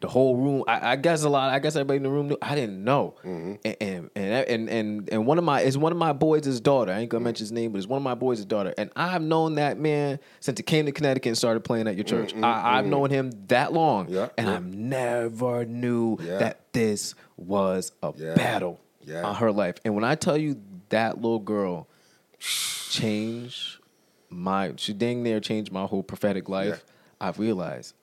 the 0.02 0.08
whole 0.08 0.38
room. 0.38 0.64
I, 0.68 0.92
I 0.92 0.96
guess 0.96 1.24
a 1.24 1.30
lot. 1.30 1.50
I 1.54 1.60
guess 1.60 1.76
everybody 1.76 1.98
in 1.98 2.04
the 2.04 2.10
room 2.10 2.30
knew. 2.30 2.38
I 2.42 2.56
didn't 2.56 2.82
know. 2.84 3.16
Mm-hmm. 3.26 3.56
And, 3.82 4.10
and 4.16 4.32
and 4.48 4.70
and 4.70 5.10
and 5.12 5.26
one 5.26 5.38
of 5.38 5.44
my 5.44 5.62
is 5.62 5.78
one 5.78 5.92
of 5.92 5.98
my 5.98 6.14
boys' 6.14 6.60
daughter. 6.62 6.92
I 6.94 7.00
ain't 7.00 7.10
gonna 7.10 7.24
mention 7.24 7.44
his 7.44 7.52
name, 7.52 7.72
but 7.74 7.80
it's 7.80 7.88
one 7.88 7.98
of 7.98 8.04
my 8.04 8.16
boys' 8.16 8.46
daughter. 8.46 8.74
And 8.78 8.90
I've 8.96 9.22
known 9.22 9.56
that 9.56 9.78
man 9.78 10.20
since 10.40 10.58
he 10.60 10.64
came 10.64 10.86
to 10.86 10.92
Connecticut 10.94 11.28
and 11.32 11.38
started 11.38 11.62
playing 11.66 11.88
at 11.88 11.96
your 11.96 12.06
church. 12.06 12.34
I, 12.36 12.78
I've 12.80 12.86
known 12.86 13.10
him 13.10 13.32
that 13.48 13.74
long, 13.74 14.06
Mm-hmm. 14.06 14.14
Yeah, 14.16 14.30
and 14.38 14.48
yeah. 14.48 14.54
I 14.56 14.60
never 14.60 15.66
knew 15.66 16.18
Yeah. 16.22 16.38
that 16.38 16.60
this 16.74 17.16
was 17.36 17.92
a 18.02 18.12
battle 18.14 18.80
on 19.14 19.36
her 19.36 19.52
life. 19.52 19.76
And 19.84 19.94
when 19.96 20.04
I 20.06 20.16
tell 20.16 20.38
you 20.38 20.62
that 20.90 21.16
little 21.20 21.40
girl 21.40 21.88
changed 22.40 23.78
my, 24.34 24.74
she 24.78 24.94
dang 24.94 25.24
near 25.24 25.40
changed 25.40 25.72
my 25.72 25.86
whole 25.86 26.04
prophetic 26.04 26.50
life. 26.50 26.84
I've 27.20 27.40
realized 27.40 27.94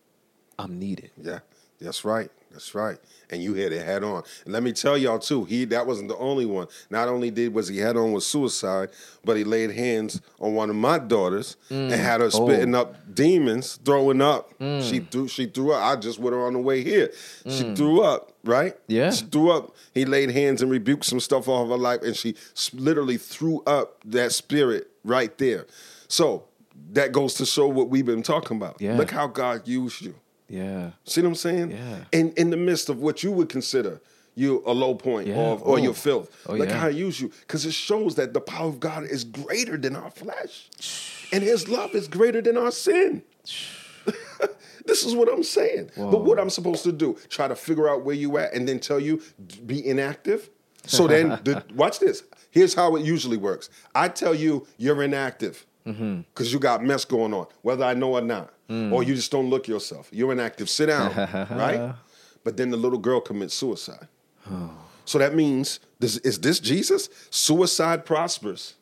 I'm 0.58 0.78
needed. 0.78 1.10
Yeah, 1.20 1.40
that's 1.80 2.04
right. 2.04 2.30
That's 2.50 2.74
right. 2.74 2.98
And 3.30 3.42
you 3.42 3.54
hit 3.54 3.72
it 3.72 3.84
head 3.84 4.02
on. 4.02 4.24
And 4.44 4.52
let 4.52 4.64
me 4.64 4.72
tell 4.72 4.98
y'all 4.98 5.20
too, 5.20 5.44
he 5.44 5.64
that 5.66 5.86
wasn't 5.86 6.08
the 6.08 6.16
only 6.16 6.46
one. 6.46 6.66
Not 6.90 7.08
only 7.08 7.30
did 7.30 7.54
was 7.54 7.68
he 7.68 7.78
head 7.78 7.96
on 7.96 8.12
with 8.12 8.24
suicide, 8.24 8.90
but 9.24 9.36
he 9.36 9.44
laid 9.44 9.70
hands 9.70 10.20
on 10.40 10.54
one 10.54 10.68
of 10.68 10.74
my 10.74 10.98
daughters 10.98 11.56
and 11.70 11.92
mm. 11.92 11.96
had 11.96 12.20
her 12.20 12.26
oh. 12.26 12.46
spitting 12.46 12.74
Oh. 12.74 12.80
up 12.80 13.14
demons, 13.14 13.78
throwing 13.84 14.20
up. 14.20 14.58
Mm. 14.58 14.82
She 14.82 14.98
threw 14.98 15.28
she 15.28 15.46
threw 15.46 15.72
up. 15.72 15.82
I 15.82 16.00
just 16.00 16.18
with 16.18 16.32
her 16.34 16.44
on 16.44 16.54
the 16.54 16.58
way 16.58 16.82
here. 16.82 17.12
She 17.44 17.64
mm. 17.64 17.76
threw 17.76 18.02
up, 18.02 18.32
right? 18.42 18.76
Yeah. 18.88 19.12
She 19.12 19.26
threw 19.26 19.52
up. 19.52 19.74
He 19.94 20.04
laid 20.04 20.30
hands 20.30 20.60
and 20.60 20.70
rebuked 20.70 21.04
some 21.04 21.20
stuff 21.20 21.48
off 21.48 21.64
of 21.64 21.68
her 21.70 21.76
life, 21.76 22.02
and 22.02 22.16
she 22.16 22.34
literally 22.72 23.16
threw 23.16 23.62
up 23.62 24.00
that 24.06 24.32
spirit 24.32 24.90
right 25.04 25.36
there. 25.38 25.66
So 26.10 26.44
that 26.92 27.12
goes 27.12 27.34
to 27.34 27.46
show 27.46 27.68
what 27.68 27.88
we've 27.88 28.04
been 28.04 28.22
talking 28.22 28.56
about. 28.56 28.80
Yeah. 28.80 28.96
Look 28.96 29.10
how 29.12 29.28
God 29.28 29.66
used 29.68 30.02
you. 30.02 30.14
Yeah. 30.48 30.90
See 31.04 31.20
what 31.22 31.28
I'm 31.28 31.34
saying? 31.36 31.70
Yeah. 31.70 31.98
In 32.12 32.32
in 32.32 32.50
the 32.50 32.56
midst 32.56 32.88
of 32.88 32.98
what 33.00 33.22
you 33.22 33.30
would 33.30 33.48
consider 33.48 34.00
you 34.34 34.62
a 34.66 34.72
low 34.72 34.94
point 34.94 35.28
Yeah. 35.28 35.36
or, 35.36 35.58
or 35.60 35.74
Oh. 35.78 35.82
your 35.82 35.94
filth. 35.94 36.28
Oh, 36.46 36.54
Look 36.54 36.68
yeah. 36.68 36.78
how 36.78 36.86
I 36.88 36.90
use 36.90 37.20
you. 37.20 37.30
Because 37.40 37.64
it 37.64 37.72
shows 37.74 38.14
that 38.16 38.32
the 38.34 38.40
power 38.40 38.68
of 38.68 38.80
God 38.80 39.04
is 39.04 39.22
greater 39.24 39.76
than 39.76 39.94
our 39.94 40.10
flesh. 40.10 40.68
And 41.32 41.42
his 41.44 41.68
love 41.68 41.94
is 41.94 42.08
greater 42.08 42.40
than 42.42 42.56
our 42.56 42.72
sin. 42.72 43.22
this 44.86 45.04
is 45.04 45.14
what 45.14 45.28
I'm 45.32 45.42
saying. 45.44 45.90
But 45.96 46.24
what 46.24 46.38
I'm 46.40 46.50
supposed 46.50 46.82
to 46.84 46.92
do, 46.92 47.16
try 47.28 47.46
to 47.48 47.54
figure 47.54 47.88
out 47.88 48.04
where 48.04 48.14
you 48.16 48.36
at 48.38 48.52
and 48.54 48.66
then 48.66 48.80
tell 48.80 48.98
you 48.98 49.20
be 49.66 49.86
inactive. 49.86 50.50
So 50.86 51.06
then 51.06 51.28
the, 51.44 51.62
watch 51.74 51.98
this. 52.00 52.22
Here's 52.50 52.74
how 52.74 52.96
it 52.96 53.04
usually 53.04 53.36
works. 53.36 53.68
I 53.94 54.08
tell 54.08 54.34
you 54.34 54.66
you're 54.76 55.02
inactive 55.02 55.66
Mm-hmm. 55.86 56.20
because 56.34 56.52
you 56.52 56.58
got 56.58 56.84
mess 56.84 57.04
going 57.04 57.32
on, 57.32 57.46
whether 57.62 57.84
I 57.84 57.94
know 57.94 58.14
or 58.14 58.20
not, 58.20 58.52
hmm. 58.68 58.92
or 58.92 59.02
you 59.02 59.14
just 59.14 59.30
don't 59.32 59.48
look 59.48 59.66
yourself. 59.66 60.08
You're 60.12 60.30
inactive. 60.30 60.68
Sit 60.68 60.86
down, 60.86 61.14
right? 61.50 61.94
But 62.44 62.58
then 62.58 62.70
the 62.70 62.76
little 62.76 62.98
girl 62.98 63.20
commits 63.20 63.54
suicide. 63.54 64.06
Oh. 64.50 64.70
So 65.06 65.18
that 65.18 65.34
means 65.34 65.80
this, 65.98 66.18
is 66.18 66.38
this 66.38 66.60
Jesus? 66.60 67.08
Suicide 67.30 68.04
prospers 68.04 68.74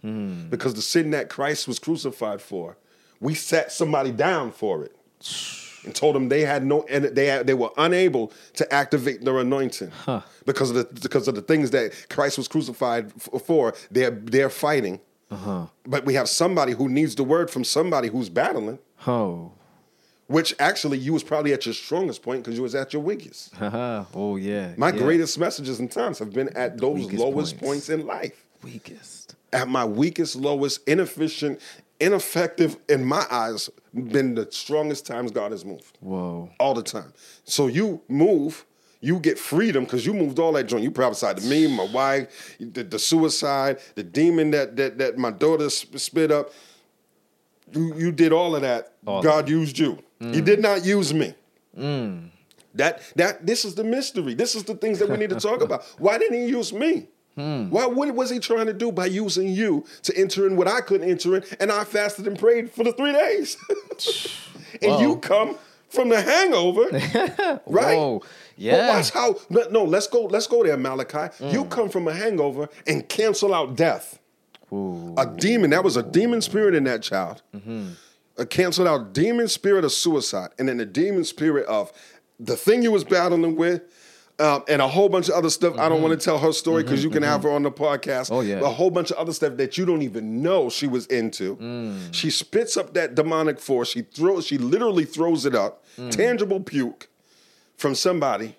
hmm. 0.00 0.48
because 0.48 0.74
the 0.74 0.82
sin 0.82 1.10
that 1.10 1.28
Christ 1.28 1.68
was 1.68 1.78
crucified 1.78 2.40
for, 2.40 2.78
we 3.20 3.34
set 3.34 3.70
somebody 3.70 4.10
down 4.10 4.50
for 4.50 4.84
it 4.84 4.96
and 5.84 5.94
told 5.94 6.14
them 6.14 6.28
they 6.28 6.42
had 6.42 6.64
no 6.64 6.84
and 6.90 7.04
they 7.04 7.26
had, 7.26 7.46
they 7.46 7.54
were 7.54 7.70
unable 7.78 8.32
to 8.54 8.70
activate 8.74 9.24
their 9.24 9.38
anointing 9.38 9.92
because 10.44 10.70
of 10.70 10.76
the 10.76 11.00
because 11.00 11.28
of 11.28 11.34
the 11.34 11.42
things 11.42 11.70
that 11.70 12.08
Christ 12.10 12.36
was 12.36 12.48
crucified 12.48 13.12
for. 13.44 13.74
They're 13.90 14.10
they're 14.10 14.50
fighting, 14.50 15.00
Uh-huh. 15.30 15.66
but 15.84 16.04
we 16.04 16.14
have 16.14 16.28
somebody 16.28 16.72
who 16.72 16.88
needs 16.88 17.14
the 17.16 17.24
word 17.24 17.50
from 17.50 17.64
somebody 17.64 18.08
who's 18.08 18.28
battling. 18.28 18.78
Oh. 19.06 19.52
Which 20.28 20.54
actually 20.58 20.98
you 20.98 21.12
was 21.12 21.22
probably 21.22 21.52
at 21.52 21.66
your 21.66 21.74
strongest 21.74 22.22
point 22.22 22.42
because 22.42 22.56
you 22.56 22.62
was 22.62 22.74
at 22.74 22.92
your 22.92 23.02
weakest. 23.02 23.54
Haha. 23.54 24.04
oh 24.14 24.36
yeah. 24.36 24.72
My 24.76 24.90
yeah. 24.90 24.98
greatest 24.98 25.38
messages 25.38 25.78
and 25.80 25.90
times 25.90 26.18
have 26.18 26.32
been 26.32 26.48
at 26.56 26.78
those 26.78 27.12
lowest 27.12 27.58
points. 27.58 27.86
points 27.86 27.88
in 27.90 28.06
life. 28.06 28.44
weakest. 28.62 29.34
At 29.52 29.68
my 29.68 29.84
weakest, 29.84 30.36
lowest, 30.36 30.86
inefficient, 30.88 31.60
ineffective, 32.00 32.76
in 32.88 33.04
my 33.04 33.24
eyes, 33.30 33.70
been 33.94 34.34
the 34.34 34.48
strongest 34.50 35.06
times 35.06 35.30
God 35.30 35.52
has 35.52 35.64
moved. 35.64 35.96
Whoa. 36.00 36.50
All 36.58 36.74
the 36.74 36.82
time. 36.82 37.12
So 37.44 37.68
you 37.68 38.00
move, 38.08 38.64
you 39.06 39.20
get 39.20 39.38
freedom 39.38 39.84
because 39.84 40.04
you 40.04 40.12
moved 40.12 40.40
all 40.40 40.52
that 40.52 40.64
joint. 40.64 40.82
You 40.82 40.90
prophesied 40.90 41.36
to 41.36 41.46
me, 41.46 41.68
my 41.68 41.84
wife, 41.84 42.56
the, 42.58 42.82
the 42.82 42.98
suicide, 42.98 43.78
the 43.94 44.02
demon 44.02 44.50
that 44.50 44.74
that 44.76 44.98
that 44.98 45.16
my 45.16 45.30
daughter 45.30 45.70
spit 45.70 46.32
up. 46.32 46.50
You 47.72 47.94
you 47.96 48.10
did 48.10 48.32
all 48.32 48.56
of 48.56 48.62
that. 48.62 48.94
All 49.06 49.22
God 49.22 49.48
used 49.48 49.78
you. 49.78 49.98
He 50.18 50.40
mm. 50.40 50.44
did 50.44 50.60
not 50.60 50.84
use 50.84 51.14
me. 51.14 51.34
Mm. 51.78 52.30
That 52.74 53.00
that 53.14 53.46
this 53.46 53.64
is 53.64 53.76
the 53.76 53.84
mystery. 53.84 54.34
This 54.34 54.56
is 54.56 54.64
the 54.64 54.74
things 54.74 54.98
that 54.98 55.08
we 55.08 55.16
need 55.16 55.30
to 55.30 55.40
talk 55.40 55.62
about. 55.62 55.84
Why 55.98 56.18
didn't 56.18 56.40
he 56.40 56.46
use 56.46 56.72
me? 56.72 57.06
Hmm. 57.36 57.68
Why 57.68 57.86
what 57.86 58.12
was 58.14 58.30
he 58.30 58.40
trying 58.40 58.66
to 58.66 58.72
do 58.72 58.90
by 58.90 59.06
using 59.06 59.48
you 59.48 59.84
to 60.02 60.16
enter 60.16 60.46
in 60.46 60.56
what 60.56 60.66
I 60.66 60.80
couldn't 60.80 61.08
enter 61.08 61.36
in? 61.36 61.44
And 61.60 61.70
I 61.70 61.84
fasted 61.84 62.26
and 62.26 62.38
prayed 62.38 62.72
for 62.72 62.82
the 62.82 62.92
three 62.92 63.12
days. 63.12 63.56
and 64.82 65.00
you 65.00 65.18
come 65.18 65.56
from 65.88 66.08
the 66.08 66.20
hangover, 66.20 66.84
right? 67.66 67.96
Whoa. 67.96 68.22
But 68.58 68.88
watch 68.88 69.10
how 69.10 69.36
no, 69.70 69.84
let's 69.84 70.06
go, 70.06 70.24
let's 70.24 70.46
go 70.46 70.64
there, 70.64 70.76
Malachi. 70.76 71.44
You 71.44 71.64
mm. 71.64 71.70
come 71.70 71.88
from 71.88 72.08
a 72.08 72.12
hangover 72.12 72.68
and 72.86 73.08
cancel 73.08 73.54
out 73.54 73.76
death. 73.76 74.18
Ooh. 74.72 75.14
A 75.16 75.26
demon, 75.26 75.70
that 75.70 75.84
was 75.84 75.96
a 75.96 76.02
demon 76.02 76.40
spirit 76.40 76.74
in 76.74 76.84
that 76.84 77.02
child. 77.02 77.42
A 78.38 78.44
canceled 78.44 78.88
out 78.88 79.14
demon 79.14 79.48
spirit 79.48 79.84
of 79.84 79.92
suicide, 79.92 80.50
and 80.58 80.68
then 80.68 80.76
the 80.76 80.84
demon 80.84 81.24
spirit 81.24 81.66
of 81.66 81.92
the 82.38 82.56
thing 82.56 82.82
you 82.82 82.92
was 82.92 83.04
battling 83.04 83.56
with, 83.56 83.82
um, 84.38 84.62
and 84.68 84.82
a 84.82 84.88
whole 84.88 85.08
bunch 85.08 85.28
of 85.28 85.34
other 85.34 85.48
stuff. 85.48 85.78
I 85.78 85.88
don't 85.88 85.98
mm-hmm. 85.98 86.08
want 86.08 86.20
to 86.20 86.24
tell 86.24 86.36
her 86.38 86.52
story 86.52 86.82
because 86.82 87.02
you 87.02 87.08
can 87.08 87.22
mm-hmm. 87.22 87.32
have 87.32 87.44
her 87.44 87.50
on 87.50 87.62
the 87.62 87.70
podcast. 87.70 88.30
Oh, 88.30 88.40
yeah. 88.40 88.60
a 88.60 88.68
whole 88.68 88.90
bunch 88.90 89.10
of 89.10 89.16
other 89.16 89.32
stuff 89.32 89.56
that 89.56 89.78
you 89.78 89.86
don't 89.86 90.02
even 90.02 90.42
know 90.42 90.68
she 90.68 90.86
was 90.86 91.06
into. 91.06 91.56
Mm. 91.56 92.12
She 92.12 92.28
spits 92.28 92.76
up 92.76 92.92
that 92.92 93.14
demonic 93.14 93.58
force. 93.58 93.88
She 93.88 94.02
throws. 94.02 94.46
She 94.46 94.58
literally 94.58 95.06
throws 95.06 95.46
it 95.46 95.54
up. 95.54 95.84
Mm. 95.96 96.10
Tangible 96.10 96.60
puke 96.60 97.08
from 97.76 97.94
somebody 97.94 98.56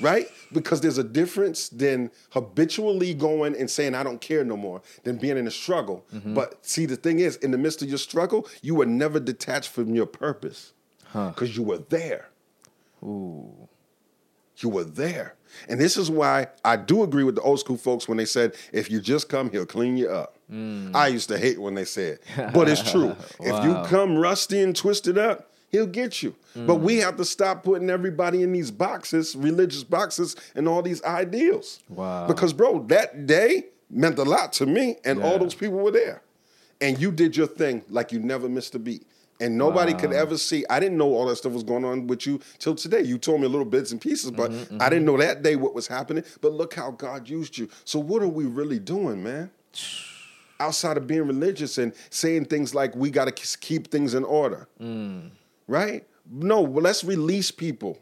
right? 0.00 0.26
Because 0.52 0.80
there's 0.80 0.98
a 0.98 1.04
difference 1.04 1.68
than 1.68 2.10
habitually 2.30 3.14
going 3.14 3.56
and 3.56 3.70
saying 3.70 3.94
I 3.94 4.02
don't 4.02 4.20
care 4.20 4.44
no 4.44 4.56
more 4.56 4.82
than 5.04 5.16
being 5.16 5.36
in 5.36 5.46
a 5.46 5.50
struggle. 5.50 6.04
Mm-hmm. 6.14 6.34
But 6.34 6.64
see, 6.64 6.86
the 6.86 6.96
thing 6.96 7.18
is, 7.18 7.36
in 7.36 7.50
the 7.50 7.58
midst 7.58 7.82
of 7.82 7.88
your 7.88 7.98
struggle, 7.98 8.46
you 8.62 8.74
were 8.74 8.86
never 8.86 9.18
detached 9.20 9.70
from 9.70 9.94
your 9.94 10.06
purpose 10.06 10.72
because 11.12 11.56
you 11.56 11.62
were 11.62 11.78
there. 11.78 12.28
Ooh. 13.02 13.68
You 14.58 14.68
were 14.70 14.84
there. 14.84 15.34
And 15.68 15.80
this 15.80 15.96
is 15.96 16.10
why 16.10 16.48
I 16.64 16.76
do 16.76 17.02
agree 17.02 17.24
with 17.24 17.34
the 17.34 17.42
old 17.42 17.60
school 17.60 17.76
folks 17.76 18.08
when 18.08 18.16
they 18.16 18.24
said, 18.24 18.54
if 18.72 18.90
you 18.90 19.00
just 19.00 19.28
come, 19.28 19.50
he'll 19.50 19.66
clean 19.66 19.96
you 19.96 20.08
up. 20.08 20.38
Mm. 20.50 20.94
I 20.94 21.08
used 21.08 21.28
to 21.28 21.38
hate 21.38 21.58
when 21.60 21.74
they 21.74 21.84
said, 21.84 22.20
but 22.54 22.68
it's 22.68 22.90
true. 22.90 23.14
If 23.40 23.64
you 23.64 23.82
come 23.86 24.16
rusty 24.16 24.62
and 24.62 24.74
twisted 24.74 25.18
up, 25.18 25.52
he'll 25.70 25.86
get 25.86 26.22
you. 26.22 26.34
But 26.54 26.76
we 26.76 26.96
have 26.98 27.16
to 27.16 27.24
stop 27.24 27.64
putting 27.64 27.90
everybody 27.90 28.42
in 28.42 28.52
these 28.52 28.70
boxes, 28.70 29.36
religious 29.36 29.84
boxes, 29.84 30.34
and 30.54 30.66
all 30.66 30.80
these 30.82 31.02
ideals. 31.04 31.80
Wow. 31.88 32.26
Because, 32.26 32.52
bro, 32.54 32.82
that 32.84 33.26
day 33.26 33.66
meant 33.90 34.18
a 34.18 34.24
lot 34.24 34.52
to 34.54 34.66
me, 34.66 34.96
and 35.04 35.22
all 35.22 35.38
those 35.38 35.54
people 35.54 35.76
were 35.78 35.90
there. 35.90 36.22
And 36.80 36.98
you 36.98 37.12
did 37.12 37.36
your 37.36 37.46
thing 37.46 37.82
like 37.88 38.10
you 38.12 38.18
never 38.20 38.48
missed 38.48 38.74
a 38.74 38.78
beat. 38.78 39.06
And 39.38 39.58
nobody 39.58 39.92
could 39.92 40.14
ever 40.14 40.38
see. 40.38 40.64
I 40.70 40.80
didn't 40.80 40.96
know 40.96 41.12
all 41.12 41.26
that 41.26 41.36
stuff 41.36 41.52
was 41.52 41.62
going 41.62 41.84
on 41.84 42.06
with 42.06 42.26
you 42.26 42.40
till 42.58 42.74
today. 42.74 43.02
You 43.02 43.18
told 43.18 43.42
me 43.42 43.46
little 43.46 43.66
bits 43.66 43.92
and 43.92 44.00
pieces, 44.00 44.30
but 44.30 44.50
Mm-hmm, 44.50 44.80
I 44.80 44.88
didn't 44.88 45.04
know 45.04 45.18
that 45.18 45.42
day 45.42 45.56
what 45.56 45.74
was 45.74 45.86
happening. 45.86 46.24
But 46.40 46.52
look 46.52 46.72
how 46.72 46.92
God 46.92 47.28
used 47.28 47.58
you. 47.58 47.68
So 47.84 47.98
what 47.98 48.22
are 48.22 48.28
we 48.28 48.46
really 48.46 48.78
doing, 48.78 49.22
man? 49.22 49.50
Outside 50.58 50.96
of 50.96 51.06
being 51.06 51.26
religious 51.26 51.76
and 51.76 51.92
saying 52.08 52.46
things 52.46 52.74
like 52.74 52.96
we 52.96 53.10
got 53.10 53.26
to 53.26 53.56
keep 53.58 53.90
things 53.90 54.14
in 54.14 54.24
order, 54.24 54.66
Mm. 54.80 55.28
Right? 55.66 56.04
No, 56.30 56.62
let's 56.62 57.04
release 57.04 57.50
people 57.50 57.98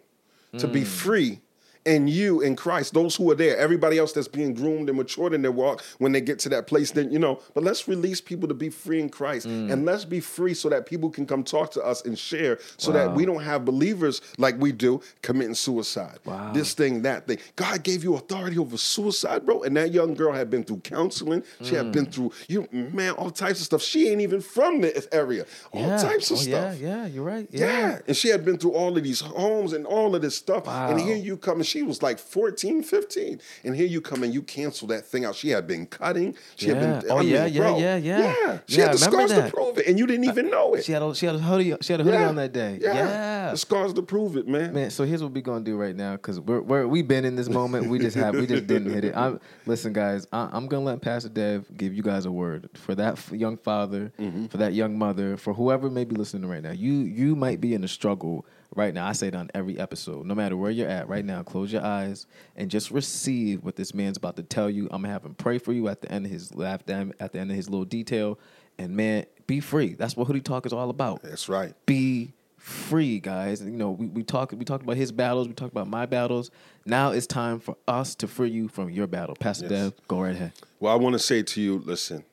to 0.58 0.66
Mm. 0.68 0.72
be 0.72 0.84
free 0.84 1.40
and 1.86 2.08
you 2.08 2.40
in 2.40 2.56
Christ, 2.56 2.94
those 2.94 3.14
who 3.16 3.30
are 3.30 3.34
there, 3.34 3.56
everybody 3.56 3.98
else 3.98 4.12
that's 4.12 4.28
being 4.28 4.54
groomed 4.54 4.88
and 4.88 4.96
matured 4.98 5.34
in 5.34 5.42
their 5.42 5.52
walk, 5.52 5.82
when 5.98 6.12
they 6.12 6.20
get 6.20 6.38
to 6.40 6.48
that 6.50 6.66
place, 6.66 6.90
then 6.92 7.10
you 7.12 7.18
know. 7.18 7.40
But 7.54 7.64
let's 7.64 7.86
release 7.88 8.20
people 8.20 8.48
to 8.48 8.54
be 8.54 8.70
free 8.70 9.00
in 9.00 9.08
Christ, 9.08 9.46
Mm. 9.46 9.72
and 9.72 9.84
let's 9.84 10.04
be 10.04 10.20
free 10.20 10.54
so 10.54 10.68
that 10.68 10.86
people 10.86 11.10
can 11.10 11.26
come 11.26 11.42
talk 11.44 11.70
to 11.72 11.82
us 11.82 12.04
and 12.04 12.18
share, 12.18 12.58
so 12.76 12.92
that 12.92 13.14
we 13.14 13.24
don't 13.26 13.42
have 13.42 13.64
believers 13.64 14.20
like 14.38 14.58
we 14.60 14.72
do 14.72 15.00
committing 15.22 15.54
suicide. 15.54 16.18
Wow. 16.24 16.52
This 16.52 16.74
thing, 16.74 17.02
that 17.02 17.26
thing. 17.26 17.38
God 17.56 17.82
gave 17.82 18.02
you 18.04 18.14
authority 18.14 18.58
over 18.58 18.76
suicide, 18.76 19.44
bro. 19.44 19.62
And 19.62 19.76
that 19.76 19.92
young 19.92 20.14
girl 20.14 20.32
had 20.32 20.50
been 20.50 20.64
through 20.64 20.78
counseling. 20.78 21.42
She 21.62 21.74
had 21.74 21.86
Mm. 21.86 21.92
been 21.92 22.06
through 22.06 22.32
you 22.48 22.68
man, 22.72 23.12
all 23.12 23.30
types 23.30 23.60
of 23.60 23.66
stuff. 23.66 23.82
She 23.82 24.08
ain't 24.08 24.20
even 24.20 24.40
from 24.40 24.80
this 24.80 25.06
area. 25.12 25.44
All 25.72 25.80
yeah. 25.82 25.96
types 25.98 26.30
of 26.30 26.38
oh, 26.38 26.40
stuff. 26.40 26.78
Yeah, 26.80 27.04
yeah, 27.04 27.06
you're 27.06 27.24
right. 27.24 27.46
Yeah. 27.50 27.66
Yeah. 27.66 27.98
And 28.06 28.16
she 28.16 28.28
had 28.28 28.44
been 28.44 28.58
through 28.58 28.72
all 28.72 28.96
of 28.96 29.02
these 29.04 29.20
homes 29.20 29.72
and 29.72 29.86
all 29.86 30.14
of 30.14 30.22
this 30.22 30.36
stuff. 30.36 30.66
Wow. 30.66 30.90
And 30.90 31.00
here 31.00 31.16
you 31.16 31.36
come, 31.36 31.56
and 31.58 31.66
she 31.74 31.82
was 31.82 32.02
like 32.02 32.18
14, 32.20 32.82
15. 32.84 33.40
And 33.64 33.74
here 33.74 33.86
you 33.86 34.00
come 34.00 34.22
and 34.22 34.32
you 34.32 34.42
cancel 34.42 34.86
that 34.88 35.04
thing 35.04 35.24
out. 35.24 35.34
She 35.34 35.48
had 35.48 35.66
been 35.66 35.86
cutting. 35.86 36.36
She 36.54 36.68
Yeah. 36.68 36.74
had 36.76 37.00
been, 37.02 37.10
Oh, 37.10 37.16
I 37.18 37.20
mean, 37.20 37.28
yeah, 37.30 37.46
yeah, 37.46 37.60
bro, 37.60 37.78
yeah, 37.78 37.96
yeah. 37.96 38.18
Yeah. 38.20 38.58
She 38.68 38.78
Yeah, 38.78 38.84
had 38.84 38.94
the 38.94 38.98
scars 38.98 39.30
that. 39.32 39.46
to 39.46 39.52
prove 39.52 39.78
it, 39.78 39.86
and 39.88 39.98
you 39.98 40.06
didn't 40.06 40.24
even 40.26 40.50
know 40.50 40.74
it. 40.74 40.84
She 40.84 40.92
had 40.92 41.02
a 41.02 41.12
she 41.14 41.26
had 41.26 41.34
a 41.34 41.38
hoodie 41.40 41.74
she 41.80 41.92
had 41.92 42.00
a 42.00 42.04
hoodie 42.04 42.16
yeah. 42.18 42.28
on 42.28 42.36
that 42.36 42.52
day. 42.52 42.78
Yeah. 42.80 42.94
Yeah. 42.94 43.50
The 43.50 43.56
scars 43.58 43.92
to 43.94 44.02
prove 44.02 44.36
it, 44.36 44.46
man. 44.46 44.72
Man, 44.72 44.90
so 44.90 45.04
here's 45.04 45.22
what 45.22 45.32
we're 45.32 45.42
gonna 45.42 45.64
do 45.64 45.76
right 45.76 45.96
now 45.96 46.12
because 46.12 46.38
we're, 46.40 46.60
we're 46.60 46.86
we've 46.86 47.08
been 47.08 47.24
in 47.24 47.34
this 47.34 47.48
moment. 47.48 47.88
We 47.88 47.98
just 47.98 48.16
have 48.16 48.34
we 48.36 48.46
just 48.46 48.66
didn't 48.68 48.92
hit 48.92 49.04
it. 49.04 49.16
I'm 49.24 49.40
listen, 49.66 49.92
guys. 49.92 50.26
I, 50.32 50.48
I'm 50.52 50.66
gonna 50.68 50.84
let 50.84 51.00
Pastor 51.00 51.28
Dev 51.28 51.66
give 51.76 51.92
you 51.92 52.02
guys 52.04 52.24
a 52.24 52.30
word 52.32 52.68
for 52.74 52.94
that 52.94 53.18
young 53.32 53.56
father, 53.56 54.12
Mm-hmm. 54.18 54.46
for 54.46 54.58
that 54.58 54.74
young 54.74 54.96
mother, 54.96 55.36
for 55.36 55.52
whoever 55.54 55.90
may 55.90 56.04
be 56.04 56.14
listening 56.14 56.48
right 56.48 56.62
now. 56.62 56.70
You 56.72 56.92
you 56.92 57.34
might 57.34 57.60
be 57.60 57.74
in 57.74 57.82
a 57.84 57.88
struggle 57.88 58.46
right 58.76 58.92
now. 58.94 59.06
I 59.06 59.12
say 59.12 59.28
it 59.28 59.34
on 59.34 59.50
every 59.54 59.78
episode, 59.78 60.26
no 60.26 60.34
matter 60.34 60.56
where 60.56 60.70
you're 60.70 60.88
at 60.88 61.08
right 61.08 61.24
now. 61.24 61.42
Close 61.42 61.72
your 61.72 61.82
eyes 61.84 62.26
and 62.56 62.70
just 62.70 62.90
receive 62.90 63.62
what 63.64 63.76
this 63.76 63.94
man's 63.94 64.16
about 64.16 64.36
to 64.36 64.42
tell 64.42 64.70
you. 64.70 64.84
I'm 64.90 65.02
gonna 65.02 65.12
have 65.12 65.24
him 65.24 65.34
pray 65.34 65.58
for 65.58 65.72
you 65.72 65.88
at 65.88 66.00
the 66.00 66.10
end 66.10 66.26
of 66.26 66.32
his 66.32 66.52
at 66.52 66.86
the 66.86 66.94
end, 66.94 67.14
at 67.20 67.32
the 67.32 67.38
end 67.38 67.50
of 67.50 67.56
his 67.56 67.68
little 67.68 67.84
detail. 67.84 68.38
And 68.78 68.96
man, 68.96 69.26
be 69.46 69.60
free. 69.60 69.94
That's 69.94 70.16
what 70.16 70.26
Hoodie 70.26 70.40
Talk 70.40 70.66
is 70.66 70.72
all 70.72 70.90
about 70.90 71.22
That's 71.22 71.48
right. 71.48 71.74
be 71.86 72.32
free, 72.56 73.20
guys. 73.20 73.62
You 73.62 73.70
know, 73.70 73.90
we, 73.92 74.06
we 74.06 74.22
talked 74.22 74.52
we 74.54 74.64
talked 74.64 74.82
about 74.82 74.96
his 74.96 75.12
battles, 75.12 75.46
we 75.46 75.54
talked 75.54 75.72
about 75.72 75.86
my 75.88 76.06
battles. 76.06 76.50
Now 76.86 77.12
it's 77.12 77.26
time 77.26 77.60
for 77.60 77.76
us 77.86 78.14
to 78.16 78.26
free 78.26 78.50
you 78.50 78.68
from 78.68 78.90
your 78.90 79.06
battle. 79.06 79.36
Pastor 79.36 79.66
Yes. 79.66 79.70
Dev, 79.70 79.92
go 80.08 80.20
right 80.22 80.34
ahead. 80.34 80.52
Well, 80.80 80.92
I 80.92 80.96
want 80.96 81.12
to 81.12 81.18
say 81.18 81.42
to 81.42 81.60
you, 81.60 81.78
listen. 81.84 82.24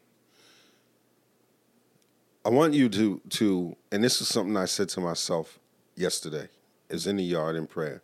I 2.43 2.49
want 2.49 2.73
you 2.73 2.89
to 2.89 3.21
to, 3.29 3.75
and 3.91 4.03
this 4.03 4.19
is 4.19 4.27
something 4.27 4.57
I 4.57 4.65
said 4.65 4.89
to 4.89 4.99
myself 4.99 5.59
yesterday, 6.01 6.49
is 6.89 7.07
in 7.07 7.15
the 7.17 7.23
yard 7.23 7.55
in 7.55 7.67
prayer. 7.67 8.01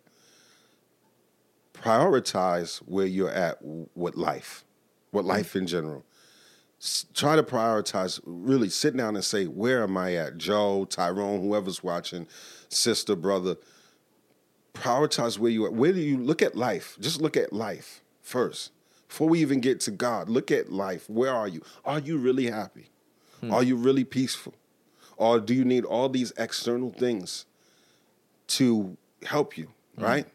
Prioritize 1.74 2.78
where 2.80 3.06
you're 3.06 3.32
at 3.32 3.58
with 3.62 4.16
life, 4.16 4.64
with 5.12 5.24
mm-hmm. 5.24 5.30
life 5.30 5.56
in 5.56 5.68
general. 5.68 6.06
S- 6.80 7.06
try 7.14 7.36
to 7.36 7.44
prioritize. 7.44 8.20
Really, 8.26 8.70
sit 8.70 8.96
down 8.96 9.16
and 9.16 9.26
say, 9.26 9.46
where 9.46 9.84
am 9.84 9.98
I 9.98 10.16
at? 10.16 10.38
Joe, 10.38 10.86
Tyrone, 10.86 11.42
whoever's 11.42 11.84
watching, 11.84 12.28
sister, 12.70 13.16
brother. 13.16 13.58
Prioritize 14.74 15.40
where 15.40 15.52
you 15.52 15.66
are. 15.66 15.72
Where 15.72 15.92
do 15.92 16.00
you 16.00 16.18
look 16.18 16.42
at 16.42 16.56
life? 16.56 16.98
Just 17.00 17.22
look 17.22 17.36
at 17.36 17.52
life 17.52 18.02
first. 18.22 18.72
Before 19.08 19.30
we 19.30 19.40
even 19.40 19.60
get 19.60 19.80
to 19.82 19.92
God, 19.92 20.30
look 20.30 20.52
at 20.52 20.72
life. 20.72 21.10
Where 21.10 21.34
are 21.34 21.48
you? 21.48 21.62
Are 21.86 22.00
you 22.00 22.18
really 22.18 22.48
happy? 22.48 22.90
Hmm. 23.40 23.52
Are 23.52 23.64
you 23.64 23.76
really 23.76 24.04
peaceful? 24.04 24.54
Or 25.16 25.40
do 25.40 25.54
you 25.54 25.66
need 25.66 25.86
all 25.86 26.10
these 26.10 26.32
external 26.38 26.92
things 26.92 27.46
to 28.48 28.96
help 29.26 29.58
you, 29.58 29.68
right? 29.98 30.26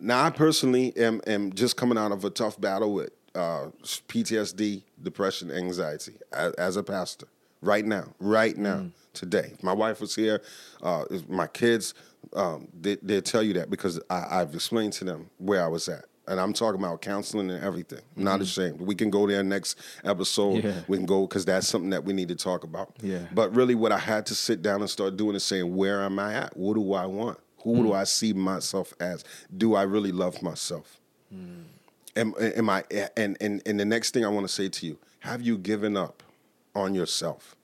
Now, 0.00 0.24
I 0.24 0.30
personally 0.30 0.96
am, 0.96 1.20
am 1.26 1.52
just 1.52 1.76
coming 1.76 1.96
out 1.96 2.12
of 2.12 2.24
a 2.24 2.30
tough 2.30 2.60
battle 2.60 2.92
with 2.92 3.10
uh, 3.34 3.68
PTSD, 3.82 4.82
depression, 5.02 5.50
anxiety 5.50 6.14
as, 6.32 6.52
as 6.54 6.76
a 6.76 6.82
pastor 6.82 7.26
right 7.60 7.84
now, 7.84 8.12
right 8.18 8.56
now, 8.56 8.86
today. 9.14 9.50
If 9.54 9.62
my 9.62 9.72
wife 9.72 10.00
was 10.00 10.14
here, 10.14 10.42
uh, 10.82 11.04
my 11.28 11.46
kids, 11.46 11.94
um, 12.34 12.68
they, 12.78 12.96
they'll 13.02 13.22
tell 13.22 13.42
you 13.42 13.54
that 13.54 13.70
because 13.70 14.00
I, 14.10 14.40
I've 14.40 14.54
explained 14.54 14.92
to 14.94 15.04
them 15.04 15.30
where 15.38 15.62
I 15.62 15.68
was 15.68 15.88
at. 15.88 16.04
And 16.28 16.38
I'm 16.38 16.52
talking 16.52 16.80
about 16.80 17.02
counseling 17.02 17.50
and 17.50 17.62
everything. 17.64 18.00
I'm 18.16 18.22
not 18.24 18.40
ashamed. 18.40 18.80
We 18.80 18.94
can 18.94 19.10
go 19.10 19.26
there 19.26 19.42
next 19.42 19.76
episode. 20.04 20.62
Yeah. 20.62 20.80
We 20.86 20.96
can 20.96 21.06
go 21.06 21.26
because 21.26 21.44
that's 21.44 21.66
something 21.66 21.90
that 21.90 22.04
we 22.04 22.12
need 22.12 22.28
to 22.28 22.36
talk 22.36 22.62
about. 22.62 22.94
Yeah. 23.02 23.26
But 23.34 23.54
really, 23.56 23.74
what 23.74 23.90
I 23.90 23.98
had 23.98 24.26
to 24.26 24.34
sit 24.34 24.62
down 24.62 24.80
and 24.82 24.88
start 24.88 25.16
doing 25.16 25.34
is 25.34 25.44
saying, 25.44 25.74
where 25.76 26.00
am 26.02 26.18
I 26.20 26.34
at? 26.34 26.56
What 26.56 26.74
do 26.74 26.92
I 26.94 27.06
want? 27.06 27.38
Who 27.64 27.76
Hmm. 27.76 27.82
do 27.86 27.92
I 27.92 28.04
see 28.04 28.32
myself 28.32 28.92
as? 29.00 29.24
Do 29.56 29.74
I 29.74 29.82
really 29.82 30.12
love 30.12 30.42
myself? 30.42 31.00
Am, 32.14 32.34
am 32.38 32.68
I? 32.70 32.84
And, 33.16 33.36
and 33.40 33.62
and 33.64 33.80
the 33.80 33.84
next 33.84 34.12
thing 34.12 34.24
I 34.24 34.28
want 34.28 34.46
to 34.46 34.52
say 34.52 34.68
to 34.68 34.86
you: 34.86 34.98
Have 35.20 35.40
you 35.42 35.56
given 35.56 35.96
up 35.96 36.22
on 36.74 36.94
yourself? 36.94 37.56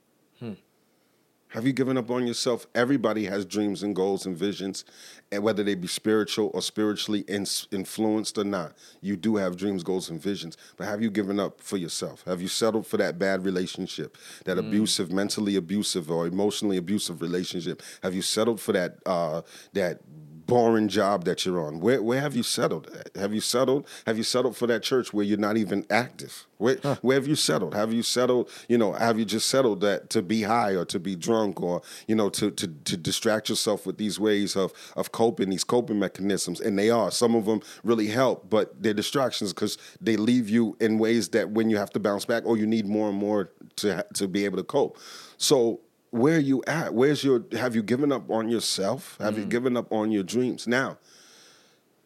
Have 1.53 1.67
you 1.67 1.73
given 1.73 1.97
up 1.97 2.11
on 2.11 2.27
yourself? 2.27 2.67
Everybody 2.75 3.25
has 3.25 3.47
dreams 3.47 3.83
and 3.83 3.97
goals 3.97 4.27
and 4.27 4.37
visions, 4.37 4.85
and 5.33 5.43
whether 5.43 5.63
they 5.63 5.75
be 5.75 5.87
spiritual 5.87 6.51
or 6.53 6.61
spiritually 6.61 7.21
ins- 7.21 7.67
influenced 7.73 8.37
or 8.37 8.45
not, 8.45 8.77
you 9.01 9.17
do 9.17 9.37
have 9.37 9.57
dreams, 9.57 9.83
goals, 9.83 10.11
and 10.11 10.21
visions. 10.21 10.59
But 10.77 10.89
have 10.89 11.01
you 11.03 11.11
given 11.11 11.41
up 11.41 11.63
for 11.63 11.79
yourself? 11.79 12.23
Have 12.27 12.43
you 12.43 12.49
settled 12.49 12.87
for 12.87 12.99
that 12.99 13.19
bad 13.19 13.47
relationship, 13.47 14.19
that 14.45 14.59
abusive, 14.59 15.11
mentally 15.11 15.57
abusive, 15.57 16.11
or 16.11 16.27
emotionally 16.27 16.77
abusive 16.77 17.23
relationship? 17.23 17.83
Have 18.03 18.15
you 18.15 18.23
settled 18.23 18.61
for 18.61 18.73
that 18.73 18.99
uh, 19.07 19.41
that 19.73 20.01
boring 20.49 20.89
job 20.89 21.25
that 21.25 21.45
you're 21.45 21.61
on? 21.65 21.79
Where 21.79 22.03
where 22.03 22.21
have 22.21 22.35
you 22.35 22.43
settled? 22.43 22.91
Have 23.15 23.33
you 23.33 23.41
settled? 23.41 23.87
Have 24.07 24.17
you 24.17 24.25
settled 24.25 24.57
for 24.57 24.67
that 24.67 24.83
church 24.83 25.13
where 25.13 25.25
you're 25.25 25.39
not 25.39 25.57
even 25.57 25.87
active? 25.91 26.47
Where 26.57 26.77
where 27.03 27.17
have 27.17 27.29
you 27.29 27.37
settled? 27.37 27.75
Have 27.75 27.93
you 27.93 28.03
settled? 28.03 28.51
You 28.67 28.79
know, 28.79 28.95
have 28.95 29.19
you 29.19 29.25
just 29.25 29.49
settled 29.49 29.83
that 29.83 30.11
to 30.11 30.23
be 30.23 30.43
high 30.43 30.75
or 30.75 30.85
to 30.87 30.99
be 30.99 31.15
drunk 31.15 31.61
or 31.61 31.83
you 32.09 32.17
know 32.17 32.31
to 32.31 32.51
to 32.51 32.67
to 32.67 32.97
distract 32.97 33.51
yourself 33.51 33.87
with 33.87 33.99
these 33.99 34.19
ways 34.19 34.57
of 34.57 34.73
of 34.97 35.13
coping, 35.13 35.51
these 35.51 35.65
coping 35.65 35.99
mechanisms? 35.99 36.61
And 36.61 36.79
they 36.79 36.91
are 36.91 37.11
some 37.13 37.37
of 37.37 37.45
them 37.45 37.61
really 37.85 38.09
help, 38.09 38.51
but 38.51 38.83
they're 38.83 38.95
distractions 38.95 39.53
because 39.53 39.77
they 40.01 40.17
leave 40.17 40.49
you 40.49 40.77
in 40.81 40.99
ways 40.99 41.29
that 41.29 41.51
when 41.51 41.71
you 41.71 41.77
have 41.77 41.91
to 41.91 42.01
bounce 42.01 42.25
back 42.25 42.45
or 42.47 42.57
you 42.57 42.67
need 42.67 42.87
more 42.87 43.11
and 43.11 43.19
more 43.19 43.51
to 43.77 44.05
to 44.15 44.27
be 44.27 44.47
able 44.47 44.57
to 44.57 44.65
cope. 44.65 44.99
So 45.37 45.81
where 46.11 46.37
are 46.37 46.41
you 46.41 46.63
at? 46.67 46.95
Where's 46.95 47.23
your 47.23 47.45
have 47.53 47.75
you 47.75 47.83
given 47.83 48.13
up 48.13 48.31
on 48.31 48.49
yourself? 48.49 49.17
Have 49.21 49.39
you 49.39 49.45
mm. 49.45 49.51
given 49.51 49.77
up 49.77 49.93
on 49.93 50.11
your 50.11 50.23
dreams? 50.23 50.67
Now, 50.67 50.99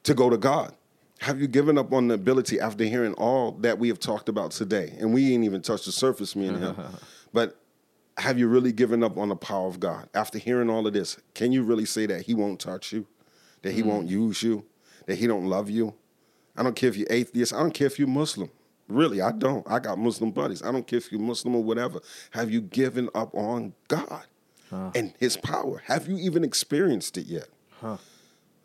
to 0.05 0.15
go 0.15 0.31
to 0.31 0.37
God. 0.37 0.75
Have 1.21 1.41
you 1.41 1.47
given 1.47 1.79
up 1.79 1.93
on 1.93 2.09
the 2.09 2.15
ability 2.15 2.59
after 2.59 2.83
hearing 2.83 3.15
all 3.15 3.53
that 3.61 3.79
we 3.79 3.87
have 3.89 4.01
talked 4.01 4.29
about 4.29 4.51
today? 4.51 4.93
And 4.99 5.15
we 5.15 5.33
ain't 5.33 5.45
even 5.45 5.63
touched 5.63 5.87
the 5.87 5.93
surface, 5.93 6.35
me 6.35 6.49
and 6.49 6.59
him. 6.59 6.77
but 7.33 7.61
have 8.19 8.41
you 8.41 8.49
really 8.49 8.73
given 8.73 9.05
up 9.05 9.17
on 9.17 9.29
the 9.29 9.37
power 9.37 9.69
of 9.69 9.79
God? 9.79 10.09
After 10.15 10.39
hearing 10.39 10.69
all 10.69 10.85
of 10.85 10.93
this, 10.93 11.19
can 11.35 11.53
you 11.53 11.63
really 11.63 11.85
say 11.85 12.07
that 12.07 12.23
He 12.23 12.35
won't 12.35 12.59
touch 12.59 12.93
you? 12.93 13.07
That 13.63 13.73
He 13.73 13.83
mm. 13.83 13.87
won't 13.87 14.09
use 14.09 14.43
you? 14.43 14.65
That 15.07 15.17
He 15.17 15.29
don't 15.29 15.47
love 15.47 15.71
you? 15.71 15.95
I 16.57 16.63
don't 16.65 16.75
care 16.75 16.89
if 16.89 16.97
you're 16.97 17.07
atheist. 17.09 17.55
I 17.55 17.61
don't 17.61 17.73
care 17.73 17.87
if 17.87 17.99
you're 17.99 18.09
Muslim. 18.09 18.51
Really, 18.93 19.21
I 19.21 19.33
don't. 19.33 19.67
I 19.71 19.79
got 19.79 19.99
Muslim 19.99 20.31
buddies. 20.31 20.63
I 20.63 20.71
don't 20.73 20.87
care 20.87 20.99
if 20.99 21.11
you're 21.11 21.21
Muslim 21.21 21.55
or 21.57 21.63
whatever. 21.65 22.01
Have 22.33 22.51
you 22.51 22.61
given 22.61 23.09
up 23.15 23.35
on 23.35 23.73
God 23.89 24.25
and 24.95 25.15
His 25.19 25.37
power? 25.37 25.83
Have 25.87 26.09
you 26.09 26.17
even 26.19 26.45
experienced 26.45 27.17
it 27.19 27.27
yet? 27.27 27.49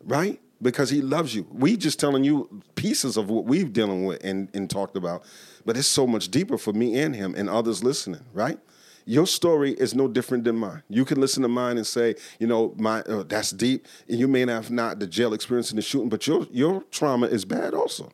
Right? 0.04 0.40
Because 0.62 0.90
He 0.90 1.00
loves 1.02 1.34
you. 1.34 1.46
We 1.50 1.76
just 1.76 1.98
telling 2.00 2.24
you 2.24 2.62
pieces 2.74 3.16
of 3.16 3.28
what 3.30 3.44
we've 3.44 3.72
dealing 3.72 4.04
with 4.04 4.24
and, 4.24 4.48
and 4.54 4.68
talked 4.70 4.96
about, 4.96 5.22
but 5.64 5.76
it's 5.76 5.88
so 5.88 6.06
much 6.06 6.30
deeper 6.30 6.58
for 6.58 6.72
me 6.72 6.98
and 6.98 7.14
Him 7.14 7.34
and 7.36 7.48
others 7.50 7.82
listening. 7.84 8.22
Right? 8.32 8.58
Your 9.04 9.26
story 9.26 9.72
is 9.72 9.94
no 9.94 10.06
different 10.06 10.44
than 10.44 10.56
mine. 10.56 10.82
You 10.90 11.06
can 11.06 11.18
listen 11.18 11.42
to 11.42 11.48
mine 11.48 11.78
and 11.78 11.86
say, 11.86 12.14
you 12.38 12.46
know, 12.46 12.74
my 12.76 13.00
uh, 13.02 13.22
that's 13.22 13.52
deep. 13.52 13.86
And 14.06 14.18
you 14.18 14.28
may 14.28 14.40
have 14.46 14.70
not 14.70 14.98
the 14.98 15.06
jail 15.06 15.32
experience 15.32 15.70
and 15.70 15.78
the 15.78 15.82
shooting, 15.82 16.10
but 16.10 16.26
your 16.26 16.46
your 16.50 16.82
trauma 16.90 17.26
is 17.26 17.44
bad 17.46 17.72
also. 17.72 18.12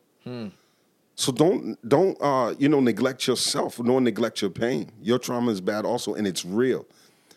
So 1.15 1.31
don't 1.31 1.77
don't 1.87 2.17
uh, 2.21 2.55
you 2.57 2.69
know 2.69 2.79
neglect 2.81 3.27
yourself 3.27 3.79
nor 3.79 4.01
neglect 4.01 4.41
your 4.41 4.51
pain. 4.51 4.91
Your 5.01 5.17
trauma 5.17 5.51
is 5.51 5.61
bad 5.61 5.85
also, 5.85 6.13
and 6.13 6.27
it's 6.27 6.43
real. 6.45 6.85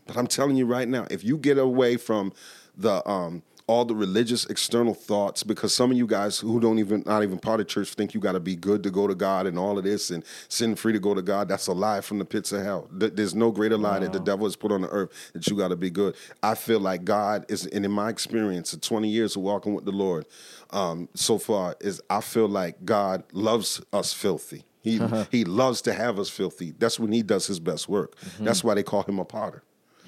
But 0.07 0.17
I'm 0.17 0.27
telling 0.27 0.57
you 0.57 0.67
right 0.67 0.89
now, 0.89 1.07
if 1.11 1.23
you 1.23 1.37
get 1.39 1.59
away 1.59 1.97
from 1.97 2.33
the 2.77 3.07
um, 3.09 3.43
all 3.69 3.85
the 3.85 3.95
religious 3.95 4.47
external 4.47 4.95
thoughts, 4.95 5.43
because 5.43 5.75
some 5.75 5.91
of 5.91 5.97
you 5.97 6.07
guys 6.07 6.39
who 6.39 6.59
don't 6.59 6.79
even 6.79 7.03
not 7.07 7.23
even 7.23 7.39
part 7.39 7.61
of 7.61 7.69
church 7.69 7.93
think 7.95 8.15
you 8.15 8.21
got 8.21 8.33
to 8.33 8.41
be 8.41 8.57
good 8.57 8.83
to 8.83 8.91
go 8.91 9.07
to 9.07 9.15
God 9.15 9.47
and 9.47 9.59
all 9.59 9.77
of 9.79 9.85
this 9.85 10.11
and 10.11 10.25
sin 10.49 10.75
free 10.75 10.95
to 10.95 10.99
go 10.99 11.15
to 11.15 11.23
God. 11.23 11.49
That's 11.49 11.67
a 11.67 11.73
lie 11.75 12.01
from 12.01 12.19
the 12.19 12.25
pits 12.25 12.51
of 12.51 12.63
hell. 12.63 12.89
There's 12.91 13.35
no 13.35 13.53
greater 13.53 13.77
lie 13.77 13.99
that 14.01 14.13
the 14.13 14.21
devil 14.21 14.47
has 14.47 14.57
put 14.57 14.73
on 14.73 14.81
the 14.81 14.89
earth 14.89 15.11
that 15.35 15.47
you 15.47 15.57
got 15.57 15.69
to 15.69 15.77
be 15.77 15.91
good. 15.91 16.17
I 16.43 16.55
feel 16.55 16.81
like 16.81 17.05
God 17.05 17.45
is, 17.49 17.67
and 17.67 17.85
in 17.85 17.93
my 17.93 18.09
experience 18.09 18.73
of 18.73 18.81
20 18.81 19.09
years 19.09 19.37
of 19.37 19.43
walking 19.43 19.75
with 19.75 19.85
the 19.85 19.93
Lord, 19.93 20.25
um, 20.71 21.09
so 21.15 21.39
far 21.39 21.77
is 21.81 22.01
I 22.09 22.23
feel 22.23 22.49
like 22.49 22.85
God 22.87 23.23
loves 23.33 23.83
us 23.93 24.15
filthy. 24.15 24.65
He 24.81 24.99
he 25.31 25.45
loves 25.45 25.83
to 25.83 25.93
have 25.93 26.19
us 26.19 26.31
filthy. 26.31 26.73
That's 26.79 26.99
when 26.99 27.13
he 27.13 27.23
does 27.23 27.47
his 27.47 27.61
best 27.61 27.89
work. 27.89 28.17
That's 28.41 28.65
why 28.65 28.75
they 28.75 28.83
call 28.83 29.03
him 29.03 29.19
a 29.19 29.25
potter. 29.25 29.63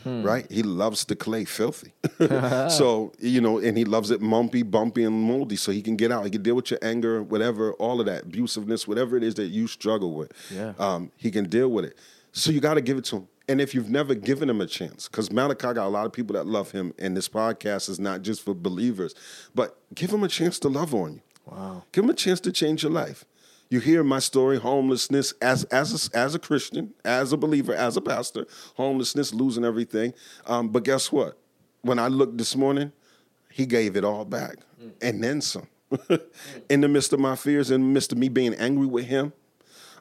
Right? 0.04 0.50
He 0.50 0.62
loves 0.62 1.04
the 1.04 1.16
clay 1.16 1.44
filthy. 1.44 1.92
so, 2.70 3.12
you 3.18 3.40
know, 3.40 3.58
and 3.58 3.76
he 3.76 3.84
loves 3.84 4.10
it 4.10 4.20
mumpy, 4.20 4.68
bumpy, 4.68 5.04
and 5.04 5.22
moldy 5.22 5.56
so 5.56 5.72
he 5.72 5.82
can 5.82 5.96
get 5.96 6.12
out. 6.12 6.24
He 6.24 6.30
can 6.30 6.42
deal 6.42 6.56
with 6.56 6.70
your 6.70 6.80
anger, 6.82 7.22
whatever, 7.22 7.72
all 7.74 8.00
of 8.00 8.06
that, 8.06 8.28
abusiveness, 8.28 8.86
whatever 8.86 9.16
it 9.16 9.22
is 9.22 9.34
that 9.34 9.46
you 9.46 9.66
struggle 9.66 10.14
with. 10.14 10.32
Yeah. 10.54 10.72
Um, 10.78 11.10
he 11.16 11.30
can 11.30 11.48
deal 11.48 11.68
with 11.68 11.84
it. 11.84 11.98
So 12.32 12.50
you 12.50 12.60
got 12.60 12.74
to 12.74 12.80
give 12.80 12.98
it 12.98 13.04
to 13.06 13.16
him. 13.16 13.28
And 13.48 13.60
if 13.60 13.74
you've 13.74 13.90
never 13.90 14.14
given 14.14 14.48
him 14.48 14.60
a 14.60 14.66
chance, 14.66 15.08
because 15.08 15.32
Malachi 15.32 15.74
got 15.74 15.78
a 15.78 15.88
lot 15.88 16.06
of 16.06 16.12
people 16.12 16.34
that 16.34 16.46
love 16.46 16.70
him, 16.70 16.94
and 17.00 17.16
this 17.16 17.28
podcast 17.28 17.88
is 17.88 17.98
not 17.98 18.22
just 18.22 18.44
for 18.44 18.54
believers, 18.54 19.12
but 19.56 19.76
give 19.92 20.12
him 20.12 20.22
a 20.22 20.28
chance 20.28 20.60
to 20.60 20.68
love 20.68 20.94
on 20.94 21.14
you. 21.14 21.20
Wow. 21.46 21.82
Give 21.90 22.04
him 22.04 22.10
a 22.10 22.14
chance 22.14 22.38
to 22.40 22.52
change 22.52 22.84
your 22.84 22.92
life. 22.92 23.24
You 23.70 23.78
hear 23.78 24.02
my 24.02 24.18
story, 24.18 24.58
homelessness 24.58 25.32
as 25.40 25.62
as 25.64 26.10
a, 26.12 26.18
as 26.18 26.34
a 26.34 26.40
Christian, 26.40 26.92
as 27.04 27.32
a 27.32 27.36
believer, 27.36 27.72
as 27.72 27.96
a 27.96 28.00
pastor, 28.00 28.46
homelessness, 28.74 29.32
losing 29.32 29.64
everything. 29.64 30.12
Um, 30.46 30.68
but 30.68 30.82
guess 30.82 31.12
what? 31.12 31.38
When 31.82 32.00
I 32.00 32.08
looked 32.08 32.36
this 32.36 32.56
morning, 32.56 32.90
he 33.48 33.66
gave 33.66 33.96
it 33.96 34.04
all 34.04 34.24
back 34.24 34.56
mm. 34.82 34.90
and 35.00 35.22
then 35.22 35.40
some. 35.40 35.68
in 36.68 36.80
the 36.80 36.88
midst 36.88 37.12
of 37.12 37.20
my 37.20 37.36
fears, 37.36 37.70
in 37.70 37.80
the 37.80 37.86
midst 37.86 38.12
of 38.12 38.18
me 38.18 38.28
being 38.28 38.54
angry 38.54 38.86
with 38.86 39.06
him, 39.06 39.32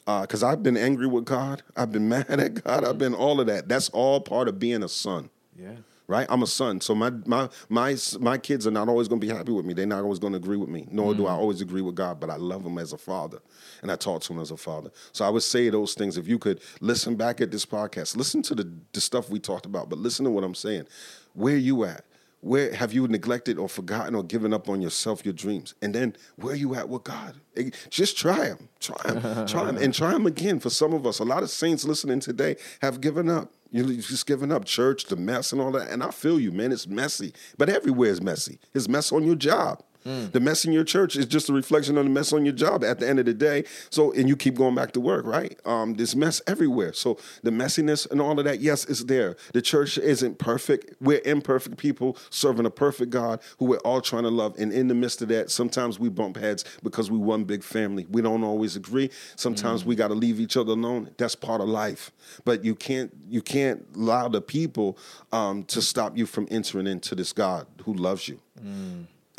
uh, 0.08 0.22
because 0.22 0.44
I've 0.44 0.64
been 0.64 0.78
angry 0.78 1.08
with 1.08 1.26
God, 1.26 1.62
I've 1.76 1.92
been 1.92 2.10
mad 2.10 2.28
at 2.28 2.64
God, 2.64 2.84
I've 2.84 2.96
mm. 2.96 3.00
been 3.00 3.14
all 3.14 3.40
of 3.40 3.48
that. 3.48 3.70
That's 3.70 3.90
all 3.90 4.20
part 4.20 4.48
of 4.48 4.58
being 4.58 4.82
a 4.82 4.90
son 4.90 5.30
Yeah. 5.56 5.76
Right? 6.10 6.26
I'm 6.30 6.42
a 6.44 6.48
son, 6.48 6.82
so 6.82 6.94
my 6.96 7.12
my 7.26 7.48
my 7.70 7.96
my 8.20 8.38
kids 8.38 8.66
are 8.68 8.72
not 8.72 8.90
always 8.90 9.08
going 9.08 9.22
to 9.22 9.26
be 9.28 9.32
happy 9.34 9.52
with 9.52 9.64
me. 9.66 9.74
They're 9.74 9.86
not 9.86 10.04
always 10.04 10.20
going 10.20 10.34
to 10.34 10.38
agree 10.38 10.58
with 10.58 10.68
me. 10.68 10.88
Nor 10.92 11.14
do 11.14 11.28
I 11.28 11.32
always 11.32 11.62
agree 11.62 11.82
with 11.82 11.96
God, 11.96 12.20
but 12.20 12.30
I 12.30 12.36
love 12.36 12.66
Him 12.66 12.78
as 12.80 12.92
a 12.92 12.98
father, 12.98 13.40
and 13.82 13.92
I 13.92 13.96
talk 13.96 14.24
to 14.24 14.34
Him 14.34 14.40
as 14.40 14.52
a 14.52 14.58
father. 14.58 14.90
So 15.14 15.24
I 15.24 15.30
would 15.30 15.44
say 15.44 15.70
those 15.70 15.94
things. 15.94 16.18
If 16.18 16.28
you 16.28 16.40
could 16.40 16.60
listen 16.82 17.16
back 17.16 17.40
at 17.40 17.52
this 17.52 17.66
podcast, 17.66 18.18
listen 18.18 18.42
to 18.42 18.56
the 18.56 18.70
the 18.92 19.00
stuff 19.02 19.30
we 19.30 19.40
talked 19.40 19.66
about, 19.68 19.90
but 19.90 20.00
listen 20.00 20.26
to 20.26 20.32
what 20.32 20.44
I'm 20.44 20.56
saying. 20.56 20.88
Where 21.34 21.56
you 21.58 21.86
at? 21.86 22.04
Where 22.42 22.74
have 22.74 22.94
you 22.94 23.06
neglected 23.08 23.58
or 23.58 23.68
forgotten 23.68 24.16
or 24.16 24.24
given 24.24 24.54
up 24.54 24.70
on 24.70 24.82
yourself, 24.82 25.26
your 25.26 25.34
dreams? 25.34 25.76
And 25.82 25.94
then 25.94 26.16
where 26.38 26.56
you 26.56 26.74
at 26.74 26.88
with 26.88 27.04
God? 27.04 27.36
Eh, 27.58 27.70
Just 27.90 28.18
try 28.18 28.48
them, 28.48 28.70
try 28.80 29.12
them, 29.12 29.46
try 29.46 29.68
Him, 29.68 29.76
and 29.78 29.94
try 29.94 30.12
them 30.14 30.26
again. 30.26 30.60
For 30.62 30.70
some 30.70 30.94
of 30.94 31.06
us, 31.06 31.20
a 31.20 31.26
lot 31.26 31.44
of 31.44 31.50
saints 31.50 31.84
listening 31.84 32.22
today 32.22 32.56
have 32.82 33.02
given 33.02 33.30
up. 33.30 33.52
You're 33.72 33.86
just 33.86 34.26
giving 34.26 34.52
up 34.52 34.66
church, 34.66 35.06
the 35.06 35.16
mess 35.16 35.52
and 35.52 35.62
all 35.62 35.72
that. 35.72 35.90
And 35.90 36.02
I 36.04 36.12
feel 36.12 36.40
you, 36.40 36.52
man. 36.52 36.72
It's 36.72 36.88
messy, 36.88 37.34
but 37.58 37.70
everywhere 37.70 38.10
is 38.10 38.22
messy. 38.22 38.60
It's 38.74 38.88
mess 38.88 39.12
on 39.12 39.24
your 39.24 39.36
job. 39.36 39.84
The 40.04 40.40
mess 40.40 40.66
in 40.66 40.72
your 40.72 40.84
church 40.84 41.16
is 41.16 41.26
just 41.26 41.50
a 41.50 41.54
reflection 41.54 41.98
of 41.98 42.06
the 42.06 42.10
mess 42.10 42.34
on 42.34 42.46
your 42.46 42.54
job 42.54 42.84
at 42.84 43.00
the 43.00 43.08
end 43.08 43.20
of 43.20 43.26
the 43.26 43.34
day. 43.34 43.66
So, 43.90 44.12
and 44.14 44.28
you 44.28 44.36
keep 44.36 44.56
going 44.56 44.74
back 44.76 44.92
to 44.94 45.00
work, 45.00 45.26
right? 45.26 45.60
Um, 45.66 45.94
there's 45.94 46.16
mess 46.16 46.42
everywhere. 46.48 46.94
So 46.94 47.18
the 47.44 47.52
messiness 47.52 48.10
and 48.10 48.22
all 48.22 48.38
of 48.40 48.46
that, 48.46 48.60
yes, 48.62 48.86
it's 48.86 49.04
there. 49.04 49.36
The 49.54 49.62
church 49.62 49.98
isn't 49.98 50.40
perfect. 50.40 50.96
We're 51.02 51.22
imperfect 51.26 51.78
people 51.78 52.18
serving 52.30 52.66
a 52.66 52.70
perfect 52.72 53.12
God 53.12 53.42
who 53.60 53.66
we're 53.66 53.78
all 53.80 54.02
trying 54.02 54.24
to 54.24 54.30
love. 54.30 54.58
And 54.58 54.72
in 54.72 54.88
the 54.88 54.96
midst 54.96 55.22
of 55.22 55.28
that, 55.30 55.52
sometimes 55.52 56.00
we 56.00 56.10
bump 56.10 56.38
heads 56.38 56.64
because 56.82 57.12
we 57.12 57.18
one 57.18 57.44
big 57.44 57.64
family. 57.64 58.08
We 58.10 58.22
don't 58.22 58.44
always 58.44 58.76
agree. 58.76 59.10
Sometimes 59.36 59.86
we 59.86 59.96
got 59.96 60.08
to 60.08 60.16
leave 60.16 60.40
each 60.40 60.58
other 60.58 60.72
alone. 60.72 61.12
That's 61.18 61.36
part 61.36 61.62
of 61.62 61.68
life. 61.68 62.12
But 62.46 62.64
you 62.64 62.76
can't 62.76 63.12
you 63.30 63.42
can't 63.42 63.86
allow 63.96 64.28
the 64.30 64.42
people 64.42 64.98
um, 65.32 65.64
to 65.66 65.82
stop 65.82 66.18
you 66.18 66.26
from 66.26 66.48
entering 66.50 66.88
into 66.88 67.16
this 67.16 67.34
God 67.34 67.68
who 67.84 67.94
loves 67.94 68.28
you. 68.28 68.40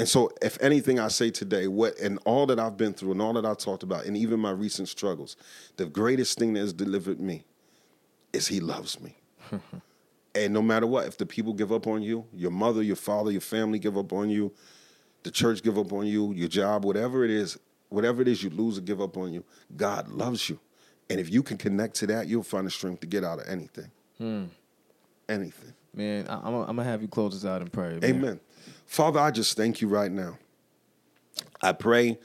And 0.01 0.09
so, 0.09 0.31
if 0.41 0.57
anything 0.63 0.99
I 0.99 1.09
say 1.09 1.31
today, 1.31 1.69
what 1.69 1.99
and 1.99 2.19
all 2.25 2.47
that 2.47 2.59
I've 2.59 2.79
been 2.79 2.95
through 2.95 3.13
and 3.13 3.21
all 3.21 3.35
that 3.35 3.45
I 3.45 3.53
talked 3.53 3.83
about, 3.83 4.07
and 4.07 4.17
even 4.17 4.41
my 4.41 4.51
recent 4.51 4.89
struggles, 4.89 5.37
the 5.77 5.85
greatest 5.85 6.39
thing 6.39 6.55
that 6.55 6.61
has 6.61 6.73
delivered 6.73 7.21
me 7.21 7.45
is 8.33 8.49
He 8.49 8.61
loves 8.61 8.99
me. 8.99 9.19
and 10.35 10.55
no 10.55 10.63
matter 10.63 10.87
what, 10.87 11.07
if 11.07 11.19
the 11.19 11.27
people 11.27 11.53
give 11.53 11.71
up 11.71 11.87
on 11.87 12.03
you, 12.03 12.25
your 12.33 12.51
mother, 12.51 12.83
your 12.83 12.97
father, 12.97 13.31
your 13.31 13.43
family 13.43 13.79
give 13.79 13.99
up 13.99 14.11
on 14.15 14.31
you, 14.31 14.53
the 15.23 15.31
church 15.31 15.63
give 15.63 15.77
up 15.77 15.93
on 15.93 16.07
you, 16.07 16.33
your 16.33 16.49
job, 16.49 16.85
whatever 16.87 17.23
it 17.23 17.31
is, 17.31 17.59
whatever 17.91 18.23
it 18.23 18.29
is 18.29 18.43
you 18.43 18.49
lose 18.49 18.79
or 18.79 18.81
give 18.81 19.03
up 19.03 19.19
on 19.19 19.35
you, 19.35 19.45
God 19.77 20.09
loves 20.09 20.49
you. 20.49 20.59
And 21.11 21.21
if 21.21 21.31
you 21.31 21.43
can 21.43 21.59
connect 21.59 21.97
to 21.97 22.07
that, 22.07 22.27
you'll 22.27 22.43
find 22.43 22.67
the 22.67 22.71
strength 22.71 23.01
to 23.01 23.07
get 23.07 23.23
out 23.23 23.39
of 23.41 23.47
anything. 23.49 23.91
Hmm. 24.17 24.45
Anything. 25.29 25.75
Man, 25.95 26.27
I, 26.29 26.37
I'm, 26.37 26.53
gonna- 26.67 26.85
have 26.85 27.03
you 27.03 27.09
close 27.09 27.35
us 27.35 27.45
out 27.45 27.61
in 27.61 27.69
prayer. 27.69 27.99
man. 28.01 28.05
Amen. 28.05 28.41
Father, 28.91 29.21
I 29.21 29.31
just 29.31 29.57
thank 29.57 29.81
you 29.81 29.87
right 29.87 30.11
now. 30.11 30.37
I 31.63 31.71
pray, 31.71 32.19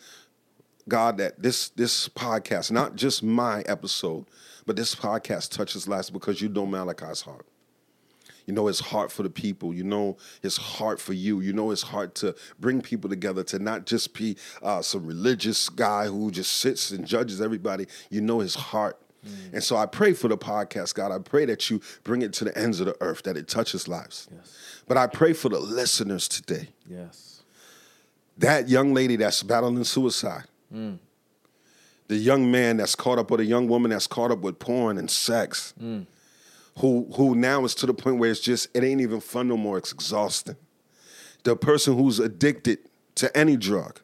God, 0.88 1.20
that 1.20 1.40
this 1.40 1.70
this 1.70 2.10
podcast, 2.10 2.72
not 2.72 2.96
just 2.96 3.22
my 3.22 3.62
episode, 3.68 4.26
but 4.66 4.76
this 4.76 4.96
podcast 4.96 5.52
touches 5.52 5.88
lives 5.88 6.10
because 6.10 6.42
you 6.42 6.50
know 6.50 6.66
Malachi's 6.66 7.22
heart. 7.22 7.46
You 8.48 8.56
know 8.56 8.66
his 8.66 8.80
heart 8.80 9.12
for 9.12 9.22
the 9.22 9.30
people. 9.30 9.76
You 9.76 9.84
know 9.84 10.18
his 10.42 10.58
heart 10.58 11.00
for 11.00 11.14
you. 11.14 11.40
You 11.40 11.54
know 11.54 11.70
his 11.70 11.84
heart 11.84 12.16
to 12.16 12.34
bring 12.60 12.82
people 12.82 13.12
together, 13.12 13.44
to 13.44 13.60
not 13.60 13.86
just 13.86 14.16
be 14.16 14.36
uh, 14.64 14.82
some 14.82 15.06
religious 15.06 15.70
guy 15.70 16.08
who 16.08 16.32
just 16.32 16.52
sits 16.52 16.90
and 16.90 17.06
judges 17.06 17.42
everybody. 17.42 17.86
You 18.10 18.22
know 18.22 18.40
his 18.40 18.56
heart. 18.56 19.00
And 19.54 19.64
so 19.64 19.76
I 19.76 19.86
pray 19.86 20.14
for 20.14 20.28
the 20.28 20.38
podcast, 20.38 20.94
God. 20.96 21.12
I 21.12 21.20
pray 21.20 21.46
that 21.46 21.70
you 21.70 21.82
bring 22.04 22.22
it 22.22 22.34
to 22.34 22.46
the 22.46 22.58
ends 22.58 22.80
of 22.80 22.88
the 22.88 22.98
earth, 23.02 23.24
that 23.24 23.38
it 23.38 23.48
touches 23.48 23.88
lives. 23.88 24.28
Yes. 24.36 24.58
But 24.88 24.98
I 24.98 25.08
pray 25.08 25.34
for 25.34 25.50
the 25.50 25.60
listeners 25.60 26.28
today. 26.28 26.70
Yes. 26.88 27.44
That 28.38 28.68
young 28.70 28.94
lady 28.94 29.16
that's 29.16 29.42
battling 29.44 29.84
suicide, 29.86 30.44
mm. 30.74 31.00
the 32.08 32.18
young 32.18 32.52
man 32.52 32.78
that's 32.78 32.96
caught 32.96 33.18
up, 33.18 33.32
or 33.32 33.38
the 33.38 33.46
young 33.46 33.68
woman 33.68 33.92
that's 33.92 34.08
caught 34.08 34.32
up 34.32 34.40
with 34.40 34.60
porn 34.60 34.98
and 34.98 35.10
sex, 35.10 35.74
mm. 35.82 36.06
who 36.80 37.10
who 37.16 37.34
now 37.36 37.64
is 37.64 37.74
to 37.76 37.86
the 37.86 37.94
point 37.94 38.18
where 38.18 38.30
it's 38.30 38.42
just 38.42 38.68
it 38.76 38.84
ain't 38.84 39.00
even 39.02 39.22
fun 39.22 39.48
no 39.48 39.56
more. 39.56 39.78
It's 39.78 39.94
exhausting. 39.94 40.58
The 41.44 41.56
person 41.56 41.98
who's 41.98 42.20
addicted 42.20 42.80
to 43.16 43.36
any 43.38 43.56
drug, 43.56 44.02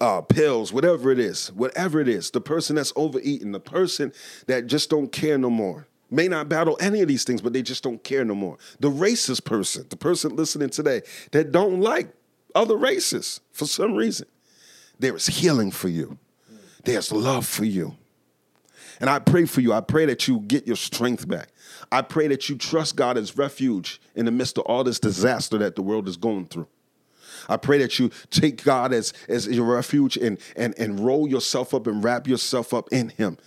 uh, 0.00 0.20
pills, 0.20 0.72
whatever 0.72 1.10
it 1.10 1.18
is, 1.18 1.48
whatever 1.52 2.00
it 2.00 2.08
is, 2.08 2.30
the 2.30 2.40
person 2.40 2.76
that's 2.76 2.92
overeating, 2.96 3.52
the 3.52 3.60
person 3.60 4.12
that 4.46 4.66
just 4.66 4.90
don't 4.90 5.10
care 5.10 5.38
no 5.38 5.50
more, 5.50 5.86
may 6.10 6.28
not 6.28 6.48
battle 6.48 6.76
any 6.80 7.00
of 7.00 7.08
these 7.08 7.24
things, 7.24 7.42
but 7.42 7.52
they 7.52 7.62
just 7.62 7.82
don't 7.82 8.02
care 8.04 8.24
no 8.24 8.34
more. 8.34 8.58
The 8.80 8.90
racist 8.90 9.44
person, 9.44 9.86
the 9.88 9.96
person 9.96 10.36
listening 10.36 10.70
today 10.70 11.02
that 11.32 11.52
don't 11.52 11.80
like 11.80 12.08
other 12.54 12.76
races 12.76 13.40
for 13.52 13.66
some 13.66 13.94
reason, 13.94 14.26
there 14.98 15.14
is 15.14 15.26
healing 15.26 15.70
for 15.70 15.88
you. 15.88 16.18
There's 16.84 17.12
love 17.12 17.46
for 17.46 17.64
you. 17.64 17.96
And 19.00 19.08
I 19.08 19.18
pray 19.18 19.44
for 19.44 19.60
you. 19.60 19.72
I 19.72 19.80
pray 19.80 20.06
that 20.06 20.26
you 20.26 20.40
get 20.40 20.66
your 20.66 20.76
strength 20.76 21.28
back. 21.28 21.50
I 21.92 22.02
pray 22.02 22.28
that 22.28 22.48
you 22.48 22.56
trust 22.56 22.96
God 22.96 23.16
as 23.16 23.36
refuge 23.36 24.00
in 24.14 24.24
the 24.24 24.32
midst 24.32 24.58
of 24.58 24.64
all 24.64 24.82
this 24.82 24.98
disaster 24.98 25.58
that 25.58 25.76
the 25.76 25.82
world 25.82 26.08
is 26.08 26.16
going 26.16 26.46
through. 26.46 26.66
I 27.48 27.56
pray 27.56 27.78
that 27.78 27.98
you 27.98 28.10
take 28.30 28.62
God 28.62 28.92
as, 28.92 29.12
as 29.28 29.46
your 29.46 29.64
refuge 29.64 30.16
and, 30.16 30.38
and, 30.56 30.74
and 30.78 31.00
roll 31.00 31.28
yourself 31.28 31.72
up 31.74 31.86
and 31.86 32.02
wrap 32.02 32.26
yourself 32.26 32.74
up 32.74 32.88
in 32.92 33.10
Him 33.10 33.38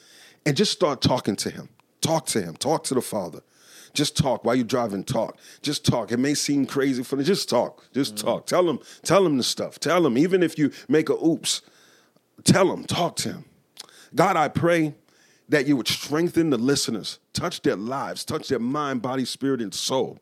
and 0.45 0.57
just 0.57 0.71
start 0.71 1.01
talking 1.01 1.35
to 1.37 1.49
Him. 1.49 1.69
Talk 2.01 2.25
to 2.27 2.41
Him. 2.41 2.55
Talk 2.55 2.83
to 2.85 2.93
the 2.93 3.01
Father. 3.01 3.41
Just 3.93 4.15
talk 4.15 4.45
while 4.45 4.55
you're 4.55 4.63
driving. 4.63 5.03
Talk. 5.03 5.37
Just 5.61 5.85
talk. 5.85 6.11
It 6.11 6.17
may 6.17 6.33
seem 6.33 6.65
crazy 6.65 7.03
for 7.03 7.17
you. 7.17 7.23
Just 7.23 7.49
talk. 7.49 7.83
Just 7.93 8.15
mm-hmm. 8.15 8.27
talk. 8.27 8.45
Tell 8.47 8.69
him. 8.69 8.79
Tell 9.03 9.25
him 9.25 9.37
the 9.37 9.43
stuff. 9.43 9.79
Tell 9.79 10.05
him. 10.05 10.17
Even 10.17 10.43
if 10.43 10.57
you 10.57 10.71
make 10.87 11.09
a 11.09 11.13
oops, 11.13 11.61
tell 12.43 12.71
him. 12.71 12.85
Talk 12.85 13.17
to 13.17 13.29
him. 13.29 13.45
God, 14.15 14.37
I 14.37 14.47
pray 14.47 14.95
that 15.49 15.67
you 15.67 15.75
would 15.75 15.87
strengthen 15.87 16.49
the 16.49 16.57
listeners, 16.57 17.19
touch 17.33 17.61
their 17.61 17.75
lives, 17.75 18.23
touch 18.23 18.47
their 18.47 18.59
mind, 18.59 19.01
body, 19.01 19.25
spirit, 19.25 19.61
and 19.61 19.73
soul. 19.73 20.19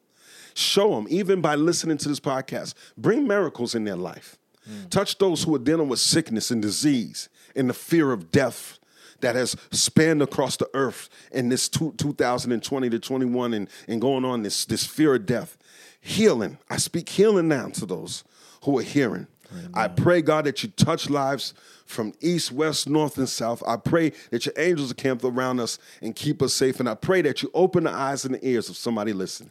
Show 0.53 0.95
them, 0.95 1.07
even 1.09 1.41
by 1.41 1.55
listening 1.55 1.97
to 1.99 2.09
this 2.09 2.19
podcast, 2.19 2.73
bring 2.97 3.27
miracles 3.27 3.76
in 3.76 3.84
their 3.84 3.95
life. 3.95 4.38
Mm. 4.69 4.89
Touch 4.89 5.17
those 5.17 5.43
who 5.43 5.55
are 5.55 5.59
dealing 5.59 5.89
with 5.89 5.99
sickness 5.99 6.51
and 6.51 6.61
disease 6.61 7.30
and 7.55 7.69
the 7.69 7.73
fear 7.73 8.11
of 8.11 8.31
death 8.31 8.80
that 9.21 9.35
has 9.35 9.55
spanned 9.71 10.21
across 10.21 10.57
the 10.57 10.69
earth 10.73 11.09
in 11.31 11.49
this 11.49 11.67
two, 11.67 11.93
2020 11.97 12.89
to 12.89 12.99
21 12.99 13.53
and, 13.53 13.69
and 13.88 13.99
going 13.99 14.26
on 14.26 14.43
this, 14.43 14.65
this 14.65 14.85
fear 14.85 15.15
of 15.15 15.26
death. 15.26 15.57
Healing. 16.01 16.57
I 16.69 16.77
speak 16.77 17.09
healing 17.09 17.49
now 17.49 17.67
to 17.69 17.85
those 17.85 18.23
who 18.63 18.77
are 18.80 18.84
hearing. 18.84 19.27
I 19.73 19.88
pray, 19.88 20.21
God, 20.21 20.45
that 20.45 20.61
you 20.61 20.69
touch 20.69 21.09
lives 21.09 21.53
from 21.85 22.13
east, 22.21 22.51
west, 22.51 22.88
north, 22.88 23.17
and 23.17 23.27
south. 23.27 23.63
I 23.65 23.77
pray 23.77 24.11
that 24.30 24.45
your 24.45 24.53
angels 24.57 24.93
camp 24.93 25.23
around 25.23 25.59
us 25.59 25.80
and 26.01 26.15
keep 26.15 26.41
us 26.41 26.53
safe. 26.53 26.80
And 26.80 26.88
I 26.88 26.93
pray 26.93 27.23
that 27.23 27.41
you 27.41 27.49
open 27.53 27.85
the 27.85 27.91
eyes 27.91 28.26
and 28.26 28.35
the 28.35 28.47
ears 28.47 28.69
of 28.69 28.77
somebody 28.77 29.11
listening. 29.11 29.49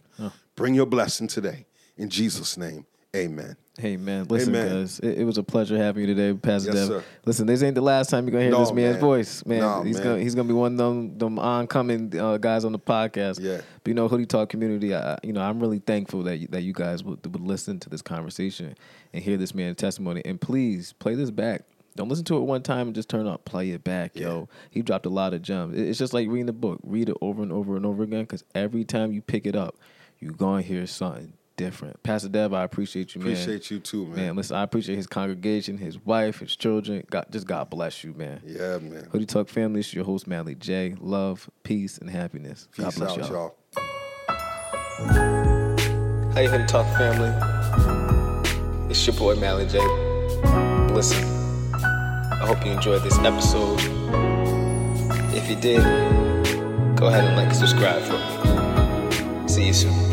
Bring 0.58 0.74
your 0.74 0.86
blessing 0.86 1.28
today. 1.28 1.66
In 1.96 2.08
Jesus' 2.10 2.56
name, 2.56 2.84
amen. 3.14 3.56
Hey 3.78 3.96
man, 3.96 4.24
listen, 4.24 4.56
Amen. 4.56 4.80
guys. 4.80 4.98
It, 4.98 5.18
it 5.20 5.24
was 5.24 5.38
a 5.38 5.42
pleasure 5.44 5.76
having 5.76 6.00
you 6.08 6.12
today, 6.12 6.36
Pastor 6.36 6.72
Yes, 6.74 6.88
Dev. 6.88 7.04
Listen, 7.24 7.46
this 7.46 7.62
ain't 7.62 7.76
the 7.76 7.80
last 7.80 8.10
time 8.10 8.24
you're 8.24 8.32
gonna 8.32 8.42
hear 8.42 8.50
No, 8.50 8.58
this 8.58 8.72
man's 8.72 8.94
man. 8.94 9.00
voice, 9.00 9.46
man. 9.46 9.60
No, 9.60 9.82
he's 9.84 9.98
man. 9.98 10.04
gonna 10.04 10.18
he's 10.20 10.34
gonna 10.34 10.48
be 10.48 10.54
one 10.54 10.72
of 10.72 10.78
them 10.78 11.16
them 11.16 11.38
oncoming 11.38 12.18
uh, 12.18 12.38
guys 12.38 12.64
on 12.64 12.72
the 12.72 12.78
podcast. 12.80 13.38
Yeah. 13.40 13.58
But 13.84 13.88
you 13.88 13.94
know, 13.94 14.08
Hoodie 14.08 14.26
Talk 14.26 14.48
community, 14.48 14.96
I, 14.96 15.16
you 15.22 15.32
know, 15.32 15.42
I'm 15.42 15.60
really 15.60 15.78
thankful 15.78 16.24
that 16.24 16.38
you, 16.38 16.48
that 16.48 16.62
you 16.62 16.72
guys 16.72 17.04
would, 17.04 17.24
would 17.24 17.40
listen 17.40 17.78
to 17.78 17.88
this 17.88 18.02
conversation 18.02 18.74
and 19.14 19.22
hear 19.22 19.36
this 19.36 19.54
man's 19.54 19.76
testimony. 19.76 20.22
And 20.24 20.40
please 20.40 20.92
play 20.94 21.14
this 21.14 21.30
back. 21.30 21.62
Don't 21.94 22.08
listen 22.08 22.24
to 22.26 22.36
it 22.36 22.40
one 22.40 22.62
time 22.64 22.88
and 22.88 22.96
just 22.96 23.08
turn 23.08 23.28
up. 23.28 23.44
Play 23.44 23.70
it 23.70 23.84
back, 23.84 24.10
Yeah. 24.14 24.26
yo. 24.26 24.48
He 24.70 24.82
dropped 24.82 25.06
a 25.06 25.10
lot 25.10 25.34
of 25.34 25.42
gems. 25.42 25.78
It's 25.78 25.98
just 26.00 26.12
like 26.12 26.26
reading 26.28 26.46
the 26.46 26.52
book. 26.52 26.80
Read 26.82 27.08
it 27.10 27.16
over 27.20 27.44
and 27.44 27.52
over 27.52 27.76
and 27.76 27.86
over 27.86 28.02
again 28.02 28.22
because 28.22 28.42
every 28.56 28.82
time 28.84 29.12
you 29.12 29.22
pick 29.22 29.46
it 29.46 29.54
up, 29.54 29.76
you're 30.20 30.32
going 30.32 30.62
to 30.62 30.68
hear 30.68 30.86
something 30.86 31.32
different. 31.58 32.02
Pastor 32.02 32.30
Dev, 32.30 32.54
I 32.54 32.64
appreciate 32.64 33.14
you, 33.14 33.20
man. 33.20 33.32
Appreciate 33.32 33.70
you 33.70 33.80
too, 33.80 34.06
man. 34.06 34.16
Man, 34.16 34.36
listen, 34.36 34.56
I 34.56 34.62
appreciate 34.62 34.96
his 34.96 35.06
congregation, 35.06 35.76
his 35.76 35.98
wife, 35.98 36.38
his 36.38 36.56
children. 36.56 37.04
God, 37.10 37.26
just 37.30 37.46
God 37.46 37.68
bless 37.68 38.02
you, 38.02 38.14
man. 38.14 38.40
Yeah, 38.46 38.78
man. 38.78 39.08
Hoodie 39.12 39.26
Talk 39.26 39.50
family, 39.50 39.80
it's 39.80 39.92
your 39.92 40.04
host, 40.04 40.26
Manly 40.26 40.54
J. 40.54 40.94
Love, 40.98 41.50
peace, 41.64 41.98
and 41.98 42.08
happiness. 42.08 42.68
God 42.76 42.94
bless 42.94 43.10
out, 43.10 43.18
y'all. 43.18 43.30
y'all. 43.30 43.54
Hey, 46.32 46.46
Hoodie 46.46 46.66
Talk 46.66 46.86
family. 46.96 47.34
It's 48.88 49.06
your 49.06 49.16
boy, 49.16 49.34
Manly 49.36 49.66
J. 49.66 49.80
Listen, 50.94 51.22
I 51.74 52.46
hope 52.46 52.64
you 52.64 52.72
enjoyed 52.72 53.02
this 53.02 53.18
episode. 53.18 53.80
If 55.34 55.50
you 55.50 55.56
did, 55.56 55.82
go 56.96 57.08
ahead 57.08 57.24
and 57.24 57.36
like 57.36 57.48
and 57.48 57.56
subscribe 57.56 58.00
for 58.02 58.14
me. 58.14 59.48
See 59.48 59.66
you 59.66 59.72
soon. 59.72 60.07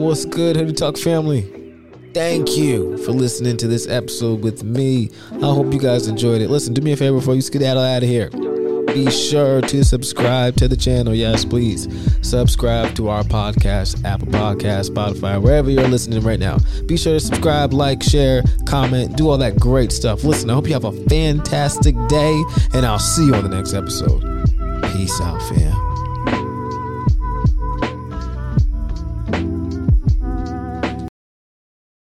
What's 0.00 0.24
good, 0.24 0.56
Hoodie 0.56 0.72
Talk 0.72 0.96
family? 0.96 1.42
Thank 2.14 2.56
you 2.56 2.96
for 3.04 3.12
listening 3.12 3.58
to 3.58 3.68
this 3.68 3.86
episode 3.86 4.42
with 4.42 4.64
me. 4.64 5.10
I 5.30 5.40
hope 5.40 5.74
you 5.74 5.78
guys 5.78 6.08
enjoyed 6.08 6.40
it. 6.40 6.48
Listen, 6.48 6.72
do 6.72 6.80
me 6.80 6.92
a 6.92 6.96
favor 6.96 7.18
before 7.18 7.34
you 7.34 7.42
skedaddle 7.42 7.82
out 7.82 8.02
of 8.02 8.08
here. 8.08 8.30
Be 8.86 9.10
sure 9.10 9.60
to 9.60 9.84
subscribe 9.84 10.56
to 10.56 10.68
the 10.68 10.76
channel. 10.76 11.14
Yes, 11.14 11.44
please. 11.44 11.86
Subscribe 12.26 12.94
to 12.94 13.10
our 13.10 13.24
podcast, 13.24 14.02
Apple 14.02 14.28
Podcast, 14.28 14.88
Spotify, 14.88 15.40
wherever 15.40 15.70
you're 15.70 15.86
listening 15.86 16.22
right 16.22 16.40
now. 16.40 16.56
Be 16.86 16.96
sure 16.96 17.12
to 17.12 17.20
subscribe, 17.20 17.74
like, 17.74 18.02
share, 18.02 18.42
comment, 18.64 19.18
do 19.18 19.28
all 19.28 19.36
that 19.36 19.60
great 19.60 19.92
stuff. 19.92 20.24
Listen, 20.24 20.48
I 20.48 20.54
hope 20.54 20.66
you 20.66 20.72
have 20.72 20.84
a 20.84 20.92
fantastic 21.08 21.94
day, 22.08 22.42
and 22.72 22.86
I'll 22.86 22.98
see 22.98 23.26
you 23.26 23.34
on 23.34 23.42
the 23.42 23.54
next 23.54 23.74
episode. 23.74 24.22
Peace 24.94 25.20
out, 25.20 25.42
fam. 25.50 25.89